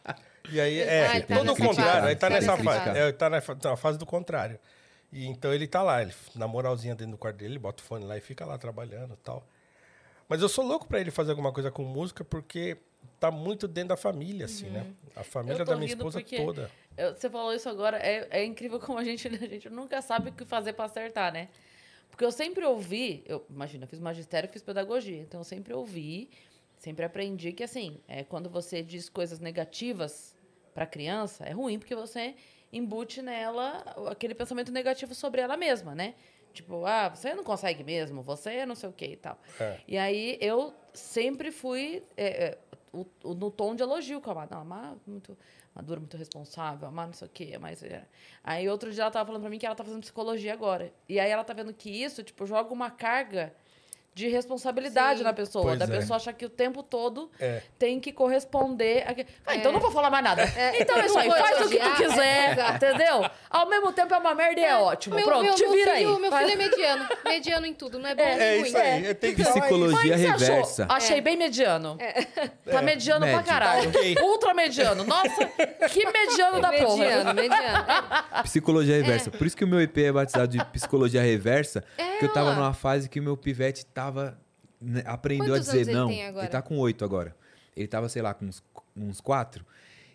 E 0.52 0.60
aí, 0.60 0.78
é, 0.78 1.06
Ah, 1.08 1.16
ele 1.16 1.26
tá 1.26 1.36
todo 1.38 1.52
o 1.52 1.56
contrário, 1.56 2.06
aí 2.06 2.14
tá 2.14 2.28
tá 2.28 2.34
nessa 2.34 2.56
fase. 2.56 2.84
fase. 2.84 2.98
É, 3.00 3.10
tá 3.12 3.28
na, 3.28 3.42
na 3.64 3.76
fase 3.76 3.98
do 3.98 4.06
contrário. 4.06 4.60
E 5.10 5.26
então 5.26 5.52
ele 5.52 5.66
tá 5.66 5.82
lá, 5.82 6.00
ele, 6.02 6.12
na 6.36 6.46
moralzinha 6.46 6.94
dentro 6.94 7.12
do 7.12 7.18
quarto 7.18 7.36
dele, 7.38 7.54
ele 7.54 7.58
bota 7.58 7.82
o 7.82 7.84
fone 7.84 8.04
lá 8.04 8.16
e 8.16 8.20
fica 8.20 8.44
lá 8.46 8.56
trabalhando 8.56 9.14
e 9.14 9.16
tal. 9.24 9.44
Mas 10.28 10.40
eu 10.42 10.48
sou 10.48 10.64
louco 10.64 10.86
pra 10.86 11.00
ele 11.00 11.10
fazer 11.10 11.30
alguma 11.32 11.50
coisa 11.52 11.68
com 11.70 11.82
música, 11.82 12.22
porque 12.24 12.76
tá 13.18 13.28
muito 13.30 13.66
dentro 13.66 13.88
da 13.88 13.96
família, 13.96 14.44
assim, 14.46 14.66
né? 14.68 14.86
A 15.16 15.24
família 15.24 15.62
Eu 15.62 15.64
tô 15.64 15.72
da 15.72 15.76
minha 15.78 15.88
esposa 15.88 16.20
toda. 16.22 16.70
eu- 16.96 17.12
você 17.16 17.28
falou 17.28 17.52
isso 17.52 17.68
agora, 17.68 17.96
é, 17.98 18.28
é 18.30 18.44
incrível 18.44 18.78
como 18.78 18.98
a 19.00 19.04
gente, 19.04 19.26
a 19.26 19.48
gente 19.48 19.68
nunca 19.68 20.00
sabe 20.00 20.28
o 20.28 20.32
que 20.32 20.44
fazer 20.44 20.74
pra 20.74 20.84
acertar, 20.84 21.32
né? 21.32 21.48
Porque 22.16 22.24
eu 22.24 22.32
sempre 22.32 22.64
ouvi, 22.64 23.22
eu, 23.26 23.44
imagina, 23.50 23.84
eu 23.84 23.88
fiz 23.88 24.00
magistério, 24.00 24.48
fiz 24.48 24.62
pedagogia, 24.62 25.18
então 25.20 25.40
eu 25.40 25.44
sempre 25.44 25.74
ouvi, 25.74 26.30
sempre 26.78 27.04
aprendi 27.04 27.52
que 27.52 27.62
assim, 27.62 28.00
é 28.08 28.24
quando 28.24 28.48
você 28.48 28.82
diz 28.82 29.10
coisas 29.10 29.38
negativas 29.38 30.34
pra 30.72 30.86
criança, 30.86 31.44
é 31.44 31.50
ruim 31.52 31.78
porque 31.78 31.94
você 31.94 32.34
embute 32.72 33.20
nela 33.20 33.84
aquele 34.10 34.34
pensamento 34.34 34.72
negativo 34.72 35.14
sobre 35.14 35.42
ela 35.42 35.58
mesma, 35.58 35.94
né? 35.94 36.14
Tipo, 36.54 36.86
ah, 36.86 37.10
você 37.10 37.34
não 37.34 37.44
consegue 37.44 37.84
mesmo, 37.84 38.22
você 38.22 38.50
é 38.54 38.66
não 38.66 38.74
sei 38.74 38.88
o 38.88 38.92
que 38.94 39.04
e 39.08 39.16
tal. 39.16 39.38
É. 39.60 39.78
E 39.86 39.98
aí 39.98 40.38
eu 40.40 40.72
sempre 40.94 41.50
fui 41.52 42.02
é, 42.16 42.26
é, 42.46 42.58
o- 42.94 43.04
o- 43.24 43.34
no 43.34 43.50
tom 43.50 43.74
de 43.74 43.82
elogio 43.82 44.22
com 44.22 44.30
a. 44.30 44.46
Não, 44.50 44.60
a 44.62 44.64
Má 44.64 44.96
muito 45.06 45.36
madura, 45.76 46.00
muito 46.00 46.16
responsável, 46.16 46.90
Má 46.90 47.06
não 47.06 47.12
sei 47.12 47.28
o 47.28 47.30
quê, 47.30 47.58
mas... 47.58 47.82
É. 47.82 48.06
Aí 48.42 48.68
outro 48.68 48.90
dia 48.90 49.02
ela 49.02 49.10
tava 49.10 49.26
falando 49.26 49.42
pra 49.42 49.50
mim 49.50 49.58
que 49.58 49.66
ela 49.66 49.74
tá 49.74 49.84
fazendo 49.84 50.00
psicologia 50.00 50.52
agora. 50.52 50.92
E 51.08 51.20
aí 51.20 51.30
ela 51.30 51.44
tá 51.44 51.52
vendo 51.52 51.72
que 51.74 51.90
isso, 51.90 52.22
tipo, 52.22 52.46
joga 52.46 52.72
uma 52.72 52.90
carga 52.90 53.54
de 54.16 54.28
responsabilidade 54.28 55.18
Sim. 55.18 55.24
na 55.24 55.32
pessoa. 55.34 55.62
Pois 55.66 55.78
da 55.78 55.84
é. 55.84 55.88
pessoa 55.88 56.16
achar 56.16 56.32
que 56.32 56.46
o 56.46 56.48
tempo 56.48 56.82
todo 56.82 57.30
É. 57.38 57.60
tem 57.78 58.00
que 58.00 58.10
corresponder. 58.10 59.02
A... 59.06 59.14
Ah, 59.44 59.54
então 59.56 59.70
É. 59.70 59.74
não 59.74 59.78
vou 59.80 59.90
falar 59.90 60.08
mais 60.08 60.24
nada. 60.24 60.42
Então 60.80 60.96
é 60.96 61.04
isso 61.04 61.18
aí, 61.18 61.28
faz 61.30 61.66
o 61.66 61.68
que 61.68 61.78
tu 61.78 61.90
quiser, 61.96 62.52
Exato. 62.52 62.76
entendeu? 62.76 63.30
Ao 63.50 63.68
mesmo 63.68 63.92
tempo 63.92 64.14
é 64.14 64.16
uma 64.16 64.34
merda 64.34 64.58
e 64.58 64.64
é, 64.64 64.74
ótimo. 64.74 65.16
Meu, 65.16 65.24
Pronto, 65.26 65.42
meu, 65.42 65.54
te 65.54 65.66
vira 65.68 65.94
filho, 65.96 66.14
aí. 66.14 66.20
Meu 66.20 66.30
Faz- 66.30 66.50
filho 66.50 66.62
é 66.62 66.64
mediano. 66.66 67.08
Mediano 67.26 67.66
em 67.66 67.74
tudo, 67.74 67.98
não 67.98 68.08
é 68.08 68.14
bom 68.14 68.22
É, 68.22 68.36
nem 68.36 68.46
É 68.46 68.56
ruim. 68.58 68.66
isso 68.68 68.78
aí, 68.78 69.02
isso. 69.10 69.50
Psicologia 69.52 70.16
reversa. 70.16 70.86
Achei 70.88 71.20
bem 71.20 71.36
mediano. 71.36 71.98
Tá 72.70 72.80
mediano 72.80 73.20
Médio. 73.26 73.42
pra 73.42 73.52
caralho. 73.52 73.92
Tá 73.92 73.98
ok. 73.98 74.16
Ultra 74.22 74.54
mediano. 74.54 75.04
Nossa, 75.04 75.44
que 75.92 76.06
mediano 76.10 76.58
da 76.62 76.72
porra. 76.72 76.96
Mediano, 76.96 77.34
mediano. 77.34 77.84
É, 78.38 78.42
Psicologia 78.44 78.96
reversa. 78.96 79.30
Por 79.30 79.46
isso 79.46 79.54
que 79.56 79.64
o 79.64 79.68
meu 79.68 79.78
EP 79.82 79.98
é 79.98 80.12
batizado 80.12 80.48
de 80.48 80.64
psicologia 80.66 81.20
reversa. 81.20 81.84
É, 81.98 82.04
porque 82.12 82.24
eu 82.24 82.32
tava 82.32 82.54
numa 82.54 82.72
fase 82.72 83.10
que 83.10 83.20
o 83.20 83.22
meu 83.22 83.36
pivete 83.36 83.84
tava. 83.84 84.05
Né, 84.80 85.02
aprendeu 85.06 85.46
Quantos 85.54 85.68
a 85.68 85.72
dizer 85.72 85.88
ele 85.90 85.92
não. 85.98 86.08
tem 86.08 86.26
agora? 86.26 86.48
tá 86.48 86.62
com 86.62 86.78
oito 86.78 87.04
agora. 87.04 87.34
Ele 87.76 87.86
tava, 87.88 88.08
sei 88.08 88.22
lá, 88.22 88.32
com 88.34 88.46
uns, 88.46 88.62
uns 88.96 89.20
quatro. 89.20 89.64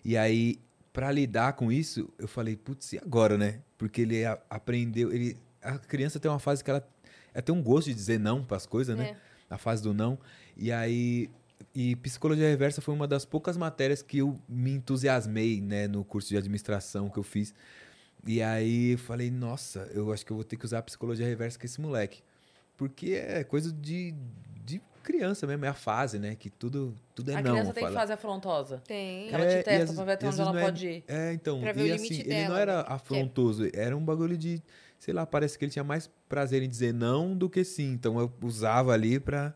E 0.04 0.18
aí, 0.18 0.60
pra 0.92 1.12
lidar 1.12 1.54
com 1.54 1.72
isso, 1.72 2.10
eu 2.18 2.28
falei, 2.28 2.56
putz, 2.56 2.94
e 2.94 2.98
agora, 2.98 3.38
né? 3.38 3.60
Porque 3.78 4.02
ele 4.02 4.26
a- 4.26 4.40
aprendeu. 4.50 5.12
Ele, 5.14 5.38
a 5.62 5.78
criança 5.78 6.20
tem 6.20 6.30
uma 6.30 6.40
fase 6.40 6.64
que 6.64 6.70
ela, 6.72 6.88
ela 7.34 7.42
tem 7.42 7.54
um 7.54 7.62
gosto 7.62 7.88
de 7.88 7.94
dizer 7.94 8.20
não 8.20 8.44
pras 8.44 8.66
coisas, 8.66 8.98
né? 8.98 9.16
A 9.50 9.58
fase 9.58 9.84
do 9.84 9.94
não. 9.94 10.18
E 10.58 10.72
aí. 10.72 11.30
E 11.76 11.96
psicologia 11.98 12.48
reversa 12.50 12.82
foi 12.82 12.94
uma 12.94 13.08
das 13.08 13.24
poucas 13.24 13.56
matérias 13.56 14.02
que 14.02 14.18
eu 14.18 14.38
me 14.50 14.72
entusiasmei, 14.72 15.62
né, 15.62 15.88
no 15.88 16.04
curso 16.04 16.28
de 16.30 16.36
administração 16.36 17.08
que 17.08 17.20
eu 17.20 17.24
fiz. 17.24 17.54
E 18.26 18.42
aí 18.42 18.98
falei, 18.98 19.30
nossa, 19.30 19.88
eu 19.94 20.12
acho 20.12 20.26
que 20.26 20.32
eu 20.32 20.36
vou 20.36 20.44
ter 20.44 20.58
que 20.58 20.66
usar 20.66 20.80
a 20.80 20.82
psicologia 20.82 21.26
reversa 21.26 21.58
com 21.60 21.66
esse 21.66 21.80
moleque. 21.80 22.24
Porque 22.82 23.12
é 23.14 23.44
coisa 23.44 23.72
de, 23.72 24.16
de 24.66 24.82
criança 25.04 25.46
mesmo, 25.46 25.64
é 25.66 25.68
a 25.68 25.74
fase, 25.76 26.18
né? 26.18 26.34
Que 26.36 26.50
tudo, 26.50 26.96
tudo 27.14 27.30
é 27.30 27.36
A 27.36 27.42
não. 27.44 27.52
criança 27.52 27.74
tem 27.74 27.84
que 27.84 27.90
fala. 27.90 28.00
fazer 28.02 28.14
afrontosa. 28.14 28.82
Tem. 28.88 29.32
Ela 29.32 29.46
te 29.46 29.54
É, 29.54 29.60
e 29.60 29.64
testa 29.64 29.84
às- 29.92 29.96
pra 29.96 30.04
ver 30.06 30.12
até 30.14 30.28
onde 30.28 30.42
ela 30.42 30.52
não 30.54 30.62
pode 30.62 30.88
ir. 30.88 31.04
É, 31.08 31.30
é, 31.30 31.34
então. 31.34 31.62
Pra 31.62 31.72
ver 31.74 31.86
e 31.86 31.92
o 31.92 31.94
assim, 31.94 32.04
limite 32.10 32.22
ele 32.28 32.40
não 32.42 32.48
dela, 32.48 32.60
era 32.60 32.78
né? 32.78 32.86
É- 32.90 32.94
afrontoso, 32.94 33.70
era 33.72 33.96
um 33.96 34.04
bagulho 34.04 34.36
de, 34.36 34.64
sei 34.98 35.14
lá, 35.14 35.28
parece 35.28 35.60
que 35.60 35.64
ele 35.66 35.72
tinha 35.72 35.84
mais 35.84 36.10
prazer 36.28 36.64
em 36.64 36.68
dizer 36.68 36.92
não 36.92 37.38
do 37.38 37.48
que 37.48 37.64
sim. 37.64 37.92
Então 37.94 38.20
eu 38.20 38.34
usava 38.42 38.94
ali 38.94 39.20
pra, 39.20 39.54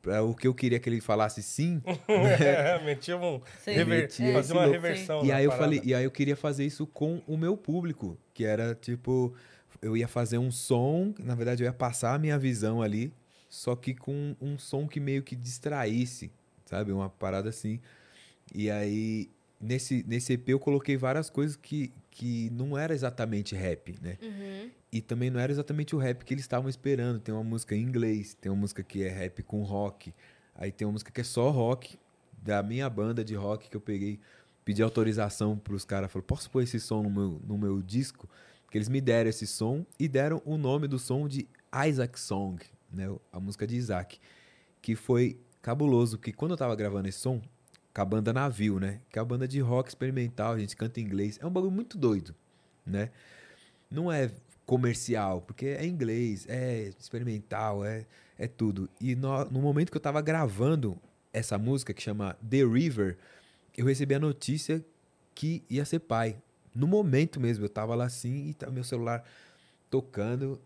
pra 0.00 0.22
o 0.22 0.34
que 0.34 0.46
eu 0.48 0.54
queria 0.54 0.78
que 0.80 0.88
ele 0.88 1.02
falasse 1.02 1.42
sim. 1.42 1.82
É, 2.08 2.82
metia 2.82 3.18
um. 3.18 3.42
Rever- 3.66 3.86
Metia 4.02 4.38
esse 4.38 4.52
uma 4.52 4.62
louco. 4.64 4.80
reversão. 4.80 5.22
E 5.22 5.30
aí 5.32 5.44
eu 5.44 5.50
parada. 5.50 5.66
falei, 5.66 5.82
e 5.84 5.94
aí 5.94 6.04
eu 6.04 6.10
queria 6.10 6.34
fazer 6.36 6.64
isso 6.64 6.86
com 6.86 7.20
o 7.26 7.36
meu 7.36 7.58
público, 7.58 8.16
que 8.32 8.42
era 8.44 8.74
tipo, 8.74 9.34
eu 9.80 9.96
ia 9.96 10.08
fazer 10.08 10.38
um 10.38 10.50
som, 10.50 11.14
na 11.18 11.34
verdade 11.34 11.62
eu 11.62 11.66
ia 11.66 11.72
passar 11.72 12.14
a 12.14 12.18
minha 12.18 12.38
visão 12.38 12.82
ali, 12.82 13.12
só 13.48 13.74
que 13.74 13.94
com 13.94 14.36
um 14.40 14.58
som 14.58 14.86
que 14.86 15.00
meio 15.00 15.22
que 15.22 15.34
distraísse, 15.34 16.30
sabe? 16.64 16.92
Uma 16.92 17.08
parada 17.08 17.48
assim. 17.48 17.80
E 18.54 18.70
aí 18.70 19.30
nesse 19.60 20.04
nesse 20.06 20.34
EP 20.34 20.50
eu 20.50 20.58
coloquei 20.58 20.96
várias 20.96 21.28
coisas 21.30 21.56
que 21.56 21.92
que 22.10 22.50
não 22.50 22.76
era 22.76 22.92
exatamente 22.92 23.54
rap, 23.54 23.96
né? 24.02 24.18
Uhum. 24.20 24.70
E 24.90 25.00
também 25.00 25.30
não 25.30 25.38
era 25.38 25.52
exatamente 25.52 25.94
o 25.94 25.98
rap 25.98 26.24
que 26.24 26.34
eles 26.34 26.44
estavam 26.44 26.68
esperando. 26.68 27.20
Tem 27.20 27.32
uma 27.32 27.44
música 27.44 27.76
em 27.76 27.82
inglês, 27.82 28.34
tem 28.34 28.50
uma 28.50 28.60
música 28.60 28.82
que 28.82 29.04
é 29.04 29.08
rap 29.08 29.42
com 29.44 29.62
rock. 29.62 30.12
Aí 30.54 30.72
tem 30.72 30.86
uma 30.86 30.92
música 30.92 31.12
que 31.12 31.20
é 31.20 31.24
só 31.24 31.50
rock, 31.50 31.96
da 32.42 32.62
minha 32.62 32.88
banda 32.88 33.24
de 33.24 33.34
rock 33.34 33.68
que 33.68 33.76
eu 33.76 33.80
peguei, 33.80 34.18
pedi 34.64 34.82
autorização 34.82 35.56
pros 35.56 35.84
caras, 35.84 36.10
falei, 36.10 36.24
posso 36.26 36.50
pôr 36.50 36.62
esse 36.62 36.80
som 36.80 37.02
no 37.02 37.10
meu, 37.10 37.40
no 37.46 37.58
meu 37.58 37.82
disco? 37.82 38.28
Porque 38.68 38.78
eles 38.78 38.88
me 38.88 39.00
deram 39.00 39.30
esse 39.30 39.46
som 39.46 39.84
e 39.98 40.06
deram 40.06 40.42
o 40.44 40.58
nome 40.58 40.86
do 40.86 40.98
som 40.98 41.26
de 41.26 41.48
Isaac 41.88 42.20
Song, 42.20 42.62
né? 42.92 43.08
A 43.32 43.40
música 43.40 43.66
de 43.66 43.74
Isaac. 43.74 44.20
Que 44.80 44.94
foi 44.94 45.40
cabuloso, 45.60 46.18
porque 46.18 46.32
quando 46.32 46.52
eu 46.52 46.56
tava 46.56 46.76
gravando 46.76 47.08
esse 47.08 47.18
som, 47.18 47.40
com 47.92 48.00
a 48.00 48.04
banda 48.04 48.32
Navio, 48.32 48.78
né? 48.78 49.00
Que 49.10 49.18
é 49.18 49.22
a 49.22 49.24
banda 49.24 49.48
de 49.48 49.58
rock 49.58 49.88
experimental, 49.88 50.52
a 50.52 50.58
gente 50.58 50.76
canta 50.76 51.00
em 51.00 51.02
inglês. 51.02 51.38
É 51.42 51.46
um 51.46 51.50
bagulho 51.50 51.72
muito 51.72 51.98
doido, 51.98 52.34
né? 52.86 53.10
não 53.90 54.12
é 54.12 54.30
comercial, 54.66 55.40
porque 55.40 55.66
é 55.66 55.86
inglês, 55.86 56.46
é 56.48 56.92
experimental, 56.98 57.84
é, 57.84 58.04
é 58.38 58.46
tudo. 58.46 58.88
E 59.00 59.14
no, 59.16 59.44
no 59.46 59.60
momento 59.60 59.90
que 59.90 59.96
eu 59.96 60.00
tava 60.00 60.20
gravando 60.20 60.98
essa 61.32 61.56
música, 61.56 61.94
que 61.94 62.02
chama 62.02 62.36
The 62.48 62.64
River, 62.64 63.16
eu 63.76 63.86
recebi 63.86 64.14
a 64.14 64.18
notícia 64.20 64.84
que 65.34 65.62
ia 65.70 65.84
ser 65.84 66.00
pai. 66.00 66.36
No 66.78 66.86
momento 66.86 67.40
mesmo, 67.40 67.64
eu 67.64 67.68
tava 67.68 67.94
lá 67.96 68.04
assim, 68.04 68.50
e 68.50 68.54
tá 68.54 68.70
meu 68.70 68.84
celular 68.84 69.24
tocando, 69.90 70.60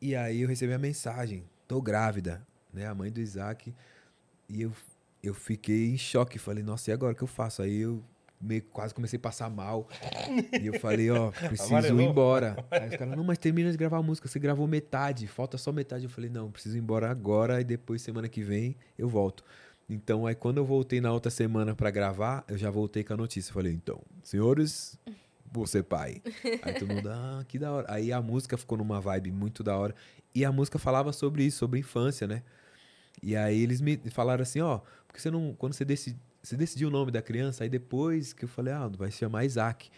e 0.00 0.16
aí 0.16 0.40
eu 0.40 0.48
recebi 0.48 0.72
a 0.72 0.78
mensagem, 0.78 1.44
tô 1.66 1.82
grávida, 1.82 2.40
né? 2.72 2.86
A 2.86 2.94
mãe 2.94 3.12
do 3.12 3.20
Isaac. 3.20 3.74
E 4.48 4.62
eu, 4.62 4.72
eu 5.22 5.34
fiquei 5.34 5.90
em 5.90 5.98
choque, 5.98 6.38
falei, 6.38 6.64
nossa, 6.64 6.90
e 6.90 6.94
agora 6.94 7.12
o 7.12 7.16
que 7.16 7.22
eu 7.22 7.28
faço? 7.28 7.60
Aí 7.60 7.80
eu 7.80 8.02
meio 8.40 8.62
quase 8.72 8.94
comecei 8.94 9.18
a 9.18 9.20
passar 9.20 9.50
mal. 9.50 9.86
E 10.58 10.66
eu 10.66 10.80
falei, 10.80 11.10
ó, 11.10 11.30
preciso 11.48 11.74
Amarelou? 11.74 12.00
ir 12.00 12.08
embora. 12.08 12.64
Aí 12.70 12.88
os 12.88 12.96
caras, 12.96 13.14
não, 13.14 13.24
mas 13.24 13.36
termina 13.36 13.70
de 13.70 13.76
gravar 13.76 13.98
a 13.98 14.02
música, 14.02 14.26
você 14.26 14.38
gravou 14.38 14.66
metade, 14.66 15.26
falta 15.26 15.58
só 15.58 15.70
metade. 15.70 16.04
Eu 16.04 16.10
falei, 16.10 16.30
não, 16.30 16.50
preciso 16.50 16.78
ir 16.78 16.80
embora 16.80 17.10
agora 17.10 17.60
e 17.60 17.64
depois 17.64 18.00
semana 18.00 18.26
que 18.26 18.42
vem 18.42 18.74
eu 18.96 19.06
volto. 19.08 19.44
Então 19.90 20.26
aí 20.26 20.34
quando 20.34 20.58
eu 20.58 20.64
voltei 20.64 21.00
na 21.00 21.12
outra 21.12 21.30
semana 21.30 21.74
pra 21.74 21.90
gravar, 21.90 22.44
eu 22.48 22.56
já 22.56 22.70
voltei 22.70 23.04
com 23.04 23.12
a 23.14 23.16
notícia. 23.16 23.52
Falei, 23.52 23.72
então, 23.72 24.00
senhores, 24.22 24.98
vou 25.52 25.66
ser 25.66 25.84
pai. 25.84 26.22
Aí 26.62 26.74
todo 26.74 26.92
mundo, 26.92 27.08
ah, 27.10 27.44
que 27.46 27.58
da 27.58 27.72
hora. 27.72 27.86
Aí 27.88 28.12
a 28.12 28.20
música 28.20 28.56
ficou 28.56 28.78
numa 28.78 29.00
vibe 29.00 29.32
muito 29.32 29.62
da 29.62 29.76
hora. 29.76 29.94
E 30.34 30.44
a 30.44 30.52
música 30.52 30.78
falava 30.78 31.12
sobre 31.12 31.44
isso, 31.44 31.58
sobre 31.58 31.80
infância, 31.80 32.26
né? 32.26 32.42
E 33.22 33.36
aí 33.36 33.60
eles 33.60 33.80
me 33.80 33.98
falaram 34.10 34.42
assim, 34.42 34.60
ó, 34.60 34.80
porque 35.06 35.20
você 35.20 35.30
não, 35.30 35.54
quando 35.54 35.72
você 35.72 35.84
você 36.42 36.56
decidiu 36.56 36.88
o 36.88 36.90
nome 36.90 37.10
da 37.10 37.20
criança, 37.20 37.64
aí 37.64 37.68
depois 37.68 38.32
que 38.32 38.44
eu 38.44 38.48
falei, 38.48 38.72
ah, 38.72 38.88
vai 38.88 39.10
se 39.10 39.18
chamar 39.18 39.44
Isaac. 39.44 39.90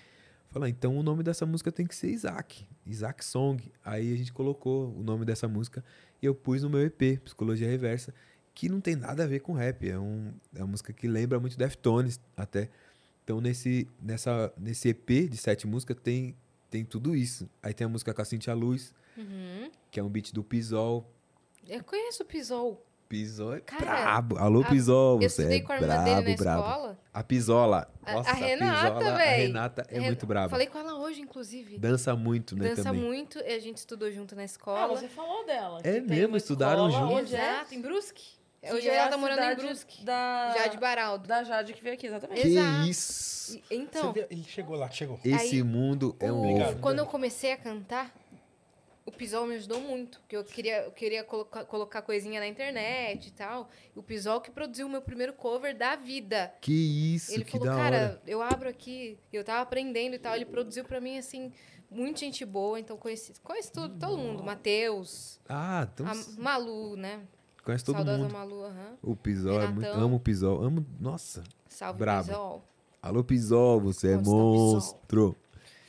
Falei, 0.50 0.68
ah, 0.68 0.70
então 0.70 0.96
o 0.96 1.02
nome 1.02 1.22
dessa 1.22 1.46
música 1.46 1.70
tem 1.70 1.86
que 1.86 1.94
ser 1.94 2.10
Isaac, 2.10 2.66
Isaac 2.84 3.24
Song. 3.24 3.62
Aí 3.84 4.12
a 4.12 4.16
gente 4.16 4.32
colocou 4.32 4.92
o 4.96 5.02
nome 5.02 5.24
dessa 5.24 5.46
música 5.46 5.84
e 6.20 6.26
eu 6.26 6.34
pus 6.34 6.62
no 6.62 6.70
meu 6.70 6.80
EP, 6.80 7.20
Psicologia 7.22 7.68
Reversa, 7.68 8.12
que 8.52 8.68
não 8.68 8.80
tem 8.80 8.96
nada 8.96 9.24
a 9.24 9.26
ver 9.26 9.40
com 9.40 9.52
rap, 9.52 9.88
é, 9.88 9.98
um, 9.98 10.32
é 10.54 10.58
uma 10.58 10.72
música 10.72 10.92
que 10.92 11.06
lembra 11.06 11.38
muito 11.38 11.56
Deftones 11.56 12.18
até. 12.36 12.68
Então 13.30 13.40
nesse, 13.40 13.88
nessa, 14.02 14.52
nesse 14.58 14.88
EP 14.88 15.28
de 15.30 15.36
sete 15.36 15.64
músicas 15.64 15.96
tem, 16.02 16.34
tem 16.68 16.84
tudo 16.84 17.14
isso. 17.14 17.48
Aí 17.62 17.72
tem 17.72 17.84
a 17.84 17.88
música 17.88 18.12
com 18.12 18.20
a 18.20 18.24
Cintia 18.24 18.52
Luz, 18.54 18.92
Uhum. 19.16 19.70
que 19.88 20.00
é 20.00 20.02
um 20.02 20.08
beat 20.08 20.32
do 20.32 20.42
Pisol, 20.42 21.08
Eu 21.68 21.84
conheço 21.84 22.24
o 22.24 22.26
Pisol. 22.26 22.84
Pisol 23.08 23.54
é 23.54 23.60
Cara, 23.60 23.84
brabo. 23.84 24.36
Alô, 24.38 24.62
a- 24.62 24.64
Pisol, 24.68 25.22
eu 25.22 25.28
você 25.30 25.44
é 25.44 25.60
com 25.60 25.72
a 25.72 25.76
irmã 25.76 25.86
brabo, 25.86 26.04
dele 26.04 26.30
na 26.30 26.36
brabo. 26.36 26.62
escola. 26.62 26.98
A 27.14 27.22
Pisola. 27.22 27.94
A- 28.02 28.12
Nossa, 28.14 28.30
a 28.30 28.32
Renata, 28.32 28.94
Pisola, 28.98 29.16
velho. 29.16 29.20
A 29.20 29.36
Renata 29.46 29.86
é 29.88 29.98
Ren- 30.00 30.06
muito 30.06 30.26
braba. 30.26 30.48
Falei 30.48 30.66
com 30.66 30.78
ela 30.78 30.94
hoje, 30.98 31.20
inclusive. 31.20 31.78
Dança 31.78 32.16
muito, 32.16 32.56
né, 32.56 32.70
Dança 32.70 32.82
também. 32.82 33.00
muito, 33.02 33.38
e 33.38 33.52
a 33.52 33.58
gente 33.60 33.76
estudou 33.76 34.10
junto 34.10 34.34
na 34.34 34.42
Ah, 34.42 34.44
escola. 34.44 34.96
você 34.96 35.06
falou 35.08 35.46
dela. 35.46 35.80
É 35.84 36.00
mesmo, 36.00 36.36
estudaram 36.36 36.88
escola 36.88 37.06
juntos? 37.08 37.22
Onde 37.24 37.36
é? 37.36 37.50
Exato, 37.52 37.74
em 37.76 37.80
Brusque. 37.80 38.39
Que 38.62 38.72
Hoje 38.74 38.88
é 38.90 38.94
ela 38.96 39.06
a 39.06 39.10
tá 39.10 39.16
morando 39.16 39.42
em 39.42 39.56
Brusque. 39.56 40.04
Da... 40.04 40.54
Jade 40.56 40.76
Baraldo. 40.76 41.26
Da 41.26 41.42
Jade 41.44 41.72
que 41.72 41.82
veio 41.82 41.94
aqui, 41.94 42.06
exatamente. 42.06 42.42
Que 42.42 42.48
Exato. 42.48 42.88
isso. 42.88 43.56
E- 43.56 43.64
Então, 43.76 44.12
vê- 44.12 44.26
Ele 44.30 44.44
chegou 44.44 44.76
lá, 44.76 44.90
chegou. 44.90 45.18
Esse 45.24 45.56
Aí, 45.56 45.62
mundo 45.62 46.14
é 46.20 46.30
um. 46.30 46.38
Obrigado. 46.40 46.80
quando 46.80 46.98
eu 46.98 47.06
comecei 47.06 47.52
a 47.52 47.56
cantar, 47.56 48.14
o 49.06 49.10
Pisol 49.10 49.46
me 49.46 49.54
ajudou 49.54 49.80
muito. 49.80 50.20
Porque 50.20 50.36
eu 50.36 50.44
queria, 50.44 50.82
eu 50.82 50.92
queria 50.92 51.24
colocar, 51.24 51.64
colocar 51.64 52.02
coisinha 52.02 52.38
na 52.38 52.46
internet 52.46 53.28
e 53.28 53.30
tal. 53.30 53.70
E 53.96 53.98
o 53.98 54.02
Pisol 54.02 54.42
que 54.42 54.50
produziu 54.50 54.86
o 54.86 54.90
meu 54.90 55.00
primeiro 55.00 55.32
cover 55.32 55.74
da 55.74 55.96
vida. 55.96 56.52
Que 56.60 57.14
isso, 57.14 57.32
Ele 57.32 57.44
que 57.44 57.52
falou, 57.52 57.66
da 57.66 57.74
cara, 57.74 57.96
hora. 57.96 58.22
eu 58.26 58.42
abro 58.42 58.68
aqui, 58.68 59.18
eu 59.32 59.42
tava 59.42 59.62
aprendendo 59.62 60.14
e 60.16 60.18
tal. 60.18 60.36
Ele 60.36 60.44
produziu 60.44 60.84
pra 60.84 61.00
mim, 61.00 61.16
assim, 61.16 61.50
muita 61.90 62.20
gente 62.20 62.44
boa. 62.44 62.78
Então, 62.78 62.98
conheci, 62.98 63.32
conheci 63.42 63.72
tudo, 63.72 63.98
todo 63.98 64.18
mundo. 64.18 64.44
Matheus, 64.44 65.40
Ah, 65.48 65.88
então 65.90 66.06
a 66.06 66.14
Malu, 66.38 66.94
né? 66.94 67.20
Conhece 67.70 67.84
todo 67.84 67.96
Saudosa 67.96 68.18
mundo. 68.18 68.32
Malu, 68.32 68.64
aham. 68.64 68.96
O 69.02 69.16
Pisol, 69.16 69.60
é 69.60 69.66
muito, 69.66 69.80
Renatão. 69.82 70.02
amo 70.04 70.16
o 70.16 70.20
Pisol. 70.20 70.62
Amo, 70.62 70.86
nossa. 70.98 71.44
Salve, 71.68 71.98
Brabo. 72.00 72.62
Alô, 73.00 73.24
Pisol, 73.24 73.80
você 73.80 74.12
é 74.12 74.16
monstro. 74.16 75.36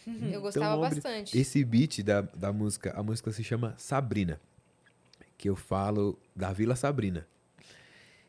Eu 0.08 0.42
gostava 0.42 0.78
Então, 0.78 0.82
bastante. 0.82 1.38
Esse 1.38 1.64
beat 1.64 2.04
da, 2.04 2.22
da 2.22 2.54
música, 2.54 2.94
a 2.98 3.04
música 3.04 3.32
se 3.32 3.44
chama 3.44 3.74
Sabrina. 3.78 4.40
Que 5.38 5.50
eu 5.50 5.56
falo 5.56 6.18
da 6.36 6.54
Vila 6.54 6.76
Sabrina. 6.76 7.28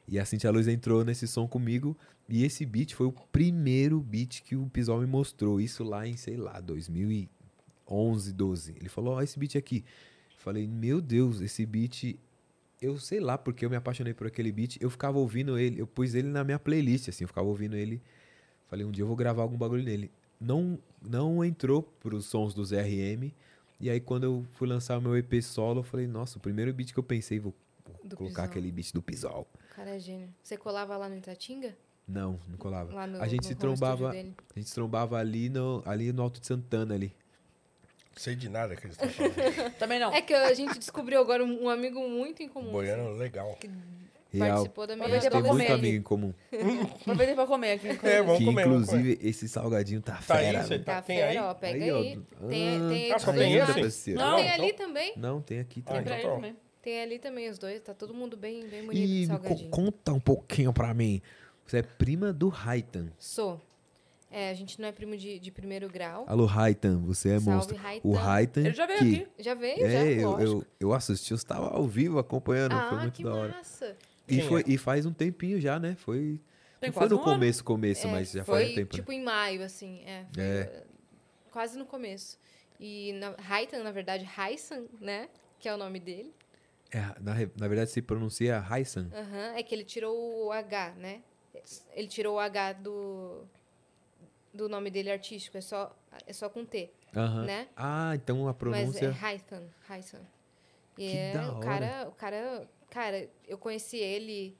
E 0.09 0.18
a 0.18 0.24
Cintia 0.24 0.50
Luz 0.50 0.66
entrou 0.66 1.05
nesse 1.05 1.28
som 1.28 1.46
comigo. 1.46 1.96
E 2.28 2.44
esse 2.44 2.64
beat 2.64 2.94
foi 2.94 3.07
o 3.07 3.12
primeiro 3.12 4.00
beat 4.00 4.42
que 4.42 4.57
o 4.57 4.66
Pisol 4.68 5.00
me 5.00 5.07
mostrou. 5.07 5.61
Isso 5.61 5.84
lá 5.84 6.07
em, 6.07 6.16
sei 6.16 6.36
lá, 6.36 6.61
2011, 6.61 8.32
12. 8.32 8.74
Ele 8.78 8.88
falou, 8.88 9.14
ó, 9.14 9.22
esse 9.22 9.38
beat 9.38 9.57
aqui. 9.57 9.84
Falei, 10.38 10.66
meu 10.66 11.00
Deus, 11.00 11.40
esse 11.40 11.64
beat... 11.66 12.16
Eu 12.83 12.99
sei 12.99 13.20
lá 13.20 13.39
porque 13.39 13.64
eu 13.64 13.70
me 13.70 13.76
apaixonei 13.76 14.12
por 14.12 14.26
aquele 14.26 14.51
beat. 14.51 14.76
Eu 14.80 14.91
ficava 14.91 15.16
ouvindo 15.16 15.57
ele, 15.57 15.80
eu 15.80 15.87
pus 15.87 16.14
ele 16.14 16.28
na 16.28 16.43
minha 16.43 16.59
playlist, 16.59 17.09
assim. 17.09 17.22
Eu 17.22 17.28
ficava 17.28 17.47
ouvindo 17.47 17.76
ele. 17.76 18.03
Falei, 18.66 18.85
um 18.85 18.91
dia 18.91 19.03
eu 19.03 19.07
vou 19.07 19.14
gravar 19.14 19.43
algum 19.43 19.57
bagulho 19.57 19.85
nele. 19.85 20.11
Não, 20.41 20.76
não 21.01 21.45
entrou 21.45 21.83
pros 21.83 22.26
sons 22.26 22.53
dos 22.53 22.72
RM. 22.72 23.30
E 23.78 23.89
aí, 23.89 24.01
quando 24.01 24.24
eu 24.24 24.45
fui 24.55 24.66
lançar 24.66 24.99
o 24.99 25.01
meu 25.01 25.16
EP 25.16 25.41
solo, 25.43 25.80
eu 25.80 25.85
falei, 25.85 26.09
nossa, 26.09 26.39
o 26.39 26.41
primeiro 26.41 26.72
beat 26.74 26.93
que 26.93 26.99
eu 26.99 27.05
pensei, 27.05 27.39
vou, 27.39 27.55
Do 28.03 28.16
colocar 28.16 28.43
Pisol. 28.43 28.51
aquele 28.51 28.72
beat 28.72 28.93
do 28.93 29.01
Pisol. 29.01 29.47
O 29.70 29.74
cara 29.74 29.91
é 29.91 29.99
gênio. 30.01 30.28
Você 30.43 30.57
colava 30.57 30.97
lá 30.97 31.09
no 31.09 31.16
Itatinga? 31.16 31.76
Não, 32.07 32.41
não 32.49 32.57
colava. 32.59 32.93
Lá 32.93 33.07
no, 33.07 33.22
a 33.22 33.28
gente 33.28 33.47
se 33.47 33.55
trombava, 33.55 34.11
a 34.11 34.14
gente 34.14 34.68
se 34.68 34.74
trombava 34.74 35.18
ali 35.18 35.49
no, 35.49 35.83
ali 35.87 36.12
no 36.12 36.22
Alto 36.22 36.41
de 36.41 36.47
Santana 36.47 36.95
ali. 36.95 37.14
Sei 38.16 38.34
de 38.36 38.48
nada 38.48 38.76
que 38.76 38.86
eles 38.86 38.96
estão 39.00 39.08
falando. 39.10 39.70
Também 39.78 39.98
não. 39.98 40.12
É 40.12 40.20
que 40.22 40.34
a 40.34 40.52
gente 40.54 40.78
descobriu 40.78 41.20
agora 41.20 41.42
um, 41.44 41.68
amigo 41.68 42.00
muito 42.08 42.42
incomum. 42.42 42.70
Boiano, 42.70 43.12
legal. 43.14 43.58
Real. 44.32 44.48
Participou 44.48 44.86
da 44.86 44.96
minha 44.96 45.06
Aproveitei 45.08 45.42
Tem 45.42 45.52
muito 45.52 45.72
amigo 45.72 45.96
em 45.98 46.02
comum. 46.02 46.34
Aproveitei 47.02 47.34
pra 47.34 47.46
comer 47.46 47.72
aqui. 47.72 47.88
É, 48.06 48.22
vamos 48.22 48.38
que 48.38 48.44
comer, 48.46 48.66
vamos 48.66 48.86
comer. 48.88 49.00
inclusive 49.00 49.28
esse 49.28 49.46
salgadinho 49.48 50.00
tá, 50.00 50.14
Tá 50.14 50.20
fera. 50.22 50.62
velho. 50.62 50.84
Tá 50.84 50.94
Tá, 50.94 51.02
tem 51.02 51.16
fera, 51.18 51.30
aí? 51.30 51.36
ó. 51.38 51.52
Pega 51.54 51.84
Aí, 51.84 51.90
ó, 51.92 51.96
aí. 51.98 52.16
do- 52.16 52.48
Tem, 52.48 52.88
tem, 52.88 53.12
Ah, 53.12 53.18
só 53.18 53.32
tem 53.32 53.58
lá. 53.58 53.80
esse? 53.80 54.14
Não, 54.14 54.30
Não, 54.30 54.36
tem 54.36 54.46
então- 54.48 54.64
ali 54.64 54.72
também. 54.72 55.12
Não, 55.18 55.40
tem 55.42 55.58
aqui 55.60 55.82
Ah, 55.86 55.92
Tem 55.92 56.02
também. 56.02 56.04
pra 56.04 56.16
então 56.18 56.18
ele 56.18 56.28
tá. 56.28 56.34
também. 56.48 56.56
Tem 56.80 57.02
ali 57.02 57.18
também 57.18 57.48
os 57.50 57.58
dois. 57.58 57.80
Tá 57.82 57.92
todo 57.94 58.14
mundo 58.14 58.34
bem, 58.36 58.66
bem 58.66 58.86
bonito 58.86 59.04
E 59.06 59.26
salgadinho. 59.26 59.70
conta 59.70 60.12
um 60.14 60.20
pouquinho 60.20 60.72
pra 60.72 60.94
mim. 60.94 61.20
Você 61.66 61.78
é 61.78 61.82
prima 61.82 62.32
do 62.32 62.48
Raitan. 62.48 63.08
Sou. 63.18 63.60
É, 64.33 64.49
a 64.51 64.55
gente 64.55 64.80
não 64.80 64.89
é 64.89 64.93
primo 64.93 65.14
de, 65.14 65.39
de 65.39 65.51
primeiro 65.53 65.89
grau. 65.91 66.24
Alô, 66.26 66.47
Raitan, 66.47 66.99
você 67.01 67.28
é 67.28 67.39
Salve, 67.39 67.51
monstro. 67.51 67.76
Raitan. 67.76 68.09
O 68.09 68.12
Raitan. 68.12 68.61
Ele 68.62 68.72
já 68.74 68.87
veio 68.87 68.99
que, 68.99 69.14
aqui. 69.16 69.28
Já 69.43 69.55
veio, 69.55 69.85
É, 69.87 69.91
já, 69.91 70.05
eu, 70.07 70.41
eu, 70.41 70.66
eu 70.80 70.93
assisti, 70.95 71.33
eu 71.33 71.37
estava 71.37 71.68
ao 71.68 71.87
vivo 71.87 72.18
acompanhando, 72.18 72.72
foi 72.72 72.80
ah, 72.99 73.01
muito 73.03 73.12
que 73.12 73.24
da 73.24 73.35
hora. 73.35 73.53
massa. 73.53 73.95
E, 74.26 74.37
Quem 74.39 74.49
foi, 74.49 74.61
é? 74.62 74.64
e 74.68 74.78
faz 74.78 75.05
um 75.05 75.12
tempinho 75.12 75.61
já, 75.61 75.78
né? 75.78 75.95
Foi. 75.97 76.41
Tem 76.80 76.89
não 76.89 76.95
foi 76.95 77.09
no 77.11 77.16
um 77.16 77.18
ano. 77.18 77.24
começo, 77.30 77.62
começo, 77.62 78.07
É, 78.07 78.11
mas 78.11 78.33
já 78.33 78.43
foi, 78.43 78.61
faz 78.61 78.70
um 78.72 78.74
tempo. 78.74 78.95
né? 78.95 78.99
tipo 79.01 79.12
em 79.12 79.22
maio, 79.22 79.62
assim. 79.62 80.03
É, 80.07 80.24
foi, 80.35 80.43
É. 80.43 80.85
uh, 80.89 81.51
quase 81.51 81.78
no 81.78 81.85
começo. 81.85 82.39
E 82.80 83.12
na, 83.12 83.30
Raitan, 83.39 83.83
na 83.85 83.91
verdade, 83.93 84.24
Raisan, 84.24 84.87
né? 84.99 85.28
Que 85.61 85.68
é 85.68 85.74
o 85.74 85.76
nome 85.76 86.01
dele. 86.01 86.35
É, 86.91 86.99
na, 87.20 87.35
na 87.57 87.68
verdade 87.68 87.91
se 87.91 88.01
pronuncia 88.01 88.59
Raisan. 88.59 89.11
Aham, 89.14 89.53
é 89.57 89.62
que 89.62 89.74
ele 89.74 89.85
tirou 89.85 90.47
o 90.47 90.51
H, 90.53 90.95
né? 90.97 91.20
Ele 91.95 92.09
tirou 92.09 92.37
o 92.37 92.39
H 92.41 92.72
do, 92.74 93.45
do 94.53 94.68
nome 94.68 94.90
dele 94.90 95.11
artístico, 95.11 95.57
é 95.57 95.61
só, 95.61 95.94
é 96.26 96.32
só 96.32 96.48
com 96.48 96.64
T, 96.64 96.90
né? 97.46 97.68
Ah, 97.76 98.12
então 98.14 98.40
a 98.42 98.44
Mas 98.46 98.55
é 98.55 98.59
pronúncia. 98.59 99.11
Raitan, 99.11 99.62
Raisan. 99.88 100.20
E 100.98 101.11
Que 101.11 101.16
é, 101.16 101.32
da 101.32 101.53
o 101.53 101.57
hora. 101.57 101.64
cara, 101.64 102.09
o 102.09 102.12
cara, 102.12 102.68
cara, 102.90 103.30
eu 103.48 103.57
conheci 103.57 103.96
ele 103.96 104.57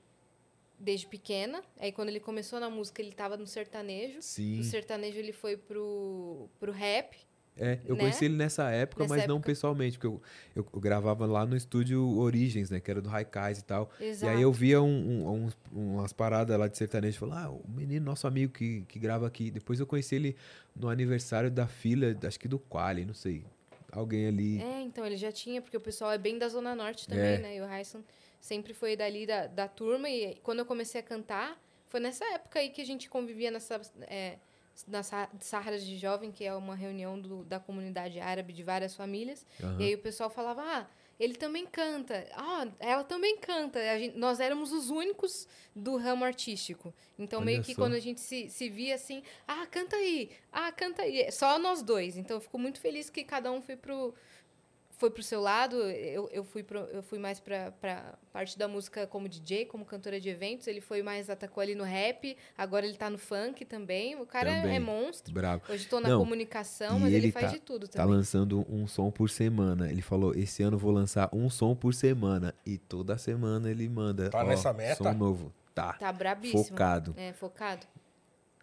desde 0.79 1.07
pequena. 1.07 1.63
Aí 1.79 1.93
quando 1.93 2.09
ele 2.09 2.21
começou 2.21 2.59
na 2.59 2.71
música, 2.71 3.03
ele 3.03 3.13
tava 3.13 3.37
no 3.37 3.47
sertanejo. 3.47 4.21
Sim. 4.23 4.57
Do 4.57 4.65
sertanejo 4.65 5.19
ele 5.19 5.33
foi 5.33 5.57
pro, 5.57 6.49
pro 6.59 6.73
rap. 6.73 7.17
É, 7.57 7.79
eu 7.85 7.95
né? 7.95 8.01
conheci 8.01 8.25
ele 8.25 8.35
nessa 8.37 8.71
época, 8.71 9.03
Nessa 9.05 9.15
mas 9.15 9.27
não 9.27 9.37
época. 9.37 9.47
pessoalmente, 9.51 9.99
porque 9.99 10.07
eu, 10.07 10.23
eu, 10.57 10.67
eu 10.73 10.81
gravava 10.81 11.27
lá 11.27 11.45
no 11.45 11.55
estúdio 11.55 12.03
Origens, 12.19 12.71
né? 12.71 12.81
Que 12.81 12.91
era 12.91 13.01
do 13.03 13.11
Raikais 13.11 13.59
e 13.59 13.65
tal. 13.65 13.91
Exato. 14.01 14.33
E 14.33 14.37
aí 14.37 14.43
eu 14.43 14.51
via 14.51 14.81
um- 14.81 14.87
um- 15.27 15.45
uns- 15.45 15.57
umas 15.71 16.13
paradas 16.15 16.59
lá 16.59 16.67
de 16.67 16.79
sertanejo, 16.79 17.19
falei, 17.19 17.35
ah, 17.37 17.51
o 17.51 17.63
menino, 17.69 18.07
nosso 18.07 18.27
amigo 18.27 18.53
que, 18.55 18.83
que 18.89 18.99
grava 18.99 19.27
aqui. 19.27 19.51
Depois 19.51 19.79
eu 19.79 19.87
conheci 19.87 20.15
ele 20.15 20.37
no 20.75 20.89
aniversário 20.89 21.51
da 21.51 21.67
filha, 21.67 22.17
acho 22.27 22.41
que 22.41 22.49
do 22.49 22.59
Quali, 22.59 23.05
não 23.05 23.15
sei. 23.15 23.45
Alguém 23.93 24.27
ali. 24.29 24.63
É, 24.63 24.81
então 24.81 25.05
ele 25.05 25.19
já 25.19 25.31
tinha, 25.31 25.61
porque 25.61 25.77
o 25.77 25.81
pessoal 25.81 26.11
é 26.11 26.17
bem 26.17 26.39
da 26.39 26.49
Zona 26.49 26.75
Norte 26.75 27.07
também, 27.07 27.35
É. 27.35 27.39
né? 27.39 27.57
E 27.59 27.61
o 27.61 27.67
Raison 27.67 28.01
sempre 28.41 28.73
foi 28.73 28.97
dali 28.97 29.27
da, 29.27 29.47
da 29.47 29.69
turma. 29.69 30.09
E 30.09 30.37
quando 30.43 30.61
eu 30.61 30.65
comecei 30.65 30.99
a 30.99 31.05
cantar, 31.05 31.61
foi 31.89 32.01
nessa 32.01 32.25
época 32.33 32.59
aí 32.61 32.71
que 32.71 32.81
a 32.81 32.87
gente 32.87 33.11
convivia 33.11 33.51
nessa, 33.51 33.79
é, 34.09 34.39
na 34.87 35.03
Sa- 35.03 35.29
Sahara 35.41 35.79
de 35.79 35.97
Jovem, 35.99 36.31
que 36.33 36.45
é 36.45 36.55
uma 36.55 36.75
reunião 36.75 37.19
do- 37.21 37.45
da 37.45 37.59
comunidade 37.61 38.19
árabe 38.21 38.53
de 38.53 38.63
várias 38.63 38.95
famílias. 38.95 39.45
Aham. 39.63 39.81
E 39.81 39.85
aí 39.85 39.95
o 39.95 39.99
pessoal 39.99 40.29
falava, 40.31 40.63
ah, 40.63 40.87
ele 41.21 41.35
também 41.35 41.65
canta. 41.67 42.27
Ah, 42.35 42.67
ela 42.81 43.05
também 43.05 43.37
canta. 43.39 43.79
Gente- 43.99 44.17
nós 44.19 44.41
éramos 44.41 44.73
os 44.73 44.91
únicos 44.91 45.47
do 45.77 45.97
ramo 45.97 46.25
artístico. 46.25 46.93
Então, 47.19 47.39
Olha 47.41 47.47
meio 47.47 47.63
que 47.63 47.75
só. 47.75 47.83
quando 47.83 47.95
a 47.95 48.01
gente 48.01 48.21
se, 48.21 48.49
se 48.51 48.69
via 48.69 48.95
assim, 48.97 49.23
ah, 49.47 49.67
canta 49.67 49.95
aí, 49.97 50.31
ah, 50.51 50.73
canta 50.73 51.03
aí. 51.03 51.31
Só 51.31 51.59
nós 51.59 51.83
dois. 51.83 52.17
Então, 52.17 52.39
eu 52.39 52.41
fico 52.41 52.59
muito 52.59 52.81
feliz 52.81 53.09
que 53.09 53.23
cada 53.23 53.53
um 53.53 53.61
foi 53.63 53.77
pro, 53.77 54.13
foi 55.03 55.11
pro 55.11 55.21
seu 55.23 55.41
lado. 55.41 55.75
Eu, 55.91 56.29
eu, 56.33 56.45
fui, 56.45 56.63
pro, 56.63 56.79
eu 56.79 57.03
fui 57.03 57.19
mais 57.19 57.41
pra, 57.41 57.73
pra 57.73 58.15
parte 58.33 58.57
da 58.57 58.69
música 58.69 59.05
como 59.05 59.29
DJ, 59.29 59.65
como 59.67 59.85
cantora 59.85 60.21
de 60.21 60.29
eventos. 60.29 60.69
Ele 60.69 60.81
foi 60.81 61.03
mais, 61.03 61.29
atacou 61.29 61.61
ali 61.61 61.75
no 61.75 61.83
rap. 61.83 62.37
Agora 62.57 62.87
ele 62.87 62.97
tá 62.97 63.11
no 63.11 63.19
funk 63.19 63.65
também. 63.65 64.15
O 64.15 64.25
cara 64.25 64.49
Também. 64.61 64.77
é 64.77 64.79
monstro. 64.79 65.35
Bravo. 65.35 65.65
Hoje 65.69 65.89
tô 65.89 65.99
na 65.99 66.09
Não, 66.11 66.21
comunicação, 66.21 66.99
e 66.99 67.01
mas 67.01 67.13
ele, 67.13 67.27
ele 67.27 67.33
faz 67.33 67.47
tá- 67.47 67.53
de 67.55 67.59
tudo 67.59 67.89
Tá 67.89 68.03
também. 68.03 68.15
lançando 68.15 68.65
um 68.71 68.87
som 68.87 69.11
por 69.11 69.29
semana. 69.29 69.91
Ele 69.91 70.03
falou: 70.03 70.33
esse 70.37 70.63
ano 70.63 70.77
eu 70.77 70.79
vou 70.79 70.93
lançar 70.93 71.29
um 71.33 71.51
som 71.51 71.75
por 71.75 71.93
semana. 71.93 72.55
E 72.65 72.79
toda 72.79 73.19
semana 73.19 73.69
ele 73.69 73.89
manda. 73.89 74.31
Tá 74.31 74.39
ó, 74.39 74.45
nessa 74.45 74.73
meta? 74.73 75.03
Som 75.03 75.13
novo. 75.15 75.53
Tá. 75.75 75.95
Tá 75.95 76.13
brabíssimo. 76.13 76.63
Focado. 76.65 77.15
É, 77.17 77.33
focado. 77.33 77.85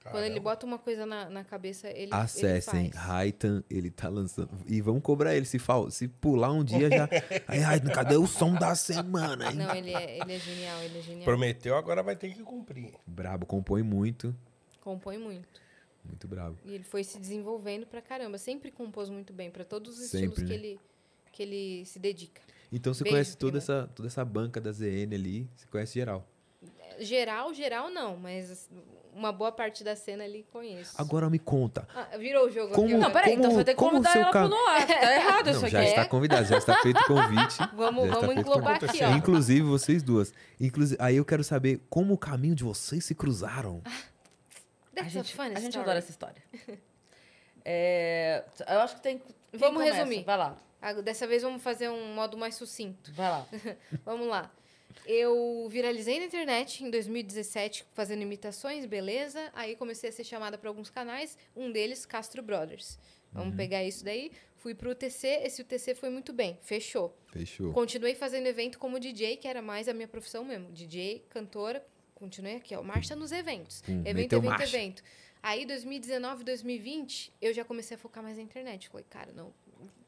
Quando 0.01 0.13
Caramba. 0.13 0.27
ele 0.31 0.39
bota 0.39 0.65
uma 0.65 0.79
coisa 0.79 1.05
na, 1.05 1.29
na 1.29 1.43
cabeça, 1.43 1.89
ele, 1.89 2.13
Acessem. 2.13 2.89
Raitan, 2.89 3.63
ele 3.69 3.91
tá 3.91 4.07
lançando. 4.07 4.49
E 4.65 4.81
vamos 4.81 5.03
cobrar 5.03 5.35
ele. 5.35 5.45
Se, 5.45 5.59
fal... 5.59 5.91
se 5.91 6.07
pular 6.07 6.51
um 6.51 6.63
dia 6.63 6.89
já. 6.89 7.09
Aí, 7.47 7.59
Raitan, 7.59 7.91
cadê 7.91 8.15
o 8.15 8.25
som 8.25 8.53
da 8.53 8.75
semana, 8.75 9.51
hein? 9.51 9.57
Não, 9.57 9.75
ele 9.75 9.93
é, 9.93 10.19
ele 10.19 10.33
é 10.33 10.39
genial, 10.39 10.81
ele 10.83 10.99
é 10.99 11.01
genial. 11.01 11.25
Prometeu, 11.25 11.75
agora 11.75 12.01
vai 12.01 12.15
ter 12.15 12.33
que 12.33 12.41
cumprir. 12.41 12.93
Brabo, 13.05 13.45
compõe 13.45 13.83
muito. 13.83 14.33
Compõe 14.79 15.17
muito. 15.17 15.61
Muito 16.03 16.27
brabo. 16.27 16.57
E 16.63 16.73
ele 16.73 16.83
foi 16.83 17.03
se 17.03 17.19
desenvolvendo 17.19 17.85
pra 17.85 18.01
caramba. 18.01 18.37
Sempre 18.37 18.71
compôs 18.71 19.09
muito 19.09 19.33
bem, 19.33 19.51
pra 19.51 19.65
todos 19.65 19.99
os 19.99 20.09
Sempre, 20.09 20.27
estilos 20.27 20.37
que, 20.37 20.45
né? 20.45 20.53
ele, 20.55 20.79
que 21.31 21.43
ele 21.43 21.85
se 21.85 21.99
dedica. 21.99 22.41
Então 22.71 22.93
você 22.93 23.03
Beijo, 23.03 23.15
conhece 23.15 23.37
toda 23.37 23.57
essa, 23.57 23.89
toda 23.93 24.07
essa 24.07 24.23
banca 24.23 24.61
da 24.61 24.71
ZN 24.71 25.13
ali. 25.13 25.49
Você 25.55 25.67
conhece 25.67 25.93
geral. 25.93 26.25
Geral, 26.99 27.53
geral 27.53 27.89
não, 27.89 28.17
mas 28.17 28.69
uma 29.19 29.31
boa 29.31 29.51
parte 29.51 29.83
da 29.83 29.95
cena 29.95 30.23
ali 30.23 30.45
conheço. 30.51 30.93
Agora 30.97 31.29
me 31.29 31.37
conta. 31.37 31.87
Ah, 31.93 32.17
virou 32.17 32.47
o 32.47 32.49
jogo 32.49 32.73
Como- 32.73 32.87
aqui. 32.87 32.97
Não, 32.97 33.11
peraí, 33.11 33.33
então 33.33 33.43
Como- 33.43 33.51
você 33.51 33.55
vai 33.57 33.63
ter 33.65 33.71
que 33.71 33.77
como 33.77 33.89
o 33.89 33.93
convidar 33.95 34.11
seu 34.13 34.21
ela 34.21 34.31
ca- 34.31 34.39
pro 34.39 34.49
Noir. 34.49 34.87
Tá 34.87 35.13
errado 35.15 35.49
isso 35.49 35.59
aqui. 35.65 35.69
já 35.71 35.83
está 35.83 36.05
convidado, 36.05 36.45
já 36.47 36.57
está 36.57 36.81
feito 36.81 36.99
o 36.99 37.05
convite. 37.05 37.57
Vamos, 37.75 38.09
vamos 38.09 38.35
englobar 38.37 38.75
aqui, 38.83 39.03
ó. 39.03 39.09
Inclusive, 39.15 39.61
vocês 39.61 40.01
duas. 40.01 40.33
Inclusive, 40.59 40.97
aí 41.01 41.17
eu 41.17 41.25
quero 41.25 41.43
saber 41.43 41.81
como 41.89 42.13
o 42.13 42.17
caminho 42.17 42.55
de 42.55 42.63
vocês 42.63 43.03
se 43.05 43.13
cruzaram. 43.13 43.81
A 44.97 45.03
gente, 45.03 45.39
a 45.39 45.59
gente 45.61 45.77
adora 45.77 45.99
essa 45.99 46.09
história. 46.11 46.43
É, 47.63 48.43
eu 48.67 48.79
acho 48.81 48.95
que 48.95 49.01
tem. 49.01 49.17
quem 49.19 49.59
Vamos 49.59 49.77
começa? 49.77 49.95
resumir. 49.97 50.23
Vai 50.23 50.37
lá, 50.37 50.57
Ah, 50.81 50.93
Dessa 50.93 51.27
vez 51.27 51.41
vamos 51.43 51.61
fazer 51.61 51.89
um 51.89 52.13
modo 52.13 52.37
mais 52.37 52.55
sucinto. 52.55 53.11
vai 53.13 53.29
lá. 53.29 53.45
Vamos 54.05 54.27
lá. 54.27 54.51
Eu 55.05 55.67
viralizei 55.69 56.19
na 56.19 56.25
internet 56.25 56.83
em 56.83 56.89
2017 56.89 57.85
fazendo 57.93 58.21
imitações, 58.21 58.85
beleza. 58.85 59.49
Aí 59.53 59.75
comecei 59.75 60.09
a 60.09 60.13
ser 60.13 60.23
chamada 60.23 60.57
para 60.57 60.69
alguns 60.69 60.89
canais, 60.89 61.37
um 61.55 61.71
deles 61.71 62.05
Castro 62.05 62.41
Brothers. 62.41 62.99
Vamos 63.31 63.55
pegar 63.55 63.83
isso 63.83 64.03
daí. 64.03 64.31
Fui 64.57 64.75
pro 64.75 64.91
UTC, 64.91 65.27
esse 65.43 65.61
UTC 65.61 65.95
foi 65.95 66.09
muito 66.09 66.33
bem, 66.33 66.57
fechou. 66.61 67.17
Fechou. 67.31 67.71
Continuei 67.71 68.13
fazendo 68.13 68.47
evento 68.47 68.77
como 68.77 68.99
DJ, 68.99 69.37
que 69.37 69.47
era 69.47 69.61
mais 69.61 69.87
a 69.87 69.93
minha 69.93 70.07
profissão 70.07 70.43
mesmo. 70.43 70.69
DJ, 70.71 71.25
cantora, 71.29 71.85
continuei 72.13 72.55
aqui, 72.57 72.75
ó. 72.75 72.83
Marcha 72.83 73.15
nos 73.15 73.31
eventos. 73.31 73.81
Hum, 73.87 74.01
evento, 74.05 74.33
evento, 74.33 74.43
marcha. 74.43 74.75
evento. 74.75 75.03
Aí, 75.41 75.65
2019, 75.65 76.43
2020, 76.43 77.31
eu 77.41 77.53
já 77.53 77.63
comecei 77.63 77.95
a 77.95 77.97
focar 77.97 78.21
mais 78.21 78.35
na 78.35 78.43
internet. 78.43 78.89
Falei, 78.89 79.05
cara, 79.09 79.31
não, 79.31 79.53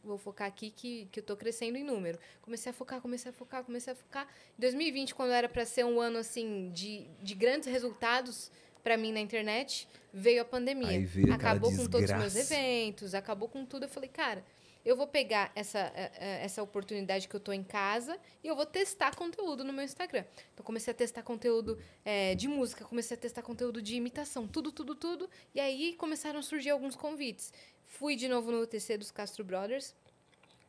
vou 0.04 0.18
focar 0.18 0.48
aqui 0.48 0.72
que, 0.72 1.08
que 1.12 1.20
eu 1.20 1.24
tô 1.24 1.36
crescendo 1.36 1.78
em 1.78 1.84
número. 1.84 2.20
Comecei 2.42 2.70
a 2.70 2.74
focar, 2.74 3.02
comecei 3.02 3.30
a 3.30 3.34
focar, 3.34 3.64
comecei 3.64 3.94
a 3.94 3.96
focar. 3.96 4.28
Em 4.58 4.62
2020, 4.62 5.16
quando 5.16 5.32
era 5.32 5.48
para 5.48 5.66
ser 5.66 5.86
um 5.86 6.00
ano, 6.00 6.20
assim, 6.20 6.72
de, 6.74 7.08
de 7.22 7.36
grandes 7.36 7.68
resultados 7.68 8.52
para 8.84 8.98
mim 8.98 9.12
na 9.12 9.20
internet, 9.20 9.88
veio 10.14 10.42
a 10.42 10.46
pandemia. 10.46 11.06
Veio 11.06 11.34
acabou 11.34 11.72
com 11.76 11.86
todos 11.88 12.10
os 12.10 12.18
meus 12.18 12.36
eventos, 12.36 13.14
acabou 13.14 13.48
com 13.48 13.66
tudo. 13.66 13.84
Eu 13.84 13.90
falei, 13.90 14.10
cara, 14.10 14.44
eu 14.86 14.96
vou 14.96 15.08
pegar 15.08 15.52
essa, 15.56 15.80
eh, 15.96 16.12
eh, 16.16 16.44
essa 16.44 16.62
oportunidade 16.64 17.28
que 17.28 17.36
eu 17.36 17.40
tô 17.40 17.52
em 17.54 17.64
casa 17.64 18.18
e 18.44 18.48
eu 18.48 18.56
vou 18.56 18.66
testar 18.66 19.16
conteúdo 19.16 19.64
no 19.64 19.72
meu 19.74 19.84
Instagram. 19.84 20.26
Então, 20.54 20.64
comecei 20.66 20.92
a 20.92 20.96
testar 20.96 21.24
conteúdo 21.24 21.78
eh, 22.04 22.36
de 22.36 22.48
música, 22.48 22.84
comecei 22.86 23.16
a 23.16 23.20
testar 23.20 23.42
conteúdo 23.42 23.82
de 23.82 23.96
imitação, 23.96 24.48
tudo, 24.48 24.72
tudo, 24.72 24.96
tudo. 24.96 25.30
E 25.54 25.60
aí 25.60 25.94
começaram 25.96 26.40
a 26.40 26.44
surgir 26.44 26.70
alguns 26.72 26.96
convites. 26.96 27.54
Fui 27.86 28.16
de 28.16 28.28
novo 28.28 28.52
no 28.52 28.62
UTC 28.62 28.98
dos 28.98 29.12
Castro 29.12 29.44
Brothers, 29.44 29.94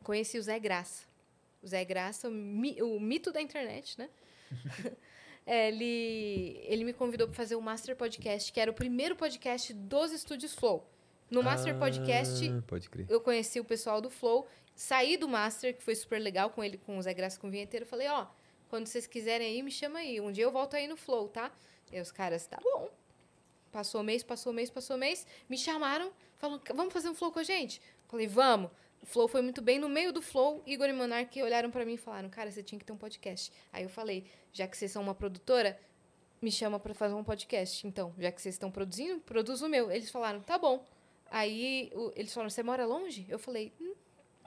conheci 0.02 0.38
o 0.38 0.42
Zé 0.42 0.58
Graça. 0.58 1.04
O 1.62 1.66
Zé 1.66 1.84
Graça, 1.84 2.28
o, 2.28 2.32
mi- 2.32 2.82
o 2.82 2.98
mito 3.00 3.30
da 3.32 3.40
internet, 3.40 3.98
né? 3.98 4.08
É, 5.44 5.66
ele, 5.66 6.60
ele 6.68 6.84
me 6.84 6.92
convidou 6.92 7.26
para 7.26 7.34
fazer 7.34 7.56
o 7.56 7.60
Master 7.60 7.96
Podcast, 7.96 8.52
que 8.52 8.60
era 8.60 8.70
o 8.70 8.74
primeiro 8.74 9.16
podcast 9.16 9.72
dos 9.74 10.12
estúdios 10.12 10.54
Flow. 10.54 10.86
No 11.32 11.42
Master 11.42 11.78
Podcast, 11.78 12.48
Ah, 12.48 12.62
Pode 12.66 12.90
crer. 12.90 13.06
eu 13.08 13.20
conheci 13.20 13.58
o 13.58 13.64
pessoal 13.64 14.00
do 14.00 14.10
Flow, 14.10 14.46
saí 14.74 15.16
do 15.16 15.26
Master, 15.28 15.74
que 15.74 15.82
foi 15.82 15.94
super 15.94 16.18
legal 16.18 16.50
com 16.50 16.62
ele, 16.62 16.76
com 16.78 16.98
o 16.98 17.02
Zé 17.02 17.14
Graça, 17.14 17.40
com 17.40 17.48
o 17.48 17.50
Vinheteiro. 17.50 17.86
Falei, 17.86 18.06
ó, 18.08 18.26
quando 18.68 18.86
vocês 18.86 19.06
quiserem 19.06 19.46
aí, 19.48 19.62
me 19.62 19.70
chama 19.70 20.00
aí. 20.00 20.20
Um 20.20 20.30
dia 20.30 20.44
eu 20.44 20.52
volto 20.52 20.74
aí 20.76 20.86
no 20.86 20.96
Flow, 20.96 21.28
tá? 21.28 21.50
E 21.90 22.00
os 22.00 22.12
caras, 22.12 22.46
tá 22.46 22.58
bom. 22.62 22.90
Passou 23.70 24.02
mês, 24.02 24.22
passou 24.22 24.52
mês, 24.52 24.70
passou 24.70 24.96
mês. 24.98 25.26
Me 25.48 25.56
chamaram, 25.56 26.12
falaram, 26.36 26.62
vamos 26.74 26.92
fazer 26.92 27.08
um 27.08 27.14
Flow 27.14 27.32
com 27.32 27.38
a 27.38 27.42
gente? 27.42 27.80
Falei, 28.08 28.26
vamos. 28.26 28.70
O 29.02 29.06
Flow 29.06 29.26
foi 29.26 29.40
muito 29.42 29.62
bem. 29.62 29.78
No 29.78 29.88
meio 29.88 30.12
do 30.12 30.20
Flow, 30.22 30.62
Igor 30.66 30.86
e 30.88 30.92
Monark 30.92 31.42
olharam 31.42 31.70
pra 31.70 31.84
mim 31.84 31.94
e 31.94 31.98
falaram, 31.98 32.28
cara, 32.28 32.50
você 32.50 32.62
tinha 32.62 32.78
que 32.78 32.84
ter 32.84 32.92
um 32.92 32.96
podcast. 32.98 33.50
Aí 33.72 33.82
eu 33.82 33.88
falei, 33.88 34.26
já 34.52 34.68
que 34.68 34.76
vocês 34.76 34.92
são 34.92 35.02
uma 35.02 35.14
produtora, 35.14 35.78
me 36.40 36.52
chama 36.52 36.78
pra 36.78 36.92
fazer 36.94 37.14
um 37.14 37.24
podcast. 37.24 37.86
Então, 37.86 38.14
já 38.18 38.30
que 38.30 38.40
vocês 38.40 38.54
estão 38.54 38.70
produzindo, 38.70 39.20
produz 39.20 39.62
o 39.62 39.68
meu. 39.68 39.90
Eles 39.90 40.10
falaram, 40.10 40.40
tá 40.40 40.58
bom. 40.58 40.84
Aí 41.34 41.90
o- 41.94 42.12
eles 42.14 42.32
falaram, 42.32 42.50
você 42.50 42.62
mora 42.62 42.84
longe? 42.84 43.24
Eu 43.28 43.38
falei, 43.38 43.72
"Hum, 43.80 43.94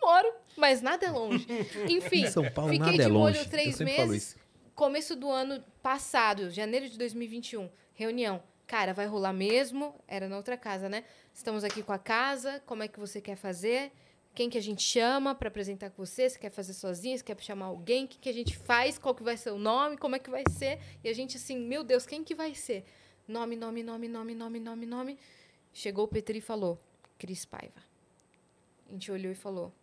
moro, 0.01 0.31
mas 0.55 0.81
nada 0.81 1.05
é 1.07 1.09
longe. 1.11 1.45
Enfim, 1.89 2.27
São 2.27 2.49
Paulo, 2.51 2.69
fiquei 2.71 2.85
nada 2.85 2.97
de 2.97 3.01
é 3.01 3.07
molho 3.07 3.23
longe. 3.35 3.39
Eu 3.39 3.49
três 3.49 3.79
meses. 3.81 4.37
Começo 4.75 5.15
do 5.15 5.29
ano 5.29 5.63
passado, 5.81 6.51
janeiro 6.51 6.87
de 6.87 6.97
2021, 6.97 7.69
reunião. 7.93 8.43
Cara, 8.67 8.93
vai 8.93 9.05
rolar 9.07 9.33
mesmo? 9.33 9.95
Era 10.07 10.27
na 10.27 10.37
outra 10.37 10.57
casa, 10.57 10.87
né? 10.89 11.03
Estamos 11.33 11.63
aqui 11.63 11.81
com 11.81 11.91
a 11.93 11.99
casa, 11.99 12.61
como 12.65 12.83
é 12.83 12.87
que 12.87 12.99
você 12.99 13.19
quer 13.21 13.35
fazer? 13.35 13.91
Quem 14.33 14.49
que 14.49 14.57
a 14.57 14.61
gente 14.61 14.81
chama 14.83 15.33
pra 15.33 15.47
apresentar 15.47 15.89
com 15.91 16.05
você? 16.05 16.29
Você 16.29 16.37
quer 16.37 16.49
fazer 16.51 16.73
sozinho? 16.73 17.17
Você 17.17 17.23
quer 17.23 17.39
chamar 17.41 17.67
alguém? 17.67 18.03
O 18.05 18.07
que, 18.07 18.17
que 18.19 18.27
a 18.29 18.33
gente 18.33 18.57
faz? 18.57 18.97
Qual 18.99 19.15
que 19.15 19.23
vai 19.23 19.37
ser 19.37 19.51
o 19.51 19.57
nome? 19.57 19.97
Como 19.97 20.15
é 20.15 20.19
que 20.19 20.29
vai 20.29 20.43
ser? 20.49 20.77
E 21.03 21.07
a 21.09 21.13
gente 21.13 21.37
assim, 21.37 21.57
meu 21.57 21.83
Deus, 21.83 22.05
quem 22.05 22.21
que 22.23 22.35
vai 22.35 22.53
ser? 22.53 22.83
Nome, 23.27 23.55
nome, 23.55 23.81
nome, 23.81 24.07
nome, 24.09 24.35
nome, 24.35 24.59
nome, 24.59 24.85
nome. 24.85 25.17
Chegou 25.77 26.05
o 26.05 26.07
Petri 26.07 26.37
e 26.37 26.41
falou, 26.41 26.81
Cris 27.19 27.43
Paiva. 27.43 27.83
A 28.87 28.93
gente 28.93 29.11
olhou 29.11 29.29
e 29.29 29.35
falou, 29.35 29.73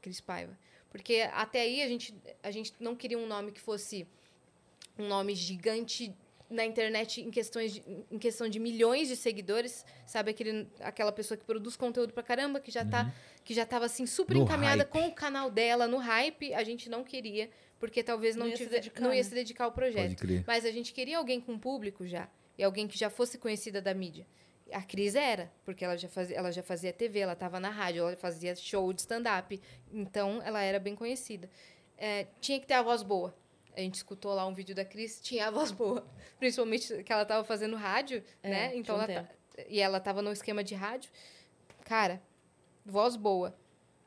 Cris 0.00 0.20
Paiva. 0.20 0.56
Porque 0.90 1.28
até 1.32 1.62
aí 1.62 1.82
a 1.82 1.88
gente, 1.88 2.14
a 2.40 2.52
gente 2.52 2.72
não 2.78 2.94
queria 2.94 3.18
um 3.18 3.26
nome 3.26 3.50
que 3.50 3.60
fosse 3.60 4.06
um 4.96 5.08
nome 5.08 5.34
gigante 5.34 6.14
na 6.48 6.64
internet 6.64 7.20
em, 7.20 7.32
questões 7.32 7.72
de, 7.74 7.82
em 8.08 8.16
questão 8.16 8.48
de 8.48 8.60
milhões 8.60 9.08
de 9.08 9.16
seguidores, 9.16 9.84
sabe 10.06 10.30
aquele, 10.30 10.68
aquela 10.78 11.10
pessoa 11.10 11.36
que 11.36 11.44
produz 11.44 11.76
conteúdo 11.76 12.12
pra 12.12 12.22
caramba, 12.22 12.60
que 12.60 12.70
já 12.70 12.84
tá 12.84 13.12
que 13.44 13.52
já 13.52 13.66
tava 13.66 13.86
assim 13.86 14.06
super 14.06 14.36
No 14.36 14.44
encaminhada 14.44 14.84
hype. 14.84 14.92
com 14.92 15.08
o 15.08 15.12
canal 15.12 15.50
dela 15.50 15.88
no 15.88 15.98
hype, 15.98 16.54
a 16.54 16.62
gente 16.62 16.88
não 16.88 17.02
queria, 17.02 17.50
porque 17.80 18.04
talvez 18.04 18.36
não, 18.36 18.44
Não 18.46 18.50
ia 18.50 18.56
se 18.56 18.80
tive, 18.80 19.00
não 19.00 19.10
ia 19.10 19.16
né? 19.16 19.22
se 19.24 19.34
dedicar 19.34 19.64
ao 19.64 19.72
projeto. 19.72 20.02
Pode 20.10 20.16
crer. 20.16 20.44
Mas 20.46 20.64
a 20.64 20.70
gente 20.70 20.92
queria 20.92 21.18
alguém 21.18 21.40
com 21.40 21.58
público 21.58 22.06
já. 22.06 22.28
E 22.56 22.62
alguém 22.62 22.86
que 22.88 22.96
já 22.96 23.10
fosse 23.10 23.36
conhecida 23.38 23.82
da 23.82 23.92
mídia. 23.92 24.26
A 24.72 24.82
Cris 24.82 25.14
era, 25.14 25.50
porque 25.64 25.84
ela 25.84 25.96
já 25.96 26.08
fazia, 26.08 26.36
ela 26.36 26.50
já 26.50 26.62
fazia 26.62 26.92
TV, 26.92 27.20
ela 27.20 27.34
estava 27.34 27.60
na 27.60 27.70
rádio, 27.70 28.00
ela 28.06 28.16
fazia 28.16 28.54
show 28.56 28.92
de 28.92 29.00
stand-up. 29.00 29.60
Então, 29.92 30.42
ela 30.44 30.60
era 30.62 30.78
bem 30.80 30.94
conhecida. 30.96 31.48
É, 31.96 32.26
tinha 32.40 32.58
que 32.58 32.66
ter 32.66 32.74
a 32.74 32.82
voz 32.82 33.02
boa. 33.02 33.34
A 33.76 33.80
gente 33.80 33.94
escutou 33.94 34.34
lá 34.34 34.46
um 34.46 34.54
vídeo 34.54 34.74
da 34.74 34.84
Cris, 34.84 35.20
tinha 35.20 35.46
a 35.48 35.50
voz 35.50 35.70
boa. 35.70 36.04
Principalmente 36.38 37.02
que 37.04 37.12
ela 37.12 37.22
estava 37.22 37.44
fazendo 37.44 37.76
rádio, 37.76 38.24
É, 38.42 38.48
né? 38.48 38.76
Então 38.76 38.96
ela 39.00 39.06
tá- 39.06 39.28
e 39.68 39.80
ela 39.80 39.98
estava 39.98 40.20
no 40.20 40.32
esquema 40.32 40.64
de 40.64 40.74
rádio. 40.74 41.10
Cara, 41.84 42.20
voz 42.84 43.16
boa. 43.16 43.56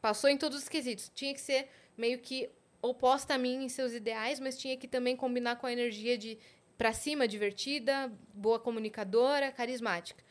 Passou 0.01 0.29
em 0.29 0.37
todos 0.37 0.57
os 0.57 0.67
quesitos. 0.69 1.09
Tinha 1.13 1.33
que 1.33 1.41
ser 1.41 1.69
meio 1.97 2.19
que 2.19 2.49
oposta 2.81 3.33
a 3.33 3.37
mim 3.37 3.63
em 3.63 3.69
seus 3.69 3.93
ideais, 3.93 4.39
mas 4.39 4.57
tinha 4.57 4.75
que 4.77 4.87
também 4.87 5.15
combinar 5.15 5.55
com 5.57 5.67
a 5.67 5.71
energia 5.71 6.17
de 6.17 6.37
pra 6.77 6.93
cima, 6.93 7.27
divertida, 7.27 8.11
boa 8.33 8.57
comunicadora, 8.59 9.51
carismática. 9.51 10.23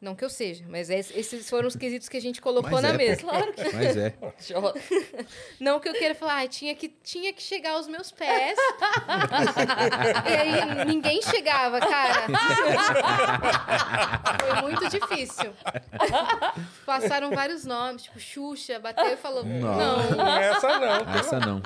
Não 0.00 0.14
que 0.14 0.24
eu 0.24 0.30
seja, 0.30 0.64
mas 0.66 0.88
es- 0.88 1.14
esses 1.14 1.50
foram 1.50 1.68
os 1.68 1.76
quesitos 1.76 2.08
que 2.08 2.16
a 2.16 2.20
gente 2.20 2.40
colocou 2.40 2.70
Mas 2.70 2.80
na 2.82 2.88
é, 2.88 2.92
mesa. 2.96 3.20
Claro 3.20 3.52
que 3.52 3.62
Mas 3.64 3.96
é. 3.98 4.14
Não 5.60 5.78
que 5.78 5.90
eu 5.90 5.92
queira 5.92 6.14
falar, 6.14 6.40
ah, 6.42 6.48
tinha, 6.48 6.74
que, 6.74 6.88
tinha 6.88 7.34
que 7.34 7.42
chegar 7.42 7.72
aos 7.72 7.86
meus 7.86 8.10
pés. 8.10 8.56
e 10.26 10.32
aí 10.32 10.84
ninguém 10.86 11.20
chegava, 11.20 11.80
cara. 11.80 12.26
Foi 14.40 14.62
muito 14.62 14.88
difícil. 14.88 15.52
Passaram 16.86 17.30
vários 17.30 17.66
nomes, 17.66 18.04
tipo 18.04 18.18
Xuxa, 18.18 18.78
bateu 18.78 19.12
e 19.12 19.16
falou: 19.18 19.44
Nossa. 19.44 19.84
não. 19.84 20.10
Não 20.16 20.26
é 20.38 20.48
essa 20.48 20.78
não. 20.80 21.14
Essa 21.14 21.40
não. 21.40 21.60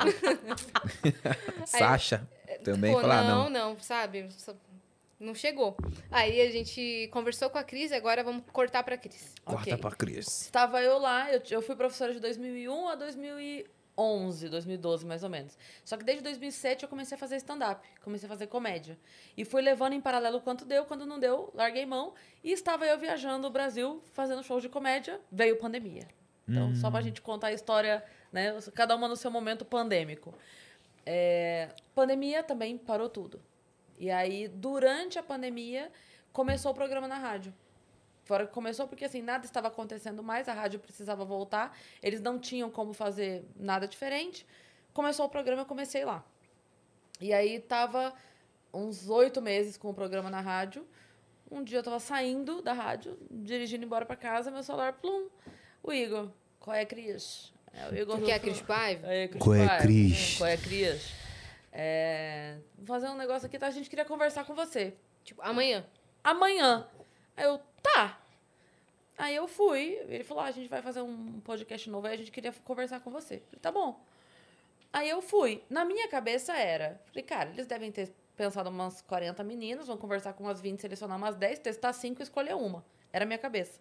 Sasha 1.66 2.26
também 2.64 2.92
Pô, 2.92 3.00
falar 3.00 3.22
não, 3.22 3.48
não. 3.48 3.68
não, 3.70 3.80
sabe? 3.80 4.28
Não 5.18 5.34
chegou. 5.34 5.76
Aí 6.10 6.40
a 6.40 6.50
gente 6.50 7.08
conversou 7.12 7.48
com 7.48 7.58
a 7.58 7.64
Cris 7.64 7.90
e 7.90 7.94
agora 7.94 8.22
vamos 8.24 8.42
cortar 8.52 8.82
pra 8.82 8.96
Cris. 8.98 9.34
Corta 9.44 9.70
Ok. 9.70 9.76
pra 9.78 9.90
Cris. 9.92 10.26
Estava 10.26 10.82
eu 10.82 10.98
lá, 10.98 11.32
eu, 11.32 11.40
eu 11.50 11.62
fui 11.62 11.76
professora 11.76 12.12
de 12.12 12.20
2001 12.20 12.88
a 12.88 12.94
2011, 12.96 14.48
2012 14.48 15.06
mais 15.06 15.22
ou 15.22 15.30
menos. 15.30 15.56
Só 15.84 15.96
que 15.96 16.04
desde 16.04 16.22
2007 16.24 16.82
eu 16.82 16.88
comecei 16.88 17.14
a 17.16 17.18
fazer 17.18 17.36
stand-up, 17.36 17.86
comecei 18.02 18.26
a 18.26 18.28
fazer 18.28 18.48
comédia. 18.48 18.98
E 19.36 19.44
fui 19.44 19.62
levando 19.62 19.92
em 19.92 20.00
paralelo 20.00 20.40
quanto 20.40 20.64
deu, 20.64 20.84
quando 20.84 21.06
não 21.06 21.18
deu, 21.18 21.50
larguei 21.54 21.86
mão. 21.86 22.12
E 22.42 22.50
estava 22.52 22.84
eu 22.86 22.98
viajando 22.98 23.46
o 23.46 23.50
Brasil, 23.50 24.02
fazendo 24.12 24.42
shows 24.42 24.62
de 24.62 24.68
comédia, 24.68 25.20
veio 25.30 25.56
pandemia. 25.56 26.08
Então, 26.46 26.74
só 26.74 26.90
pra 26.90 27.00
gente 27.00 27.22
contar 27.22 27.46
a 27.46 27.52
história, 27.52 28.04
né? 28.30 28.54
Cada 28.74 28.94
uma 28.94 29.08
no 29.08 29.16
seu 29.16 29.30
momento 29.30 29.64
pandêmico. 29.64 30.34
É, 31.06 31.70
pandemia 31.94 32.42
também 32.42 32.76
parou 32.76 33.08
tudo. 33.08 33.40
E 33.98 34.10
aí, 34.10 34.48
durante 34.48 35.18
a 35.18 35.22
pandemia, 35.22 35.90
começou 36.32 36.72
o 36.72 36.74
programa 36.74 37.06
na 37.08 37.18
rádio. 37.18 37.54
Fora 38.24 38.46
que 38.46 38.52
começou 38.52 38.88
porque 38.88 39.04
assim, 39.04 39.20
nada 39.20 39.44
estava 39.44 39.68
acontecendo 39.68 40.22
mais, 40.22 40.48
a 40.48 40.54
rádio 40.54 40.80
precisava 40.80 41.24
voltar, 41.24 41.76
eles 42.02 42.20
não 42.22 42.38
tinham 42.38 42.70
como 42.70 42.92
fazer 42.94 43.44
nada 43.54 43.86
diferente. 43.86 44.46
Começou 44.94 45.26
o 45.26 45.28
programa, 45.28 45.62
eu 45.62 45.66
comecei 45.66 46.04
lá. 46.04 46.24
E 47.20 47.32
aí 47.32 47.60
tava 47.60 48.14
uns 48.72 49.08
oito 49.08 49.40
meses 49.42 49.76
com 49.76 49.90
o 49.90 49.94
programa 49.94 50.30
na 50.30 50.40
rádio. 50.40 50.86
Um 51.50 51.62
dia 51.62 51.78
eu 51.78 51.82
tava 51.82 52.00
saindo 52.00 52.62
da 52.62 52.72
rádio, 52.72 53.18
dirigindo 53.30 53.84
embora 53.84 54.06
pra 54.06 54.16
casa, 54.16 54.50
meu 54.50 54.62
celular, 54.62 54.94
plum, 54.94 55.28
o 55.82 55.92
Igor. 55.92 56.30
Qual 56.58 56.74
é, 56.74 56.84
Cris? 56.84 57.52
É, 57.72 57.88
o 57.90 57.94
Igor 57.94 58.16
a 58.16 58.18
falou- 58.20 58.40
Cris 58.40 58.62
Paiva? 58.62 59.06
Qual 59.38 59.54
é. 59.54 59.78
Cris? 59.78 60.38
Qual 60.38 60.48
é, 60.48 60.56
Cris? 60.56 61.23
É, 61.76 62.58
vou 62.78 62.86
fazer 62.86 63.08
um 63.08 63.16
negócio 63.16 63.46
aqui, 63.46 63.58
tá? 63.58 63.66
A 63.66 63.70
gente 63.70 63.90
queria 63.90 64.04
conversar 64.04 64.44
com 64.44 64.54
você 64.54 64.94
Tipo, 65.24 65.42
amanhã. 65.42 65.84
amanhã. 66.22 66.86
Aí 67.36 67.44
eu, 67.44 67.58
tá. 67.82 68.20
Aí 69.18 69.34
eu 69.34 69.48
fui, 69.48 69.98
ele 70.08 70.22
falou, 70.22 70.44
ah, 70.44 70.46
a 70.46 70.50
gente 70.52 70.68
vai 70.68 70.80
fazer 70.82 71.00
um 71.02 71.40
podcast 71.40 71.88
novo, 71.90 72.06
aí 72.06 72.14
a 72.14 72.16
gente 72.16 72.30
queria 72.30 72.52
conversar 72.64 73.00
com 73.00 73.10
você. 73.10 73.36
Eu 73.36 73.40
falei, 73.46 73.60
tá 73.60 73.72
bom. 73.72 74.00
Aí 74.92 75.08
eu 75.08 75.20
fui. 75.20 75.64
Na 75.68 75.84
minha 75.84 76.06
cabeça 76.08 76.52
era, 76.56 77.00
falei, 77.06 77.22
cara, 77.24 77.50
eles 77.50 77.66
devem 77.66 77.90
ter 77.90 78.12
pensado 78.36 78.70
umas 78.70 79.02
40 79.02 79.42
meninas, 79.42 79.86
vão 79.88 79.96
conversar 79.96 80.32
com 80.34 80.44
umas 80.44 80.60
20, 80.60 80.80
selecionar 80.80 81.16
umas 81.16 81.34
10, 81.34 81.58
testar 81.60 81.92
5 81.92 82.20
e 82.20 82.22
escolher 82.22 82.54
uma. 82.54 82.84
Era 83.12 83.24
a 83.24 83.26
minha 83.26 83.38
cabeça. 83.38 83.80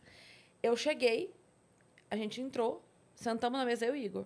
Eu 0.62 0.76
cheguei, 0.76 1.34
a 2.10 2.16
gente 2.16 2.40
entrou, 2.42 2.84
sentamos 3.16 3.60
na 3.60 3.66
mesa, 3.66 3.86
eu 3.86 3.96
e 3.96 4.00
o 4.02 4.04
Igor. 4.06 4.26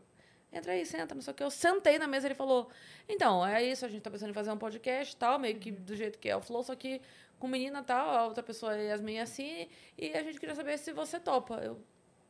Entra 0.52 0.72
aí, 0.74 0.86
senta, 0.86 1.14
não 1.16 1.22
sei 1.22 1.32
o 1.32 1.36
que. 1.36 1.44
Eu 1.44 1.52
sentei 1.52 1.98
na 2.00 2.08
mesa 2.08 2.28
ele 2.28 2.36
falou: 2.36 2.70
Então, 3.08 3.46
é 3.46 3.64
isso, 3.64 3.86
a 3.86 3.90
gente 3.90 4.02
tá 4.02 4.10
pensando 4.12 4.30
em 4.32 4.34
fazer 4.34 4.52
um 4.52 4.58
podcast 4.58 5.14
e 5.14 5.18
tal, 5.18 5.38
meio 5.40 5.58
que 5.58 5.72
do 5.72 5.96
jeito 5.96 6.18
que 6.20 6.30
é 6.30 6.36
o 6.36 6.42
Flow, 6.42 6.64
só 6.64 6.76
que 6.76 7.02
com 7.40 7.48
menina 7.48 7.80
e 7.80 7.84
tal, 7.84 8.10
a 8.10 8.26
outra 8.26 8.42
pessoa 8.44 8.76
é 8.76 8.86
Yasmin 8.88 9.20
assim, 9.20 9.68
e 9.98 10.12
a 10.18 10.24
gente 10.24 10.40
queria 10.40 10.56
saber 10.56 10.78
se 10.80 10.92
você 10.92 11.20
topa. 11.20 11.56
Eu, 11.64 11.80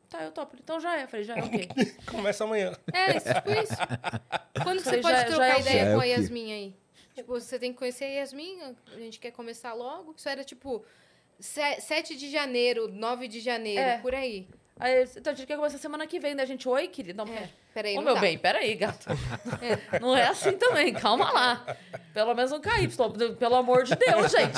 tá, 0.09 0.21
eu 0.23 0.31
topo. 0.31 0.55
Então 0.61 0.79
já 0.79 0.99
é. 0.99 1.03
Eu 1.03 1.07
falei, 1.07 1.23
já 1.25 1.35
é 1.37 1.41
ok. 1.43 1.69
Começa 2.11 2.43
amanhã. 2.43 2.73
É, 2.93 3.15
isso, 3.17 3.33
tipo 3.33 3.51
isso. 3.51 3.73
Quando 4.63 4.79
você 4.81 4.97
pode 4.97 5.15
já- 5.15 5.21
já 5.21 5.25
trocar 5.27 5.47
é 5.49 5.55
o 5.55 5.59
ideia 5.61 5.85
quê? 5.85 5.91
com 5.93 5.99
Já 5.99 6.03
a 6.03 6.07
é 6.07 6.13
o 6.13 6.15
quê? 6.15 6.21
Yasmin 6.21 6.51
aí? 6.51 6.75
Tipo, 7.15 7.39
você 7.39 7.57
tem 7.57 7.71
que 7.71 7.79
conhecer 7.79 8.03
a 8.05 8.07
Yasmin, 8.09 8.59
a 8.93 8.99
gente 8.99 9.19
quer 9.19 9.31
começar 9.31 9.73
logo. 9.73 10.13
Isso 10.15 10.27
era 10.29 10.43
tipo 10.43 10.83
se- 11.39 11.81
7 11.81 12.15
de 12.17 12.29
janeiro, 12.29 12.87
9 12.89 13.27
de 13.27 13.39
janeiro, 13.39 13.81
É. 13.81 13.97
por 13.99 14.13
aí. 14.13 14.47
Aí, 14.79 15.03
então 15.15 15.33
a 15.33 15.35
gente 15.35 15.47
quer 15.47 15.55
começar 15.55 15.77
semana 15.79 16.05
que 16.05 16.19
vem, 16.19 16.35
né? 16.35 16.43
A 16.43 16.45
gente, 16.45 16.67
oi, 16.69 16.87
querido. 16.89 17.23
Não, 17.25 17.33
É, 17.33 17.49
peraí, 17.77 17.93
Ô, 17.93 17.97
não 17.97 18.03
meu 18.05 18.15
dá. 18.15 18.21
bem, 18.21 18.37
peraí, 18.39 18.73
gato. 18.73 19.05
Não 20.01 20.15
é 20.17 20.23
assim 20.27 20.53
também, 20.53 20.91
calma 20.93 21.31
lá. 21.31 21.77
Pelo 22.13 22.33
menos 22.33 22.51
um 22.51 22.59
KY, 22.59 22.87
pelo 23.37 23.55
amor 23.55 23.83
de 23.83 23.95
Deus, 23.95 24.31
gente. 24.31 24.57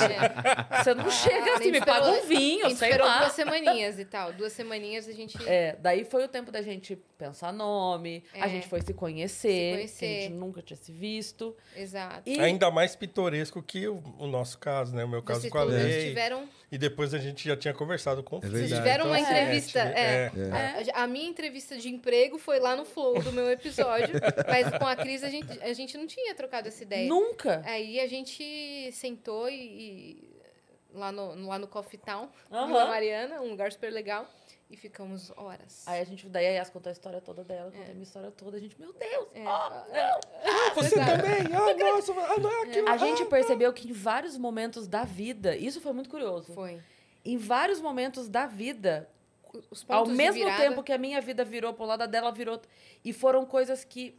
Você 0.82 0.94
não 0.94 1.10
chega 1.10 1.52
A 1.52 1.54
assim, 1.56 1.70
me 1.70 1.80
paga 1.84 2.08
um 2.10 2.22
vinho, 2.26 2.64
A 2.64 2.68
gente 2.70 2.78
sei 2.78 2.88
esperou 2.88 3.06
lá. 3.06 3.18
duas 3.18 3.32
semaninhas 3.32 3.98
e 3.98 4.04
tal. 4.06 4.32
Duas 4.32 4.52
semaninhas 4.54 5.06
a 5.06 5.12
gente... 5.12 5.36
É, 5.46 5.76
daí 5.78 6.04
foi 6.06 6.24
o 6.24 6.28
tempo 6.28 6.50
da 6.50 6.62
gente 6.62 6.96
pensar 7.18 7.52
nome, 7.52 8.24
É. 8.32 8.40
a 8.40 8.48
gente 8.48 8.66
foi 8.66 8.80
se 8.80 8.94
conhecer, 8.94 9.72
Se 9.72 9.76
conhecer. 9.76 9.98
que 10.06 10.18
a 10.18 10.22
gente 10.22 10.32
nunca 10.32 10.62
tinha 10.62 10.76
se 10.78 10.90
visto. 10.90 11.54
Exato. 11.76 12.22
E 12.24 12.40
Ainda 12.40 12.70
mais 12.70 12.96
pitoresco 12.96 13.62
que 13.62 13.86
o, 13.86 14.02
o 14.18 14.26
nosso 14.26 14.56
caso, 14.58 14.94
né? 14.94 15.04
O 15.04 15.08
meu 15.08 15.22
caso 15.22 15.42
Vocês 15.42 15.52
com 15.52 15.58
a 15.58 15.64
Lei. 15.64 16.08
tiveram... 16.08 16.48
E 16.72 16.78
depois 16.78 17.12
a 17.12 17.18
gente 17.18 17.46
já 17.48 17.56
tinha 17.56 17.74
conversado 17.74 18.22
com 18.22 18.38
o 18.38 18.40
Fih. 18.40 18.46
verdade. 18.48 18.68
Vocês 18.68 18.78
tiveram 18.80 19.06
uma 19.06 19.18
Então, 19.20 19.32
entrevista. 19.32 19.80
tive- 19.86 19.98
É, 19.98 20.30
É. 20.86 20.92
A, 20.94 21.02
a 21.02 21.06
minha 21.08 21.28
entrevista 21.28 21.76
de 21.76 21.88
emprego 21.88 22.38
foi 22.38 22.60
lá 22.60 22.74
no 22.76 22.84
flow 22.84 23.09
do 23.14 23.32
meu 23.32 23.50
episódio. 23.50 24.14
mas 24.46 24.78
com 24.78 24.86
a 24.86 24.94
Cris 24.96 25.22
a 25.24 25.28
gente, 25.28 25.60
a 25.62 25.72
gente 25.72 25.96
não 25.98 26.06
tinha 26.06 26.34
trocado 26.34 26.68
essa 26.68 26.82
ideia. 26.82 27.08
nunca. 27.08 27.62
Aí 27.64 27.98
a 28.00 28.06
gente 28.06 28.90
sentou 28.92 29.48
e, 29.48 29.54
e- 29.54 30.30
lá, 30.92 31.10
no, 31.12 31.46
lá 31.48 31.58
no 31.58 31.66
Coffee 31.66 31.98
Town, 31.98 32.28
Aham. 32.50 32.66
Vila 32.66 32.86
Mariana, 32.86 33.40
um 33.40 33.50
lugar 33.50 33.70
super 33.72 33.90
legal. 33.92 34.26
E 34.72 34.76
ficamos 34.76 35.32
horas. 35.36 35.82
Aí 35.84 36.00
a 36.00 36.04
gente, 36.04 36.28
daí 36.28 36.46
a 36.46 36.50
Yas 36.50 36.70
contou 36.70 36.90
a 36.90 36.92
história 36.92 37.20
toda 37.20 37.42
dela, 37.42 37.72
contou 37.72 37.86
a 37.90 37.92
minha 37.92 38.04
história 38.04 38.30
toda, 38.30 38.56
a 38.56 38.60
gente, 38.60 38.78
meu 38.80 38.92
Deus, 38.92 39.26
É. 39.34 39.44
ó, 39.44 39.84
Você 40.76 40.94
também? 40.94 41.40
Ah, 41.52 41.74
nossa, 41.96 42.12
ah, 42.12 42.38
não 42.38 42.50
é 42.52 42.62
aquilo. 42.62 42.88
A 42.88 42.96
gente 42.96 43.24
percebeu 43.24 43.72
que 43.72 43.88
em 43.88 43.92
vários 43.92 44.36
momentos 44.36 44.86
da 44.86 45.02
vida, 45.02 45.56
isso 45.56 45.80
foi 45.80 45.92
muito 45.92 46.08
curioso. 46.08 46.52
Foi. 46.52 46.80
Em 47.24 47.36
vários 47.36 47.80
momentos 47.80 48.28
da 48.28 48.46
vida, 48.46 49.08
ao 49.88 50.06
mesmo 50.06 50.34
virada- 50.44 50.56
tempo 50.62 50.82
que 50.82 50.92
a 50.92 50.98
minha 50.98 51.20
vida 51.20 51.44
virou 51.44 51.72
pro 51.74 51.84
lado 51.84 52.06
dela, 52.06 52.30
virou. 52.32 52.60
E 53.04 53.12
foram 53.12 53.44
coisas 53.44 53.84
que, 53.84 54.18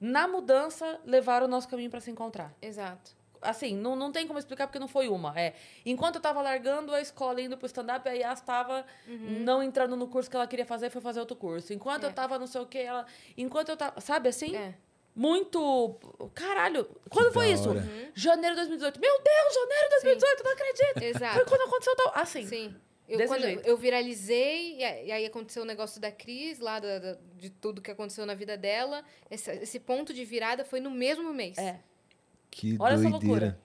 na 0.00 0.26
mudança, 0.28 1.00
levaram 1.04 1.46
o 1.46 1.48
nosso 1.48 1.68
caminho 1.68 1.90
para 1.90 2.00
se 2.00 2.10
encontrar. 2.10 2.52
Exato. 2.60 3.12
Assim, 3.42 3.76
não, 3.76 3.94
não 3.94 4.10
tem 4.10 4.26
como 4.26 4.38
explicar 4.38 4.66
porque 4.66 4.78
não 4.78 4.88
foi 4.88 5.06
uma. 5.08 5.38
É, 5.38 5.52
enquanto 5.84 6.14
eu 6.14 6.20
tava 6.22 6.40
largando 6.40 6.94
a 6.94 7.00
escola 7.02 7.42
indo 7.42 7.58
pro 7.58 7.66
stand-up, 7.66 8.08
a 8.08 8.12
Yas 8.12 8.40
tava 8.40 8.86
não 9.06 9.62
entrando 9.62 9.96
no 9.96 10.08
curso 10.08 10.30
que 10.30 10.36
ela 10.36 10.46
queria 10.46 10.64
fazer, 10.64 10.88
foi 10.88 11.02
fazer 11.02 11.20
outro 11.20 11.36
curso. 11.36 11.70
Enquanto 11.74 12.04
Uhum. 12.04 12.08
É. 12.08 12.12
eu 12.12 12.14
tava 12.14 12.38
não 12.38 12.46
sei 12.46 12.62
o 12.62 12.66
que, 12.66 12.78
ela. 12.78 13.04
Enquanto 13.36 13.68
eu 13.68 13.76
tava. 13.76 14.00
Sabe 14.00 14.30
assim? 14.30 14.56
É. 14.56 14.74
Muito. 15.14 15.94
Caralho! 16.34 16.88
Quando 17.10 17.32
foi 17.32 17.46
da 17.48 17.52
isso? 17.52 17.68
hora. 17.70 17.82
Janeiro 18.14 18.54
de 18.56 18.62
2018. 18.62 18.98
Meu 19.00 19.12
Deus, 19.22 19.54
janeiro 19.54 19.84
de 19.84 19.90
2018, 19.90 20.44
não 20.44 20.52
acredito! 20.52 21.02
Exato. 21.02 21.34
Foi 21.34 21.44
quando 21.44 21.62
aconteceu 21.68 21.96
tal. 21.96 22.12
Assim. 22.16 22.46
Sim. 22.46 22.74
Eu, 23.08 23.18
Desse 23.18 23.28
quando 23.32 23.42
jeito. 23.42 23.66
eu 23.66 23.76
viralizei, 23.76 24.78
e 24.78 25.12
aí 25.12 25.26
aconteceu 25.26 25.62
o 25.62 25.66
negócio 25.66 26.00
da 26.00 26.10
Cris, 26.10 26.58
lá 26.58 26.80
da- 26.80 26.98
da- 26.98 27.18
de 27.36 27.50
tudo 27.50 27.82
que 27.82 27.90
aconteceu 27.90 28.24
na 28.24 28.34
vida 28.34 28.56
dela. 28.56 29.04
Esse, 29.30 29.50
esse 29.52 29.78
ponto 29.78 30.14
de 30.14 30.24
virada 30.24 30.64
foi 30.64 30.80
no 30.80 30.90
mesmo 30.90 31.32
mês. 31.34 31.58
É. 31.58 31.80
Que 32.50 32.76
Olha 32.80 32.94
essa 32.94 33.02
doideira. 33.02 33.26
loucura. 33.26 33.60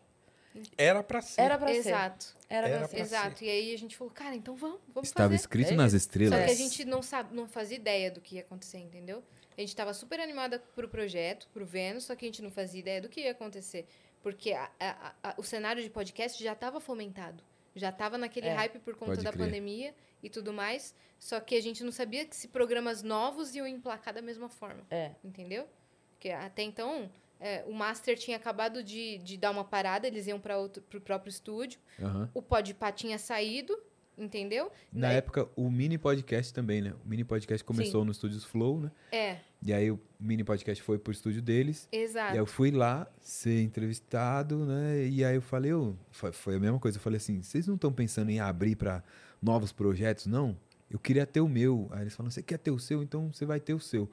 Era 0.77 1.01
pra 1.03 1.21
ser. 1.21 1.41
Era 1.41 1.57
pra 1.57 1.67
ser. 1.69 1.75
Exato. 1.77 2.35
Era 2.49 2.67
pra 2.67 2.75
Era 2.77 2.87
ser. 2.87 2.95
pra 2.95 3.05
Exato. 3.05 3.43
E 3.43 3.49
aí 3.49 3.73
a 3.73 3.77
gente 3.77 3.95
falou, 3.95 4.11
cara, 4.13 4.35
então 4.35 4.55
vamos, 4.55 4.79
vamos 4.93 5.07
Estava 5.09 5.29
fazer. 5.29 5.35
escrito 5.41 5.71
É 5.71 5.75
nas 5.75 5.93
estrelas. 5.93 6.37
Só 6.37 6.45
que 6.45 6.51
a 6.51 6.55
gente 6.55 6.83
não 6.85 7.01
sabe, 7.01 7.33
não 7.35 7.47
fazia 7.47 7.77
ideia 7.77 8.11
do 8.11 8.19
que 8.19 8.35
ia 8.35 8.41
acontecer, 8.41 8.79
entendeu? 8.79 9.23
A 9.57 9.61
gente 9.61 9.75
tava 9.75 9.93
super 9.93 10.19
animada 10.19 10.59
pro 10.75 10.89
projeto, 10.89 11.47
pro 11.53 11.65
Vênus, 11.65 12.05
só 12.05 12.15
que 12.15 12.25
a 12.25 12.27
gente 12.27 12.41
não 12.41 12.49
fazia 12.51 12.79
ideia 12.79 13.01
do 13.01 13.07
que 13.09 13.21
ia 13.21 13.31
acontecer. 13.31 13.85
Porque 14.21 14.51
a- 14.51 14.69
a- 14.79 15.13
a- 15.23 15.35
o 15.37 15.43
cenário 15.43 15.81
de 15.83 15.89
podcast 15.89 16.43
já 16.43 16.53
estava 16.53 16.81
fomentado. 16.81 17.41
Já 17.75 17.89
estava 17.89 18.17
naquele 18.17 18.47
É. 18.47 18.53
hype 18.53 18.79
por 18.79 18.95
conta 18.95 19.11
Pode 19.13 19.23
da 19.23 19.31
crer. 19.31 19.45
pandemia 19.45 19.93
e 20.23 20.29
tudo 20.29 20.51
mais. 20.53 20.93
Só 21.19 21.39
que 21.39 21.55
a 21.55 21.61
gente 21.61 21.83
não 21.83 21.91
sabia 21.91 22.25
que 22.25 22.35
se 22.35 22.47
programas 22.47 23.03
novos 23.03 23.55
iam 23.55 23.67
emplacar 23.67 24.13
da 24.13 24.21
mesma 24.21 24.49
forma. 24.49 24.85
É. 24.89 25.11
Entendeu? 25.23 25.67
Porque 26.11 26.29
até 26.29 26.63
então, 26.63 27.09
é, 27.39 27.63
o 27.67 27.73
Master 27.73 28.17
tinha 28.17 28.37
acabado 28.37 28.83
de, 28.83 29.17
de 29.19 29.37
dar 29.37 29.51
uma 29.51 29.63
parada, 29.63 30.07
eles 30.07 30.27
iam 30.27 30.39
para 30.39 30.59
o 30.59 30.69
próprio 31.01 31.29
estúdio. 31.29 31.79
Aham. 32.01 32.29
O 32.33 32.41
Podpah 32.41 32.91
tinha 32.91 33.17
saído, 33.17 33.77
entendeu? 34.19 34.71
Na 34.91 35.07
Daí- 35.07 35.17
época, 35.17 35.47
o 35.55 35.69
mini 35.71 35.97
podcast 35.97 36.53
também, 36.53 36.81
né? 36.81 36.93
O 37.05 37.07
mini 37.09 37.23
podcast 37.23 37.63
começou 37.63 38.03
no 38.05 38.11
Estúdios 38.11 38.43
Flow, 38.43 38.79
né? 38.81 38.91
É, 39.11 39.37
E 39.61 39.73
aí 39.73 39.89
o 39.91 39.99
mini 40.19 40.43
podcast 40.43 40.81
foi 40.83 40.97
pro 40.99 41.11
estúdio 41.11 41.41
deles. 41.41 41.87
exato. 41.91 42.29
E 42.29 42.33
aí 42.33 42.37
eu 42.37 42.45
fui 42.45 42.71
lá 42.71 43.07
ser 43.21 43.61
entrevistado, 43.61 44.65
né? 44.65 45.05
E 45.07 45.23
aí 45.25 45.35
eu 45.35 45.41
falei, 45.41 45.71
eu, 45.71 45.95
foi, 46.11 46.31
foi 46.31 46.55
a 46.55 46.59
mesma 46.59 46.79
coisa. 46.79 46.97
Eu 46.97 47.01
falei 47.01 47.17
assim, 47.17 47.41
vocês 47.41 47.67
não 47.67 47.75
estão 47.75 47.91
pensando 47.91 48.29
em 48.29 48.39
abrir 48.39 48.75
para 48.75 49.03
novos 49.41 49.71
projetos, 49.71 50.25
não? 50.27 50.55
Eu 50.91 50.97
queria 50.99 51.25
ter 51.25 51.39
o 51.41 51.47
meu. 51.47 51.87
Aí 51.91 52.01
eles 52.01 52.15
falaram, 52.15 52.31
você 52.31 52.41
quer 52.41 52.57
ter 52.57 52.71
o 52.71 52.79
seu? 52.79 53.03
Então 53.03 53.31
você 53.33 53.45
vai 53.45 53.59
ter 53.59 53.73
o 53.73 53.79
seu. 53.79 54.09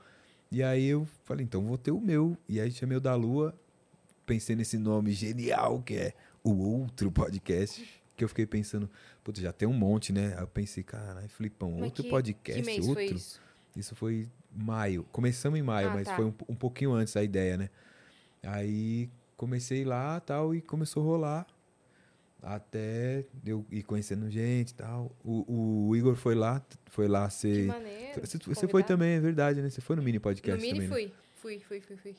E 0.51 0.63
aí 0.63 0.85
eu 0.87 1.07
falei, 1.25 1.45
então 1.45 1.65
vou 1.65 1.79
ter 1.79 1.91
o 1.91 2.01
meu. 2.01 2.37
E 2.49 2.61
aí 2.61 2.71
chamei 2.71 2.97
o 2.97 3.01
da 3.01 3.15
Lua, 3.15 3.55
pensei 4.25 4.55
nesse 4.57 4.77
nome 4.79 5.13
genial 5.13 5.81
que 5.83 5.95
é 5.95 6.13
o 6.43 6.51
Outro 6.59 7.11
Podcast. 7.11 7.96
Que 8.17 8.25
eu 8.25 8.29
fiquei 8.29 8.47
pensando, 8.47 8.89
putz, 9.23 9.41
já 9.41 9.53
tem 9.53 9.69
um 9.69 9.73
monte, 9.75 10.13
né? 10.13 10.35
Aí 10.37 10.43
eu 10.43 10.47
pensei, 10.49 10.83
caralho, 10.83 11.29
Filipão, 11.29 11.73
Mas 11.73 11.83
outro 11.83 12.03
que- 12.03 12.09
podcast, 12.11 12.63
que 12.63 12.81
outro. 12.81 12.95
foi 12.95 13.05
isso? 13.07 13.41
Isso 13.77 13.95
foi 13.95 14.27
maio. 14.51 15.05
Começamos 15.13 15.59
em 15.59 15.63
maio, 15.63 15.91
Ah, 15.91 15.95
mas 15.95 16.07
tá. 16.09 16.17
foi 16.17 16.25
um, 16.25 16.35
um 16.49 16.55
pouquinho 16.55 16.93
antes 16.93 17.15
a 17.17 17.23
ideia, 17.23 17.57
né? 17.59 17.69
Aí 18.43 19.11
comecei 19.37 19.85
lá 19.85 20.19
tal 20.21 20.55
e 20.55 20.63
começou 20.63 21.03
a 21.03 21.07
rolar. 21.07 21.47
Até 22.43 23.25
eu 23.45 23.65
ir 23.71 23.83
conhecendo 23.83 24.31
gente 24.31 24.71
e 24.71 24.75
tal. 24.75 25.11
O, 25.25 25.89
o 25.89 25.97
Igor 25.97 26.15
foi 26.15 26.35
lá, 26.35 26.63
foi 26.87 27.09
lá 27.09 27.27
Que 27.27 27.35
ser. 27.35 27.67
maneiro. 27.67 28.21
Você, 28.21 28.39
você 28.39 28.69
foi 28.69 28.83
também, 28.85 29.17
é 29.17 29.21
verdade, 29.21 29.61
né? 29.61 29.69
Você 29.69 29.81
foi 29.81 29.97
no 29.97 30.03
mini 30.03 30.19
No 30.19 30.23
podcast 30.23 30.61
mini 30.61 30.75
também. 30.75 30.89
né? 30.89 30.95
fui. 30.95 31.13
Fui, 31.35 31.61
fui, 31.61 31.81
fui, 31.81 31.97
fui. 31.97 32.17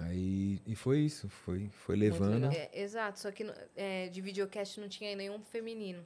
Aí, 0.00 0.60
e 0.66 0.74
foi 0.74 1.00
isso, 1.00 1.28
foi, 1.28 1.68
foi 1.70 1.96
levando. 1.96 2.46
É, 2.52 2.70
exato, 2.72 3.20
só 3.20 3.30
que 3.30 3.44
é, 3.76 4.08
de 4.08 4.20
videocast 4.20 4.80
não 4.80 4.88
tinha 4.88 5.14
nenhum 5.14 5.40
feminino. 5.40 6.04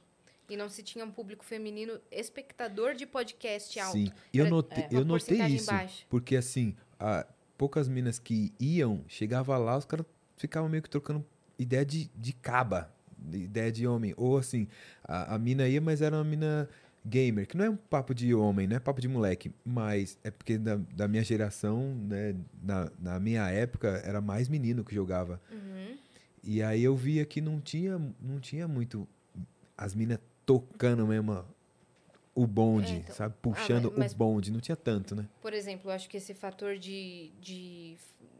E 0.49 0.55
não 0.55 0.69
se 0.69 0.83
tinha 0.83 1.03
um 1.03 1.09
público 1.11 1.43
feminino 1.43 1.99
espectador 2.11 2.93
de 2.93 3.05
podcast 3.07 3.79
alto. 3.79 3.93
Sim, 3.93 4.11
eu 4.33 4.41
Era 4.45 4.49
notei, 4.49 4.83
é, 4.83 4.87
eu 4.91 5.03
notei 5.05 5.41
isso. 5.47 5.71
baixa. 5.71 6.05
Porque 6.09 6.35
assim, 6.35 6.75
a- 6.99 7.25
poucas 7.57 7.87
minas 7.87 8.19
que 8.19 8.53
iam, 8.59 9.03
chegava 9.07 9.57
lá, 9.57 9.77
os 9.77 9.85
caras 9.85 10.05
ficavam 10.37 10.69
meio 10.69 10.83
que 10.83 10.89
trocando 10.89 11.25
ideia 11.57 11.83
de, 11.85 12.11
de 12.15 12.33
caba, 12.33 12.93
de 13.17 13.37
ideia 13.39 13.71
de 13.71 13.87
homem. 13.87 14.13
Ou 14.17 14.37
assim, 14.37 14.67
a, 15.03 15.33
a 15.35 15.39
mina 15.39 15.67
ia, 15.67 15.81
mas 15.81 16.01
era 16.01 16.15
uma 16.15 16.23
mina 16.23 16.69
gamer, 17.05 17.47
que 17.47 17.55
não 17.55 17.65
é 17.65 17.69
um 17.69 17.75
papo 17.75 18.13
de 18.15 18.33
homem, 18.33 18.67
não 18.67 18.75
é 18.75 18.79
papo 18.79 18.99
de 18.99 19.07
moleque, 19.07 19.51
mas 19.63 20.17
é 20.23 20.31
porque 20.31 20.57
da, 20.57 20.75
da 20.95 21.07
minha 21.07 21.23
geração, 21.23 21.93
né, 21.95 22.35
na, 22.63 22.91
na 22.99 23.19
minha 23.19 23.47
época, 23.49 24.01
era 24.03 24.19
mais 24.21 24.49
menino 24.49 24.83
que 24.83 24.93
jogava. 24.95 25.39
Uhum. 25.51 25.97
E 26.43 26.61
aí 26.63 26.83
eu 26.83 26.95
via 26.95 27.25
que 27.25 27.41
não 27.41 27.59
tinha, 27.59 27.99
não 28.21 28.39
tinha 28.39 28.67
muito 28.67 29.07
as 29.77 29.93
minas 29.93 30.19
tocando 30.45 31.05
mesmo 31.07 31.43
o 32.33 32.45
bonde, 32.45 32.91
É, 32.93 32.95
então. 32.97 33.15
sabe? 33.15 33.33
Ah, 33.37 33.41
Puxando 33.41 33.89
mas- 33.91 33.97
mas- 33.99 34.13
o 34.13 34.17
bonde. 34.17 34.51
Não 34.51 34.59
tinha 34.59 34.75
tanto, 34.75 35.15
né? 35.15 35.25
Por 35.41 35.53
exemplo, 35.53 35.89
eu 35.89 35.95
acho 35.95 36.09
que 36.09 36.17
esse 36.17 36.33
fator 36.33 36.77
de, 36.77 37.31
de 37.41 37.95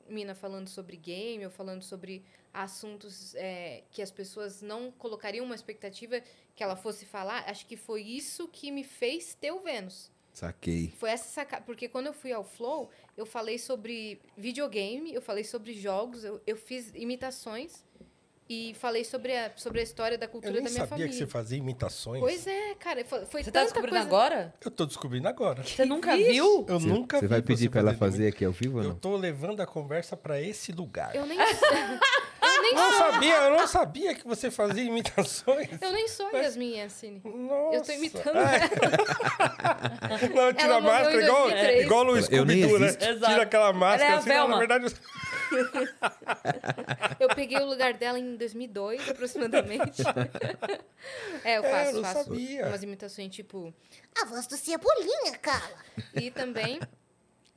mina 0.07 0.36
falando 0.36 0.68
sobre 0.68 0.98
game 0.98 1.45
ou 1.45 1.52
falando 1.52 1.82
sobre 1.82 2.23
assuntos 2.53 3.36
é, 3.36 3.84
que 3.91 4.02
as 4.02 4.11
pessoas 4.11 4.61
não 4.61 4.91
colocariam 4.91 5.45
uma 5.45 5.56
expectativa 5.56 6.22
que 6.56 6.64
ela 6.64 6.76
fosse 6.76 7.06
falar, 7.06 7.44
acho 7.49 7.65
que 7.65 7.76
foi 7.76 8.02
isso 8.02 8.48
que 8.48 8.72
me 8.72 8.84
fez 8.84 9.34
ter 9.34 9.52
o 9.52 9.60
Vênus. 9.60 10.11
Saquei. 10.36 10.94
Foi 10.98 11.10
essa 11.10 11.30
sacada. 11.30 11.64
Porque 11.64 11.88
quando 11.88 12.07
eu 12.07 12.14
fui 12.14 12.34
ao 12.34 12.44
Flow, 12.44 12.90
eu 13.15 13.26
falei 13.26 13.57
sobre 13.57 14.19
videogame, 14.36 15.14
eu 15.14 15.22
falei 15.22 15.45
sobre 15.45 15.73
jogos, 15.73 16.26
eu, 16.26 16.41
eu 16.45 16.57
fiz 16.57 16.91
imitações 16.94 17.86
e 18.47 18.76
falei 18.80 19.03
sobre 19.03 19.35
a, 19.35 19.51
sobre 19.55 19.80
a 19.80 19.84
história 19.84 20.17
da 20.17 20.26
Eu 20.26 20.30
cultura 20.30 20.53
da 20.53 20.59
minha 20.59 20.72
sabia 20.72 20.88
família. 20.88 21.07
que 21.11 21.15
você 21.17 21.26
fazia 21.26 21.57
imitações. 21.57 22.22
Pois 22.22 22.45
é, 22.45 22.76
cara. 22.76 23.03
Foi, 23.03 23.26
foi 23.26 23.43
Você 23.43 23.51
tá 23.51 23.63
descobrindo 23.63 23.95
coisa... 23.97 24.07
agora? 24.07 24.53
Eu 24.63 24.69
tô 24.72 24.85
descobrindo 24.85 25.27
agora. 25.27 25.63
Você 25.63 25.84
nunca 25.85 26.15
Vixe. 26.15 26.31
viu? 26.31 26.65
Eu 26.69 26.80
Você- 26.80 26.88
nunca 26.88 27.17
Você 27.17 27.26
vi 27.26 27.30
vai 27.30 27.41
pedir 27.41 27.69
pra 27.69 27.80
ela 27.81 27.93
fazer 27.95 28.27
aqui 28.27 28.45
ao 28.45 28.51
vivo 28.51 28.77
ou 28.77 28.84
Eu 28.84 28.93
tô 28.93 29.15
levando 29.17 29.61
a 29.61 29.65
conversa 29.65 30.15
pra 30.15 30.39
esse 30.41 30.72
lugar. 30.72 31.15
Eu 31.15 31.26
nem, 31.26 31.38
Eu 32.45 32.61
nem 32.61 32.73
Não 32.76 32.91
sou. 32.91 33.11
sabia, 33.11 33.35
eu 33.35 33.51
não 33.57 33.67
sabia 33.67 34.13
que 34.15 34.26
você 34.27 34.51
fazia 34.51 34.84
imitações. 34.84 35.67
Eu 35.81 35.91
nem 35.91 36.07
sou 36.07 36.30
Yasmin 36.31 36.77
Yassine. 36.77 37.22
Nossa. 37.26 37.76
Eu 37.76 37.81
tô 37.81 37.91
imitando 37.91 38.38
É. 38.38 38.41
ela. 38.41 40.30
Não, 40.35 40.53
tira 40.53 40.63
Ela 40.67 40.77
a 40.77 40.81
máscara, 40.81 41.23
igual, 41.23 41.41
2003. 41.49 41.84
igual 41.85 42.05
o 42.05 42.17
Eu 42.17 42.23
Scooby-Doo, 42.23 42.80
né? 42.80 42.88
Exato. 42.88 43.31
Tira 43.31 43.41
aquela 43.43 43.73
máscara, 43.73 44.03
Ela 44.03 44.11
é 44.11 44.15
a 44.15 44.19
assim, 44.19 44.30
não, 44.30 44.47
na 44.47 44.57
verdade... 44.57 44.95
Eu 47.19 47.30
peguei 47.30 47.57
o 47.59 47.65
lugar 47.65 47.93
dela 47.93 48.19
em 48.19 48.35
2002, 48.35 49.09
aproximadamente. 49.09 50.01
é, 51.43 51.57
eu 51.57 51.63
faço, 51.63 51.76
É, 51.76 51.93
eu 51.93 52.01
faço 52.03 52.23
sabia. 52.26 52.67
umas 52.67 52.84
imitações 52.84 53.34
tipo... 53.34 53.73
A 54.22 54.26
voz 54.26 54.47
do 54.47 54.57
Cebolinha, 54.57 55.38
Carla. 55.41 55.77
E 56.15 56.30
também 56.31 56.80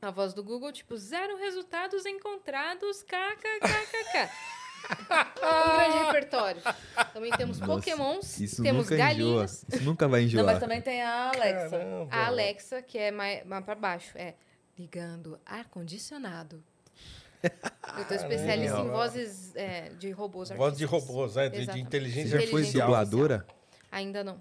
a 0.01 0.11
voz 0.11 0.33
do 0.35 0.43
Google, 0.45 0.73
tipo, 0.73 0.97
zero 0.97 1.37
resultados 1.39 2.05
encontrados, 2.07 3.03
kkkk. 3.03 4.31
um 5.43 5.77
grande 5.77 5.99
repertório. 6.07 6.63
Também 7.13 7.33
temos 7.33 7.59
Nossa, 7.59 7.73
pokémons, 7.73 8.41
Isso 8.41 8.63
temos 8.63 8.85
nunca 8.85 8.97
galinhas. 8.97 9.65
enjoa. 9.65 9.77
Isso 9.77 9.85
nunca 9.85 10.09
vai 10.09 10.23
enjoar. 10.23 10.45
Não, 10.45 10.53
mas 10.53 10.61
também 10.61 10.81
tem 10.81 11.03
a 11.03 11.29
Alexa. 11.31 11.71
Caramba. 11.79 12.09
A 12.15 12.27
Alexa, 12.27 12.83
que 12.83 12.97
é 12.99 13.11
mais, 13.11 13.45
mais 13.45 13.65
pra 13.65 13.75
baixo, 13.75 14.17
é 14.17 14.35
ligando 14.79 15.39
ar-condicionado. 15.45 16.63
Eu 17.43 18.05
tô 18.07 18.15
especialista 18.15 18.79
em 18.79 18.89
vozes 18.89 19.55
é, 19.57 19.91
de 19.99 20.11
robôs 20.11 20.51
Voz 20.51 20.77
de 20.77 20.85
robôs, 20.85 21.35
né? 21.37 21.49
De, 21.49 21.57
de 21.57 21.63
Exatamente. 21.63 21.73
Você 21.83 21.87
inteligência 21.87 22.29
já 22.31 22.37
foi 22.39 22.45
Inteligência 22.47 22.85
artificial. 22.85 22.87
dubladora? 23.07 23.47
Ainda 23.91 24.25
não. 24.25 24.41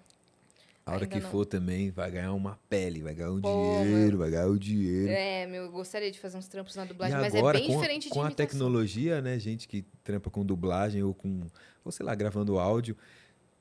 A 0.86 0.92
hora 0.92 1.04
Ainda 1.04 1.08
que 1.18 1.20
não. 1.22 1.30
for 1.30 1.46
também, 1.46 1.92
vai 1.92 2.10
ganhar 2.10 2.32
uma 2.34 2.58
pele, 2.70 3.02
vai 3.02 3.14
ganhar 3.14 3.32
um 3.32 3.42
Pô, 3.42 3.50
dinheiro, 3.52 4.18
vai 4.20 4.30
ganhar 4.30 4.48
o 4.48 4.58
dinheiro. 4.58 5.12
É, 5.12 5.46
meu, 5.46 5.64
eu 5.64 5.72
gostaria 5.72 6.10
de 6.10 6.18
fazer 6.18 6.38
uns 6.38 6.48
trampos 6.48 6.76
na 6.76 6.86
E 6.86 6.88
dublagem, 6.88 7.18
mas 7.18 7.36
agora, 7.36 7.58
é 7.58 7.62
bem 7.62 7.68
com, 7.70 7.74
a- 7.74 7.82
diferente 7.82 8.04
de 8.04 8.10
com 8.10 8.22
a 8.22 8.26
imitação. 8.28 8.48
tecnologia, 8.48 9.22
né, 9.22 9.38
gente 9.38 9.68
que 9.68 9.84
trampa 10.04 10.30
com 10.30 10.46
dublagem 10.46 11.04
ou 11.04 11.14
com, 11.14 11.42
ou 11.84 11.92
sei 11.92 12.06
lá, 12.06 12.16
gravando 12.16 12.58
áudio, 12.58 12.96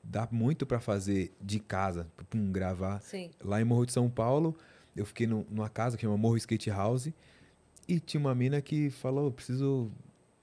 dá 0.01 0.25
muito 0.31 0.65
pra 0.65 0.79
fazer 0.79 1.35
de 1.41 1.59
casa, 1.59 2.07
pum, 2.29 2.49
gravar. 2.49 3.01
Sim. 3.01 3.29
Lá 3.43 3.59
em 3.59 3.65
Morro 3.65 3.85
de 3.85 3.91
São 3.91 4.09
Paulo, 4.09 4.55
eu 4.95 5.05
fiquei 5.05 5.27
num- 5.27 5.45
numa 5.49 5.67
casa 5.69 5.97
que 5.97 6.03
chama 6.03 6.17
Morro 6.17 6.37
Skate 6.37 6.69
House 6.69 7.09
e 7.87 7.99
tinha 7.99 8.19
uma 8.19 8.33
mina 8.35 8.61
que 8.61 8.89
falou, 8.89 9.25
"Eu 9.25 9.31
preciso 9.31 9.91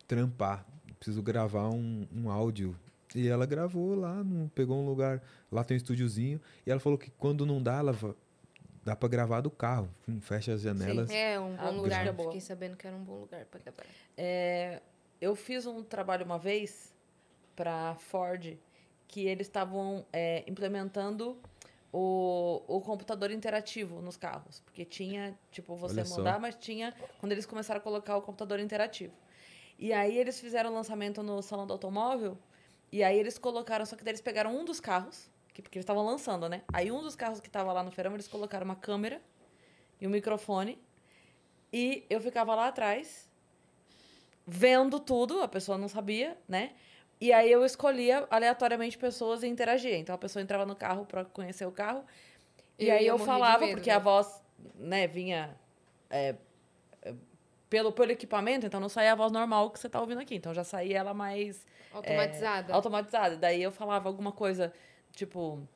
trampar, 0.07 0.67
preciso 0.99 1.23
gravar 1.23 1.69
um, 1.71 2.07
um 2.15 2.31
áudio. 2.31 2.77
E 3.15 3.29
ela 3.29 3.47
gravou 3.47 3.95
lá, 3.95 4.25
num- 4.25 4.49
pegou 4.49 4.77
um 4.83 4.87
lugar, 4.87 5.23
lá 5.51 5.63
tem 5.63 5.77
um 5.77 5.79
estúdiozinho, 5.79 6.41
e 6.67 6.71
ela 6.71 6.81
falou 6.81 6.99
que 6.99 7.11
quando 7.13 7.47
não 7.47 7.63
dá, 7.63 7.77
ela 7.79 7.97
dá 8.85 8.97
pra 8.97 9.09
gravar 9.09 9.41
do 9.41 9.51
carro, 9.51 9.89
Hum, 10.09 10.21
fecha 10.21 10.53
as 10.53 10.61
janelas. 10.63 11.11
É, 11.11 11.39
um 11.39 11.55
bom 11.57 11.63
Ah, 11.63 11.71
lugar. 11.71 12.15
Fiquei 12.17 12.41
sabendo 12.41 12.77
que 12.77 12.87
era 12.87 12.97
um 12.97 13.05
bom 13.05 13.21
lugar 13.21 13.45
pra 13.47 13.61
gravar. 13.61 13.85
É, 14.17 14.83
eu 15.21 15.35
fiz 15.37 15.65
um 15.65 15.83
trabalho 15.83 16.25
uma 16.25 16.39
vez 16.39 16.93
para 17.55 17.95
Ford 17.95 18.57
que 19.07 19.27
eles 19.27 19.47
estavam 19.47 20.05
é, 20.13 20.43
implementando 20.49 21.39
o, 21.97 22.61
o 22.67 22.81
computador 22.81 23.31
interativo 23.31 24.03
nos 24.03 24.17
carros. 24.17 24.59
Porque 24.65 24.85
tinha, 24.85 25.39
tipo, 25.53 25.77
você 25.77 26.01
Olha 26.01 26.05
só. 26.05 26.17
mudar, 26.17 26.41
mas 26.41 26.57
tinha 26.57 26.93
quando 27.21 27.31
eles 27.31 27.47
começaram 27.47 27.79
a 27.79 27.81
colocar 27.81 28.17
o 28.17 28.23
computador 28.23 28.59
interativo. 28.59 29.15
E 29.79 29.93
aí 29.93 30.19
eles 30.19 30.41
fizeram 30.41 30.71
o 30.71 30.75
lançamento 30.75 31.23
no 31.23 31.41
salão 31.41 31.65
do 31.65 31.73
automóvel. 31.73 32.37
E 32.91 33.05
aí 33.05 33.17
eles 33.17 33.39
colocaram, 33.39 33.87
só 33.87 33.95
que 33.95 34.03
daí 34.03 34.11
eles 34.11 34.21
pegaram 34.21 34.57
um 34.57 34.65
dos 34.65 34.81
carros, 34.81 35.31
que, 35.53 35.63
porque 35.63 35.79
eles 35.79 35.85
estavam 35.85 36.05
lançando, 36.05 36.49
né? 36.49 36.63
Aí 36.73 36.91
um 36.91 37.01
dos 37.01 37.15
carros 37.15 37.39
que 37.39 37.47
estava 37.47 37.73
lá 37.73 37.85
no 37.85 37.93
feirão, 37.93 38.13
eles 38.15 38.27
colocaram 38.27 38.65
uma 38.65 38.77
câmera 38.77 39.23
e 40.01 40.07
um 40.07 40.11
microfone. 40.11 40.83
E 41.73 42.05
eu 42.11 42.21
ficava 42.21 42.57
lá 42.57 42.69
atrás, 42.69 43.31
vendo 44.45 44.99
tudo, 44.99 45.43
a 45.43 45.49
pessoa 45.49 45.79
não 45.79 45.87
sabia, 45.87 46.37
né? 46.49 46.73
E 47.25 47.33
aí 47.33 47.51
eu 47.51 47.65
escolhia 47.65 48.27
aleatoriamente 48.31 48.99
pessoas 48.99 49.43
e 49.43 49.47
interagia. 49.47 49.97
Então 49.97 50.15
a 50.15 50.19
pessoa 50.19 50.43
entrava 50.43 50.67
no 50.67 50.77
carro 50.77 51.07
para 51.07 51.25
conhecer 51.25 51.65
o 51.65 51.73
carro. 51.73 52.05
E 52.79 52.89
Eu 52.91 52.95
aí 52.95 53.07
eu 53.07 53.19
falava, 53.19 53.61
medo, 53.65 53.77
porque 53.77 53.89
né? 53.89 53.97
a 53.97 53.99
voz, 53.99 54.43
né, 54.75 55.07
vinha 55.07 55.57
é, 56.11 56.35
é, 57.01 57.15
pelo, 57.71 57.93
pelo 57.93 58.13
equipamento, 58.13 58.67
então 58.67 58.79
não 58.79 58.91
saía 58.91 59.13
a 59.13 59.15
voz 59.15 59.33
normal 59.33 59.71
que 59.71 59.79
você 59.79 59.89
tá 59.89 60.03
ouvindo 60.03 60.21
aqui. 60.21 60.35
Então 60.35 60.53
já 60.53 60.65
saía 60.65 60.99
ela 60.99 61.15
mais 61.15 61.67
Automatizada. 61.95 62.71
é, 62.71 62.75
automatizada. 62.77 63.37
Daí 63.39 63.63
eu 63.63 63.73
falava 63.73 64.07
alguma 64.07 64.31
coisa, 64.31 64.71
tipo. 65.13 65.67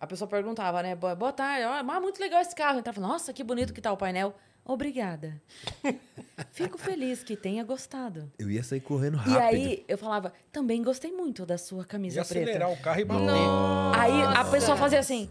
A 0.00 0.06
pessoa 0.06 0.26
perguntava, 0.26 0.82
né? 0.82 0.94
Boa, 0.96 1.30
tarde, 1.30 1.66
mas 1.84 2.00
muito 2.00 2.18
legal 2.18 2.40
esse 2.40 2.54
carro. 2.54 2.78
Entrava, 2.78 3.02
nossa, 3.02 3.34
que 3.34 3.44
bonito 3.44 3.74
que 3.74 3.82
tá 3.82 3.92
o 3.92 3.98
painel. 3.98 4.34
Obrigada. 4.66 5.40
Fico 6.52 6.76
feliz 6.76 7.22
que 7.22 7.36
tenha 7.36 7.62
gostado. 7.62 8.30
Eu 8.38 8.50
ia 8.50 8.62
sair 8.64 8.80
correndo 8.80 9.16
rápido. 9.16 9.34
E 9.34 9.38
aí 9.38 9.84
eu 9.86 9.96
falava, 9.96 10.32
também 10.50 10.82
gostei 10.82 11.12
muito 11.12 11.46
da 11.46 11.56
sua 11.56 11.84
camisa 11.84 12.20
acelerar 12.22 12.66
preta. 12.68 12.80
o 12.80 12.82
carro 12.82 13.00
e 13.00 13.04
bater. 13.04 14.00
Aí 14.00 14.22
a 14.22 14.44
pessoa 14.44 14.76
fazia 14.76 14.98
assim, 14.98 15.30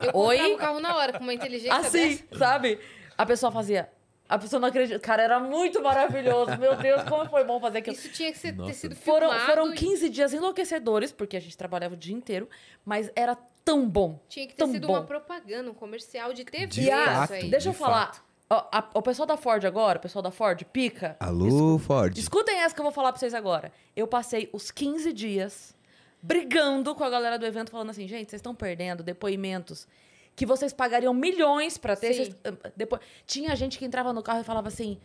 Eu 0.00 0.10
Oi? 0.14 0.54
o 0.54 0.56
carro 0.58 0.80
na 0.80 0.96
hora, 0.96 1.12
com 1.12 1.22
uma 1.24 1.34
inteligência 1.34 1.74
assim, 1.76 2.16
dessa. 2.16 2.38
sabe? 2.38 2.78
A 3.16 3.24
pessoa 3.26 3.50
fazia. 3.52 3.88
A 4.28 4.38
pessoa 4.38 4.60
não 4.60 4.68
acredita. 4.68 4.98
Cara, 5.00 5.22
era 5.22 5.40
muito 5.40 5.82
maravilhoso. 5.82 6.58
Meu 6.58 6.76
Deus, 6.76 7.02
como 7.04 7.28
foi 7.30 7.44
bom 7.44 7.58
fazer 7.60 7.78
aquilo. 7.78 7.96
Isso 7.96 8.10
tinha 8.10 8.30
que 8.30 8.38
ser, 8.38 8.54
ter 8.54 8.74
sido 8.74 8.94
Foram, 8.94 9.28
filmado. 9.30 9.46
foram 9.50 9.72
e 9.72 9.76
15 9.76 10.08
dias 10.10 10.34
enlouquecedores, 10.34 11.10
porque 11.12 11.36
a 11.36 11.40
gente 11.40 11.56
trabalhava 11.56 11.94
o 11.94 11.96
dia 11.96 12.14
inteiro, 12.14 12.48
mas 12.84 13.10
era 13.16 13.36
tão 13.68 13.88
bom. 13.88 14.18
Tinha 14.28 14.46
que 14.46 14.54
ter 14.54 14.58
tão 14.64 14.72
sido 14.72 14.86
bom. 14.86 14.94
uma 14.94 15.02
propaganda, 15.02 15.70
um 15.70 15.74
comercial 15.74 16.32
de 16.32 16.44
TV. 16.44 16.66
De 16.66 16.82
isso 16.82 17.32
aí. 17.34 17.50
deixa 17.50 17.68
eu 17.68 17.72
de 17.72 17.78
falar. 17.78 18.24
ó, 18.48 18.66
a- 18.72 18.90
o 18.94 19.02
pessoal 19.02 19.26
da 19.26 19.36
Ford 19.36 19.64
agora, 19.64 19.98
o 19.98 20.00
pessoal 20.00 20.22
da 20.22 20.30
Ford, 20.30 20.64
pica. 20.72 21.16
Alô, 21.20 21.78
Ford. 21.78 22.16
Escutem 22.16 22.60
essa 22.60 22.74
que 22.74 22.80
eu 22.80 22.84
vou 22.84 22.92
falar 22.92 23.12
pra 23.12 23.18
vocês 23.20 23.34
agora. 23.34 23.70
Eu 23.94 24.06
passei 24.06 24.48
os 24.52 24.70
15 24.70 25.12
dias 25.12 25.76
brigando 26.22 26.94
com 26.94 27.04
a 27.04 27.10
galera 27.10 27.38
do 27.38 27.46
evento, 27.46 27.70
falando 27.70 27.90
assim, 27.90 28.08
gente, 28.08 28.30
vocês 28.30 28.40
estão 28.40 28.54
perdendo 28.54 29.02
depoimentos 29.02 29.86
que 30.34 30.46
vocês 30.46 30.72
pagariam 30.72 31.12
milhões 31.12 31.76
pra 31.76 31.94
ter. 31.96 32.14
Vocês, 32.14 32.36
ah, 32.44 32.70
depois... 32.76 33.02
Tinha 33.26 33.54
gente 33.54 33.78
que 33.78 33.84
entrava 33.84 34.12
no 34.12 34.22
carro 34.22 34.40
e 34.40 34.44
falava 34.44 34.68
assim, 34.68 34.98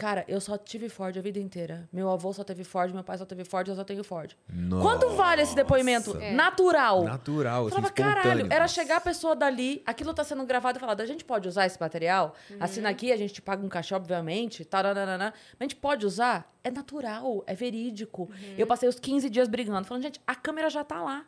cara, 0.00 0.24
eu 0.26 0.40
só 0.40 0.56
tive 0.56 0.88
Ford 0.88 1.14
a 1.18 1.20
vida 1.20 1.38
inteira. 1.38 1.86
Meu 1.92 2.08
avô 2.08 2.32
só 2.32 2.42
teve 2.42 2.64
Ford, 2.64 2.90
meu 2.94 3.04
pai 3.04 3.18
só 3.18 3.26
teve 3.26 3.44
Ford, 3.44 3.68
eu 3.68 3.74
só 3.76 3.84
tenho 3.84 4.02
Ford. 4.02 4.34
Nossa. 4.48 4.82
Quanto 4.82 5.10
vale 5.14 5.42
esse 5.42 5.54
depoimento? 5.54 6.16
É. 6.16 6.32
Natural. 6.32 7.04
Natural, 7.04 7.66
assim, 7.66 7.76
Falava, 7.76 7.88
espontâneo. 7.88 8.22
caralho, 8.22 8.46
era 8.50 8.66
chegar 8.66 8.96
a 8.96 9.00
pessoa 9.02 9.36
dali, 9.36 9.82
aquilo 9.84 10.14
tá 10.14 10.24
sendo 10.24 10.46
gravado 10.46 10.78
e 10.78 10.80
falar, 10.80 10.98
a 10.98 11.04
gente 11.04 11.22
pode 11.22 11.46
usar 11.46 11.66
esse 11.66 11.78
material? 11.78 12.34
Uhum. 12.48 12.56
Assina 12.60 12.88
aqui, 12.88 13.12
a 13.12 13.16
gente 13.18 13.34
te 13.34 13.42
paga 13.42 13.62
um 13.62 13.68
cachê, 13.68 13.94
obviamente, 13.94 14.64
taranana, 14.64 15.34
mas 15.52 15.60
a 15.60 15.64
gente 15.64 15.76
pode 15.76 16.06
usar? 16.06 16.50
É 16.64 16.70
natural, 16.70 17.44
é 17.46 17.54
verídico. 17.54 18.22
Uhum. 18.22 18.54
Eu 18.56 18.66
passei 18.66 18.88
os 18.88 18.98
15 18.98 19.28
dias 19.28 19.48
brigando, 19.48 19.86
falando, 19.86 20.02
gente, 20.02 20.18
a 20.26 20.34
câmera 20.34 20.70
já 20.70 20.82
tá 20.82 21.02
lá. 21.02 21.26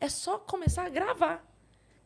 É 0.00 0.08
só 0.08 0.38
começar 0.38 0.86
a 0.86 0.88
gravar. 0.88 1.44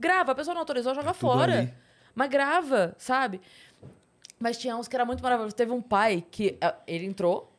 Grava, 0.01 0.33
a 0.33 0.35
pessoa 0.35 0.53
não 0.53 0.63
autorizou, 0.63 0.97
joga 0.97 1.13
tudo 1.13 1.21
fora. 1.21 1.59
ali. 1.61 1.75
Mas 2.15 2.29
grava, 2.29 2.95
sabe? 2.99 3.41
Mas 4.43 4.59
tinha 4.59 4.77
uns 4.77 4.89
que 4.89 4.97
era 4.97 5.05
muito 5.05 5.23
maravilhoso. 5.23 5.55
Teve 5.55 5.71
um 5.71 5.81
pai 5.81 6.27
que 6.29 6.59
ah, 6.61 6.75
ele 6.85 7.07
entrou, 7.07 7.53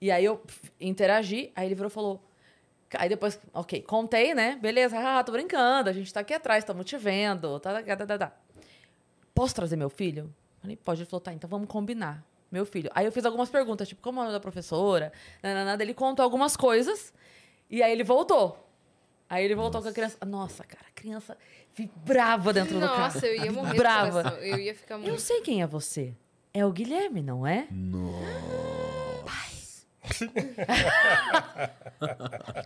e 0.00 0.10
aí 0.10 0.24
eu 0.24 0.42
interagi, 0.80 1.52
aí 1.54 1.66
ele 1.66 1.74
virou 1.74 1.90
e 1.90 1.92
falou. 1.92 2.24
Aí 2.94 3.10
depois, 3.10 3.38
ok, 3.52 3.82
contei, 3.82 4.34
né? 4.34 4.56
Beleza, 4.56 4.98
ah, 4.98 5.22
tô 5.22 5.32
brincando, 5.32 5.90
a 5.90 5.92
gente 5.92 6.10
tá 6.14 6.20
aqui 6.20 6.32
atrás, 6.32 6.64
estamos 6.64 6.86
te 6.86 6.96
vendo, 6.96 7.60
tá, 7.60 7.82
tá, 7.82 7.96
tá, 7.96 8.06
tá, 8.06 8.18
tá. 8.18 8.32
Posso 9.34 9.54
trazer 9.54 9.76
meu 9.76 9.90
filho? 9.90 10.34
Falei, 10.62 10.76
pode. 10.76 11.02
Ele 11.02 11.10
falou, 11.10 11.20
tá, 11.20 11.30
então 11.30 11.50
vamos 11.50 11.68
combinar. 11.68 12.24
Meu 12.50 12.64
filho. 12.64 12.90
Aí 12.94 13.04
eu 13.04 13.12
fiz 13.12 13.26
algumas 13.26 13.50
perguntas, 13.50 13.86
tipo, 13.86 14.00
como 14.00 14.20
é 14.20 14.22
o 14.22 14.24
nome 14.24 14.32
da 14.32 14.40
professora? 14.40 15.12
Nananada. 15.42 15.82
Ele 15.82 15.92
contou 15.92 16.22
algumas 16.22 16.56
coisas, 16.56 17.12
e 17.68 17.82
aí 17.82 17.92
ele 17.92 18.04
voltou. 18.04 18.63
Aí 19.34 19.44
ele 19.44 19.56
voltou 19.56 19.82
com 19.82 19.88
a 19.88 19.92
criança. 19.92 20.16
Nossa, 20.24 20.62
cara, 20.62 20.84
a 20.86 20.92
criança 20.94 21.36
vibrava 21.74 22.52
dentro 22.52 22.78
do 22.78 22.86
carro. 22.86 23.00
Nossa, 23.00 23.26
eu 23.26 23.44
ia 23.44 23.50
morrer 23.50 23.76
coração. 23.76 24.38
Eu 24.38 24.60
ia 24.60 24.72
ficar 24.72 24.94
Eu 24.94 25.00
muito... 25.00 25.20
sei 25.20 25.40
quem 25.40 25.60
é 25.60 25.66
você. 25.66 26.14
É 26.52 26.64
o 26.64 26.70
Guilherme, 26.70 27.20
não 27.20 27.44
é? 27.44 27.66
Me 27.74 27.98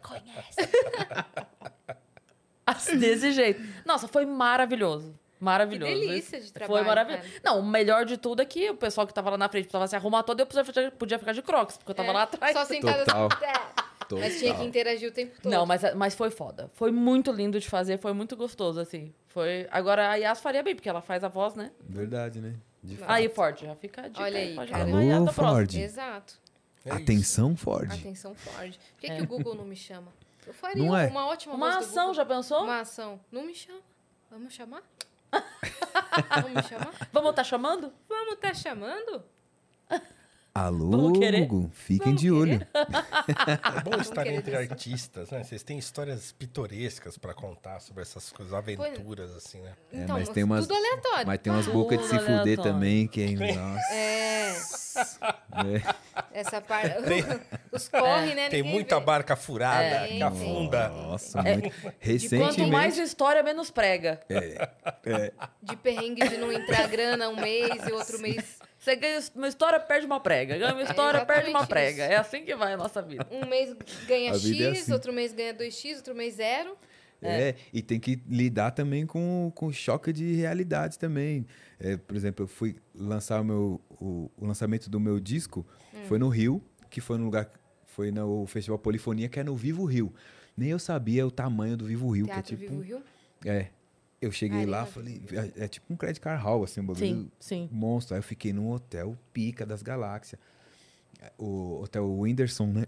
conhece. 0.02 0.68
Assim, 2.66 2.98
Desse 2.98 3.32
jeito. 3.32 3.62
Nossa, 3.86 4.06
foi 4.06 4.26
maravilhoso. 4.26 5.18
Maravilhoso. 5.40 5.92
Que 5.92 6.00
delícia 6.00 6.40
de 6.40 6.46
Foi 6.46 6.52
trabalho, 6.52 6.86
maravilhoso. 6.86 7.22
cara. 7.28 7.40
Não, 7.44 7.60
o 7.60 7.66
melhor 7.66 8.04
de 8.04 8.16
tudo 8.16 8.42
é 8.42 8.44
que 8.44 8.70
o 8.70 8.76
pessoal 8.76 9.06
que 9.06 9.14
tava 9.14 9.30
lá 9.30 9.38
na 9.38 9.48
frente 9.48 9.64
precisava 9.64 9.86
se 9.86 9.94
arrumar 9.96 10.22
todo 10.22 10.40
e 10.40 10.42
eu 10.42 10.46
podia, 10.46 10.90
podia 10.90 11.18
ficar 11.18 11.32
de 11.32 11.42
crocs, 11.42 11.76
porque 11.76 11.90
eu 11.92 11.94
tava 11.94 12.08
É, 12.08 12.12
lá 12.12 12.22
atrás. 12.22 12.56
Só 12.56 12.64
sentada 12.64 13.04
Total. 13.04 13.28
é. 13.42 13.88
Mas 14.10 14.38
tinha 14.38 14.54
que 14.54 14.64
interagir 14.64 15.08
o 15.10 15.12
tempo 15.12 15.34
todo. 15.40 15.52
Não, 15.52 15.66
mas, 15.66 15.82
mas 15.94 16.14
foi 16.14 16.30
foda. 16.30 16.70
Foi 16.74 16.90
muito 16.90 17.30
lindo 17.30 17.60
de 17.60 17.68
fazer, 17.68 17.98
foi 17.98 18.12
muito 18.14 18.36
gostoso, 18.36 18.80
assim. 18.80 19.12
Foi... 19.28 19.68
Agora 19.70 20.10
a 20.10 20.14
Yas 20.16 20.40
faria 20.40 20.62
bem, 20.62 20.74
porque 20.74 20.88
ela 20.88 21.02
faz 21.02 21.22
a 21.22 21.28
voz, 21.28 21.54
né? 21.54 21.70
Verdade, 21.86 22.40
né? 22.40 22.54
De 22.82 22.96
fato. 22.96 23.10
Aí, 23.10 23.28
Ford, 23.28 23.60
já 23.60 23.74
fica 23.74 24.02
a 24.02 24.08
dica 24.08 24.22
Olha 24.22 24.38
aí, 24.38 24.54
cara. 24.56 24.88
Yas, 24.88 25.14
Alô. 25.18 25.32
Ford. 25.32 25.74
Exato. 25.74 26.34
É 26.86 26.88
isso. 26.94 27.02
Atenção, 27.02 27.54
Ford. 27.56 27.92
Atenção, 27.92 28.34
Ford. 28.34 28.72
Por 28.74 29.00
que, 29.00 29.14
que 29.14 29.22
o 29.22 29.26
Google 29.26 29.54
não 29.56 29.64
me 29.66 29.76
chama? 29.76 30.10
Eu 30.46 30.54
faria 30.54 30.82
Não 30.82 30.96
é? 30.96 31.08
uma 31.08 31.26
ótima 31.26 31.54
Uma 31.54 31.76
ação, 31.78 32.14
já 32.14 32.24
pensou? 32.24 32.64
Uma 32.64 32.80
ação. 32.80 33.20
Não 33.30 33.44
me 33.44 33.54
chama. 33.54 33.80
Vamos 34.30 34.54
chamar? 34.54 34.82
Vamos 35.30 36.50
me 36.52 36.62
chamar? 36.62 36.92
Vamos 37.12 37.30
estar 37.30 37.44
chamando? 37.44 37.92
Vamos 38.08 38.36
tá 38.36 38.54
chamando? 38.54 39.24
Alô, 40.58 40.90
Vamos? 41.12 41.18
Google, 41.20 41.70
fiquem 41.72 42.16
de 42.16 42.32
olho. 42.32 42.66
É 42.74 43.80
bom 43.88 44.00
estar 44.00 44.26
entre 44.26 44.56
artistas, 44.56 45.30
né? 45.30 45.44
Vocês 45.44 45.62
têm 45.62 45.78
histórias 45.78 46.32
pitorescas 46.32 47.16
pra 47.16 47.32
contar 47.32 47.78
sobre 47.78 48.02
essas 48.02 48.32
coisas, 48.32 48.52
aventuras, 48.52 49.36
assim, 49.36 49.60
né? 49.60 49.74
É, 49.92 49.98
Então, 50.02 50.16
mas 50.18 50.28
tem 50.30 50.42
umas, 50.42 50.66
tudo 50.66 50.76
aleatório. 50.76 51.26
Mas 51.28 51.38
tem 51.40 51.52
umas 51.52 51.68
bocas 51.68 51.98
de 52.00 52.04
se 52.06 52.10
Tudo 52.10 52.20
fuder 52.22 52.40
aleatório. 52.40 52.72
também, 52.72 53.06
que 53.06 53.22
é. 53.22 53.54
Nossa. 53.54 53.88
É, 53.94 54.52
né? 55.64 55.82
essa 56.32 56.60
parte. 56.60 56.92
Os 57.70 57.88
corre, 57.88 58.34
né? 58.34 58.48
Tem 58.48 58.60
Ninguém 58.62 58.72
muita 58.74 58.98
vê. 58.98 59.04
barca 59.04 59.36
furada 59.36 59.84
É, 59.84 60.02
que 60.08 60.08
tem. 60.14 60.22
afunda. 60.24 60.88
Nossa, 60.88 61.38
É. 61.40 61.52
muito. 61.56 61.80
Quanto 61.80 61.94
Recentemente. 62.00 62.70
mais 62.72 62.98
história, 62.98 63.44
menos 63.44 63.70
prega. 63.70 64.20
De 65.62 65.76
perrengue 65.76 66.28
de 66.28 66.36
não 66.36 66.50
entrar 66.50 66.88
grana 66.88 67.28
um 67.28 67.36
mês 67.40 67.86
e 67.86 67.92
outro 67.92 68.18
mês. 68.20 68.57
Você 68.88 68.96
ganha 68.96 69.20
uma 69.34 69.48
história, 69.48 69.78
perde 69.78 70.06
uma 70.06 70.18
prega. 70.18 70.56
Ganha 70.56 70.72
uma 70.72 70.82
história, 70.82 71.24
perde 71.26 71.50
uma 71.50 71.66
prega. 71.66 72.04
isso. 72.04 72.12
É 72.12 72.16
assim 72.16 72.42
que 72.42 72.54
vai 72.56 72.72
a 72.72 72.76
nossa 72.76 73.02
vida. 73.02 73.26
Um 73.30 73.46
mês 73.46 73.76
ganha 74.06 74.32
vida 74.32 74.64
é 74.64 74.74
X, 74.74 74.82
assim. 74.82 74.92
outro 74.92 75.12
mês 75.12 75.32
ganha 75.34 75.52
2X, 75.52 75.96
outro 75.96 76.14
mês 76.14 76.36
zero. 76.36 76.74
É, 77.20 77.56
e 77.72 77.82
tem 77.82 77.98
que 77.98 78.22
lidar 78.28 78.70
também 78.70 79.04
com, 79.04 79.50
com 79.54 79.72
choque 79.72 80.12
de 80.12 80.34
realidades 80.36 80.96
também. 80.96 81.44
É, 81.78 81.96
por 81.96 82.16
exemplo, 82.16 82.44
eu 82.44 82.48
fui 82.48 82.76
lançar 82.94 83.40
o 83.40 83.44
meu 83.44 83.80
o, 83.90 84.30
o 84.36 84.46
lançamento 84.46 84.88
do 84.88 84.98
meu 85.00 85.18
disco 85.20 85.66
Hum. 85.92 86.04
foi 86.06 86.18
no 86.18 86.28
Rio, 86.28 86.62
que 86.88 87.00
foi 87.00 87.18
no 87.18 87.24
lugar 87.24 87.50
foi 87.86 88.12
no 88.12 88.46
Festival 88.46 88.78
Polifonia, 88.78 89.28
que 89.28 89.40
é 89.40 89.44
no 89.44 89.56
Vivo 89.56 89.84
Rio. 89.84 90.14
Nem 90.56 90.70
eu 90.70 90.78
sabia 90.78 91.26
o 91.26 91.30
tamanho 91.30 91.76
do 91.76 91.86
Vivo 91.86 92.08
Rio, 92.10 92.26
Teatro 92.26 92.42
que 92.44 92.54
é 92.54 92.56
tipo 92.56 92.70
Vivo 92.70 92.82
Rio. 92.82 93.02
é. 93.44 93.68
Eu 94.20 94.32
cheguei 94.32 94.58
Arena 94.58 94.72
lá, 94.72 94.86
falei, 94.86 95.22
é, 95.56 95.64
é 95.64 95.68
tipo 95.68 95.92
um 95.92 95.96
credit 95.96 96.20
card 96.20 96.42
hall 96.42 96.64
assim, 96.64 96.80
um 96.80 96.86
bagulho 96.86 97.06
Sim, 97.06 97.30
sim. 97.38 97.68
monstro. 97.70 98.14
Aí 98.14 98.18
eu 98.18 98.22
fiquei 98.22 98.52
num 98.52 98.70
hotel 98.70 99.16
pica 99.32 99.64
das 99.64 99.82
galáxias. 99.82 100.40
O 101.36 101.80
hotel 101.82 102.10
Whindersson, 102.10 102.66
né? 102.66 102.86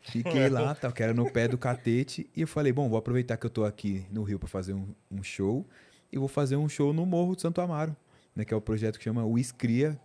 Fiquei 0.00 0.48
lá, 0.50 0.74
tal, 0.74 0.92
que 0.92 1.02
era 1.02 1.14
no 1.14 1.30
pé 1.30 1.46
do 1.46 1.56
catete. 1.56 2.28
E 2.36 2.40
eu 2.40 2.48
falei, 2.48 2.72
bom, 2.72 2.88
vou 2.88 2.98
aproveitar 2.98 3.36
que 3.36 3.46
eu 3.46 3.50
tô 3.50 3.64
aqui 3.64 4.04
no 4.10 4.22
Rio 4.22 4.38
para 4.38 4.48
fazer 4.48 4.74
um, 4.74 4.86
um 5.10 5.22
show. 5.22 5.66
E 6.12 6.18
vou 6.18 6.28
fazer 6.28 6.56
um 6.56 6.68
show 6.68 6.92
no 6.92 7.06
Morro 7.06 7.34
de 7.34 7.42
Santo 7.42 7.60
Amaro, 7.60 7.96
né? 8.34 8.44
Que 8.44 8.52
é 8.52 8.56
o 8.56 8.60
projeto 8.60 8.98
que 8.98 9.04
chama 9.04 9.24
Whiscria, 9.24 9.98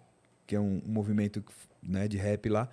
que 0.45 0.55
é 0.55 0.59
um, 0.59 0.81
um 0.85 0.91
movimento 0.91 1.43
né, 1.81 2.07
de 2.07 2.17
rap 2.17 2.47
lá. 2.47 2.69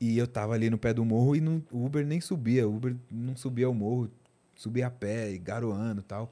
E 0.00 0.18
eu 0.18 0.26
tava 0.26 0.54
ali 0.54 0.68
no 0.68 0.76
pé 0.78 0.92
do 0.92 1.04
morro 1.04 1.36
e 1.36 1.40
não- 1.40 1.62
o 1.70 1.84
Uber 1.86 2.04
nem 2.04 2.20
subia. 2.20 2.66
O 2.68 2.74
Uber 2.76 2.96
não 3.10 3.36
subia 3.36 3.70
o 3.70 3.74
morro, 3.74 4.10
subia 4.56 4.88
a 4.88 4.90
pé, 4.90 5.30
e 5.30 5.38
garoando 5.38 6.00
e 6.00 6.04
tal. 6.04 6.30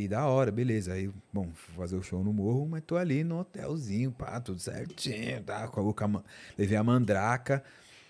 E 0.00 0.06
da 0.06 0.26
hora, 0.26 0.52
beleza. 0.52 0.92
Aí, 0.92 1.10
bom, 1.32 1.48
fui 1.54 1.74
fazer 1.74 1.96
o 1.96 2.02
show 2.02 2.22
no 2.22 2.32
morro, 2.32 2.68
mas 2.70 2.82
tô 2.86 2.96
ali 2.96 3.24
no 3.24 3.40
hotelzinho, 3.40 4.12
pá, 4.12 4.40
tudo 4.40 4.60
certinho, 4.60 5.42
tá? 5.42 5.66
Com 5.66 5.88
a, 5.90 5.94
com 5.94 6.04
a 6.04 6.08
ma- 6.08 6.24
levei 6.56 6.76
a 6.76 6.84
mandraca. 6.84 7.64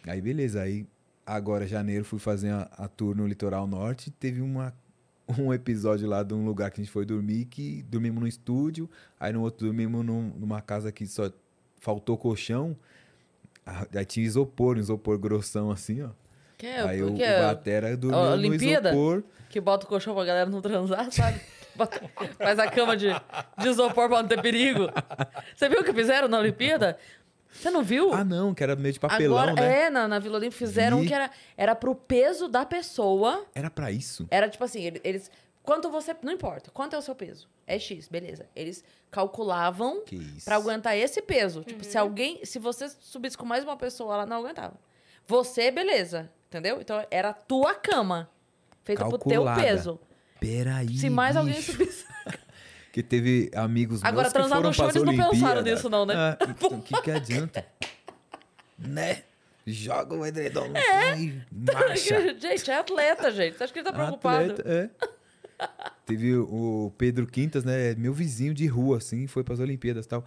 Aí, 0.06 0.20
beleza. 0.20 0.60
Aí, 0.60 0.86
agora, 1.24 1.66
janeiro, 1.66 2.04
fui 2.04 2.18
fazer 2.18 2.50
a, 2.50 2.68
a 2.76 2.88
tour 2.88 3.16
no 3.16 3.26
litoral 3.26 3.66
norte. 3.66 4.10
Teve 4.10 4.42
uma, 4.42 4.74
um 5.38 5.50
episódio 5.54 6.06
lá 6.06 6.22
de 6.22 6.34
um 6.34 6.44
lugar 6.44 6.70
que 6.70 6.78
a 6.80 6.84
gente 6.84 6.92
foi 6.92 7.06
dormir, 7.06 7.46
que 7.46 7.82
dormimos 7.88 8.20
no 8.20 8.26
estúdio. 8.28 8.90
Aí, 9.18 9.32
no 9.32 9.40
outro, 9.40 9.64
dormimos 9.66 10.04
num- 10.04 10.32
numa 10.36 10.60
casa 10.60 10.92
que 10.92 11.06
só 11.06 11.30
faltou 11.80 12.18
colchão. 12.18 12.76
Aí 13.94 14.04
tinha 14.04 14.26
isopor, 14.26 14.76
um 14.76 14.80
isopor 14.80 15.16
grossão 15.18 15.70
assim, 15.70 16.02
ó. 16.02 16.10
Que 16.58 16.66
é, 16.66 16.80
Aí 16.82 17.02
o, 17.02 17.14
que 17.14 17.22
o 17.22 17.24
é, 17.24 17.40
Batera 17.40 17.96
dormiu 17.96 18.18
a 18.20 18.26
no 18.30 18.32
Olimpíada? 18.32 18.90
isopor. 18.90 19.22
que 19.48 19.60
bota 19.60 19.86
o 19.86 19.88
colchão 19.88 20.14
pra 20.14 20.24
galera 20.24 20.50
não 20.50 20.60
transar, 20.60 21.10
sabe? 21.12 21.40
Bota- 21.78 22.00
faz 22.38 22.58
a 22.58 22.68
cama 22.70 22.96
de, 22.96 23.08
de 23.58 23.68
isopor 23.68 24.08
pra 24.08 24.20
não 24.22 24.28
ter 24.28 24.42
perigo. 24.42 24.88
Você 25.54 25.68
viu 25.68 25.80
o 25.80 25.84
que 25.84 25.92
fizeram 25.92 26.26
na 26.28 26.38
Olimpíada? 26.38 26.98
Você 27.50 27.70
não 27.70 27.82
viu? 27.82 28.12
Ah, 28.12 28.22
não, 28.24 28.52
que 28.52 28.62
era 28.62 28.76
meio 28.76 28.92
de 28.92 29.00
papelão, 29.00 29.38
Agora, 29.38 29.54
né? 29.54 29.84
é, 29.84 29.90
na, 29.90 30.06
na 30.06 30.18
Vila 30.18 30.36
Olímpia 30.36 30.58
fizeram 30.58 31.00
um 31.00 31.06
que 31.06 31.14
era, 31.14 31.30
era 31.56 31.74
pro 31.74 31.94
peso 31.94 32.46
da 32.48 32.66
pessoa. 32.66 33.46
Era 33.54 33.70
pra 33.70 33.90
isso. 33.90 34.26
Era 34.30 34.48
tipo 34.48 34.62
assim, 34.64 34.82
ele- 34.82 35.00
eles. 35.02 35.30
Quanto 35.62 35.90
você. 35.90 36.14
Não 36.22 36.32
importa, 36.32 36.70
quanto 36.70 36.94
é 36.94 36.98
o 36.98 37.02
seu 37.02 37.14
peso? 37.14 37.48
É 37.66 37.78
X, 37.78 38.08
beleza. 38.08 38.46
Eles 38.56 38.82
calculavam 39.10 40.02
pra 40.44 40.56
aguentar 40.56 40.96
esse 40.96 41.20
peso. 41.22 41.62
Tipo, 41.62 41.84
se 41.84 41.96
alguém. 41.98 42.44
Se 42.44 42.58
você 42.58 42.88
subisse 43.00 43.36
com 43.36 43.44
mais 43.46 43.64
uma 43.64 43.76
pessoa, 43.76 44.14
ela 44.14 44.26
não 44.26 44.38
aguentava. 44.38 44.74
Você, 45.26 45.70
beleza. 45.70 46.30
Entendeu? 46.48 46.80
Então 46.80 47.04
era 47.10 47.30
a 47.30 47.34
tua 47.34 47.74
cama. 47.74 48.30
Feita 48.84 49.06
pro 49.06 49.18
teu 49.18 49.44
Calculada. 49.44 49.60
peso. 49.62 50.00
Peraí. 50.40 50.96
Se 50.96 51.10
mais 51.10 51.36
alguém 51.36 51.54
bicho. 51.54 51.72
subisse. 51.72 52.04
Que 52.90 53.02
teve 53.02 53.50
amigos 53.54 54.02
Agora, 54.02 54.22
meus 54.22 54.32
que 54.32 54.38
transar 54.38 54.56
foram 54.56 54.70
no 54.70 54.74
show, 54.74 54.88
eles 54.88 55.02
não 55.02 55.30
pensaram 55.30 55.62
nisso, 55.62 55.90
não, 55.90 56.06
né? 56.06 56.14
Ah, 56.16 56.38
então, 56.48 56.78
o 56.78 56.82
que 56.82 57.00
que 57.02 57.10
adianta? 57.10 57.64
né? 58.78 59.22
Joga 59.66 60.16
o 60.16 60.24
edredom 60.24 60.68
no 60.68 60.76
É. 60.76 61.20
e 61.20 61.42
marcha. 61.52 62.34
gente, 62.40 62.70
é 62.70 62.78
atleta, 62.78 63.30
gente. 63.30 63.56
Você 63.56 63.64
acha 63.64 63.72
que 63.72 63.78
ele 63.80 63.84
tá 63.86 63.92
preocupado? 63.92 64.52
Atleta, 64.52 64.68
é. 64.68 64.90
Teve 66.06 66.34
o 66.36 66.92
Pedro 66.96 67.26
Quintas, 67.26 67.64
né? 67.64 67.94
Meu 67.94 68.14
vizinho 68.14 68.54
de 68.54 68.66
rua, 68.66 68.96
assim, 68.96 69.26
foi 69.26 69.44
pras 69.44 69.60
Olimpíadas 69.60 70.06
e 70.06 70.08
tal. 70.08 70.24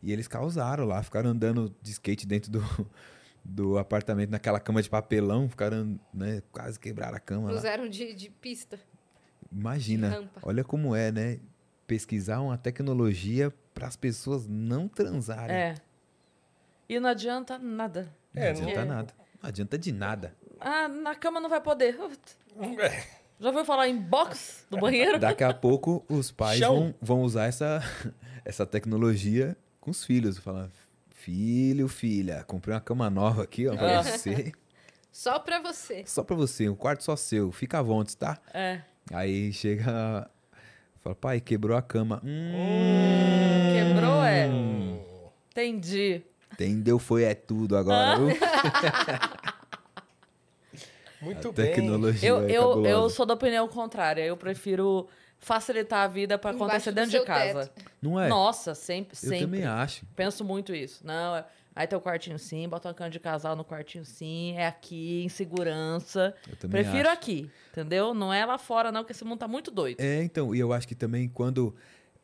E 0.00 0.12
eles 0.12 0.28
causaram 0.28 0.84
lá, 0.84 1.02
ficaram 1.02 1.30
andando 1.30 1.74
de 1.82 1.90
skate 1.90 2.26
dentro 2.26 2.52
do, 2.52 2.90
do 3.44 3.76
apartamento, 3.78 4.30
naquela 4.30 4.60
cama 4.60 4.80
de 4.80 4.88
papelão, 4.88 5.48
ficaram, 5.48 5.98
né? 6.12 6.42
Quase 6.52 6.78
quebraram 6.78 7.16
a 7.16 7.20
cama 7.20 7.50
lá. 7.50 7.58
Usaram 7.58 7.88
de, 7.88 8.14
de 8.14 8.30
pista. 8.30 8.78
Imagina, 9.54 10.28
olha 10.42 10.64
como 10.64 10.94
é, 10.96 11.12
né? 11.12 11.38
Pesquisar 11.86 12.40
uma 12.40 12.56
tecnologia 12.58 13.52
para 13.72 13.86
as 13.86 13.96
pessoas 13.96 14.46
não 14.48 14.88
transarem. 14.88 15.54
É. 15.54 15.74
E 16.88 16.98
não 16.98 17.08
adianta 17.10 17.58
nada. 17.58 18.08
Não 18.32 18.42
É, 18.42 18.50
adianta 18.50 18.84
não- 18.84 18.94
nada. 18.94 19.14
Não 19.42 19.48
adianta 19.48 19.78
de 19.78 19.92
nada. 19.92 20.34
Ah, 20.60 20.88
na 20.88 21.14
cama 21.14 21.40
não 21.40 21.48
vai 21.48 21.60
poder. 21.60 21.96
É. 22.80 23.04
Já 23.38 23.48
ouviu 23.48 23.64
falar 23.64 23.88
em 23.88 23.96
box 23.96 24.66
do 24.70 24.78
banheiro? 24.78 25.18
Daqui 25.18 25.44
a 25.44 25.52
pouco 25.52 26.04
os 26.08 26.30
pais 26.30 26.60
vão, 26.60 26.94
vão 27.00 27.22
usar 27.22 27.44
essa, 27.46 27.80
essa 28.44 28.64
tecnologia 28.64 29.56
com 29.80 29.90
os 29.90 30.04
filhos. 30.04 30.38
Falar, 30.38 30.70
filho, 31.10 31.88
filha, 31.88 32.44
comprei 32.44 32.74
uma 32.74 32.80
cama 32.80 33.10
nova 33.10 33.42
aqui, 33.42 33.66
ó, 33.68 33.76
pra 33.76 33.98
Ah. 33.98 34.02
você. 34.02 34.52
Só 35.12 35.38
pra 35.38 35.60
você. 35.60 36.04
Só 36.06 36.22
pra 36.24 36.34
você, 36.34 36.68
um 36.68 36.74
quarto 36.74 37.04
só 37.04 37.14
seu. 37.16 37.52
Fica 37.52 37.78
à 37.78 37.82
vontade, 37.82 38.16
tá? 38.16 38.38
É. 38.52 38.80
Aí 39.12 39.52
chega. 39.52 40.28
Fala, 41.00 41.14
pai, 41.14 41.40
quebrou 41.40 41.76
a 41.76 41.82
cama. 41.82 42.20
Hum, 42.24 42.52
Quebrou, 43.74 44.22
é. 44.24 44.48
Entendi. 45.50 46.22
entendeu? 46.52 46.98
Foi 46.98 47.24
é 47.24 47.34
tudo 47.34 47.76
agora. 47.76 48.18
viu? 48.18 48.28
Muito 51.20 51.48
A 51.48 51.52
bem. 51.52 51.66
tecnologia 51.72 52.28
Eu, 52.28 52.40
é 52.46 52.50
eu, 52.52 52.84
eu 52.86 53.08
sou 53.10 53.24
da 53.24 53.34
opinião 53.34 53.66
contrária. 53.68 54.22
Eu 54.22 54.36
prefiro 54.36 55.08
facilitar 55.38 56.00
a 56.00 56.08
vida 56.08 56.36
pra 56.38 56.52
Embaixo 56.52 56.70
acontecer 56.90 56.92
dentro 56.92 57.10
de 57.18 57.24
casa. 57.24 57.66
teto. 57.66 57.90
Não 58.02 58.20
é? 58.20 58.28
Nossa, 58.28 58.74
sempre, 58.74 59.12
eu 59.14 59.16
sempre. 59.30 59.40
também 59.40 59.64
acho. 59.64 60.04
Penso 60.16 60.44
muito 60.44 60.74
isso. 60.74 61.00
Não, 61.06 61.36
é- 61.36 61.44
aí 61.74 61.86
tem 61.86 61.98
o 61.98 62.00
quartinho 62.00 62.38
sim, 62.38 62.68
bota 62.68 62.88
uma 62.88 62.94
cama 62.94 63.10
de 63.10 63.18
casal 63.20 63.54
no 63.56 63.64
quartinho 63.64 64.04
sim, 64.04 64.52
é 64.56 64.66
aqui, 64.66 65.24
em 65.24 65.28
segurança. 65.28 66.34
Eu 66.48 66.56
também 66.56 66.82
Prefiro 66.82 67.08
acho. 67.08 67.18
aqui, 67.18 67.50
entendeu? 67.72 68.14
Não 68.14 68.32
é 68.32 68.44
lá 68.44 68.58
fora, 68.58 68.90
não, 68.92 69.00
porque 69.02 69.12
esse 69.12 69.24
mundo 69.24 69.38
tá 69.40 69.48
muito 69.48 69.70
doido. 69.70 70.00
É, 70.00 70.22
então, 70.22 70.54
e 70.54 70.58
eu 70.60 70.72
acho 70.72 70.86
que 70.86 70.94
também 70.94 71.28
quando 71.28 71.74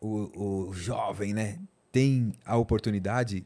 o, 0.00 0.68
o 0.68 0.72
jovem, 0.72 1.32
né, 1.34 1.58
tem 1.92 2.32
a 2.44 2.56
oportunidade 2.56 3.44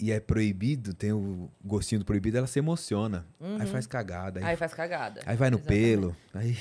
e 0.00 0.10
é 0.10 0.18
proibido, 0.18 0.92
tem 0.94 1.12
o 1.12 1.48
gostinho 1.64 2.00
do 2.00 2.04
proibido, 2.04 2.36
ela 2.38 2.46
se 2.48 2.58
emociona. 2.58 3.24
Aí 3.60 3.66
faz 3.66 3.86
cagada. 3.86 4.40
Aí, 4.40 4.44
Uhum. 4.44 4.50
Aí 4.50 4.56
faz 4.56 4.74
cagada. 4.74 5.20
aí 5.24 5.36
vai 5.36 5.48
no 5.50 5.58
Exatamente. 5.58 5.84
pelo. 5.84 6.16
Aí, 6.34 6.56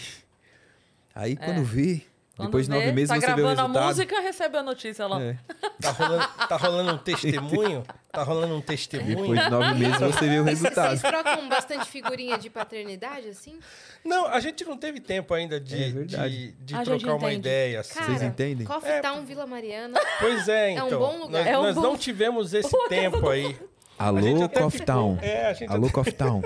aí 1.16 1.36
quando 1.36 1.64
vê, 1.64 2.04
Quando 2.42 2.48
depois 2.50 2.66
de 2.68 2.72
vê, 2.74 2.80
nove 2.80 2.92
meses 2.92 3.10
tá 3.10 3.16
você 3.16 3.26
vê 3.28 3.32
o 3.32 3.36
gravando 3.36 3.56
resultado. 3.62 3.84
a 3.84 3.88
música, 3.88 4.20
recebe 4.22 4.58
a 4.58 4.64
notícia 4.64 5.08
lá. 5.08 5.22
É, 5.22 5.38
Tá 5.82 5.92
rolando, 5.92 6.28
tá 6.50 6.56
rolando 6.58 6.94
um 6.94 6.98
testemunho? 6.98 7.84
Tá 8.12 8.24
rolando 8.24 8.56
um 8.56 8.62
testemunho? 8.62 9.18
depois 9.18 9.40
de 9.44 9.50
nove 9.50 9.74
meses 9.76 9.98
você 10.00 10.28
vê 10.30 10.40
o 10.40 10.44
resultado. 10.44 10.90
Vocês 10.98 11.02
trocam 11.02 11.50
bastante 11.50 11.86
figurinha 11.90 12.38
de 12.38 12.50
paternidade, 12.50 13.30
assim? 13.30 13.60
Não, 14.04 14.26
a 14.28 14.40
gente 14.40 14.64
não 14.66 14.78
teve 14.78 15.00
tempo 15.00 15.34
ainda 15.34 15.56
É 15.58 15.60
de, 15.60 15.92
verdade. 15.92 16.52
de, 16.60 16.74
de 16.74 16.84
trocar 16.84 17.16
uma 17.16 17.32
ideia. 17.34 17.80
Assim. 17.82 17.94
Cara, 17.96 18.06
Vocês 18.08 18.22
entendem? 18.22 18.66
Coffee 18.66 18.92
É. 18.92 19.02
Town 19.02 19.24
Vila 19.26 19.46
Mariana. 19.48 20.00
Pois 20.20 20.48
é, 20.48 20.74
É 20.76 20.84
um 20.84 20.88
então. 20.88 21.00
bom 21.00 21.18
lugar. 21.20 21.44
Nós, 21.44 21.48
É 21.48 21.58
um 21.58 21.62
nós 21.64 21.76
bom- 21.76 21.82
não 21.82 21.98
tivemos 21.98 22.54
esse 22.54 22.76
tempo 22.90 23.28
aí. 23.30 23.56
A 23.98 24.08
Alô, 24.08 24.50
Coffee 24.50 24.80
ficou- 24.80 24.86
Town. 24.86 25.18
É, 25.22 25.46
a 25.48 25.54
gente 25.54 25.72
Alô, 25.72 25.86
até- 25.86 25.94
Coffee 25.94 26.14
Town. 26.14 26.42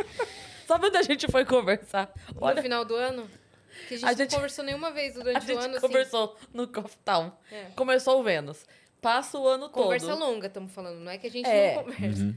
Sabe 0.68 0.88
onde 0.88 0.98
a 0.98 1.02
gente 1.04 1.32
foi 1.32 1.46
conversar? 1.46 2.10
no 2.34 2.44
Olha, 2.46 2.62
final 2.62 2.84
do 2.84 2.96
ano. 2.96 3.30
Que 3.88 3.94
a 3.96 3.98
gente, 3.98 4.06
A 4.10 4.14
gente- 4.14 4.32
não 4.32 4.38
conversou 4.38 4.66
nenhuma 4.66 4.92
vez 4.92 5.16
a 5.16 5.20
durante 5.24 5.44
o 5.44 5.48
gente 5.48 5.58
ano, 5.66 5.78
assim. 5.78 5.88
conversou 5.88 6.36
no 6.54 6.68
Coffee 6.68 6.98
Town. 7.04 7.32
É. 7.52 7.66
Começou 7.76 8.20
o 8.20 8.24
Vênus. 8.24 8.66
Passa 9.02 9.38
o 9.38 9.48
ano 9.48 9.70
Conversa 9.70 10.08
todo. 10.08 10.20
longa, 10.20 10.48
estamos 10.48 10.72
falando. 10.74 11.00
Não 11.00 11.12
é 11.12 11.18
que 11.18 11.28
a 11.28 11.32
gente 11.32 11.48
É. 11.48 11.76
não 11.76 11.84
conversa. 11.84 12.36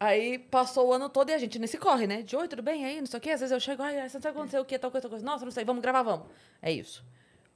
Aí 0.00 0.38
passou 0.38 0.88
o 0.88 0.92
ano 0.92 1.08
todo 1.08 1.30
e 1.30 1.34
a 1.34 1.38
gente 1.38 1.58
nesse 1.58 1.76
corre, 1.76 2.06
né? 2.06 2.22
De 2.22 2.36
oi, 2.36 2.46
tudo 2.46 2.62
bem 2.62 2.84
aí? 2.84 3.00
Não 3.00 3.06
sei 3.06 3.18
o 3.18 3.20
quê. 3.20 3.30
Às 3.30 3.40
vezes 3.40 3.52
eu 3.52 3.58
chego, 3.60 3.82
ai, 3.82 3.94
você 4.08 4.16
não 4.16 4.22
sabe 4.22 4.28
acontecer 4.38 4.58
o 4.60 4.64
quê, 4.64 4.78
tal 4.78 4.90
coisa, 4.90 5.02
tal 5.02 5.10
coisa. 5.10 5.24
Nossa, 5.24 5.44
não 5.44 5.50
sei, 5.50 5.64
vamos 5.64 5.82
gravar, 5.82 6.02
vamos. 6.02 6.26
É 6.62 6.70
isso. 6.72 7.04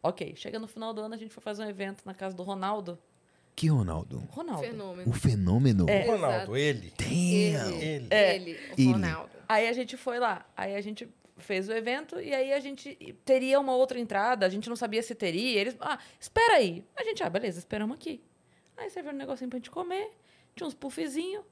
Ok, 0.02 0.34
chega 0.36 0.58
no 0.58 0.66
final 0.66 0.92
do 0.92 1.00
ano, 1.02 1.14
a 1.14 1.16
gente 1.16 1.32
foi 1.32 1.40
fazer 1.42 1.62
um 1.64 1.68
evento 1.68 2.02
na 2.04 2.12
casa 2.12 2.34
do 2.34 2.42
Ronaldo. 2.42 2.98
Que 3.54 3.68
Ronaldo? 3.68 4.18
Ronaldo. 4.30 4.62
Fenômeno. 4.62 5.10
O 5.10 5.12
fenômeno? 5.12 5.86
O 5.86 6.10
Ronaldo, 6.10 6.56
ele. 6.56 6.92
Damn. 6.98 7.80
Ele. 7.80 8.08
Ele, 8.10 8.52
o 8.54 8.80
Ele. 8.80 8.92
Ronaldo. 8.92 9.30
Aí 9.48 9.68
a 9.68 9.72
gente 9.72 9.96
foi 9.96 10.18
lá. 10.18 10.44
Aí 10.56 10.74
a 10.74 10.80
gente 10.80 11.08
fez 11.36 11.68
o 11.68 11.72
evento 11.72 12.20
e 12.20 12.34
aí 12.34 12.52
a 12.52 12.60
gente 12.60 12.94
teria 13.24 13.59
uma 13.59 13.74
outra 13.74 13.98
entrada. 13.98 14.46
A 14.46 14.48
gente 14.48 14.68
não 14.68 14.76
sabia 14.76 15.02
se 15.02 15.14
teria. 15.14 15.60
Eles, 15.60 15.76
ah, 15.80 15.98
espera 16.18 16.56
aí. 16.56 16.84
A 16.96 17.04
gente, 17.04 17.22
ah, 17.22 17.30
beleza, 17.30 17.59
esperamos 17.59 17.96
aqui. 17.96 18.22
Aí 18.76 18.90
serviu 18.90 19.12
um 19.12 19.16
negocinho 19.16 19.50
pra 19.50 19.59
gente 19.59 19.70
comer. 19.70 20.10
Tinha 20.54 20.66
uns 20.66 20.74
puffzinhos. 20.74 21.44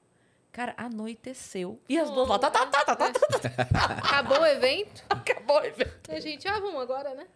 Cara, 0.52 0.74
anoiteceu. 0.76 1.80
E 1.88 1.98
as 1.98 2.10
duas 2.10 2.28
lá, 2.28 2.38
tá, 2.38 2.50
tá, 2.50 2.66
tá, 2.66 2.84
tá, 2.84 2.96
tá, 2.96 3.12
tá, 3.12 3.84
Acabou 3.98 4.40
o 4.40 4.46
evento. 4.46 5.04
acabou 5.08 5.60
o 5.60 5.64
evento. 5.64 6.10
E 6.10 6.14
a 6.14 6.20
gente, 6.20 6.48
ah, 6.48 6.58
vamos 6.58 6.80
agora, 6.80 7.14
né? 7.14 7.26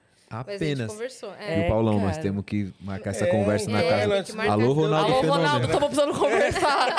Mas 0.47 0.61
a 0.61 0.65
gente 0.65 0.73
Apenas. 0.73 0.93
conversou. 0.93 1.33
E 1.41 1.45
É. 1.53 1.65
o 1.65 1.69
Paulão, 1.69 2.01
nós 2.01 2.11
cara. 2.13 2.23
temos 2.23 2.45
que 2.45 2.73
marcar 2.81 3.11
essa 3.11 3.25
É, 3.25 3.29
conversa 3.29 3.71
na 3.71 3.83
é, 3.83 3.89
casa. 3.89 4.43
Alô, 4.53 4.73
Ronaldo 4.73 5.13
Alô, 5.13 5.21
Fenômeno. 5.21 5.49
Ronaldo, 5.49 5.79
precisando 5.79 6.15
conversar. 6.19 6.95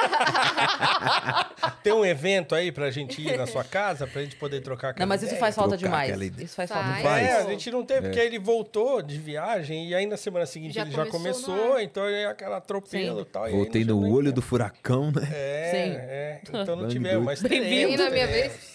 Tem 1.83 1.93
um 1.93 2.05
evento 2.05 2.55
aí 2.55 2.71
pra 2.71 2.89
gente 2.91 3.21
ir 3.21 3.37
na 3.37 3.45
sua 3.47 3.63
casa, 3.63 4.07
pra 4.07 4.21
gente 4.21 4.35
poder 4.35 4.61
trocar 4.61 4.89
aquela 4.89 5.05
Não, 5.05 5.09
mas 5.09 5.21
isso 5.23 5.35
faz 5.37 5.55
falta 5.55 5.77
trocar 5.77 6.05
demais. 6.07 6.37
Isso 6.39 6.55
faz 6.55 6.69
Faz. 6.69 6.85
falta 6.85 7.01
Faz. 7.01 7.27
É, 7.27 7.37
a 7.37 7.43
gente 7.49 7.69
não 7.71 7.83
teve, 7.85 8.01
porque 8.07 8.19
ele 8.19 8.39
voltou 8.39 9.01
de 9.01 9.17
viagem 9.17 9.87
e 9.89 9.95
aí 9.95 10.05
na 10.05 10.17
semana 10.17 10.45
seguinte 10.45 10.73
Já 10.73 10.81
ele 10.83 10.91
já 10.91 11.05
começou 11.05 11.79
então 11.79 12.05
é 12.05 12.25
aquela 12.25 12.57
atropelo 12.57 13.21
e 13.21 13.25
tal. 13.25 13.47
e 13.47 13.51
Voltei 13.51 13.83
no 13.85 14.11
olho 14.11 14.31
do 14.33 14.41
furacão, 14.41 15.11
né? 15.11 15.27
É, 15.31 15.71
Sim. 15.71 15.95
é. 15.97 16.41
Então 16.65 16.75
não 16.75 16.87
tivemos, 16.87 17.23
mas 17.25 17.41
Bem-vindo. 17.41 17.91
E 17.93 17.97
na 17.97 18.09
minha 18.09 18.27
vez? 18.27 18.74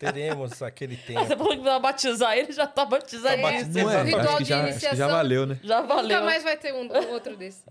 Teremos 0.00 0.62
aquele 0.62 0.96
Você 1.06 1.12
tempo. 1.12 1.26
falou 1.36 1.56
que 1.56 1.62
vai 1.62 1.78
batizar 1.80 2.36
ele, 2.36 2.50
já 2.52 2.66
tá 2.66 2.84
batizadinho. 2.86 3.42
batizado. 3.42 3.84
Não 3.84 3.90
é? 3.92 4.02
Ritual 4.02 4.22
Acho 4.24 4.36
que, 4.38 4.42
de 4.44 4.48
já, 4.48 4.56
acho 4.64 4.74
que 4.74 4.80
já 4.80 4.88
iniciação. 4.88 5.08
valeu, 5.16 5.46
né? 5.46 5.60
Já 5.62 5.80
valeu. 5.82 6.02
Nunca 6.08 6.20
mais 6.22 6.42
vai 6.42 6.56
ter 6.56 6.72
um, 6.72 6.90
um 6.90 7.08
outro 7.12 7.36
desse. 7.36 7.62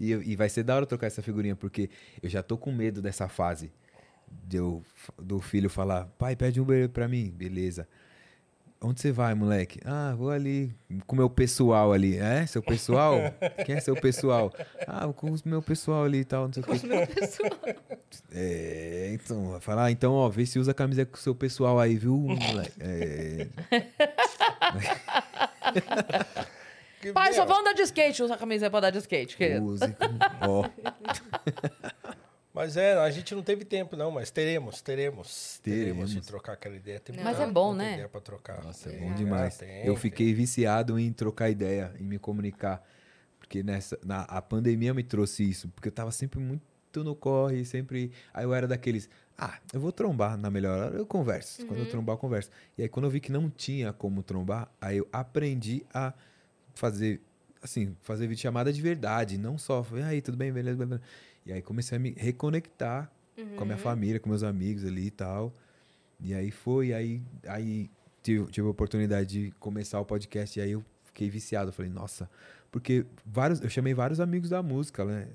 E, 0.00 0.10
e 0.10 0.34
vai 0.34 0.48
ser 0.48 0.62
da 0.64 0.74
hora 0.74 0.86
trocar 0.86 1.06
essa 1.06 1.22
figurinha, 1.22 1.54
porque 1.54 1.88
eu 2.22 2.28
já 2.28 2.42
tô 2.42 2.56
com 2.56 2.72
medo 2.72 3.00
dessa 3.02 3.28
fase 3.28 3.70
de 4.26 4.56
eu, 4.56 4.82
do 5.18 5.40
filho 5.40 5.68
falar, 5.70 6.06
pai, 6.18 6.34
pede 6.34 6.58
um 6.58 6.64
Uber 6.64 6.88
pra 6.88 7.06
mim. 7.06 7.30
Beleza. 7.30 7.86
Onde 8.86 9.00
você 9.00 9.10
vai, 9.10 9.34
moleque? 9.34 9.80
Ah, 9.84 10.14
vou 10.14 10.30
ali 10.30 10.74
com 11.06 11.14
o 11.16 11.18
meu 11.18 11.30
pessoal 11.30 11.90
ali. 11.92 12.18
É? 12.18 12.44
Seu 12.46 12.62
pessoal? 12.62 13.16
Quem 13.64 13.76
é 13.76 13.80
seu 13.80 13.96
pessoal? 13.96 14.52
Ah, 14.86 15.08
com 15.12 15.30
o 15.30 15.36
meu 15.46 15.62
pessoal 15.62 16.04
ali 16.04 16.18
e 16.18 16.24
tal, 16.24 16.44
não 16.48 16.52
sei 16.52 16.62
o 16.62 16.66
quê. 16.66 16.80
É, 18.36 19.10
então, 19.12 19.50
vai 19.52 19.60
falar, 19.60 19.90
então, 19.90 20.12
ó, 20.12 20.28
vê 20.28 20.44
se 20.44 20.58
usa 20.58 20.70
a 20.72 20.74
camisa 20.74 21.04
com 21.06 21.16
o 21.16 21.20
seu 21.20 21.34
pessoal 21.34 21.78
aí, 21.80 21.96
viu, 21.96 22.16
moleque? 22.16 22.72
É, 22.80 23.46
Pai, 27.12 27.32
só 27.32 27.40
Meu, 27.40 27.48
vamos 27.48 27.60
andar 27.62 27.74
de 27.74 27.82
skate. 27.82 28.22
Usa 28.22 28.34
a 28.34 28.38
camisa 28.38 28.68
pra 28.70 28.78
andar 28.78 28.90
de 28.90 28.98
skate, 28.98 29.36
querido. 29.36 29.64
com- 29.66 30.48
Ó, 30.48 30.64
Mas 32.54 32.76
é, 32.76 32.94
a 32.94 33.10
gente 33.10 33.34
não 33.34 33.42
teve 33.42 33.64
tempo, 33.64 33.96
não, 33.96 34.12
mas 34.12 34.30
teremos, 34.30 34.80
teremos. 34.80 35.58
Teremos. 35.60 36.10
de 36.12 36.20
trocar 36.20 36.52
aquela 36.52 36.76
ideia. 36.76 37.00
Tem 37.00 37.14
Mas 37.16 37.24
muita- 37.36 37.42
é 37.42 37.52
bom, 37.52 37.74
né? 37.74 37.94
ideia 37.94 38.08
pra 38.08 38.20
trocar. 38.20 38.62
Nossa, 38.62 38.90
é 38.90 38.94
É, 38.94 38.98
bom 39.00 39.12
demais. 39.14 39.56
tem, 39.58 39.78
eu 39.84 39.94
tem. 39.94 39.96
fiquei 39.96 40.32
viciado 40.32 40.96
em 40.96 41.12
trocar 41.12 41.50
ideia, 41.50 41.92
em 41.98 42.04
me 42.04 42.16
comunicar. 42.18 42.80
Porque 43.40 43.60
nessa, 43.64 43.98
na, 44.04 44.20
a 44.22 44.40
pandemia 44.40 44.94
me 44.94 45.02
trouxe 45.02 45.42
isso. 45.42 45.68
Porque 45.70 45.88
eu 45.88 45.92
tava 45.92 46.12
sempre 46.12 46.38
muito 46.38 46.62
no 47.02 47.16
corre, 47.16 47.64
sempre. 47.64 48.12
Aí 48.32 48.44
eu 48.44 48.54
era 48.54 48.68
daqueles. 48.68 49.10
Ah, 49.36 49.58
eu 49.72 49.80
vou 49.80 49.90
trombar 49.90 50.36
na 50.38 50.48
melhor 50.48 50.78
hora, 50.78 50.96
eu 50.96 51.04
converso. 51.04 51.66
Quando 51.66 51.80
eu 51.80 51.88
trombar, 51.90 52.14
eu 52.14 52.18
converso. 52.18 52.50
E 52.78 52.82
aí, 52.82 52.88
quando 52.88 53.06
eu 53.06 53.10
vi 53.10 53.18
que 53.18 53.32
não 53.32 53.50
tinha 53.50 53.92
como 53.92 54.22
trombar, 54.22 54.70
aí 54.80 54.98
eu 54.98 55.08
aprendi 55.12 55.84
a 55.92 56.14
fazer, 56.72 57.20
assim, 57.60 57.96
fazer 58.00 58.28
videochamada 58.28 58.72
de 58.72 58.80
verdade. 58.80 59.36
Não 59.36 59.58
só, 59.58 59.84
e 59.92 60.02
aí, 60.02 60.22
tudo 60.22 60.36
bem, 60.36 60.52
beleza, 60.52 60.78
beleza. 60.78 61.02
E 61.46 61.52
aí 61.52 61.62
comecei 61.62 61.96
a 61.96 61.98
me 61.98 62.14
reconectar 62.16 63.10
com 63.56 63.62
a 63.62 63.66
minha 63.66 63.78
família, 63.78 64.20
com 64.20 64.28
meus 64.28 64.42
amigos 64.42 64.84
ali 64.84 65.06
e 65.06 65.10
tal. 65.10 65.52
E 66.20 66.34
aí 66.34 66.50
foi, 66.50 66.92
aí, 66.92 67.20
aí 67.46 67.90
tive, 68.22 68.46
tive 68.50 68.66
a 68.66 68.70
oportunidade 68.70 69.28
de 69.28 69.50
começar 69.58 70.00
o 70.00 70.04
podcast 70.04 70.58
e 70.58 70.62
aí 70.62 70.72
eu 70.72 70.84
fiquei 71.04 71.28
viciado. 71.28 71.68
Eu 71.68 71.72
falei, 71.72 71.90
nossa, 71.90 72.30
porque 72.70 73.04
vários, 73.26 73.60
eu 73.60 73.68
chamei 73.68 73.94
vários 73.94 74.20
amigos 74.20 74.50
da 74.50 74.62
música, 74.62 75.04
né? 75.04 75.28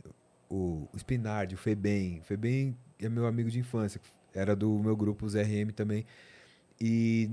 O, 0.49 0.87
o 0.91 0.97
Spinardi, 0.97 1.55
o 1.55 1.57
Febem. 1.57 2.19
O 2.19 2.23
Febem 2.23 2.75
é 2.99 3.07
meu 3.07 3.27
amigo 3.27 3.49
de 3.49 3.59
infância, 3.59 4.01
era 4.33 4.55
do 4.55 4.79
meu 4.79 4.95
grupo, 4.95 5.25
os 5.25 5.35
RM 5.35 5.71
também. 5.75 6.05
E 6.81 7.29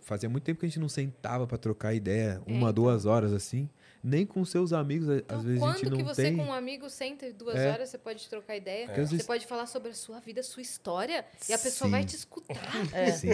fazia 0.00 0.28
muito 0.28 0.44
tempo 0.44 0.60
que 0.60 0.66
a 0.66 0.68
gente 0.68 0.80
não 0.80 0.88
sentava 0.88 1.46
pra 1.46 1.58
trocar 1.58 1.94
ideia, 1.94 2.40
uma, 2.46 2.72
duas 2.72 3.06
horas 3.06 3.32
assim. 3.32 3.68
Nem 4.02 4.24
com 4.24 4.42
seus 4.44 4.72
amigos, 4.72 5.08
Então, 5.10 5.38
às 5.38 5.44
vezes 5.44 5.62
a 5.62 5.66
quando 5.66 5.76
gente 5.78 5.90
não 5.90 5.96
que 5.98 6.02
você 6.02 6.22
tem. 6.22 6.36
com 6.36 6.44
um 6.44 6.52
amigo 6.54 6.88
senta 6.88 7.30
duas 7.34 7.56
É. 7.56 7.70
horas, 7.70 7.88
você 7.90 7.98
pode 7.98 8.26
trocar 8.28 8.56
ideia. 8.56 8.90
Às 8.90 9.10
Você 9.10 9.24
pode 9.24 9.46
falar 9.46 9.66
sobre 9.66 9.90
a 9.90 9.94
sua 9.94 10.20
vida, 10.20 10.40
a 10.40 10.42
sua 10.44 10.62
história. 10.62 11.24
E 11.48 11.52
a 11.52 11.58
pessoa 11.58 11.90
vai 11.90 12.02
Sim. 12.02 12.08
te 12.08 12.16
escutar. 12.16 12.54
Sim. 13.18 13.28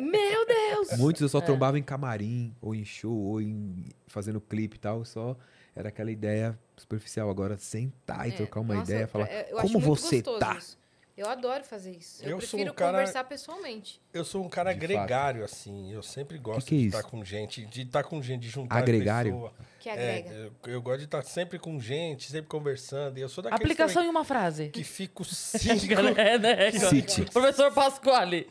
Meu 0.00 0.46
Deus! 0.46 0.98
Muitos 0.98 1.22
eu 1.22 1.26
É. 1.26 1.30
só 1.30 1.40
trombava 1.40 1.78
em 1.78 1.82
camarim, 1.82 2.54
ou 2.60 2.74
em 2.74 2.84
show, 2.84 3.16
ou 3.16 3.40
em 3.40 3.86
fazendo 4.06 4.40
clipe 4.40 4.76
e 4.76 4.80
tal. 4.80 5.04
Só 5.06 5.36
era 5.74 5.88
aquela 5.88 6.10
ideia 6.10 6.58
superficial. 6.76 7.30
Agora, 7.30 7.56
sentar 7.56 8.28
e 8.28 8.32
É, 8.32 8.36
trocar 8.36 8.60
uma 8.60 8.74
nossa, 8.74 8.90
ideia, 8.92 9.06
falar 9.08 9.24
acho 9.24 9.52
como 9.62 9.80
muito 9.80 9.86
você 9.86 10.16
gostoso 10.16 10.38
tá. 10.38 10.56
isso. 10.58 10.78
Eu 11.20 11.28
adoro 11.28 11.62
fazer 11.64 11.90
isso. 11.92 12.22
Eu, 12.24 12.30
Eu 12.30 12.40
sou 12.40 12.58
um 12.58 12.62
prefiro 12.62 12.74
cara- 12.74 12.92
conversar 12.92 13.24
pessoalmente. 13.24 14.00
Eu 14.12 14.24
sou 14.24 14.44
um 14.44 14.48
cara 14.48 14.72
De 14.72 14.80
fato. 14.80 14.88
gregário, 14.88 15.44
assim. 15.44 15.92
Eu 15.92 16.02
sempre 16.02 16.38
gosto 16.38 16.66
que 16.68 16.74
é 16.74 16.78
de 16.78 16.86
estar 16.86 17.02
com 17.02 17.24
gente, 17.24 17.66
de 17.66 17.82
estar 17.82 18.02
com 18.04 18.22
gente, 18.22 18.40
de 18.42 18.48
juntar 18.48 18.78
Agregário? 18.78 19.32
pessoa. 19.32 19.52
Que 19.78 19.88
É, 19.88 19.92
agrega. 19.92 20.30
eu, 20.34 20.52
eu 20.72 20.82
gosto 20.82 20.98
de 20.98 21.04
estar 21.04 21.22
sempre 21.22 21.58
com 21.58 21.78
gente, 21.80 22.30
sempre 22.30 22.48
conversando. 22.48 23.18
E 23.18 23.20
eu 23.20 23.28
sou 23.28 23.42
daqueles 23.44 23.62
Aplicação 23.62 24.02
em 24.04 24.08
uma 24.08 24.24
frase. 24.24 24.68
que 24.70 24.82
fico 24.84 25.24
cinco, 25.24 25.92
É, 26.18 26.38
né? 26.38 26.70
Cite. 26.72 27.26
Professor 27.26 27.72
Pasquale. 27.72 28.48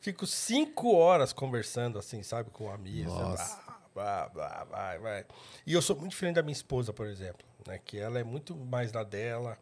fico 0.00 0.26
cinco 0.26 0.94
horas 0.96 1.32
conversando, 1.32 1.98
assim, 1.98 2.22
sabe, 2.22 2.50
com 2.50 2.70
amigos. 2.70 3.12
Nossa. 3.12 3.58
Blá, 3.94 4.28
blá, 4.28 4.64
blá, 4.64 4.64
vai, 4.64 4.98
vai. 4.98 5.24
E 5.66 5.72
eu 5.72 5.82
sou 5.82 5.96
muito 5.96 6.10
diferente 6.12 6.36
da 6.36 6.42
minha 6.42 6.52
esposa, 6.52 6.92
por 6.92 7.06
exemplo, 7.06 7.44
né? 7.66 7.80
Que 7.84 7.98
ela 7.98 8.18
é 8.20 8.22
muito 8.24 8.54
mais 8.54 8.92
na 8.92 9.02
dela, 9.02 9.58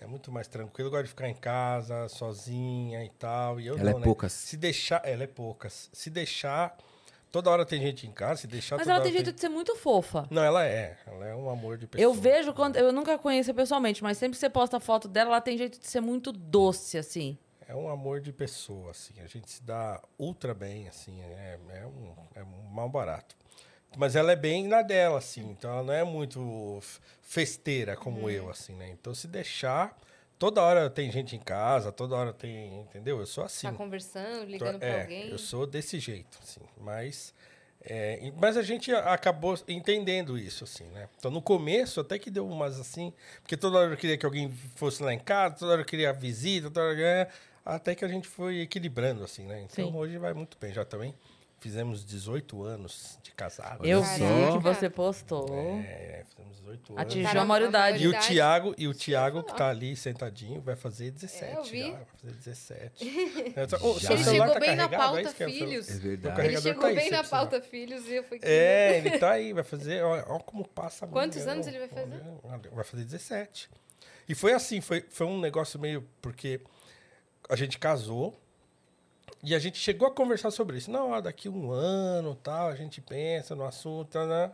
é 0.00 0.06
muito 0.06 0.32
mais 0.32 0.48
tranquila. 0.48 0.88
Eu 0.88 0.90
gosto 0.90 1.04
de 1.04 1.08
ficar 1.10 1.28
em 1.28 1.34
casa, 1.34 2.08
sozinha 2.08 3.04
e 3.04 3.10
tal. 3.10 3.60
E 3.60 3.66
eu 3.66 3.78
Ela 3.78 3.90
é 3.90 3.92
não, 3.92 4.00
né? 4.00 4.04
poucas. 4.04 4.32
Se 4.32 4.56
deixar, 4.56 5.00
ela 5.04 5.24
é 5.24 5.26
poucas. 5.26 5.88
Se 5.92 6.10
deixar, 6.10 6.76
toda 7.30 7.50
hora 7.50 7.64
tem 7.64 7.80
gente 7.80 8.06
em 8.06 8.12
casa, 8.12 8.42
se 8.42 8.46
deixar 8.46 8.76
Mas 8.76 8.84
toda 8.84 8.92
ela 8.92 9.00
hora 9.00 9.04
tem 9.04 9.12
jeito 9.12 9.32
de 9.32 9.40
ser 9.40 9.48
muito 9.48 9.76
fofa. 9.76 10.26
Não, 10.30 10.42
ela 10.42 10.64
é. 10.64 10.98
Ela 11.06 11.26
é 11.26 11.34
um 11.34 11.48
amor 11.48 11.78
de 11.78 11.86
pessoa. 11.86 12.04
Eu 12.04 12.14
vejo 12.14 12.52
quando. 12.52 12.76
Eu 12.76 12.92
nunca 12.92 13.16
conheço 13.18 13.52
pessoalmente, 13.54 14.02
mas 14.02 14.18
sempre 14.18 14.32
que 14.32 14.40
você 14.40 14.50
posta 14.50 14.80
foto 14.80 15.08
dela, 15.08 15.30
ela 15.30 15.40
tem 15.40 15.56
jeito 15.56 15.78
de 15.78 15.86
ser 15.86 16.00
muito 16.00 16.32
doce, 16.32 16.98
assim. 16.98 17.38
É 17.66 17.74
um 17.74 17.88
amor 17.88 18.20
de 18.20 18.32
pessoa, 18.32 18.90
assim. 18.90 19.14
A 19.22 19.26
gente 19.26 19.50
se 19.50 19.62
dá 19.62 20.00
ultra 20.18 20.52
bem, 20.52 20.86
assim. 20.86 21.18
É, 21.22 21.58
é, 21.70 21.86
um, 21.86 22.14
é 22.34 22.42
um 22.42 22.68
mal 22.70 22.88
barato. 22.88 23.34
Mas 23.96 24.16
ela 24.16 24.32
é 24.32 24.36
bem 24.36 24.66
na 24.66 24.82
dela, 24.82 25.18
assim. 25.18 25.42
Então 25.50 25.70
ela 25.70 25.82
não 25.82 25.92
é 25.94 26.04
muito 26.04 26.80
festeira 27.22 27.96
como 27.96 28.28
eu, 28.30 28.50
assim, 28.50 28.74
né? 28.74 28.90
Então 28.90 29.14
se 29.14 29.26
deixar, 29.26 29.98
toda 30.38 30.60
hora 30.62 30.90
tem 30.90 31.10
gente 31.10 31.34
em 31.36 31.40
casa, 31.40 31.90
toda 31.92 32.14
hora 32.16 32.32
tem. 32.32 32.80
Entendeu? 32.80 33.18
Eu 33.20 33.26
sou 33.26 33.44
assim. 33.44 33.66
Tá 33.66 33.72
conversando, 33.72 34.40
Tô- 34.40 34.44
ligando 34.46 34.78
pra 34.78 34.88
é, 34.88 35.02
alguém. 35.02 35.28
Eu 35.30 35.38
sou 35.38 35.66
desse 35.66 35.98
jeito, 35.98 36.38
assim. 36.42 36.60
Mas. 36.80 37.34
é, 37.82 38.32
mas 38.36 38.56
a 38.56 38.62
gente 38.62 38.92
acabou 38.92 39.58
entendendo 39.68 40.38
isso, 40.38 40.64
assim, 40.64 40.84
né? 40.84 41.08
Então, 41.18 41.30
no 41.30 41.42
começo, 41.42 42.00
até 42.00 42.18
que 42.18 42.30
deu 42.30 42.46
umas 42.48 42.80
assim... 42.80 43.12
Porque 43.42 43.56
toda 43.56 43.78
hora 43.78 43.92
eu 43.92 43.96
queria 43.96 44.16
que 44.16 44.24
alguém 44.24 44.50
fosse 44.74 45.02
lá 45.02 45.12
em 45.12 45.18
casa, 45.18 45.56
toda 45.56 45.72
hora 45.72 45.82
eu 45.82 45.86
queria 45.86 46.12
visita, 46.12 46.70
toda 46.70 46.86
hora... 46.86 47.00
é, 47.00 47.28
Até 47.64 47.94
que 47.94 48.04
a 48.04 48.08
gente 48.08 48.26
foi 48.26 48.60
equilibrando, 48.60 49.22
assim, 49.24 49.44
né? 49.44 49.60
Então, 49.70 49.90
Sim. 49.90 49.96
hoje 49.96 50.16
vai 50.18 50.32
muito 50.34 50.56
bem. 50.58 50.72
Já 50.72 50.84
também 50.84 51.14
fizemos 51.64 52.04
18 52.04 52.62
anos 52.62 53.18
de 53.22 53.30
casado. 53.30 53.86
Eu 53.86 54.02
vi 54.02 54.52
que 54.52 54.62
você 54.62 54.90
postou. 54.90 55.48
É, 55.80 56.22
fizemos 56.28 56.58
18 56.58 56.92
anos. 56.92 57.02
Atingiu 57.02 57.40
a 57.40 57.44
maioridade. 57.46 58.04
E 58.04 58.06
o. 58.06 58.20
Tiago, 58.20 58.74
e 58.76 58.86
o 58.86 58.92
Tiago 58.92 59.42
que 59.42 59.56
tá 59.56 59.70
ali 59.70 59.96
sentadinho, 59.96 60.60
vai 60.60 60.76
fazer 60.76 61.10
17 61.10 61.44
É, 61.46 61.56
eu 61.56 61.64
vi. 61.64 61.82
já, 61.84 61.90
vai 61.92 62.04
fazer 62.04 62.32
17. 62.34 63.54
É, 63.56 63.64
Ô, 63.80 63.98
seu 63.98 64.12
Ele 64.12 64.24
chegou 64.24 64.52
tá 64.52 64.60
bem 64.60 64.76
na 64.76 64.88
carregado? 64.88 65.14
pauta 65.14 65.20
É 65.20 65.46
é 65.46 65.48
filhos. 65.48 65.88
É 65.88 65.94
verdade. 65.94 66.40
Ele 66.42 66.60
chegou 66.60 66.82
tá 66.82 66.88
aí, 66.88 66.96
bem 66.96 67.10
na 67.10 67.24
pauta 67.24 67.62
filhos 67.62 68.06
e 68.08 68.14
eu 68.14 68.24
fui... 68.24 68.38
É, 68.42 68.98
ele 68.98 69.16
tá 69.18 69.30
aí, 69.30 69.54
vai 69.54 69.64
fazer. 69.64 70.04
Ó 70.04 70.38
como 70.40 70.68
passa. 70.68 71.06
a 71.06 71.08
Quantos 71.08 71.46
anos 71.46 71.66
ele 71.66 71.78
vai 71.78 71.88
fazer? 71.88 72.22
Olha, 72.42 72.60
Vai 72.72 72.84
fazer 72.84 73.04
17. 73.04 73.70
E 74.28 74.34
foi 74.34 74.52
assim, 74.52 74.82
foi, 74.82 75.02
foi 75.08 75.26
um 75.26 75.40
negócio 75.40 75.80
meio. 75.80 76.06
Porque 76.20 76.60
a 77.48 77.56
gente 77.56 77.78
casou 77.78 78.38
e 79.42 79.54
a 79.54 79.58
gente 79.58 79.78
chegou 79.78 80.08
a 80.08 80.10
conversar 80.10 80.50
sobre 80.50 80.78
isso. 80.78 80.90
Não, 80.90 81.10
ó, 81.10 81.20
daqui 81.20 81.48
um 81.48 81.70
ano 81.70 82.34
tal, 82.34 82.68
a 82.68 82.74
gente 82.74 83.00
pensa 83.00 83.54
no 83.54 83.64
assunto. 83.64 84.18
Né? 84.18 84.50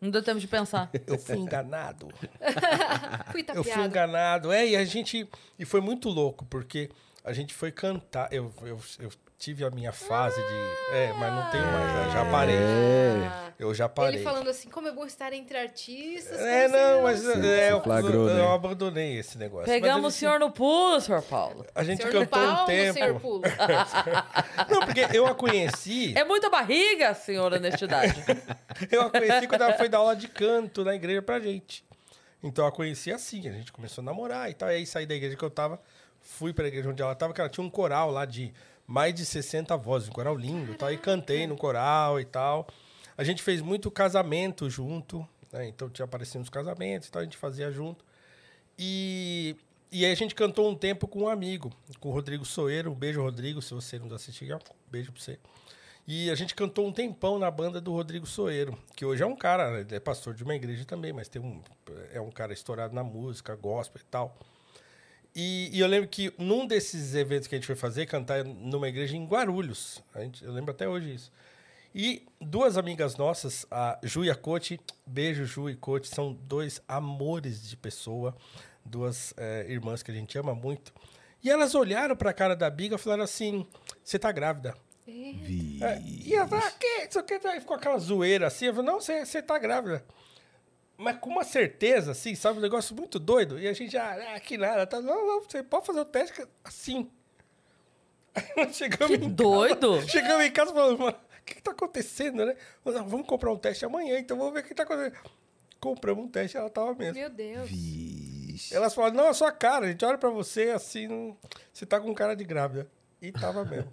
Não 0.00 0.10
deu 0.10 0.22
tempo 0.22 0.40
de 0.40 0.48
pensar. 0.48 0.90
Eu 1.06 1.18
fui 1.18 1.36
enganado. 1.36 2.08
Fui 3.32 3.40
Eu 3.40 3.62
fui 3.62 3.72
tapeado. 3.72 3.86
enganado. 3.86 4.52
É, 4.52 4.66
e 4.66 4.76
a 4.76 4.84
gente. 4.84 5.28
E 5.58 5.64
foi 5.64 5.80
muito 5.80 6.08
louco, 6.08 6.44
porque 6.44 6.90
a 7.24 7.32
gente 7.32 7.54
foi 7.54 7.70
cantar. 7.72 8.32
Eu, 8.32 8.52
eu, 8.62 8.78
eu 8.98 9.10
tive 9.42 9.64
a 9.64 9.70
minha 9.70 9.90
fase 9.90 10.40
de. 10.40 10.94
É, 10.96 11.12
mas 11.18 11.32
não 11.32 11.50
tenho 11.50 11.64
mais, 11.64 12.12
já 12.12 12.24
parei. 12.30 12.54
Ah, 12.56 13.52
Eu 13.58 13.74
já 13.74 13.88
parei. 13.88 14.14
Ele 14.14 14.22
falando 14.22 14.48
assim, 14.48 14.70
como 14.70 14.86
é 14.86 14.92
bom 14.92 15.04
estar 15.04 15.32
entre 15.32 15.58
artistas. 15.58 16.38
É, 16.38 16.68
não, 16.68 17.02
mas 17.02 17.26
é, 17.28 17.72
eu, 17.72 17.82
flagrou, 17.82 18.28
eu 18.28 18.36
né? 18.36 18.54
abandonei 18.54 19.18
esse 19.18 19.36
negócio. 19.36 19.66
Pegamos 19.66 20.00
o 20.00 20.02
Mas, 20.04 20.14
senhor 20.14 20.38
no 20.38 20.52
pulo, 20.52 21.00
senhor 21.00 21.22
Paulo. 21.22 21.66
A 21.74 21.82
gente 21.82 22.02
Senhor 22.02 22.12
cantou 22.12 22.40
um 22.40 22.54
pau, 22.54 22.66
tempo. 22.66 22.94
senhor 22.94 23.20
pulo. 23.20 23.42
Não, 24.70 24.86
porque 24.86 25.08
eu 25.12 25.26
a 25.26 25.34
conheci. 25.34 26.14
É 26.22 26.24
muita 26.24 26.48
barriga, 26.48 27.12
senhor 27.14 27.52
honestidade. 27.52 28.14
Eu 28.92 29.02
a 29.02 29.10
conheci 29.10 29.48
quando 29.48 29.62
ela 29.62 29.72
foi 29.74 29.88
dar 29.88 29.98
aula 29.98 30.14
de 30.14 30.28
canto 30.28 30.84
na 30.84 30.94
igreja 30.94 31.20
pra 31.20 31.40
gente. 31.40 31.84
Então 32.42 32.64
eu 32.64 32.68
a 32.68 32.72
conheci 32.72 33.12
assim, 33.12 33.48
a 33.48 33.52
gente 33.52 33.72
começou 33.72 34.02
a 34.02 34.04
namorar 34.04 34.50
e 34.50 34.54
tal. 34.54 34.70
E 34.70 34.74
aí 34.74 34.86
saí 34.86 35.06
da 35.06 35.14
igreja 35.14 35.36
que 35.36 35.42
eu 35.42 35.50
tava, 35.50 35.80
fui 36.20 36.52
pra 36.52 36.66
igreja 36.68 36.88
onde 36.88 37.02
ela 37.02 37.14
tava, 37.14 37.32
que 37.32 37.40
ela 37.40 37.50
tinha 37.50 37.64
um 37.64 37.70
coral 37.70 38.10
lá 38.10 38.24
de 38.24 38.52
mais 38.86 39.14
de 39.14 39.24
60 39.24 39.76
vozes, 39.76 40.08
um 40.08 40.12
coral 40.12 40.36
lindo 40.36 40.74
tal. 40.74 40.92
E 40.92 40.98
cantei 40.98 41.46
no 41.46 41.56
coral 41.56 42.20
e 42.20 42.24
tal. 42.24 42.66
A 43.16 43.24
gente 43.24 43.42
fez 43.42 43.60
muito 43.60 43.90
casamento 43.90 44.68
junto, 44.68 45.26
né? 45.52 45.68
Então 45.68 45.88
tinha 45.88 46.04
aparecido 46.04 46.40
nos 46.40 46.48
casamentos 46.48 47.08
e 47.08 47.10
tal, 47.10 47.20
a 47.20 47.24
gente 47.24 47.36
fazia 47.36 47.70
junto. 47.70 48.04
E, 48.78 49.56
e 49.90 50.04
aí 50.04 50.12
a 50.12 50.16
gente 50.16 50.34
cantou 50.34 50.68
um 50.68 50.74
tempo 50.74 51.06
com 51.06 51.20
um 51.20 51.28
amigo, 51.28 51.72
com 52.00 52.08
o 52.08 52.12
Rodrigo 52.12 52.44
Soeiro. 52.44 52.90
Um 52.90 52.94
beijo, 52.94 53.20
Rodrigo, 53.22 53.60
se 53.60 53.74
você 53.74 53.98
nos 53.98 54.12
assistir, 54.12 54.52
um 54.54 54.58
beijo 54.90 55.12
pra 55.12 55.22
você. 55.22 55.38
E 56.06 56.30
a 56.30 56.34
gente 56.34 56.54
cantou 56.54 56.86
um 56.86 56.92
tempão 56.92 57.38
na 57.38 57.50
banda 57.50 57.80
do 57.80 57.92
Rodrigo 57.92 58.26
Soeiro, 58.26 58.76
que 58.96 59.04
hoje 59.04 59.22
é 59.22 59.26
um 59.26 59.36
cara, 59.36 59.80
ele 59.80 59.94
é 59.94 60.00
pastor 60.00 60.34
de 60.34 60.42
uma 60.42 60.54
igreja 60.54 60.84
também, 60.84 61.12
mas 61.12 61.28
tem 61.28 61.40
um, 61.40 61.62
é 62.12 62.20
um 62.20 62.30
cara 62.30 62.52
estourado 62.52 62.92
na 62.92 63.04
música, 63.04 63.54
gospel 63.54 64.02
e 64.02 64.06
tal. 64.06 64.36
E, 65.34 65.70
e 65.72 65.80
eu 65.80 65.86
lembro 65.86 66.08
que 66.08 66.32
num 66.36 66.66
desses 66.66 67.14
eventos 67.14 67.48
que 67.48 67.54
a 67.54 67.58
gente 67.58 67.66
foi 67.66 67.76
fazer, 67.76 68.06
cantar 68.06 68.44
numa 68.44 68.88
igreja 68.88 69.16
em 69.16 69.24
Guarulhos, 69.24 70.02
a 70.14 70.20
gente, 70.20 70.44
eu 70.44 70.52
lembro 70.52 70.70
até 70.70 70.88
hoje 70.88 71.14
isso. 71.14 71.32
E 71.94 72.26
duas 72.40 72.76
amigas 72.78 73.16
nossas, 73.16 73.66
a 73.70 73.98
Ju 74.02 74.24
e 74.24 74.30
a 74.30 74.34
Cote, 74.34 74.80
beijo 75.06 75.44
Ju 75.44 75.68
e 75.68 75.76
Cote, 75.76 76.08
são 76.08 76.32
dois 76.32 76.80
amores 76.88 77.68
de 77.68 77.76
pessoa, 77.76 78.34
duas 78.84 79.34
eh, 79.36 79.66
irmãs 79.68 80.02
que 80.02 80.10
a 80.10 80.14
gente 80.14 80.36
ama 80.38 80.54
muito. 80.54 80.92
E 81.42 81.50
elas 81.50 81.74
olharam 81.74 82.16
pra 82.16 82.32
cara 82.32 82.54
da 82.54 82.70
Biga 82.70 82.94
e 82.94 82.98
falaram 82.98 83.24
assim: 83.24 83.66
Você 84.02 84.18
tá 84.18 84.32
grávida? 84.32 84.74
Vi. 85.04 85.78
É, 85.82 86.00
e 86.00 86.34
ela 86.34 86.46
falou, 86.46 86.64
ah, 86.64 86.70
que? 86.70 87.08
Isso 87.08 87.18
aqui 87.18 87.34
aí 87.44 87.60
ficou 87.60 87.76
aquela 87.76 87.98
zoeira 87.98 88.46
assim. 88.46 88.66
Eu 88.66 88.74
falei, 88.74 88.90
não, 88.90 89.00
você, 89.00 89.26
você 89.26 89.42
tá 89.42 89.58
grávida. 89.58 90.04
Mas 91.02 91.18
com 91.18 91.30
uma 91.30 91.44
certeza, 91.44 92.12
assim, 92.12 92.34
sabe? 92.34 92.58
Um 92.58 92.62
negócio 92.62 92.94
muito 92.94 93.18
doido. 93.18 93.58
E 93.58 93.66
a 93.68 93.72
gente, 93.72 93.96
ah, 93.96 94.34
ah, 94.34 94.40
que 94.40 94.56
nada. 94.56 94.86
Tá, 94.86 95.00
não, 95.00 95.26
não, 95.26 95.40
você 95.42 95.62
pode 95.62 95.86
fazer 95.86 96.00
o 96.00 96.04
teste 96.04 96.34
que- 96.34 96.48
assim. 96.64 97.10
Chegamos 98.72 99.18
Que 99.18 99.24
em 99.24 99.28
doido. 99.28 99.94
Casa, 99.96 100.08
chegamos 100.08 100.44
em 100.46 100.50
casa 100.50 100.70
e 100.70 100.74
falamos, 100.74 100.98
mano, 101.00 101.16
o 101.40 101.44
que, 101.44 101.54
que 101.56 101.62
tá 101.62 101.70
acontecendo, 101.72 102.46
né? 102.46 102.56
"Não, 102.84 103.06
vamos 103.06 103.26
comprar 103.26 103.52
um 103.52 103.58
teste 103.58 103.84
amanhã, 103.84 104.18
então 104.18 104.38
vamos 104.38 104.54
ver 104.54 104.60
o 104.60 104.62
que 104.64 104.74
tá 104.74 104.84
acontecendo. 104.84 105.18
Compramos 105.78 106.24
um 106.24 106.28
teste, 106.28 106.56
ela 106.56 106.70
tava 106.70 106.94
mesmo. 106.94 107.14
Meu 107.18 107.28
Deus. 107.28 107.68
Vixe. 107.68 108.74
Elas 108.74 108.94
falaram, 108.94 109.16
não, 109.16 109.24
é 109.26 109.28
a 109.30 109.34
sua 109.34 109.50
cara, 109.52 109.86
a 109.86 109.88
gente 109.90 110.04
olha 110.04 110.16
pra 110.16 110.30
você 110.30 110.70
assim, 110.70 111.36
você 111.72 111.84
tá 111.84 112.00
com 112.00 112.14
cara 112.14 112.34
de 112.36 112.44
grávida. 112.44 112.86
E 113.20 113.30
tava 113.32 113.64
mesmo. 113.64 113.92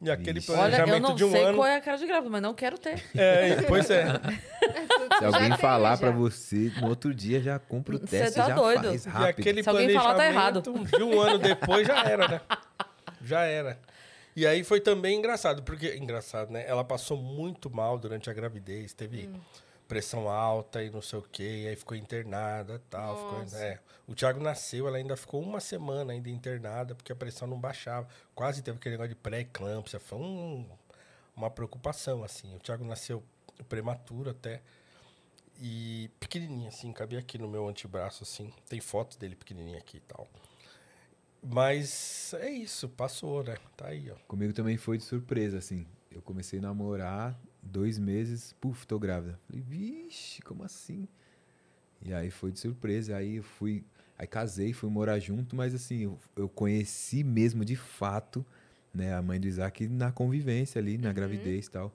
E 0.00 0.10
aquele 0.10 0.38
Vixe. 0.38 0.52
Olha, 0.52 0.58
eu 0.60 0.70
planejamento 0.70 1.08
não 1.08 1.14
de 1.16 1.24
um 1.24 1.30
sei 1.32 1.42
ano. 1.44 1.56
qual 1.56 1.66
é 1.66 1.76
a 1.76 1.80
cara 1.80 1.96
de 1.98 2.06
grávida, 2.06 2.30
mas 2.30 2.40
não 2.42 2.54
quero 2.54 2.78
ter. 2.78 3.02
É, 3.16 3.62
pois 3.62 3.90
é. 3.90 4.04
Se 5.18 5.24
alguém 5.24 5.56
falar 5.56 5.98
pra 5.98 6.10
você, 6.12 6.72
no 6.80 6.88
outro 6.88 7.12
dia 7.12 7.40
já 7.40 7.58
compra 7.58 7.96
o 7.96 7.98
teste 7.98 8.36
tá 8.36 8.48
já 8.48 8.54
doido. 8.54 8.84
faz 8.88 9.06
E 9.06 9.08
rápido. 9.08 9.40
aquele 9.40 9.62
Se 9.62 9.68
alguém 9.68 9.92
falar, 9.92 10.14
tá 10.14 10.26
errado. 10.26 10.62
planejamento 10.62 10.96
de 10.96 11.02
um 11.02 11.20
ano 11.20 11.38
depois 11.38 11.86
já 11.86 12.04
era, 12.04 12.28
né? 12.28 12.40
Já 13.24 13.40
era. 13.42 13.78
E 14.36 14.46
aí 14.46 14.62
foi 14.62 14.80
também 14.80 15.18
engraçado, 15.18 15.64
porque 15.64 15.96
engraçado, 15.96 16.52
né? 16.52 16.64
Ela 16.68 16.84
passou 16.84 17.16
muito 17.16 17.68
mal 17.68 17.98
durante 17.98 18.30
a 18.30 18.32
gravidez, 18.32 18.92
teve 18.92 19.26
Hum. 19.26 19.40
Pressão 19.88 20.28
alta 20.28 20.82
e 20.84 20.90
não 20.90 21.00
sei 21.02 21.18
o 21.18 21.22
quê, 21.22 21.62
e 21.64 21.68
aí 21.68 21.74
ficou 21.74 21.96
internada 21.96 22.74
e 22.74 22.78
tal. 22.90 23.16
ficou- 23.16 23.58
é. 23.60 23.80
O 24.06 24.14
Thiago 24.14 24.38
nasceu, 24.40 24.86
ela 24.86 24.98
ainda 24.98 25.16
ficou 25.16 25.42
uma 25.42 25.58
semana 25.60 26.12
ainda 26.12 26.28
internada, 26.30 26.94
porque 26.94 27.10
a 27.10 27.16
pressão 27.16 27.48
não 27.48 27.58
baixava. 27.58 28.06
Quase 28.34 28.62
teve 28.62 28.76
aquele 28.76 28.94
negócio 28.94 29.10
de 29.10 29.14
pré-eclâmpsia, 29.16 29.98
foi 29.98 30.18
um- 30.18 30.68
uma 31.34 31.50
preocupação, 31.50 32.22
assim. 32.22 32.54
O 32.54 32.58
Thiago 32.60 32.84
nasceu 32.84 33.22
prematuro 33.68 34.30
até. 34.30 34.60
E 35.60 36.08
pequenininho, 36.20 36.68
assim, 36.68 36.92
cabia 36.92 37.18
aqui 37.18 37.36
no 37.36 37.48
meu 37.48 37.66
antebraço, 37.68 38.22
assim. 38.22 38.52
Tem 38.68 38.80
fotos 38.80 39.16
dele 39.16 39.34
pequenininho 39.34 39.78
aqui 39.78 39.96
e 39.96 40.00
tal. 40.00 40.28
Mas 41.42 42.34
é 42.34 42.50
isso, 42.50 42.88
passou, 42.88 43.42
né? 43.44 43.56
Tá 43.76 43.88
aí, 43.88 44.10
ó. 44.10 44.14
Comigo 44.26 44.52
também 44.52 44.76
foi 44.76 44.98
de 44.98 45.04
surpresa, 45.04 45.58
assim. 45.58 45.86
Eu 46.10 46.20
comecei 46.22 46.58
a 46.58 46.62
namorar, 46.62 47.38
dois 47.68 47.98
meses, 47.98 48.54
puf, 48.60 48.86
tô 48.86 48.98
grávida. 48.98 49.38
Falei, 49.46 49.62
vixe, 49.62 50.42
como 50.42 50.64
assim? 50.64 51.06
E 52.02 52.12
aí 52.12 52.30
foi 52.30 52.50
de 52.52 52.58
surpresa. 52.58 53.16
Aí 53.16 53.36
eu 53.36 53.42
fui. 53.42 53.84
Aí 54.18 54.26
casei, 54.26 54.72
fui 54.72 54.90
morar 54.90 55.18
junto, 55.20 55.54
mas 55.54 55.74
assim, 55.74 56.04
eu, 56.04 56.18
eu 56.34 56.48
conheci 56.48 57.22
mesmo 57.22 57.64
de 57.64 57.76
fato, 57.76 58.44
né, 58.92 59.14
a 59.14 59.22
mãe 59.22 59.38
do 59.38 59.46
Isaac 59.46 59.86
na 59.86 60.10
convivência 60.10 60.80
ali, 60.80 60.98
na 60.98 61.12
gravidez 61.12 61.66
e 61.66 61.70
tal. 61.70 61.94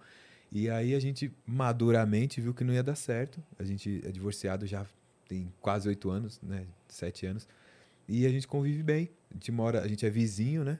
E 0.50 0.70
aí 0.70 0.95
a 0.95 1.00
gente 1.00 1.34
maduramente 1.45 2.40
viu 2.40 2.54
que 2.54 2.64
não 2.64 2.74
ia 2.74 2.84
dar 2.84 2.95
certo. 2.95 3.44
A 3.60 3.64
gente 3.64 4.02
é 4.06 4.12
divorciado 4.12 4.66
já 4.66 4.86
tem 5.28 5.52
quase 5.60 5.90
oito 5.90 6.10
anos, 6.10 6.40
né? 6.41 6.66
Sete 6.88 7.26
anos. 7.26 7.48
E 8.08 8.26
a 8.26 8.30
gente 8.30 8.48
convive 8.48 8.84
bem. 8.84 9.10
A 9.32 9.34
gente 9.34 9.52
mora, 9.52 9.82
a 9.82 9.88
gente 9.88 10.06
é 10.06 10.10
vizinho, 10.10 10.64
né? 10.64 10.80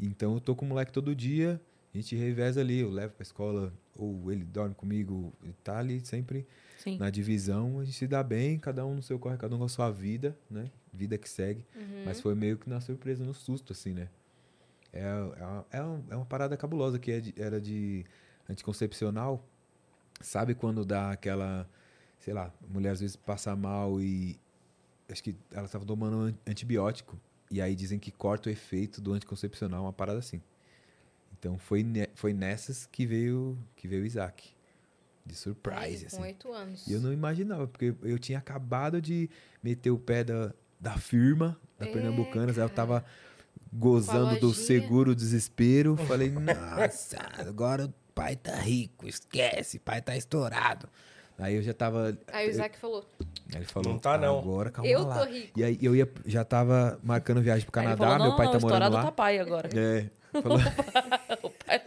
Então 0.00 0.34
eu 0.34 0.40
tô 0.40 0.56
com 0.56 0.64
o 0.64 0.68
moleque 0.68 0.90
todo 0.90 1.14
dia, 1.14 1.60
a 1.94 1.96
gente 1.98 2.16
reveza 2.16 2.60
ali, 2.60 2.78
eu 2.80 2.90
levo 2.90 3.12
pra 3.14 3.22
escola, 3.22 3.72
ou 3.96 4.32
ele 4.32 4.44
dorme 4.44 4.74
comigo, 4.74 5.32
ele 5.42 5.54
tá 5.62 5.78
ali 5.78 6.00
sempre 6.04 6.46
Sim. 6.78 6.96
na 6.98 7.10
divisão, 7.10 7.80
a 7.80 7.84
gente 7.84 7.96
se 7.96 8.06
dá 8.06 8.22
bem, 8.22 8.58
cada 8.58 8.84
um 8.86 8.94
no 8.96 9.02
seu 9.02 9.18
corre, 9.18 9.36
cada 9.36 9.54
um 9.54 9.58
com 9.58 9.64
a 9.64 9.68
sua 9.68 9.90
vida, 9.90 10.36
né? 10.50 10.70
Vida 10.92 11.18
que 11.18 11.28
segue. 11.28 11.64
Uhum. 11.76 12.02
Mas 12.06 12.20
foi 12.20 12.34
meio 12.34 12.56
que 12.56 12.68
na 12.68 12.80
surpresa, 12.80 13.24
no 13.24 13.34
susto, 13.34 13.72
assim, 13.72 13.92
né? 13.92 14.08
É, 14.92 15.00
é, 15.02 15.44
uma, 15.44 15.66
é, 15.70 15.82
um- 15.82 16.04
é 16.10 16.16
uma 16.16 16.24
parada 16.26 16.56
cabulosa 16.56 16.98
que 16.98 17.10
é 17.12 17.20
de- 17.20 17.34
era 17.36 17.60
de 17.60 18.04
anticoncepcional. 18.48 19.44
Sabe 20.20 20.54
quando 20.54 20.84
dá 20.84 21.10
aquela, 21.10 21.68
sei 22.20 22.32
lá, 22.32 22.52
mulher 22.68 22.90
às 22.90 23.00
vezes 23.00 23.16
passa 23.16 23.54
mal 23.56 24.00
e 24.00 24.38
acho 25.10 25.22
que 25.22 25.34
ela 25.52 25.66
estava 25.66 25.84
tomando 25.84 26.16
an- 26.20 26.34
antibiótico 26.46 27.18
e 27.50 27.60
aí 27.60 27.74
dizem 27.74 27.98
que 27.98 28.10
corta 28.10 28.48
o 28.48 28.52
efeito 28.52 29.00
do 29.00 29.12
anticoncepcional, 29.12 29.82
uma 29.84 29.92
parada 29.92 30.18
assim. 30.18 30.40
Então 31.42 31.58
foi, 31.58 31.82
ne- 31.82 32.08
foi 32.14 32.32
nessas 32.32 32.86
que 32.86 33.04
veio 33.04 33.58
que 33.74 33.88
veio 33.88 34.04
o 34.04 34.06
Isaac. 34.06 34.50
De 35.26 35.34
surprise, 35.34 36.06
Com 36.06 36.16
assim. 36.16 36.22
oito 36.22 36.52
anos. 36.52 36.86
E 36.86 36.92
eu 36.92 37.00
não 37.00 37.12
imaginava, 37.12 37.66
porque 37.66 37.92
eu 38.02 38.16
tinha 38.16 38.38
acabado 38.38 39.02
de 39.02 39.28
meter 39.60 39.90
o 39.90 39.98
pé 39.98 40.22
da, 40.22 40.52
da 40.78 40.96
firma, 40.96 41.58
da 41.76 41.86
É, 41.86 41.88
Pernambucanas, 41.88 42.56
aí 42.58 42.64
eu 42.64 42.68
tava 42.70 43.04
gozando 43.72 44.38
do 44.38 44.54
seguro 44.54 45.16
desespero. 45.16 45.96
Falei, 45.96 46.30
nossa, 46.30 47.18
agora 47.38 47.86
o 47.86 47.94
pai 48.14 48.36
tá 48.36 48.54
rico, 48.56 49.08
esquece, 49.08 49.80
pai 49.80 50.00
tá 50.00 50.16
estourado. 50.16 50.88
Aí 51.38 51.56
eu 51.56 51.62
já 51.62 51.74
tava. 51.74 52.16
Aí 52.32 52.46
o 52.46 52.50
Isaac 52.50 52.78
falou, 52.78 53.04
Aí 53.52 53.56
ele 53.56 53.64
falou, 53.64 53.92
Não 53.92 53.98
tá, 53.98 54.16
não. 54.16 54.38
agora 54.38 54.70
calma 54.70 54.88
Eu 54.90 55.04
lá. 55.04 55.24
tô 55.24 55.30
rico. 55.30 55.58
E 55.58 55.64
aí 55.64 55.78
eu 55.82 55.94
ia, 55.96 56.08
já 56.24 56.44
tava 56.44 57.00
marcando 57.02 57.40
viagem 57.42 57.68
pro 57.68 57.80
Aí 57.80 57.86
ele 57.86 57.96
Canadá, 57.96 58.12
falou, 58.12 58.18
não, 58.18 58.26
meu 58.26 58.36
pai 58.36 58.46
não, 58.46 58.52
tá 58.52 58.58
o 58.58 58.60
morando 58.60 58.82
estourado 58.82 58.94
lá. 58.94 59.02
tá 59.02 59.12
pai 59.12 59.38
agora. 59.38 59.68
É, 59.76 60.10
falou, 60.40 60.58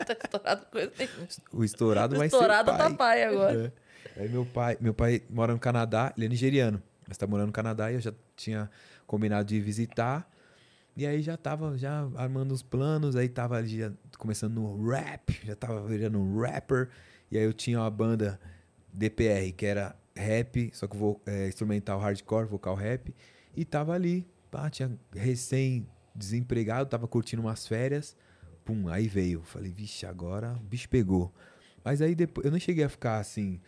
tá 0.05 0.13
estourado 0.13 0.65
com 0.71 0.77
esse. 0.77 1.41
o 1.51 1.63
estourado 1.63 2.15
O 2.15 2.17
vai 2.17 2.27
estourado 2.27 2.71
ser 2.71 2.77
tá 2.77 2.89
pai. 2.91 3.23
agora. 3.23 3.73
É. 4.15 4.21
Aí 4.21 4.29
meu 4.29 4.45
pai, 4.45 4.77
meu 4.79 4.93
pai 4.93 5.21
mora 5.29 5.53
no 5.53 5.59
Canadá, 5.59 6.13
ele 6.15 6.27
é 6.27 6.29
nigeriano, 6.29 6.81
mas 7.07 7.17
tá 7.17 7.25
morando 7.27 7.47
no 7.47 7.53
Canadá 7.53 7.91
e 7.91 7.95
eu 7.95 8.01
já 8.01 8.13
tinha 8.35 8.69
combinado 9.07 9.45
de 9.47 9.59
visitar. 9.59 10.29
E 10.95 11.05
aí 11.05 11.21
já 11.21 11.35
tava 11.35 11.77
já 11.77 12.07
armando 12.15 12.53
os 12.53 12.63
planos, 12.63 13.15
aí 13.17 13.27
tava 13.27 13.57
ali 13.57 13.79
já 13.79 13.91
começando 14.17 14.53
no 14.53 14.87
rap, 14.89 15.37
já 15.43 15.55
tava 15.55 15.85
virando 15.85 16.19
um 16.19 16.39
rapper. 16.39 16.89
E 17.29 17.37
aí 17.37 17.43
eu 17.43 17.51
tinha 17.51 17.79
uma 17.79 17.89
banda 17.89 18.39
DPR, 18.93 19.51
que 19.51 19.65
era 19.65 19.95
rap, 20.15 20.69
só 20.73 20.87
que 20.87 20.95
vo, 20.95 21.19
é, 21.25 21.47
instrumental 21.47 21.99
hardcore, 21.99 22.47
vocal 22.47 22.75
rap. 22.75 23.13
E 23.55 23.65
tava 23.65 23.93
ali, 23.93 24.25
pá, 24.49 24.69
tinha 24.69 24.97
recém 25.13 25.85
desempregado, 26.15 26.89
tava 26.89 27.07
curtindo 27.07 27.41
umas 27.41 27.67
férias. 27.67 28.15
Pum, 28.65 28.89
aí 28.89 29.07
veio. 29.07 29.41
Falei, 29.43 29.71
vixe, 29.71 30.05
agora 30.05 30.53
o 30.59 30.63
bicho 30.63 30.89
pegou. 30.89 31.31
Mas 31.83 32.01
aí 32.01 32.15
depois, 32.15 32.43
eu 32.45 32.51
não 32.51 32.59
cheguei 32.59 32.83
a 32.83 32.89
ficar 32.89 33.19
assim, 33.19 33.61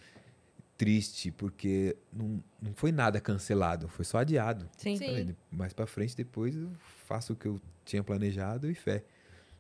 triste, 0.76 1.32
porque 1.32 1.96
não, 2.12 2.44
não 2.62 2.74
foi 2.74 2.92
nada 2.92 3.20
cancelado, 3.22 3.88
foi 3.88 4.04
só 4.04 4.18
adiado. 4.18 4.68
Sim. 4.78 4.98
Sim. 4.98 5.06
Falei, 5.06 5.36
mais 5.52 5.72
pra 5.74 5.86
frente, 5.88 6.16
depois 6.16 6.56
eu 6.56 6.70
faço 7.06 7.34
o 7.34 7.36
que 7.36 7.48
eu 7.48 7.62
tinha 7.86 8.04
planejado 8.04 8.70
e 8.70 8.74
fé. 8.76 9.04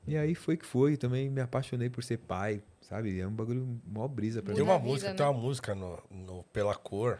E 0.07 0.15
aí 0.17 0.33
foi 0.35 0.55
que 0.57 0.65
foi, 0.65 0.95
também 0.95 1.29
me 1.29 1.41
apaixonei 1.41 1.89
por 1.89 2.03
ser 2.03 2.17
pai, 2.17 2.63
sabe? 2.81 3.19
É 3.19 3.27
um 3.27 3.31
bagulho 3.31 3.79
mó 3.85 4.07
brisa 4.07 4.41
pra 4.41 4.53
Tem 4.53 4.63
mim. 4.63 4.69
uma 4.69 4.77
vida, 4.77 4.89
música, 4.89 5.09
né? 5.09 5.15
tem 5.15 5.25
uma 5.25 5.33
música 5.33 5.75
no, 5.75 5.99
no 6.09 6.43
Pela 6.45 6.75
Cor, 6.75 7.19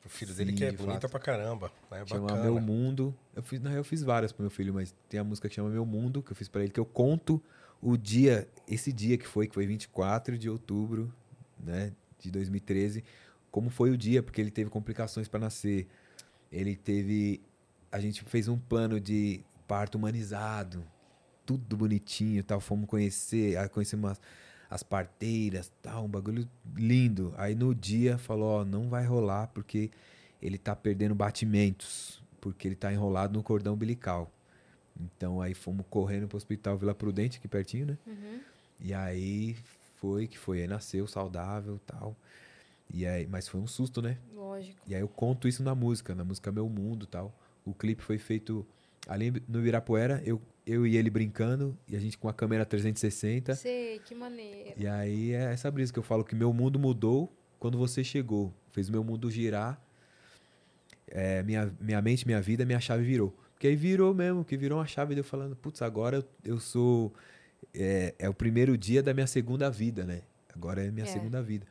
pro 0.00 0.10
filho 0.10 0.34
dele, 0.34 0.50
Sim, 0.50 0.56
que 0.56 0.64
é 0.64 0.70
de 0.70 0.76
bonita 0.76 1.00
fato. 1.00 1.10
pra 1.10 1.20
caramba. 1.20 1.72
É 1.90 2.06
Chama 2.06 2.28
bacana. 2.28 2.44
Meu 2.44 2.60
Mundo. 2.60 3.14
Eu 3.34 3.42
fiz, 3.42 3.60
na 3.60 3.70
real, 3.70 3.80
eu 3.80 3.84
fiz 3.84 4.02
várias 4.02 4.32
pro 4.32 4.42
meu 4.42 4.50
filho, 4.50 4.72
mas 4.72 4.94
tem 5.08 5.20
a 5.20 5.24
música 5.24 5.48
que 5.48 5.54
chama 5.54 5.68
Meu 5.68 5.84
Mundo, 5.86 6.22
que 6.22 6.32
eu 6.32 6.36
fiz 6.36 6.48
pra 6.48 6.62
ele, 6.62 6.70
que 6.72 6.80
eu 6.80 6.86
conto 6.86 7.42
o 7.80 7.96
dia, 7.96 8.48
esse 8.68 8.92
dia 8.92 9.16
que 9.16 9.26
foi, 9.26 9.46
que 9.46 9.54
foi 9.54 9.66
24 9.66 10.36
de 10.36 10.48
outubro, 10.50 11.12
né, 11.58 11.92
de 12.18 12.30
2013, 12.30 13.02
como 13.50 13.70
foi 13.70 13.90
o 13.90 13.96
dia, 13.96 14.22
porque 14.22 14.40
ele 14.40 14.50
teve 14.50 14.68
complicações 14.70 15.28
para 15.28 15.40
nascer. 15.40 15.86
Ele 16.52 16.76
teve 16.76 17.40
a 17.92 17.98
gente 17.98 18.22
fez 18.24 18.48
um 18.48 18.58
plano 18.58 19.00
de 19.00 19.40
parto 19.66 19.96
humanizado, 19.96 20.84
tudo 21.44 21.76
bonitinho, 21.76 22.42
tal, 22.44 22.60
fomos 22.60 22.88
conhecer, 22.88 23.68
conhecemos 23.70 24.12
as, 24.12 24.20
as 24.70 24.84
parteiras, 24.84 25.70
tal, 25.82 26.04
um 26.04 26.08
bagulho 26.08 26.48
lindo. 26.76 27.34
Aí 27.36 27.56
no 27.56 27.74
dia 27.74 28.16
falou, 28.16 28.60
ó, 28.60 28.64
não 28.64 28.88
vai 28.88 29.04
rolar 29.04 29.48
porque 29.48 29.90
ele 30.40 30.56
tá 30.56 30.76
perdendo 30.76 31.14
batimentos, 31.14 32.22
porque 32.40 32.68
ele 32.68 32.76
tá 32.76 32.92
enrolado 32.92 33.36
no 33.36 33.42
cordão 33.42 33.74
umbilical. 33.74 34.30
Então 34.98 35.42
aí 35.42 35.54
fomos 35.54 35.84
correndo 35.90 36.28
pro 36.28 36.36
hospital 36.36 36.78
Vila 36.78 36.94
Prudente, 36.94 37.38
aqui 37.38 37.48
pertinho, 37.48 37.86
né? 37.86 37.98
E 38.78 38.94
aí 38.94 39.56
foi 39.96 40.28
que 40.28 40.38
foi, 40.38 40.60
aí 40.62 40.68
nasceu 40.68 41.06
saudável, 41.06 41.80
tal. 41.84 42.16
E 42.92 43.06
aí, 43.06 43.26
mas 43.26 43.48
foi 43.48 43.60
um 43.60 43.66
susto, 43.66 44.00
né? 44.00 44.18
Lógico. 44.34 44.78
E 44.86 44.94
aí 44.94 45.00
eu 45.00 45.08
conto 45.08 45.46
isso 45.46 45.62
na 45.62 45.74
música, 45.74 46.14
na 46.14 46.24
música 46.24 46.50
Meu 46.50 46.68
Mundo, 46.68 47.06
tal. 47.06 47.32
O 47.64 47.74
clipe 47.74 48.02
foi 48.02 48.18
feito 48.18 48.66
ali 49.10 49.32
no 49.48 49.58
Ibirapuera, 49.58 50.22
eu 50.24 50.40
eu 50.66 50.86
e 50.86 50.96
ele 50.96 51.10
brincando 51.10 51.76
e 51.88 51.96
a 51.96 51.98
gente 51.98 52.16
com 52.16 52.28
a 52.28 52.32
câmera 52.34 52.64
360. 52.64 53.56
Sei, 53.56 53.98
que 53.98 54.14
maneiro. 54.14 54.74
E 54.76 54.86
aí 54.86 55.32
é 55.32 55.52
essa 55.52 55.68
brisa 55.68 55.92
que 55.92 55.98
eu 55.98 56.02
falo 56.02 56.22
que 56.22 56.34
meu 56.34 56.52
mundo 56.52 56.78
mudou 56.78 57.34
quando 57.58 57.76
você 57.76 58.04
chegou. 58.04 58.54
Fez 58.70 58.88
meu 58.88 59.02
mundo 59.02 59.28
girar. 59.30 59.82
É, 61.08 61.42
minha, 61.42 61.74
minha 61.80 62.00
mente, 62.00 62.24
minha 62.24 62.40
vida, 62.40 62.64
minha 62.64 62.78
chave 62.78 63.02
virou. 63.02 63.34
Porque 63.52 63.66
aí 63.66 63.74
virou 63.74 64.14
mesmo, 64.14 64.44
que 64.44 64.56
virou 64.56 64.78
uma 64.78 64.86
chave 64.86 65.14
de 65.14 65.20
eu 65.20 65.24
falando, 65.24 65.56
putz, 65.56 65.82
agora 65.82 66.18
eu, 66.18 66.24
eu 66.44 66.60
sou. 66.60 67.12
É, 67.74 68.14
é 68.18 68.28
o 68.28 68.34
primeiro 68.34 68.78
dia 68.78 69.02
da 69.02 69.12
minha 69.12 69.26
segunda 69.26 69.68
vida, 69.70 70.04
né? 70.04 70.22
Agora 70.54 70.84
é 70.84 70.90
minha 70.90 71.06
É. 71.06 71.08
segunda 71.08 71.42
vida. 71.42 71.66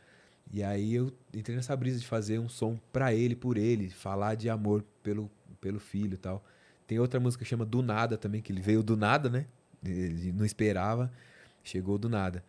E 0.52 0.62
aí 0.62 0.94
eu 0.96 1.12
entrei 1.34 1.56
nessa 1.56 1.76
brisa 1.76 2.00
de 2.00 2.06
fazer 2.08 2.38
um 2.40 2.50
som 2.50 2.78
pra 2.92 3.14
ele, 3.14 3.36
por 3.36 3.56
ele, 3.56 3.90
falar 3.90 4.36
de 4.36 4.50
amor 4.50 4.84
pelo, 5.02 5.32
pelo 5.62 5.80
filho 5.80 6.16
e 6.16 6.18
tal. 6.18 6.44
Tem 6.90 6.98
outra 6.98 7.20
música 7.20 7.44
que 7.44 7.48
chama 7.48 7.68
Do 7.68 7.84
Nada 7.84 8.18
também, 8.18 8.42
que 8.42 8.52
ele 8.52 8.62
veio 8.62 8.82
do 8.82 8.98
nada, 8.98 9.30
né? 9.30 9.46
Ele 9.86 10.32
não 10.32 10.44
esperava, 10.44 11.14
chegou 11.64 12.00
do 12.00 12.10
nada. 12.10 12.44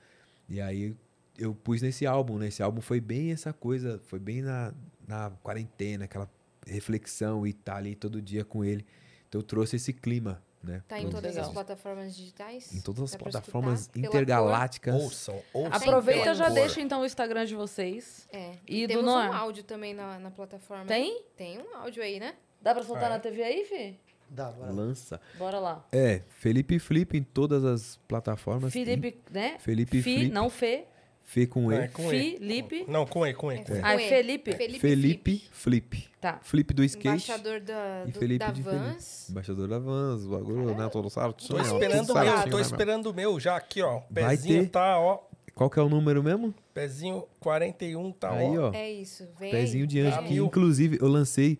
E 0.48 0.62
aí 0.62 0.96
eu 1.38 1.54
pus 1.54 1.82
nesse 1.82 2.06
álbum, 2.06 2.38
né? 2.38 2.48
Esse 2.48 2.62
álbum 2.62 2.80
foi 2.80 3.02
bem 3.02 3.32
essa 3.32 3.52
coisa, 3.52 4.00
foi 4.06 4.18
bem 4.18 4.40
na, 4.40 4.72
na 5.06 5.30
quarentena, 5.42 6.06
aquela 6.06 6.26
reflexão 6.66 7.46
e 7.46 7.52
tá 7.52 7.76
ali 7.76 7.94
todo 7.94 8.22
dia 8.22 8.42
com 8.42 8.64
ele. 8.64 8.86
Então 9.28 9.42
eu 9.42 9.46
trouxe 9.46 9.76
esse 9.76 9.92
clima, 9.92 10.42
né? 10.62 10.82
Tá 10.88 10.98
em 10.98 11.10
todas 11.10 11.36
as 11.36 11.50
plataformas 11.50 12.16
digitais? 12.16 12.74
em 12.74 12.80
todas 12.80 13.02
as 13.02 13.16
plataformas 13.16 13.80
escutar 13.82 13.98
intergalácticas. 14.00 14.94
Ouçam, 14.94 15.42
ouçam. 15.52 15.76
Aproveita 15.76 16.34
já 16.34 16.46
cor. 16.46 16.54
deixa 16.54 16.80
então 16.80 17.02
o 17.02 17.04
Instagram 17.04 17.44
de 17.44 17.54
vocês. 17.54 18.26
É. 18.32 18.54
E 18.66 18.84
E 18.84 18.86
do 18.86 18.94
temos 18.94 19.04
Noir? 19.04 19.28
um 19.28 19.34
áudio 19.34 19.64
também 19.64 19.92
na, 19.92 20.18
na 20.18 20.30
plataforma. 20.30 20.86
Tem? 20.86 21.24
Tem 21.36 21.58
um 21.58 21.76
áudio 21.76 22.02
aí, 22.02 22.18
né? 22.18 22.34
Dá 22.62 22.74
pra 22.74 22.82
soltar 22.82 23.04
é? 23.04 23.08
na 23.10 23.18
TV 23.18 23.42
aí, 23.42 23.66
Fih? 23.66 24.09
Dá, 24.30 24.50
bora 24.52 24.66
lá. 24.68 24.72
Lança. 24.72 25.20
Bora 25.36 25.58
lá. 25.58 25.84
É, 25.90 26.22
Felipe 26.28 26.78
Flip 26.78 27.18
em 27.18 27.22
todas 27.22 27.64
as 27.64 27.98
plataformas. 28.06 28.72
Felipe, 28.72 29.18
né? 29.30 29.56
Felipe 29.58 30.00
Fi, 30.00 30.14
Flip. 30.14 30.32
não 30.32 30.48
Fê. 30.48 30.84
Fê 31.22 31.46
com 31.46 31.70
É, 31.70 31.84
E. 31.84 31.88
com 31.88 32.12
E. 32.12 32.38
Felipe. 32.38 32.84
Não, 32.88 33.06
com 33.06 33.26
E, 33.26 33.32
com 33.34 33.52
E. 33.52 33.64
Com 33.64 33.72
e. 33.74 33.80
Ah, 33.82 33.94
é 33.94 33.98
com. 33.98 34.08
Felipe? 34.08 34.52
Felipe, 34.52 34.78
Felipe 34.80 35.48
Flip. 35.52 36.08
Tá. 36.20 36.40
Flip 36.42 36.74
do 36.74 36.82
skate. 36.84 37.08
Embaixador 37.08 37.60
da, 37.60 38.04
e 38.06 38.10
do, 38.10 38.18
Felipe 38.18 38.38
da 38.38 38.50
de 38.50 38.62
Felipe. 38.62 38.82
Vans. 38.84 39.30
Embaixador 39.30 39.68
da 39.68 39.78
Vans, 39.78 40.24
o 40.24 40.30
bagulho, 40.30 40.74
né? 40.74 40.88
Todo 40.88 41.10
certo. 41.10 41.46
Tô 41.46 41.60
esperando 41.60 42.10
o 42.10 42.14
meu, 42.14 42.50
tô 42.50 42.56
né, 42.56 42.62
esperando 42.62 43.06
o 43.10 43.14
meu 43.14 43.38
já 43.40 43.56
aqui, 43.56 43.82
ó. 43.82 44.00
Vai 44.10 44.36
Pezinho 44.36 44.64
ter. 44.64 44.70
tá, 44.70 44.98
ó. 44.98 45.20
Qual 45.54 45.68
que 45.68 45.78
é 45.78 45.82
o 45.82 45.88
número 45.88 46.22
mesmo? 46.22 46.54
Pezinho 46.72 47.24
41 47.38 48.12
tá, 48.12 48.32
Aí, 48.32 48.58
ó. 48.58 48.72
É 48.72 48.90
isso. 48.90 49.28
Vem 49.38 49.50
Pezinho 49.50 49.86
de 49.86 50.00
anjo. 50.00 50.16
Tá 50.16 50.22
Que, 50.22 50.36
inclusive, 50.36 50.98
eu 51.00 51.06
lancei 51.08 51.58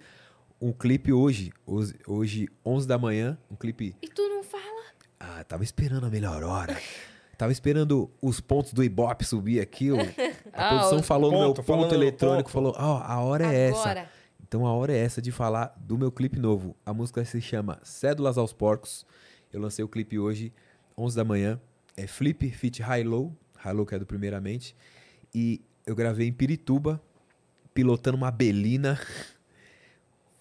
um 0.61 0.73
clipe 0.73 1.13
hoje. 1.13 1.53
Hoje, 1.67 1.95
hoje 2.07 2.49
11 2.65 2.87
da 2.87 2.99
manhã. 2.99 3.39
Um 3.51 3.57
clipe. 3.57 3.95
E 4.03 4.09
tu 4.09 4.23
não 4.29 4.43
fala? 4.43 4.83
Ah, 5.19 5.45
tava 5.45 5.63
esperando 5.65 6.07
a 6.07 6.11
melhor 6.11 6.43
hora. 6.43 6.77
Tava 7.41 7.53
esperando 7.53 8.11
os 8.21 8.39
pontos 8.39 8.75
do 8.75 8.85
Ibope 8.85 9.25
subir 9.25 9.61
aqui. 9.61 9.91
o- 9.91 9.97
A 10.53 10.67
Ah, 10.67 10.69
produção 10.69 11.03
falou 11.03 11.33
no 11.33 11.39
meu 11.39 11.55
ponto, 11.55 11.63
ponto 11.65 11.95
eletrônico. 11.95 12.51
ponto. 12.53 12.75
Falou, 12.75 12.75
ó, 12.79 13.03
a 13.03 13.19
hora 13.21 13.47
é 13.51 13.69
essa. 13.71 13.81
Agora. 13.81 14.11
Então 14.47 14.67
a 14.67 14.75
hora 14.75 14.93
é 14.93 14.99
essa 14.99 15.23
de 15.23 15.33
falar 15.33 15.75
do 15.81 15.97
meu 15.97 16.13
clipe 16.13 16.39
novo. 16.39 16.77
A 16.85 16.93
música 16.93 17.25
se 17.25 17.41
chama 17.41 17.81
Cédulas 17.83 18.37
aos 18.37 18.53
Porcos. 18.53 19.07
Eu 19.51 19.59
lancei 19.59 19.83
o 19.83 19.89
clipe 19.89 20.19
hoje, 20.19 20.53
11 20.99 21.17
da 21.17 21.25
manhã. 21.25 21.59
É 21.97 22.07
Flip 22.07 22.51
Fit 22.51 22.83
High 22.83 23.05
Low. 23.05 23.35
High 23.57 23.73
Low 23.73 23.87
que 23.87 23.95
é 23.95 23.99
do 23.99 24.05
Primeiramente. 24.05 24.77
E 25.35 25.63
eu 25.87 25.95
gravei 25.97 26.29
em 26.29 26.33
Pirituba, 26.35 27.01
pilotando 27.73 28.19
uma 28.19 28.31
Belina. 28.31 29.01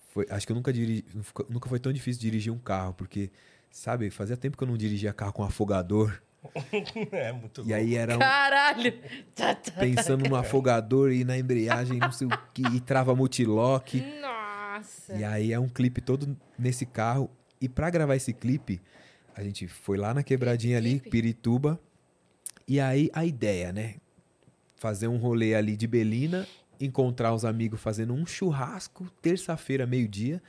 Foi, 0.09 0.25
acho 0.29 0.45
que 0.45 0.51
eu 0.51 0.55
nunca 0.55 0.73
dirigi, 0.73 1.05
nunca 1.49 1.69
foi 1.69 1.79
tão 1.79 1.93
difícil 1.93 2.21
dirigir 2.21 2.51
um 2.51 2.57
carro, 2.57 2.93
porque, 2.93 3.29
sabe, 3.71 4.09
fazia 4.09 4.35
tempo 4.35 4.57
que 4.57 4.63
eu 4.63 4.67
não 4.67 4.75
dirigia 4.77 5.13
carro 5.13 5.33
com 5.33 5.43
afogador. 5.43 6.19
É, 7.11 7.33
muito 7.33 7.59
E 7.61 7.63
louco. 7.63 7.73
aí 7.75 7.95
era 7.95 8.15
um- 8.15 8.19
Caralho! 8.19 8.93
Pensando 9.77 10.27
no 10.29 10.35
afogador 10.37 11.11
e 11.11 11.23
na 11.25 11.37
embreagem, 11.37 11.99
não 11.99 12.11
sei 12.13 12.27
o 12.27 12.31
que, 12.53 12.61
e 12.73 12.79
trava 12.79 13.13
multilock. 13.15 14.01
Nossa. 14.21 15.13
E 15.15 15.23
aí 15.23 15.51
é 15.51 15.59
um 15.59 15.67
clipe 15.67 15.99
todo 16.01 16.37
nesse 16.57 16.85
carro. 16.85 17.29
E 17.59 17.67
pra 17.67 17.89
gravar 17.89 18.15
esse 18.15 18.31
clipe, 18.33 18.81
a 19.35 19.43
gente 19.43 19.67
foi 19.67 19.97
lá 19.97 20.13
na 20.13 20.23
quebradinha 20.23 20.77
ali? 20.77 21.01
Pirituba. 21.01 21.77
E 22.65 22.79
aí 22.79 23.09
a 23.13 23.25
ideia, 23.25 23.73
né? 23.73 23.95
Fazer 24.77 25.09
um 25.09 25.17
rolê 25.17 25.55
ali 25.55 25.75
de 25.75 25.87
Belina, 25.87 26.47
encontrar 26.79 27.33
os 27.33 27.45
amigos 27.45 27.79
fazendo 27.81 28.13
um 28.13 28.25
churrasco, 28.25 29.09
terça-feira, 29.21 29.85
meio-dia. 29.85 30.41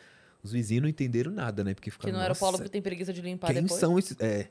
Os 0.42 0.52
vizinhos 0.52 0.82
não 0.82 0.88
entenderam 0.88 1.30
nada, 1.32 1.62
né? 1.62 1.74
Porque 1.74 1.90
Que 1.90 1.96
ficaram, 1.96 2.14
não 2.14 2.24
era 2.24 2.32
o 2.32 2.36
Paulo 2.36 2.52
"Nossa, 2.52 2.64
que 2.64 2.70
tem 2.70 2.80
preguiça 2.80 3.12
de 3.12 3.20
limpar 3.20 3.48
quem 3.52 3.62
depois. 3.62 3.78
são 3.78 3.98
esses. 3.98 4.16
É. 4.20 4.48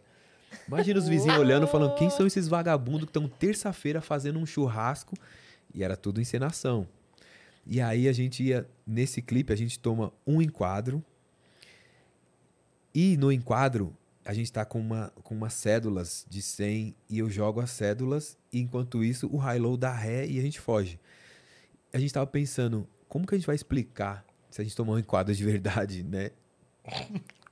Imagina 0.67 0.99
os 0.99 1.07
vizinhos 1.07 1.37
olhando, 1.37 1.67
falando: 1.67 1.95
quem 1.95 2.09
são 2.09 2.27
esses 2.27 2.47
vagabundos 2.47 3.03
que 3.05 3.09
estão 3.09 3.27
terça-feira 3.27 4.01
fazendo 4.01 4.39
um 4.39 4.45
churrasco? 4.45 5.15
E 5.73 5.83
era 5.83 5.95
tudo 5.95 6.19
encenação. 6.21 6.87
E 7.65 7.79
aí 7.81 8.07
a 8.07 8.13
gente 8.13 8.43
ia, 8.43 8.67
nesse 8.85 9.21
clipe, 9.21 9.53
a 9.53 9.55
gente 9.55 9.79
toma 9.79 10.11
um 10.25 10.41
enquadro. 10.41 11.03
E 12.93 13.15
no 13.17 13.31
enquadro, 13.31 13.95
a 14.25 14.33
gente 14.33 14.51
tá 14.51 14.65
com, 14.65 14.79
uma, 14.79 15.11
com 15.23 15.35
umas 15.35 15.53
cédulas 15.53 16.25
de 16.27 16.41
100 16.41 16.95
e 17.09 17.19
eu 17.19 17.29
jogo 17.29 17.59
as 17.61 17.69
cédulas. 17.71 18.37
E 18.51 18.59
enquanto 18.59 19.03
isso, 19.03 19.27
o 19.31 19.37
high-low 19.37 19.77
dá 19.77 19.93
ré 19.93 20.25
e 20.25 20.39
a 20.39 20.41
gente 20.41 20.59
foge. 20.59 20.99
A 21.93 21.99
gente 21.99 22.13
tava 22.13 22.27
pensando, 22.27 22.87
como 23.07 23.25
que 23.25 23.35
a 23.35 23.37
gente 23.37 23.47
vai 23.47 23.55
explicar 23.55 24.25
se 24.49 24.61
a 24.61 24.63
gente 24.63 24.75
tomar 24.75 24.93
um 24.93 24.99
enquadro 24.99 25.33
de 25.33 25.43
verdade, 25.43 26.03
né? 26.03 26.31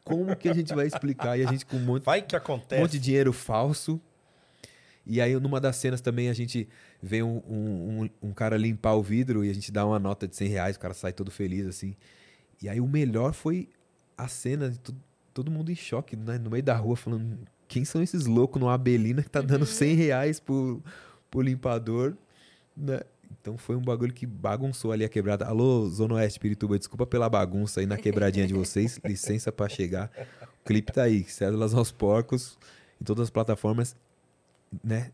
Como 0.03 0.35
que 0.35 0.47
a 0.49 0.53
gente 0.53 0.73
vai 0.73 0.87
explicar? 0.87 1.37
E 1.37 1.45
a 1.45 1.51
gente 1.51 1.65
com 1.65 1.77
um 1.77 1.83
monte, 1.85 2.03
Vai 2.03 2.21
que 2.21 2.35
um 2.35 2.37
acontece. 2.37 2.81
monte 2.81 2.91
de 2.93 2.99
dinheiro 2.99 3.33
falso. 3.33 3.99
E 5.05 5.21
aí, 5.21 5.33
numa 5.39 5.59
das 5.59 5.75
cenas 5.77 6.01
também, 6.01 6.29
a 6.29 6.33
gente 6.33 6.67
vê 7.01 7.23
um, 7.23 7.41
um, 7.47 8.01
um- 8.03 8.09
um 8.29 8.33
cara 8.33 8.57
limpar 8.57 8.93
o 8.95 9.01
vidro 9.03 9.43
e 9.43 9.49
a 9.49 9.53
gente 9.53 9.71
dá 9.71 9.85
uma 9.85 9.99
nota 9.99 10.27
de 10.27 10.35
100 10.35 10.49
reais, 10.49 10.75
o 10.75 10.79
cara 10.79 10.93
sai 10.93 11.13
todo 11.13 11.31
feliz, 11.31 11.65
assim. 11.65 11.95
E 12.61 12.67
aí, 12.67 12.79
o 12.81 12.87
melhor 12.87 13.33
foi 13.33 13.69
a 14.17 14.27
cena 14.27 14.69
de 14.69 14.79
to- 14.79 14.95
todo 15.33 15.49
mundo 15.51 15.71
em 15.71 15.75
choque, 15.75 16.15
né? 16.15 16.37
no 16.37 16.49
meio 16.49 16.63
da 16.63 16.75
rua, 16.75 16.95
falando: 16.97 17.37
quem 17.67 17.85
são 17.85 18.01
esses 18.01 18.25
loucos 18.25 18.59
numa 18.59 18.73
Abelina 18.73 19.21
que 19.23 19.29
tá 19.29 19.39
dando 19.41 19.65
100 19.65 19.95
reais 19.95 20.39
por, 20.41 20.81
por 21.31 21.43
limpador, 21.45 22.15
né? 22.75 22.99
Então 23.47 23.57
foi 23.57 23.77
um 23.77 23.81
bagulho 23.81 24.13
que 24.13 24.25
bagunçou 24.25 24.91
ali 24.91 25.05
a 25.05 25.09
quebrada. 25.09 25.45
Alô, 25.45 25.87
Zona 25.87 26.15
Oeste 26.15 26.37
Pirituba, 26.37 26.77
desculpa 26.77 27.05
pela 27.05 27.29
bagunça 27.29 27.79
aí 27.79 27.85
na 27.85 27.95
quebradinha 27.95 28.45
de 28.45 28.53
vocês. 28.53 28.99
Licença 29.05 29.53
pra 29.53 29.69
chegar. 29.69 30.11
O 30.61 30.65
clipe 30.65 30.91
tá 30.91 31.03
aí, 31.03 31.23
Cédulas 31.23 31.73
aos 31.73 31.89
Porcos, 31.89 32.59
em 33.01 33.05
todas 33.05 33.23
as 33.23 33.29
plataformas, 33.29 33.95
né? 34.83 35.13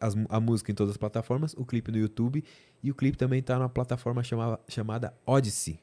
As 0.00 0.16
a 0.28 0.40
música 0.40 0.72
em 0.72 0.74
todas 0.74 0.90
as 0.90 0.96
plataformas, 0.96 1.54
o 1.56 1.64
clipe 1.64 1.92
no 1.92 1.98
YouTube. 1.98 2.42
E 2.82 2.90
o 2.90 2.94
clipe 2.96 3.16
também 3.16 3.40
tá 3.40 3.56
na 3.60 3.68
plataforma 3.68 4.24
chamada, 4.24 4.58
chamada 4.66 5.14
Odyssey, 5.24 5.78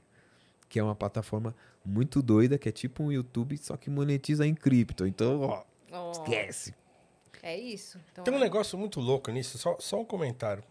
que 0.67 0.77
é 0.77 0.83
uma 0.83 0.95
plataforma 0.95 1.55
muito 1.85 2.21
doida, 2.21 2.57
que 2.57 2.67
é 2.67 2.73
tipo 2.73 3.03
um 3.03 3.11
YouTube, 3.11 3.57
só 3.57 3.77
que 3.77 3.89
monetiza 3.89 4.45
em 4.45 4.53
cripto. 4.53 5.07
Então, 5.07 5.39
ó, 5.39 5.63
Ó, 5.93 6.11
esquece. 6.11 6.73
É 7.47 7.55
isso. 7.55 7.99
Então, 8.11 8.23
Tem 8.23 8.33
um 8.33 8.37
ó, 8.37 8.39
negócio 8.39 8.75
muito 8.75 8.99
louco 8.99 9.29
nisso, 9.29 9.59
só, 9.59 9.77
só 9.79 9.99
um 9.99 10.03
comentário. 10.03 10.63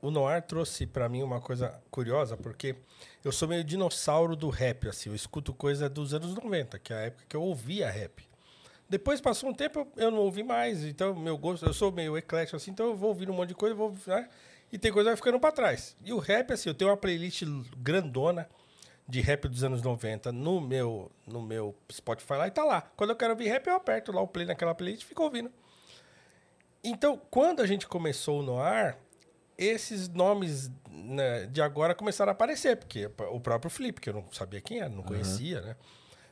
O 0.00 0.10
Noir 0.10 0.40
trouxe 0.40 0.86
pra 0.86 1.06
mim 1.06 1.22
uma 1.22 1.38
coisa 1.38 1.78
curiosa, 1.90 2.34
porque 2.34 2.76
eu 3.22 3.30
sou 3.30 3.46
meio 3.46 3.62
dinossauro 3.62 4.34
do 4.34 4.48
rap, 4.48 4.88
assim, 4.88 5.10
eu 5.10 5.14
escuto 5.14 5.52
coisa 5.52 5.86
dos 5.86 6.14
anos 6.14 6.34
90, 6.34 6.78
que 6.78 6.94
é 6.94 6.96
a 6.96 7.00
época 7.00 7.24
que 7.28 7.36
eu 7.36 7.42
ouvia 7.42 7.90
rap. 7.90 8.26
Depois 8.88 9.20
passou 9.20 9.50
um 9.50 9.54
tempo, 9.54 9.86
eu- 9.98 10.10
não 10.10 10.20
ouvi 10.20 10.42
mais, 10.42 10.82
então 10.82 11.14
meu 11.14 11.36
gosto, 11.36 11.66
eu 11.66 11.74
sou 11.74 11.92
meio 11.92 12.16
eclético 12.16 12.56
assim, 12.56 12.70
então 12.70 12.86
eu 12.86 12.96
vou 12.96 13.10
ouvindo 13.10 13.30
um 13.30 13.34
monte 13.36 13.48
de 13.50 13.54
coisa, 13.54 13.74
vou, 13.74 13.94
né? 14.06 14.26
e 14.72 14.78
tem 14.78 14.90
coisa 14.90 15.08
que 15.08 15.10
vai 15.10 15.16
ficando 15.16 15.38
pra 15.38 15.52
trás. 15.52 15.94
E 16.02 16.10
o 16.10 16.18
rap, 16.18 16.52
assim, 16.54 16.70
eu 16.70 16.74
tenho 16.74 16.90
uma 16.90 16.96
playlist 16.96 17.42
grandona 17.76 18.48
de 19.06 19.20
rap 19.20 19.46
dos 19.46 19.62
anos 19.62 19.82
90 19.82 20.32
no 20.32 20.58
meu, 20.58 21.10
no 21.26 21.42
meu 21.42 21.74
Spotify 21.92 22.32
lá 22.32 22.48
e 22.48 22.50
tá 22.50 22.64
lá. 22.64 22.80
Quando 22.96 23.10
eu 23.10 23.16
quero 23.16 23.32
ouvir 23.32 23.46
rap, 23.48 23.66
eu 23.66 23.74
aperto 23.74 24.10
lá 24.10 24.22
o 24.22 24.26
play 24.26 24.46
naquela 24.46 24.74
playlist 24.74 25.02
e 25.02 25.06
fico 25.06 25.22
ouvindo. 25.22 25.52
Então, 26.84 27.20
quando 27.30 27.60
a 27.62 27.66
gente 27.66 27.86
começou 27.88 28.42
no 28.42 28.58
ar, 28.58 28.98
esses 29.56 30.08
nomes 30.08 30.70
né, 30.90 31.46
de 31.46 31.62
agora 31.62 31.94
começaram 31.94 32.30
a 32.30 32.32
aparecer, 32.32 32.76
porque 32.76 33.10
o 33.30 33.40
próprio 33.40 33.70
Flip, 33.70 34.00
que 34.00 34.10
eu 34.10 34.14
não 34.14 34.24
sabia 34.32 34.60
quem 34.60 34.80
era, 34.80 34.88
não 34.90 35.02
conhecia, 35.02 35.60
né? 35.62 35.76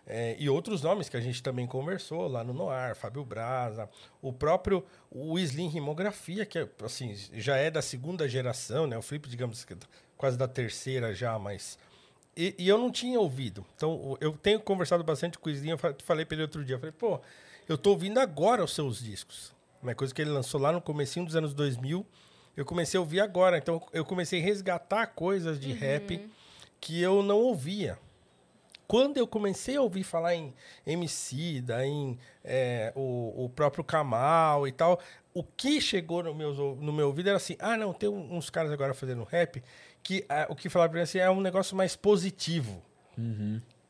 É, 0.04 0.36
e 0.38 0.50
outros 0.50 0.82
nomes 0.82 1.08
que 1.08 1.16
a 1.16 1.20
gente 1.20 1.40
também 1.42 1.64
conversou 1.64 2.26
lá 2.26 2.42
no 2.42 2.52
Noir, 2.52 2.94
Fábio 2.96 3.24
Braza, 3.24 3.88
o 4.20 4.32
próprio 4.32 4.84
o 5.08 5.38
Slim 5.38 5.68
Rimografia, 5.68 6.44
que 6.44 6.58
é, 6.58 6.68
assim, 6.84 7.14
já 7.34 7.56
é 7.56 7.70
da 7.70 7.80
segunda 7.80 8.28
geração, 8.28 8.86
né? 8.86 8.98
O 8.98 9.02
Flip, 9.02 9.28
digamos, 9.28 9.64
quase 10.16 10.36
da 10.36 10.48
terceira 10.48 11.14
já, 11.14 11.38
mas... 11.38 11.78
E, 12.36 12.54
e 12.58 12.68
eu 12.68 12.78
não 12.78 12.90
tinha 12.90 13.20
ouvido. 13.20 13.64
Então, 13.76 14.16
eu 14.20 14.32
tenho 14.32 14.58
conversado 14.58 15.04
bastante 15.04 15.38
com 15.38 15.48
o 15.48 15.52
Slim, 15.52 15.70
eu 15.70 15.78
fa- 15.78 15.94
falei 16.02 16.24
pra 16.24 16.34
ele 16.34 16.42
outro 16.42 16.64
dia, 16.64 16.74
eu 16.74 16.80
falei, 16.80 16.92
pô, 16.92 17.20
eu 17.68 17.78
tô 17.78 17.90
ouvindo 17.90 18.18
agora 18.18 18.64
os 18.64 18.74
seus 18.74 19.00
discos. 19.02 19.54
Uma 19.82 19.94
coisa 19.94 20.14
que 20.14 20.22
ele 20.22 20.30
lançou 20.30 20.60
lá 20.60 20.70
no 20.72 20.80
comecinho 20.80 21.26
dos 21.26 21.34
anos 21.34 21.52
2000, 21.54 22.06
eu 22.56 22.64
comecei 22.64 22.96
a 22.98 23.00
ouvir 23.00 23.20
agora. 23.20 23.58
Então, 23.58 23.82
eu 23.92 24.04
comecei 24.04 24.40
a 24.40 24.44
resgatar 24.44 25.06
coisas 25.08 25.58
de 25.58 25.72
rap 25.72 26.18
que 26.80 27.00
eu 27.00 27.22
não 27.22 27.38
ouvia. 27.38 27.98
Quando 28.86 29.16
eu 29.16 29.26
comecei 29.26 29.76
a 29.76 29.80
ouvir 29.80 30.02
falar 30.04 30.34
em 30.34 30.52
MC, 30.86 31.64
em 31.84 32.18
é, 32.44 32.92
o, 32.94 33.44
o 33.44 33.48
próprio 33.48 33.82
Kamal 33.82 34.68
e 34.68 34.72
tal, 34.72 35.00
o 35.32 35.42
que 35.42 35.80
chegou 35.80 36.22
no, 36.22 36.34
meus, 36.34 36.58
ou- 36.58 36.76
no 36.76 36.92
meu 36.92 37.06
ouvido 37.06 37.28
era 37.28 37.36
assim: 37.38 37.56
ah, 37.58 37.76
não, 37.76 37.92
tem 37.94 38.08
uns 38.08 38.50
caras 38.50 38.70
agora 38.70 38.92
fazendo 38.92 39.24
rap 39.24 39.62
que 40.02 40.24
ah, 40.28 40.46
o 40.50 40.54
que 40.54 40.68
falaram 40.68 40.90
pra 40.90 40.98
mim 40.98 41.04
assim, 41.04 41.18
é 41.18 41.30
um 41.30 41.40
negócio 41.40 41.74
mais 41.76 41.96
positivo. 41.96 42.82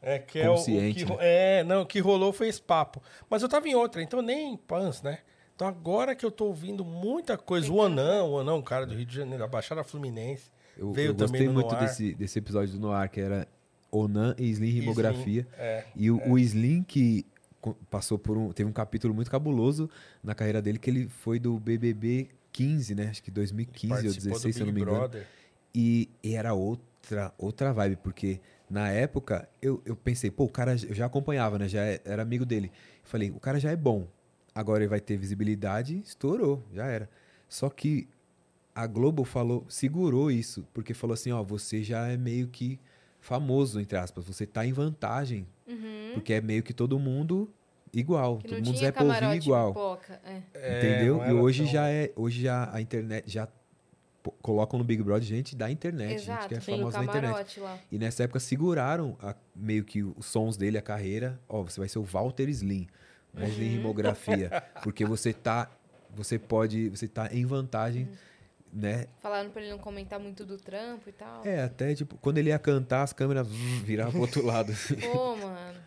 É, 0.00 0.18
que 0.18 0.38
é 0.38 0.48
o- 0.50 0.54
o, 0.54 0.94
que, 0.94 1.04
né? 1.16 1.16
é, 1.20 1.64
não, 1.64 1.82
o 1.82 1.86
que 1.86 1.98
rolou 2.00 2.32
foi 2.32 2.46
esse 2.48 2.62
papo. 2.62 3.02
Mas 3.28 3.42
eu 3.42 3.48
tava 3.48 3.68
em 3.68 3.74
outra, 3.74 4.02
então 4.02 4.22
nem 4.22 4.52
em 4.52 4.56
Pans, 4.56 5.02
né? 5.02 5.18
Então 5.54 5.66
agora 5.66 6.14
que 6.14 6.24
eu 6.24 6.30
tô 6.30 6.46
ouvindo 6.46 6.84
muita 6.84 7.36
coisa, 7.36 7.70
o 7.72 7.80
Anão, 7.82 8.32
o 8.32 8.38
Anão, 8.38 8.58
um 8.58 8.62
cara 8.62 8.86
do 8.86 8.94
Rio 8.94 9.06
de 9.06 9.14
Janeiro, 9.14 9.38
da 9.40 9.46
Baixada 9.48 9.84
Fluminense, 9.84 10.50
Eu, 10.76 10.92
veio 10.92 11.08
eu 11.10 11.14
também 11.14 11.42
gostei 11.42 11.46
no 11.46 11.52
muito 11.52 11.72
Noir. 11.74 11.80
desse, 11.80 12.14
desse 12.14 12.38
episódio 12.38 12.74
do 12.74 12.80
Noir, 12.80 13.08
que 13.10 13.20
era 13.20 13.46
Onan 13.90 14.34
e 14.38 14.50
Slim 14.50 14.70
Rimografia. 14.70 15.46
é, 15.58 15.84
e 15.94 16.10
o, 16.10 16.20
o 16.30 16.38
Slim 16.38 16.82
que 16.82 17.26
passou 17.90 18.18
por 18.18 18.36
um. 18.36 18.50
Teve 18.52 18.68
um 18.68 18.72
capítulo 18.72 19.14
muito 19.14 19.30
cabuloso 19.30 19.88
na 20.22 20.34
carreira 20.34 20.60
dele, 20.60 20.78
que 20.78 20.90
ele 20.90 21.08
foi 21.08 21.38
do 21.38 21.58
BBB 21.60 22.28
15, 22.50 22.94
né? 22.94 23.08
Acho 23.08 23.22
que 23.22 23.30
2015 23.30 23.92
ou 23.92 23.96
participou 23.98 24.32
16, 24.32 24.42
do 24.42 24.56
se 24.56 24.62
eu 24.62 24.66
não 24.66 24.72
me 24.72 24.80
engano. 24.80 24.98
Brother. 24.98 25.26
E, 25.74 26.08
e 26.22 26.34
era 26.34 26.54
outra, 26.54 27.32
outra 27.38 27.72
vibe, 27.72 27.96
porque 27.96 28.40
na 28.68 28.88
época 28.90 29.48
eu, 29.60 29.80
eu 29.86 29.94
pensei, 29.94 30.30
pô, 30.30 30.44
o 30.44 30.48
cara 30.48 30.72
eu 30.72 30.94
já 30.94 31.06
acompanhava, 31.06 31.58
né? 31.58 31.68
Já 31.68 31.82
é- 31.84 32.00
era 32.04 32.22
amigo 32.22 32.44
dele. 32.44 32.72
Falei, 33.04 33.30
o 33.30 33.38
cara 33.40 33.60
já 33.60 33.70
é 33.70 33.76
bom. 33.76 34.06
Agora 34.54 34.80
ele 34.80 34.88
vai 34.88 35.00
ter 35.00 35.16
visibilidade, 35.16 35.98
estourou, 36.04 36.62
já 36.72 36.86
era. 36.86 37.08
Só 37.48 37.68
que 37.70 38.08
a 38.74 38.86
Globo 38.86 39.24
falou, 39.24 39.64
segurou 39.68 40.30
isso, 40.30 40.66
porque 40.74 40.92
falou 40.94 41.14
assim, 41.14 41.30
ó, 41.32 41.42
você 41.42 41.82
já 41.82 42.06
é 42.08 42.16
meio 42.16 42.48
que 42.48 42.78
famoso, 43.20 43.80
entre 43.80 43.96
aspas, 43.96 44.24
você 44.24 44.46
tá 44.46 44.66
em 44.66 44.72
vantagem. 44.72 45.46
Porque 46.14 46.34
é 46.34 46.40
meio 46.40 46.62
que 46.62 46.74
todo 46.74 46.98
mundo 46.98 47.48
igual, 47.94 48.34
Uhum. 48.34 48.38
Que 48.40 48.48
todo 48.48 48.58
não 48.58 48.66
mundo 48.66 48.76
tinha 48.78 48.90
Zé 48.90 48.92
Polvinho 48.92 49.34
igual. 49.34 50.00
É. 50.24 50.42
É, 50.54 50.78
Entendeu? 50.78 51.16
não 51.18 51.28
E 51.28 51.32
hoje 51.32 51.62
tão- 51.64 51.72
já 51.72 51.88
é, 51.88 52.12
hoje 52.16 52.42
já 52.42 52.70
a 52.74 52.80
internet 52.80 53.30
já 53.30 53.48
colocam 54.40 54.78
no 54.78 54.84
Big 54.84 55.02
Brother 55.02 55.24
gente 55.26 55.56
da 55.56 55.70
internet, 55.70 56.10
gente 56.18 56.22
Exato, 56.24 56.48
que 56.48 56.54
é 56.54 56.60
famosa 56.60 56.98
na 56.98 57.04
internet. 57.04 57.58
lá. 57.60 57.78
E 57.90 57.98
nessa 57.98 58.22
época 58.24 58.38
seguraram 58.38 59.16
a- 59.20 59.34
meio 59.54 59.82
que 59.84 60.02
os 60.02 60.26
sons 60.26 60.56
dele, 60.56 60.78
a 60.78 60.82
carreira. 60.82 61.40
Ó, 61.48 61.62
você 61.62 61.80
vai 61.80 61.88
ser 61.88 61.98
o 61.98 62.02
Walter 62.04 62.48
Slim, 62.50 62.86
é 63.36 63.48
Slim 63.48 63.66
Uhum. 63.66 63.72
rimografia, 63.76 64.62
porque 64.82 65.04
você 65.04 65.32
tá, 65.32 65.70
você 66.14 66.38
pode, 66.38 66.88
você 66.90 67.08
tá 67.08 67.28
em 67.32 67.44
vantagem, 67.46 68.04
Uhum. 68.04 68.14
né? 68.80 69.06
Falaram 69.20 69.50
pra 69.50 69.62
ele 69.62 69.70
não 69.70 69.78
comentar 69.78 70.18
muito 70.20 70.44
do 70.44 70.56
trampo 70.58 71.08
e 71.08 71.12
tal. 71.12 71.44
É, 71.46 71.62
até 71.64 71.94
tipo, 71.94 72.16
quando 72.18 72.38
ele 72.38 72.50
ia 72.50 72.58
cantar, 72.58 73.02
as 73.02 73.12
câmeras 73.12 73.46
viravam 73.84 74.12
pro 74.12 74.20
outro 74.22 74.44
lado. 74.44 74.72
Pô, 75.12 75.36
mano. 75.36 75.78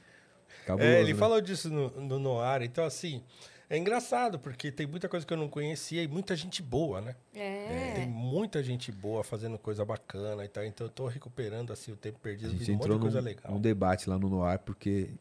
Cabuloso, 0.66 0.90
É, 0.92 1.02
ele 1.02 1.14
né? 1.14 1.20
falou 1.20 1.40
disso 1.42 1.70
no, 1.70 1.90
no 2.02 2.18
Noir, 2.18 2.64
então 2.64 2.84
assim, 2.84 3.22
é 3.70 3.78
engraçado, 3.78 4.40
porque 4.40 4.72
tem 4.72 4.88
muita 4.88 5.08
coisa 5.08 5.24
que 5.24 5.32
eu 5.32 5.38
não 5.38 5.48
conhecia 5.48 6.02
e 6.02 6.08
muita 6.08 6.36
gente 6.36 6.64
boa, 6.64 7.02
né? 7.02 7.16
Tem 7.32 7.42
É. 7.44 8.06
muita 8.08 8.64
gente 8.64 8.92
boa 8.92 9.24
fazendo 9.24 9.60
coisa 9.60 9.86
bacana 9.86 10.44
e 10.44 10.48
tal, 10.48 10.66
então 10.66 10.88
eu 10.88 10.92
tô 10.92 11.06
recuperando 11.06 11.72
assim 11.72 11.92
o 11.92 11.96
tempo 11.96 12.18
A 12.20 12.24
perdido, 12.24 12.50
gente 12.52 12.64
vi 12.66 12.72
um 12.72 12.76
monte 12.76 12.84
entrou 12.86 12.98
de 12.98 13.02
coisa 13.04 13.20
num, 13.20 13.26
legal. 13.26 13.52
num 13.54 13.62
debate 13.62 14.10
lá 14.10 14.18
no 14.18 14.28
Noir, 14.28 14.58
porque 14.60 15.12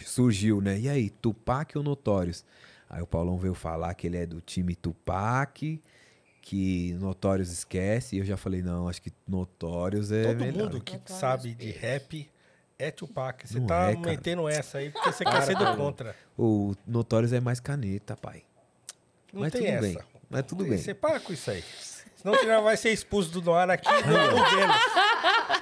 surgiu, 0.00 0.60
né? 0.60 0.78
E 0.78 0.88
aí, 0.88 1.10
Tupac 1.10 1.76
ou 1.76 1.84
Notórios? 1.84 2.44
Aí 2.88 3.00
o 3.02 3.06
Paulão 3.06 3.38
veio 3.38 3.54
falar 3.54 3.94
que 3.94 4.06
ele 4.06 4.18
é 4.18 4.26
do 4.26 4.40
time 4.40 4.74
Tupac, 4.74 5.80
que 6.42 6.92
Notórios 6.94 7.50
esquece. 7.50 8.16
E 8.16 8.18
eu 8.18 8.24
já 8.24 8.36
falei, 8.36 8.62
não, 8.62 8.88
acho 8.88 9.00
que 9.00 9.12
Notórios 9.26 10.12
é 10.12 10.24
Todo 10.24 10.40
melhor. 10.40 10.64
mundo 10.64 10.80
que 10.82 10.92
Notorious 10.94 11.20
sabe 11.20 11.54
de 11.54 11.70
rap 11.70 12.30
é 12.78 12.90
Tupac. 12.90 13.46
Você 13.48 13.58
Não 13.60 13.66
tá 13.66 13.92
é, 13.92 13.96
metendo 13.96 14.48
essa 14.48 14.78
aí 14.78 14.90
porque 14.90 15.12
você 15.12 15.24
quer 15.24 15.42
ser 15.42 15.56
do 15.56 15.76
contra. 15.76 16.14
O 16.36 16.74
Notórios 16.86 17.32
é 17.32 17.40
mais 17.40 17.60
caneta, 17.60 18.16
pai. 18.16 18.42
Não 19.32 19.40
Mas 19.40 19.52
tem 19.52 19.62
tudo 19.62 19.72
essa. 19.72 19.80
bem. 19.80 19.98
Mas 20.28 20.42
tudo 20.46 20.64
bem. 20.64 20.78
Você 20.78 20.94
para 20.94 21.20
com 21.20 21.32
isso 21.32 21.50
aí. 21.50 21.62
Senão 22.22 22.34
você 22.36 22.46
já 22.46 22.60
vai 22.60 22.76
ser 22.76 22.90
expulso 22.92 23.30
do 23.30 23.42
Noir 23.42 23.68
aqui 23.68 23.88
no, 23.90 24.00
no 24.36 24.44
Vênus. 24.50 24.76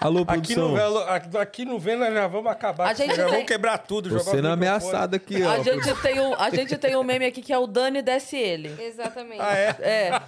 Alô, 0.00 0.20
Aqui 0.22 0.54
produção. 0.54 0.68
no, 0.68 0.74
Velo- 0.76 1.38
aqui- 1.38 1.64
no 1.64 1.78
Vênus 1.78 2.04
nós 2.06 2.14
já 2.14 2.26
vamos 2.26 2.52
acabar. 2.52 2.84
A 2.84 2.86
com 2.88 2.92
isso, 2.94 3.02
gente 3.02 3.16
já 3.16 3.24
tem- 3.24 3.32
vamos 3.32 3.46
quebrar 3.46 3.78
tudo. 3.78 4.10
Tô 4.10 4.18
jogar 4.18 4.30
sendo 4.30 4.48
ameaçado 4.48 5.16
aqui, 5.16 5.42
ó. 5.42 5.50
A 5.52 5.58
gente, 5.62 5.94
tem 6.02 6.20
um, 6.20 6.34
a 6.34 6.50
gente 6.50 6.76
tem 6.78 6.96
um 6.96 7.02
meme 7.02 7.24
aqui 7.26 7.40
que 7.42 7.52
é 7.52 7.58
o 7.58 7.66
Dani 7.66 8.02
desce 8.02 8.36
ele. 8.36 8.74
Exatamente. 8.82 9.40
Ah, 9.40 9.56
é? 9.56 9.76
É. 9.80 10.22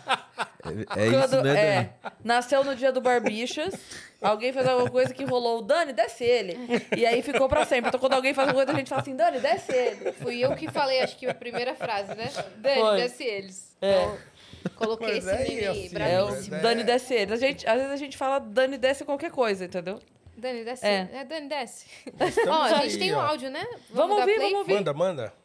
É 0.96 1.06
isso, 1.06 1.28
Quando- 1.28 1.42
né, 1.44 1.50
é, 1.58 1.74
Dani? 1.76 1.90
nasceu 2.24 2.64
no 2.64 2.74
dia 2.76 2.92
do 2.92 3.00
Barbichas, 3.00 3.74
alguém 4.20 4.52
fez 4.52 4.66
alguma 4.66 4.88
coisa 4.90 5.12
que 5.12 5.24
rolou, 5.24 5.58
o 5.58 5.62
Dani, 5.62 5.92
desce 5.92 6.24
ele. 6.24 6.56
E 6.96 7.04
aí 7.04 7.20
ficou 7.22 7.48
pra 7.48 7.64
sempre. 7.66 7.88
Então 7.88 7.98
quando 8.00 8.14
alguém 8.14 8.32
faz 8.32 8.48
alguma 8.48 8.64
coisa, 8.64 8.76
a 8.76 8.80
gente 8.80 8.88
fala 8.88 9.00
assim, 9.02 9.16
Dani, 9.16 9.40
desce 9.40 9.72
ele. 9.72 10.12
Fui 10.12 10.38
eu 10.40 10.54
que 10.54 10.70
falei, 10.70 11.00
acho 11.02 11.16
que 11.16 11.26
a 11.26 11.34
primeira 11.34 11.74
frase, 11.74 12.14
né? 12.14 12.30
Dani, 12.56 12.80
Foi. 12.80 12.96
desce 12.96 13.24
eles. 13.24 13.76
É. 13.82 13.90
Então, 14.02 14.18
coloquei 14.70 15.20
Mas 15.20 15.26
esse 15.26 15.30
é 15.30 15.48
meme 15.48 15.66
assim, 15.66 15.96
É 16.02 16.22
o 16.22 16.26
Mas 16.26 16.52
é- 16.52 16.60
Dani 16.60 16.84
desce 16.84 17.14
ele. 17.14 17.32
A 17.32 17.36
gente, 17.36 17.66
às 17.66 17.76
vezes 17.76 17.90
a 17.92 17.96
gente 17.96 18.16
fala 18.16 18.38
Dani 18.38 18.78
desce 18.78 19.04
qualquer 19.04 19.30
coisa, 19.30 19.64
entendeu? 19.64 19.98
Dani, 20.36 20.64
desce. 20.64 20.86
É. 20.86 21.08
É, 21.12 21.24
Dani, 21.24 21.48
desce. 21.48 21.86
Ó, 22.48 22.52
a 22.52 22.78
aí, 22.78 22.88
gente 22.90 22.98
tem 22.98 23.14
um 23.14 23.18
ó. 23.18 23.20
áudio, 23.20 23.50
né? 23.50 23.64
Vamos 23.90 24.16
dar 24.16 24.22
ouvir, 24.22 24.34
play? 24.34 24.46
vamos 24.50 24.58
ouvir. 24.60 24.74
Manda, 24.74 24.92
manda. 24.94 25.41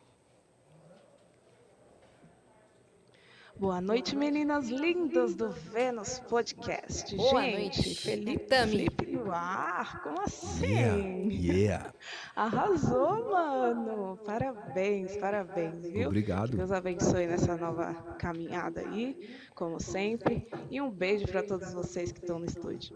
Boa 3.59 3.81
noite, 3.81 4.15
meninas 4.15 4.67
lindas 4.69 5.35
do 5.35 5.49
Vênus 5.49 6.19
Podcast. 6.19 7.15
Boa 7.15 7.41
Gente, 7.41 7.57
noite. 7.59 7.95
Felipe, 7.95 8.45
Tami. 8.45 8.71
Felipe 8.71 9.05
no 9.07 9.31
ar, 9.31 10.01
como 10.03 10.21
assim? 10.21 11.29
Yeah, 11.29 11.53
yeah. 11.55 11.93
Arrasou, 12.35 13.31
mano. 13.31 14.17
Parabéns, 14.25 15.17
parabéns, 15.17 15.87
viu? 15.87 16.07
Obrigado. 16.07 16.51
Que 16.51 16.57
Deus 16.57 16.71
abençoe 16.71 17.25
nessa 17.25 17.57
nova 17.57 17.93
caminhada 18.19 18.81
aí, 18.81 19.27
como 19.55 19.79
sempre. 19.79 20.47
E 20.69 20.79
um 20.79 20.89
beijo 20.91 21.27
para 21.27 21.41
todos 21.41 21.73
vocês 21.73 22.11
que 22.11 22.19
estão 22.19 22.37
no 22.39 22.45
estúdio. 22.45 22.95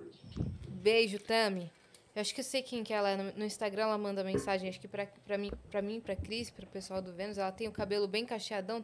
Beijo, 0.67 1.17
Tami. 1.19 1.71
Eu 2.13 2.21
acho 2.21 2.35
que 2.35 2.41
eu 2.41 2.45
sei 2.45 2.61
quem 2.61 2.83
que 2.83 2.93
ela 2.93 3.09
é. 3.09 3.33
No- 3.33 3.45
Instagram 3.45 3.83
ela 3.83 3.97
manda 3.97 4.23
mensagem, 4.23 4.69
acho 4.69 4.79
que 4.81 4.87
pra, 4.87 5.07
pra 5.25 5.37
mim, 5.37 5.51
pra 5.71 5.81
mim, 5.81 5.99
pra 6.01 6.15
Cris, 6.15 6.49
pro 6.49 6.67
pessoal 6.67 7.01
do 7.01 7.13
Vênus, 7.13 7.37
ela 7.37 7.51
tem 7.53 7.67
o 7.69 7.71
cabelo 7.71 8.05
bem 8.05 8.25
cacheadão, 8.25 8.83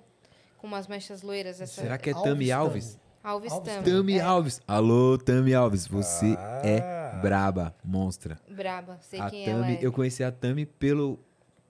com 0.57 0.67
umas 0.67 0.87
mechas 0.87 1.21
loiras. 1.21 1.61
Essa, 1.61 1.81
Será 1.81 1.97
que 1.97 2.09
é 2.09 2.13
Alves 2.13 2.29
Tami. 2.29 2.51
Alves? 2.51 2.99
Alves 3.23 3.51
Alves 3.51 3.73
Tami. 3.73 3.91
Tami 3.91 4.13
É, 4.17 4.21
Alves. 4.21 4.61
Alô, 4.67 5.17
Tami 5.17 5.53
Alves. 5.53 5.87
Você 5.87 6.35
Ah. 6.37 6.61
é 6.63 7.19
braba, 7.21 7.75
monstra. 7.83 8.39
Braba, 8.49 8.97
sei 9.01 9.19
a 9.19 9.29
quem 9.29 9.45
Tami, 9.45 9.57
ela 9.57 9.71
é. 9.71 9.79
eu 9.81 9.91
conheci 9.91 10.23
a 10.23 10.31
Tami 10.31 10.65
pelo 10.65 11.19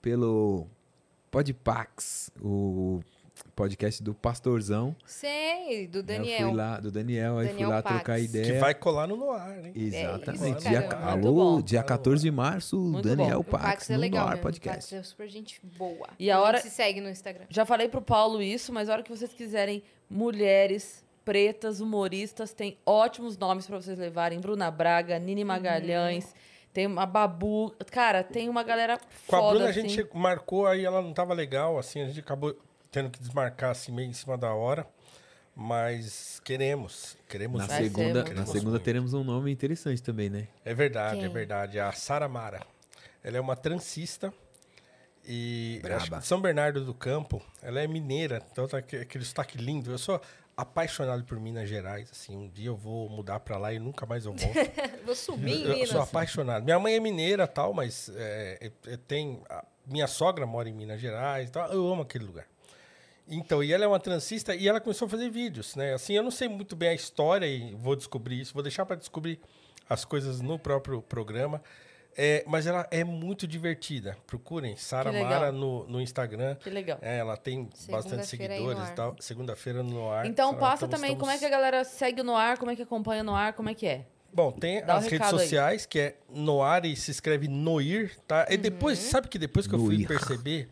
pelo 0.02 0.68
Podpax, 1.32 2.32
o 2.42 3.02
podcast 3.56 4.02
do 4.04 4.14
Pastorzão. 4.14 4.96
Sei, 5.06 5.88
do 5.88 6.00
Eu 6.00 6.04
Daniel. 6.04 6.48
fui 6.50 6.58
lá, 6.58 6.80
do 6.80 6.92
Daniel, 6.92 7.38
aí 7.40 7.48
Daniel 7.48 7.68
fui 7.68 7.76
lá 7.76 7.82
Pax. 7.84 7.96
trocar 7.96 8.18
Que 8.20 8.26
ideia. 8.26 8.60
vai 8.60 8.74
colar 8.76 9.08
no 9.08 9.16
Noir, 9.18 9.66
hein? 9.66 9.72
Exatamente. 9.76 10.60
isso, 10.60 10.70
dia, 10.70 10.90
alô, 10.90 11.62
dia 11.62 11.84
14 11.84 12.22
de 12.24 12.32
março, 12.32 12.78
Muito 12.80 13.08
Daniel 13.08 13.42
bom. 13.42 13.42
O 13.42 13.44
Pax, 13.44 13.64
Pax 13.64 13.90
é 13.90 13.94
no 13.94 14.00
legal 14.00 14.26
Noir 14.26 14.36
mesmo. 14.38 14.42
O 14.42 14.52
Pax 14.52 14.58
Podcast. 14.60 14.96
é 14.96 15.04
super 15.04 15.28
gente 15.30 15.60
boa. 15.78 16.08
E 16.20 16.30
a 16.32 16.40
hora- 16.42 16.58
gente 16.58 16.70
se 16.70 16.76
segue 16.76 17.02
no 17.02 17.10
Instagram. 17.10 17.46
Já 17.50 17.66
falei 17.66 17.88
pro 17.88 18.02
Paulo 18.02 18.42
isso, 18.42 18.72
mas 18.74 18.90
a 18.90 18.94
hora 18.94 19.04
que 19.04 19.10
vocês 19.10 19.34
quiserem 19.34 19.84
mulheres 20.10 21.06
pretas, 21.24 21.82
humoristas, 21.82 22.54
tem 22.54 22.78
ótimos 22.86 23.38
nomes 23.38 23.68
pra 23.68 23.76
vocês 23.82 23.98
levarem. 24.00 24.40
Bruna 24.40 24.72
Braga, 24.72 25.20
Nini 25.20 25.44
Magalhães, 25.44 26.34
tem 26.72 26.86
uma 26.88 27.06
Babu. 27.06 27.74
Cara, 27.92 28.24
tem 28.24 28.48
uma 28.48 28.64
galera 28.64 28.98
Com 29.28 29.36
a 29.36 29.40
foda, 29.40 29.50
Bruna 29.56 29.66
a 29.66 29.70
assim. 29.72 29.90
gente 29.90 30.08
marcou, 30.14 30.66
aí 30.66 30.86
ela 30.86 31.02
não 31.02 31.12
tava 31.14 31.34
legal, 31.34 31.78
assim, 31.78 32.02
a 32.02 32.08
gente 32.08 32.20
acabou 32.22 32.56
tendo 32.92 33.10
que 33.10 33.20
desmarcar 33.20 33.72
assim 33.72 33.92
meio 33.92 34.10
em 34.10 34.14
cima 34.14 34.38
da 34.38 34.54
hora. 34.54 34.86
Mas 35.60 36.40
queremos, 36.44 37.18
queremos 37.28 37.60
Na 37.60 37.68
segunda, 37.68 38.04
muito 38.04 38.18
na 38.18 38.24
queremos 38.24 38.50
segunda 38.52 38.70
muito. 38.72 38.84
teremos 38.84 39.14
um 39.16 39.24
nome 39.24 39.52
interessante 39.52 40.04
também, 40.04 40.30
né? 40.30 40.48
É 40.64 40.72
verdade, 40.74 41.18
é 41.20 41.24
Quem? 41.24 41.30
verdade. 41.34 41.80
A 41.80 41.92
Sara 41.92 42.28
Mara. 42.28 42.62
Ela 43.24 43.38
é 43.38 43.42
uma 43.42 43.56
transista 43.56 44.32
E 45.30 45.82
São 46.22 46.40
Bernardo 46.40 46.86
do 46.86 46.94
Campo, 46.94 47.42
ela 47.62 47.82
é 47.82 47.88
mineira, 47.88 48.42
então 48.52 48.66
tá 48.68 48.78
aque- 48.78 48.98
aquele 48.98 49.26
sotaque 49.26 49.58
lindo. 49.58 49.92
Eu 49.92 49.98
sou 49.98 50.22
apaixonado 50.56 51.24
por 51.26 51.38
Minas 51.40 51.68
Gerais, 51.68 52.10
assim, 52.12 52.38
um 52.38 52.48
dia 52.50 52.68
eu 52.70 52.76
vou 52.78 53.10
mudar 53.10 53.40
pra 53.42 53.58
lá 53.58 53.74
e 53.74 53.80
nunca 53.80 54.06
mais 54.06 54.26
eu 54.26 54.34
volto. 54.34 54.54
Vou 55.06 55.16
subir 55.16 55.52
em 55.52 55.62
eu, 55.64 55.68
eu 55.70 55.74
Minas. 55.76 55.90
sou 55.90 56.02
apaixonado. 56.02 56.64
Minha 56.64 56.80
mãe 56.80 56.94
é 56.96 57.00
mineira 57.00 57.46
tal, 57.48 57.74
mas 57.74 58.10
é, 58.16 58.72
é- 58.88 58.94
é- 58.94 59.38
a- 59.50 59.66
minha 59.86 60.08
sogra 60.08 60.46
mora 60.46 60.70
em 60.70 60.74
Minas 60.74 61.02
Gerais, 61.02 61.50
tal. 61.50 61.72
Eu 61.74 61.88
amo 61.92 62.04
aquele 62.04 62.24
lugar. 62.26 62.46
Então, 63.30 63.62
e 63.64 63.74
ela 63.74 63.84
é 63.84 63.88
uma 63.88 64.00
transista 64.00 64.56
e 64.56 64.68
ela 64.68 64.80
começou 64.80 65.06
a 65.06 65.10
fazer 65.10 65.30
vídeos, 65.30 65.76
né? 65.76 65.94
Assim, 65.94 66.14
eu 66.14 66.24
não 66.24 66.32
sei 66.32 66.48
muito 66.48 66.76
bem 66.76 66.90
a 66.90 66.94
história 66.94 67.46
e 67.46 67.74
vou 67.76 67.96
descobrir 67.96 68.40
isso, 68.40 68.54
vou 68.54 68.64
deixar 68.64 68.86
para 68.86 68.96
descobrir 68.96 69.40
as 69.90 70.06
coisas 70.06 70.40
no 70.42 70.58
próprio 70.58 71.02
programa. 71.02 71.62
É, 72.20 72.44
mas 72.48 72.66
ela 72.66 72.88
é 72.90 73.04
muito 73.04 73.46
divertida. 73.46 74.18
Procurem 74.26 74.76
Sara. 74.76 75.12
Mara 75.12 75.52
no, 75.52 75.86
no 75.88 76.02
Instagram. 76.02 76.56
Que 76.56 76.70
legal. 76.70 76.98
É, 77.00 77.20
ela 77.20 77.38
tem 77.38 77.70
bastante 77.90 78.26
seguidores 78.26 78.90
e 78.90 78.92
tal. 78.94 79.16
Segunda-feira 79.20 79.84
no 79.84 80.10
ar. 80.10 80.26
Então 80.26 80.52
Só 80.54 80.58
passa 80.58 80.86
estamos- 80.86 80.96
também 80.96 81.16
como 81.16 81.30
é 81.30 81.36
estamos- 81.36 81.40
que 81.40 81.46
a 81.46 81.50
galera 81.50 81.84
segue 81.84 82.24
no 82.24 82.36
ar, 82.36 82.58
como 82.58 82.72
é 82.72 82.76
que 82.76 82.82
acompanha 82.82 83.24
no 83.24 83.36
ar, 83.36 83.54
como 83.54 83.70
é 83.70 83.76
que 83.76 83.86
é. 83.86 84.06
Bom, 84.34 84.52
tem 84.52 84.84
Dá 84.84 84.96
um 84.96 84.98
as 84.98 85.04
redes 85.04 85.20
recado 85.20 85.36
aí. 85.36 85.44
sociais, 85.44 85.86
que 85.86 86.00
é 86.00 86.16
Noar 86.30 86.86
e 86.86 86.96
se 86.96 87.12
escreve 87.12 87.48
Noir, 87.48 88.18
tá? 88.28 88.48
E 88.50 88.58
depois, 88.58 88.98
Uhum. 89.04 89.12
sabe 89.12 89.28
que 89.28 89.38
depois 89.38 89.68
que 89.68 89.76
eu 89.76 89.80
fui 89.80 89.96
Noir. 89.98 90.08
perceber 90.08 90.70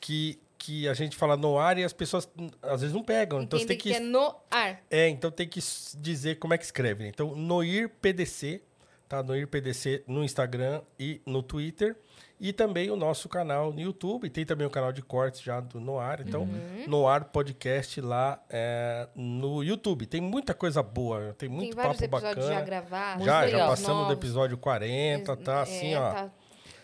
que, 0.00 0.38
que 0.58 0.88
a 0.88 0.94
gente 0.94 1.16
fala 1.16 1.36
Noar 1.36 1.78
e 1.78 1.84
as 1.84 1.92
pessoas 1.92 2.28
às 2.62 2.80
vezes 2.80 2.94
não 2.94 3.02
pegam. 3.02 3.40
Então 3.42 3.58
você 3.58 3.64
tem 3.66 3.76
que... 3.78 3.90
que. 3.90 3.96
é 3.96 4.00
no 4.00 4.34
ar. 4.50 4.80
É, 4.90 5.08
então 5.08 5.30
tem 5.30 5.46
que 5.48 5.60
dizer 5.96 6.38
como 6.38 6.52
é 6.52 6.58
que 6.58 6.64
escreve. 6.64 7.04
né? 7.04 7.10
Então, 7.10 7.34
Noir 7.36 7.88
PDC, 8.00 8.60
tá? 9.08 9.22
Noir 9.22 9.46
PDC 9.46 10.02
no 10.06 10.24
Instagram 10.24 10.82
e 10.98 11.20
no 11.24 11.42
Twitter. 11.42 11.96
E 12.40 12.52
também 12.52 12.88
o 12.88 12.94
nosso 12.94 13.28
canal 13.28 13.72
no 13.72 13.80
YouTube. 13.80 14.30
Tem 14.30 14.44
também 14.46 14.64
o 14.66 14.70
canal 14.70 14.92
de 14.92 15.02
cortes 15.02 15.40
já 15.40 15.58
do 15.58 15.80
Noar. 15.80 16.20
Então, 16.24 16.42
Uhum. 16.42 16.84
Noar 16.86 17.24
Podcast 17.26 18.00
lá 18.00 18.40
é, 18.48 19.08
no 19.16 19.62
YouTube. 19.62 20.06
Tem 20.06 20.20
muita 20.20 20.54
coisa 20.54 20.80
boa. 20.80 21.34
Tem 21.36 21.48
muito 21.48 21.74
Tem 21.76 21.84
papo 21.84 22.08
bacana. 22.08 22.42
já 22.42 22.60
gravados. 22.60 23.24
Já, 23.24 23.48
já 23.48 23.66
passamos 23.66 24.06
do 24.06 24.12
episódio 24.12 24.56
40, 24.56 25.36
tá 25.36 25.62
assim, 25.62 25.94
É, 25.94 25.98
ó. 25.98 26.12
Tá, 26.12 26.30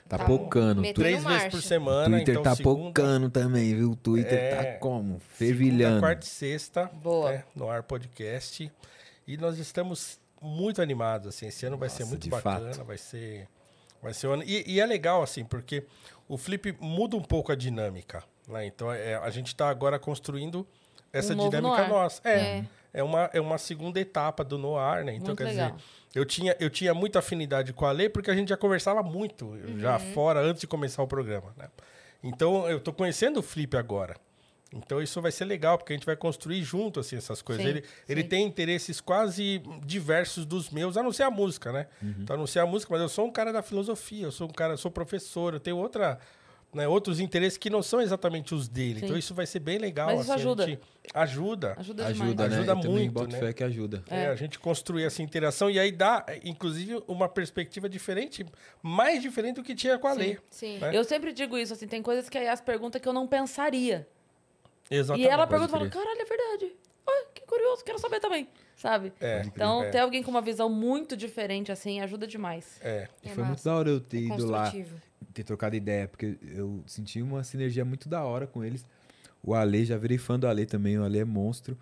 Tá 0.09 0.19
pocando. 0.19 0.81
metendo 0.83 1.01
Três 1.01 1.15
vezes 1.17 1.29
marcha. 1.31 1.51
por 1.51 1.59
O 1.59 1.63
semana. 1.63 2.17
Twitter 2.17 2.33
então, 2.35 2.43
tá 2.43 2.55
segunda, 2.55 2.85
pocando 2.87 3.31
também, 3.31 3.75
viu? 3.75 3.91
O 3.93 3.97
Twitter 3.97 4.35
É, 4.39 4.55
tá 4.73 4.79
como? 4.79 5.03
Segunda, 5.05 5.25
Fervilhando. 5.31 6.01
quarta 6.01 6.27
e 6.27 6.29
sexta. 6.29 6.91
Boa. 7.03 7.33
né, 7.33 7.45
no 7.55 7.69
Ar 7.71 7.83
Podcast. 7.83 8.71
E 9.27 9.37
nós 9.39 9.59
estamos 9.59 10.21
muito 10.41 10.83
animados, 10.83 11.29
assim. 11.29 11.47
Esse 11.47 11.65
ano 11.67 11.77
vai 11.79 11.89
ser 11.89 12.05
muito 12.05 12.29
bacana. 12.29 12.73
fato. 12.75 12.85
Vai 12.85 12.99
ser... 12.99 13.49
Vai 14.03 14.13
ser 14.13 14.27
um 14.29 14.33
ano... 14.35 14.43
E, 14.45 14.63
e 14.71 14.79
é 14.81 14.85
legal, 14.87 15.23
assim, 15.23 15.43
porque 15.45 15.85
o 16.29 16.37
Flip 16.37 16.77
muda 16.79 17.17
um 17.17 17.23
pouco 17.23 17.51
a 17.51 17.55
dinâmica. 17.55 18.23
Né? 18.47 18.67
Então, 18.67 18.93
é, 18.93 19.15
a 19.17 19.31
gente 19.31 19.47
está 19.49 19.71
agora 19.71 19.99
construindo 19.99 20.67
essa 21.11 21.33
Um 21.33 21.37
dinâmica 21.49 21.61
Noir. 21.63 21.89
nossa. 21.89 22.21
É, 22.23 22.39
É. 22.59 22.65
é. 22.93 23.03
uma, 23.03 23.31
é 23.33 23.41
uma 23.41 23.57
segunda 23.57 23.99
etapa 23.99 24.45
do 24.45 24.59
Noir, 24.59 25.03
né? 25.07 25.15
Então, 25.15 25.29
Muito 25.29 25.39
quer 25.39 25.45
legal. 25.49 25.71
dizer, 25.71 25.85
eu 26.15 26.25
tinha, 26.25 26.57
eu 26.61 26.71
tinha 26.71 26.95
muita 26.95 27.19
afinidade 27.19 27.73
com 27.73 27.85
a 27.85 27.93
Lê, 27.93 28.09
porque 28.09 28.31
a 28.31 28.35
gente 28.35 28.49
já 28.49 28.57
conversava 28.57 29.03
muito, 29.03 29.59
já 29.79 29.99
fora, 29.99 30.41
antes 30.41 30.61
de 30.61 30.67
começar 30.67 31.03
o 31.03 31.07
programa, 31.07 31.53
né? 31.57 31.69
Então, 32.23 32.69
eu 32.69 32.81
tô 32.81 32.93
conhecendo 32.93 33.41
o 33.41 33.43
Flip 33.43 33.77
agora. 33.77 34.17
Então, 34.73 35.01
isso 35.01 35.21
vai 35.21 35.31
ser 35.31 35.45
legal, 35.45 35.79
porque 35.79 35.93
a 35.93 35.97
gente 35.97 36.07
vai 36.07 36.17
construir 36.17 36.63
junto, 36.63 36.99
assim, 36.99 37.17
essas 37.17 37.43
coisas. 37.43 37.65
Sim, 37.65 37.71
ele, 37.71 37.85
ele 38.09 38.25
tem 38.25 38.45
interesses 38.45 39.01
quase 39.01 39.63
diversos 39.85 40.45
dos 40.45 40.71
meus, 40.71 40.97
a 40.97 41.03
não 41.03 41.13
ser 41.13 41.25
a 41.25 41.31
música, 41.31 41.71
né? 41.71 41.87
Então, 42.21 42.35
a 42.35 42.39
não 42.39 42.47
ser 42.47 42.61
a 42.61 42.67
música, 42.67 42.93
mas 42.93 43.03
eu 43.03 43.09
sou 43.09 43.27
um 43.27 43.31
cara 43.31 43.53
da 43.53 43.63
filosofia, 43.63 44.25
eu 44.25 44.33
sou 44.33 44.49
um 44.49 44.53
cara, 44.53 44.77
sou 44.77 44.91
professor, 44.91 45.55
eu 45.55 45.61
tenho 45.61 45.77
outra... 45.77 46.19
Né, 46.75 46.89
outros 46.89 47.21
interesses 47.21 47.57
que 47.57 47.71
não 47.71 47.83
são 47.83 48.01
exatamente 48.01 48.53
os 48.55 48.67
dele. 48.69 48.99
Sim. 48.99 49.05
Então 49.07 49.17
isso 49.17 49.33
vai 49.33 49.47
ser 49.47 49.61
bem 49.61 49.79
legal. 49.79 50.07
Mas 50.09 50.23
isso 50.23 50.33
assim, 50.33 50.41
a 50.41 50.45
ajuda. 50.45 50.67
gente 50.67 50.81
ajuda. 51.15 51.75
Ajuda 51.79 52.05
demais. 52.13 52.21
Ajuda, 52.21 52.49
né? 52.49 52.57
Ajuda 52.57 52.75
muito, 52.75 53.13
boto 53.13 53.33
né? 53.33 53.39
fé 53.39 53.53
que 53.53 53.63
ajuda. 53.63 54.03
É, 54.09 54.27
a 54.27 54.35
gente 54.35 54.59
construir 54.59 55.05
essa 55.05 55.23
interação 55.23 55.71
e 55.71 55.79
aí 55.79 55.93
dá, 55.93 56.25
é, 56.27 56.41
inclusive, 56.45 57.01
uma 57.07 57.29
perspectiva 57.29 57.89
diferente, 57.89 58.45
mais 58.83 59.23
diferente 59.23 59.57
do 59.57 59.63
que 59.63 59.75
tinha 59.75 59.99
com 59.99 60.09
a 60.09 60.13
Lê. 60.13 60.37
Sim. 60.51 60.79
né? 60.79 60.91
Eu 60.93 61.05
sempre 61.05 61.33
digo 61.33 61.57
isso, 61.57 61.73
assim, 61.73 61.87
tem 61.87 62.03
coisas 62.03 62.29
que 62.29 62.37
aí 62.37 62.49
as 62.49 62.61
perguntas 62.61 63.01
que 63.01 63.09
eu 63.09 63.13
não 63.13 63.27
pensaria. 63.27 64.07
Exatamente. 64.91 65.27
E 65.27 65.31
ela 65.31 65.47
pergunta 65.47 65.71
e 65.71 65.73
fala, 65.73 65.89
caralho, 65.89 66.21
é 66.21 66.25
verdade. 66.25 66.73
Ai, 67.07 67.25
que 67.35 67.43
curioso, 67.47 67.85
quero 67.85 67.99
saber 67.99 68.19
também. 68.21 68.49
Sabe? 68.77 69.13
É, 69.21 69.43
Então, 69.47 69.83
é. 69.85 69.91
ter 69.91 69.99
alguém 69.99 70.23
com 70.23 70.31
uma 70.31 70.43
visão 70.43 70.69
muito 70.69 71.17
diferente, 71.17 71.71
assim, 71.71 72.01
ajuda 72.01 72.27
demais. 72.27 72.81
É. 72.83 73.09
E 73.23 73.29
É 73.29 73.33
foi 73.33 73.45
muito 73.45 73.59
massa. 73.59 73.71
da 73.71 73.77
hora 73.77 73.89
eu 73.91 74.01
ter 74.01 74.19
É 74.19 74.35
ido 74.35 74.47
lá. 74.51 74.73
Ter 75.35 75.45
trocado 75.45 75.77
ideia, 75.77 76.09
porque 76.09 76.39
eu 76.43 76.83
senti 76.87 77.21
uma 77.21 77.45
sinergia 77.45 77.85
muito 77.85 78.09
da 78.09 78.25
hora 78.25 78.47
com 78.47 78.65
eles. 78.65 78.87
O 79.43 79.55
Ale, 79.55 79.85
já 79.85 79.99
virei 79.99 80.17
fã 80.17 80.39
do 80.39 80.47
Ale 80.47 80.65
também, 80.65 80.99
o 80.99 81.05
Ale 81.05 81.19
é 81.19 81.25
monstro. 81.25 81.77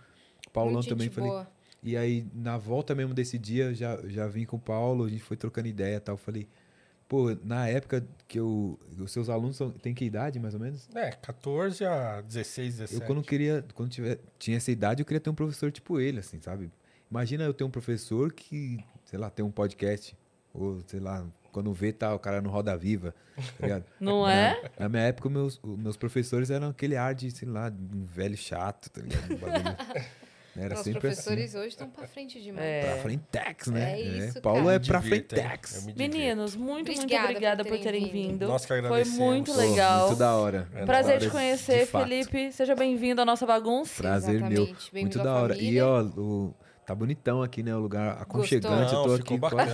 O 0.47 0.51
Paulão 0.51 0.75
Muito 0.75 0.89
também, 0.89 1.09
falei. 1.09 1.31
boa. 1.31 1.49
E 1.83 1.97
aí, 1.97 2.27
na 2.35 2.57
volta 2.57 2.95
mesmo 2.95 3.13
desse 3.13 3.39
dia, 3.39 3.75
já, 3.75 3.99
já 4.07 4.27
vim 4.27 4.45
com 4.45 4.57
o 4.57 4.61
Paulo, 4.61 5.05
a 5.05 5.09
gente 5.09 5.23
foi 5.23 5.37
trocando 5.37 5.69
ideia 5.69 5.97
e 5.97 6.01
tal. 6.01 6.17
Falei, 6.17 6.49
pô, 7.09 7.37
na 7.45 7.69
época 7.69 8.07
que 8.29 8.39
eu. 8.39 8.79
Os 8.99 9.11
seus 9.11 9.29
alunos 9.29 9.57
são, 9.57 9.71
têm 9.71 9.93
que 9.93 10.05
idade, 10.05 10.39
mais 10.39 10.55
ou 10.55 10.61
menos? 10.61 10.89
É, 10.95 11.11
14 11.11 11.85
a 11.85 12.21
16, 12.21 12.79
17. 12.79 13.01
Eu 13.01 13.07
quando 13.07 13.23
queria, 13.23 13.65
quando 13.75 13.91
tiver, 13.91 14.21
tinha 14.39 14.57
essa 14.57 14.71
idade, 14.71 15.03
eu 15.03 15.07
queria 15.07 15.21
ter 15.21 15.31
um 15.31 15.35
professor 15.35 15.73
tipo 15.73 15.99
ele, 15.99 16.21
assim, 16.21 16.41
sabe? 16.41 16.71
Imagina 17.11 17.45
eu 17.45 17.53
ter 17.53 17.65
um 17.65 17.71
professor 17.71 18.33
que, 18.33 18.79
sei 19.05 19.19
lá, 19.19 19.29
tem 19.29 19.45
um 19.45 19.51
podcast, 19.51 20.17
ou 20.55 20.81
sei 20.87 21.01
lá, 21.01 21.27
quando 21.53 21.73
vê 21.73 21.93
tá 21.93 22.13
o 22.15 22.19
cara 22.19 22.41
no 22.41 22.51
Roda 22.51 22.77
Viva, 22.77 23.15
tá 23.37 23.43
ligado? 23.67 23.85
Não 24.01 24.23
Na- 24.23 24.33
é? 24.33 24.63
Na 24.79 24.89
minha 24.89 25.03
época, 25.05 25.29
meus, 25.29 25.61
meus 25.63 25.97
professores 25.97 26.51
eram 26.51 26.71
aquele 26.71 26.97
ar 26.97 27.15
de, 27.15 27.31
sei 27.31 27.47
lá, 27.49 27.71
um 27.71 28.05
velho 28.07 28.37
chato, 28.37 28.91
tá 28.91 29.01
ligado? 29.03 29.33
Um 29.33 29.37
bagulho- 29.37 29.77
Era 30.55 30.75
Os 30.75 30.81
sempre 30.81 31.01
professores 31.01 31.55
hoje 31.55 31.69
estão 31.69 31.89
pra 31.89 32.07
frente 32.07 32.39
demais. 32.39 32.63
É. 32.63 32.81
assim. 32.81 32.91
Pra 32.91 33.03
frentex, 33.03 33.67
né? 33.69 33.93
É 33.93 34.01
isso, 34.03 34.41
Paulo 34.43 34.65
cara. 34.65 34.75
é 34.75 34.79
pra 34.81 35.01
frentex. 35.01 35.87
Meninos, 35.97 36.55
muito, 36.55 36.89
muito 36.89 37.01
Obrigada 37.05 37.25
obrigada 37.31 37.65
por 37.65 37.71
por 37.71 37.79
terem 37.83 38.05
terem 38.07 38.29
vindo. 38.29 38.47
Nós 38.49 38.61
que 38.61 38.69
Foi 38.69 38.79
agradecemos. 38.81 39.19
muito 39.19 39.51
Pô, 39.51 39.59
legal. 39.59 40.07
Muito 40.09 40.19
da 40.19 40.35
hora. 40.35 40.69
É 40.75 40.85
Prazer 40.85 41.21
te 41.21 41.31
conhecer, 41.31 41.79
de 41.81 41.87
fato. 41.87 42.07
Felipe. 42.07 42.53
Seja 42.53 42.75
bem-vindo 42.75 43.23
à 43.23 43.25
nossa 43.25 43.47
bagunça. 43.47 43.95
Prazer 44.03 44.35
Exatamente. 44.35 44.91
meu. 44.93 45.01
Muito 45.03 45.19
da 45.21 45.35
hora. 45.37 45.55
E 45.55 45.59
família. 45.59 45.87
ó, 45.87 46.03
o, 46.03 46.55
tá 46.93 46.95
bonitão 46.95 47.43
aqui, 47.43 47.63
né? 47.63 47.75
O 47.75 47.81
lugar 47.81 48.21
aconchegante. 48.21 48.75
Não, 48.75 48.83
eu 48.83 48.89
tô 48.89 49.03
ficou 49.03 49.15
aqui 49.15 49.39
bacana. 49.39 49.73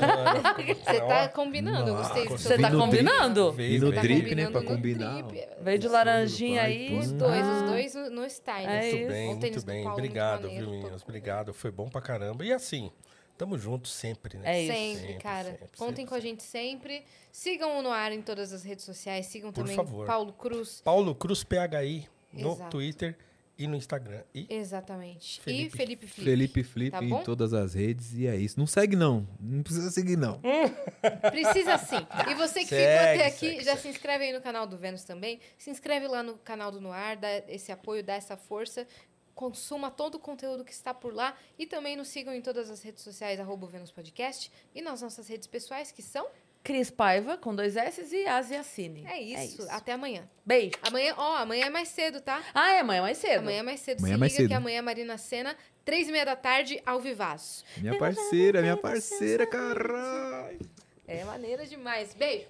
Você 0.85 1.01
tá 1.01 1.29
combinando, 1.29 1.91
eu 1.91 1.97
gostei. 1.97 2.25
Você 2.27 2.59
tá 2.59 2.71
combinando? 2.71 3.53
Veio, 3.53 3.75
E 3.77 3.79
no 3.79 3.93
drip, 3.93 4.35
né? 4.35 4.51
Pra 4.51 4.63
combinar. 4.63 5.25
Veio 5.61 5.79
de 5.79 5.89
laranjinha 5.89 6.63
aí. 6.63 6.97
Os 6.99 7.13
dois, 7.13 7.45
Ah. 7.45 7.53
os 7.65 7.71
dois 7.71 7.95
no, 7.95 8.11
no 8.11 8.25
style. 8.27 8.67
É 8.67 8.81
Muito 8.83 8.97
isso. 8.97 9.09
bem, 9.09 9.27
muito 9.29 9.41
bem. 9.67 9.85
Paulo, 9.85 9.99
muito 9.99 10.09
Obrigado, 10.09 10.43
maneiro, 10.43 10.65
viu, 10.67 10.75
meninos? 10.75 11.03
Obrigado. 11.03 11.53
Foi 11.55 11.71
bom 11.71 11.89
pra 11.89 12.01
caramba. 12.01 12.45
E 12.45 12.53
assim, 12.53 12.91
tamo 13.37 13.59
junto 13.59 13.89
sempre, 13.89 14.39
né? 14.39 14.57
É 14.57 14.63
isso. 14.63 14.73
Sempre, 14.73 15.01
Sempre, 15.09 15.23
cara. 15.23 15.45
sempre, 15.51 15.69
Contem 15.77 15.97
sempre, 15.97 16.07
com 16.07 16.15
a 16.15 16.21
gente 16.21 16.43
sempre. 16.43 17.05
Sigam 17.33 17.79
o 17.79 17.83
no 17.83 17.91
ar 17.91 18.13
em 18.13 18.23
todas 18.23 18.53
as 18.53 18.63
redes 18.65 18.85
sociais. 18.85 19.27
Sigam 19.27 19.53
Por 19.53 19.63
também 19.63 19.77
favor. 19.77 20.07
Paulo 20.07 20.33
Cruz. 20.33 20.81
Paulo 20.85 21.15
Cruz 21.15 21.45
PHI 21.45 22.07
no 22.33 22.53
Exato. 22.53 22.71
Twitter 22.71 23.17
e 23.59 23.67
no 23.67 23.75
Instagram. 23.77 24.23
E 24.33 24.47
Exatamente. 24.49 25.41
Felipe. 25.41 25.67
E 25.67 25.77
Felipe 25.77 26.07
Flip. 26.07 26.25
Felipe 26.25 26.63
Flip 26.63 26.91
Tá 26.93 27.03
em 27.05 27.23
todas 27.25 27.53
as 27.53 27.75
redes. 27.75 28.15
E 28.15 28.27
é 28.27 28.37
isso. 28.37 28.59
Não 28.59 28.67
segue, 28.67 28.95
não. 28.95 29.27
Não 29.41 29.63
precisa 29.63 29.91
seguir, 29.91 30.17
não. 30.17 30.41
Precisa 31.31 31.77
sim. 31.79 32.07
E 32.31 32.35
você 32.35 32.61
que 32.61 32.67
ficou 32.67 32.79
Segue, 32.79 33.21
até 33.21 33.27
aqui, 33.27 33.39
segue, 33.39 33.65
já 33.65 33.73
segue. 33.73 33.83
se 33.83 33.89
inscreve 33.89 34.25
aí 34.25 34.33
no 34.33 34.41
canal 34.41 34.67
do 34.67 34.77
Vênus 34.77 35.05
também. 35.05 35.41
Se 35.59 35.71
inscreve 35.71 36.07
lá 36.07 36.23
no 36.23 36.39
canal 36.39 36.71
do 36.71 36.81
Noir, 36.81 37.19
dá 37.19 37.29
esse 37.49 37.73
apoio, 37.73 38.03
dá 38.03 38.15
essa 38.15 38.37
força. 38.37 38.87
Consuma 39.35 39.91
todo 39.91 40.17
o 40.17 40.19
conteúdo 40.19 40.65
que 40.65 40.73
está 40.73 40.93
por 40.95 41.13
lá. 41.13 41.37
E 41.59 41.67
também 41.67 41.97
nos 41.97 42.09
sigam 42.09 42.35
em 42.35 42.41
todas 42.41 42.71
as 42.71 42.83
redes 42.83 43.03
sociais, 43.03 43.39
arroba 43.41 43.67
Vênus 43.67 43.91
Podcast. 43.91 44.51
E 44.75 44.81
nas 44.81 45.03
nossas 45.03 45.27
redes 45.29 45.47
pessoais, 45.47 45.91
que 45.91 46.03
são... 46.03 46.27
Cris 46.69 46.91
Paiva, 46.91 47.39
com 47.39 47.55
dois 47.55 47.79
S 47.79 48.15
e 48.15 48.27
Asiacine. 48.27 49.03
É 49.07 49.19
isso. 49.19 49.67
Até 49.71 49.93
amanhã. 49.93 50.29
Beijo. 50.45 50.75
Amanhã, 50.83 51.15
ó, 51.17 51.37
amanhã 51.37 51.65
é 51.65 51.71
mais 51.71 51.89
cedo, 51.89 52.21
tá? 52.21 52.43
Ah, 52.53 52.73
é 52.75 52.81
amanhã 52.81 53.01
mais 53.01 53.17
cedo. 53.17 53.39
Amanhã 53.39 53.61
é 53.61 53.63
mais 53.63 53.81
cedo. 53.81 54.01
Amanhã 54.01 54.13
Se 54.13 54.15
é 54.15 54.19
mais 54.19 54.33
liga 54.33 54.43
cedo. 54.43 54.49
que 54.51 54.55
amanhã 54.55 54.77
é 54.77 54.83
Marina 54.83 55.17
Sena, 55.17 55.57
três 55.83 56.11
e 56.11 56.13
meia 56.13 56.27
da 56.27 56.37
tarde, 56.37 56.79
ao 56.85 57.01
vivaço. 57.01 57.65
Minha 57.79 57.97
parceira, 57.97 58.61
minha 58.61 58.77
parceira, 58.77 59.47
caralho. 59.47 60.61
É 61.07 61.25
maneira 61.25 61.67
demais. 61.67 62.13
Beijo. 62.13 62.45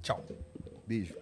tchau. 0.00 0.24
Beijo. 0.86 1.16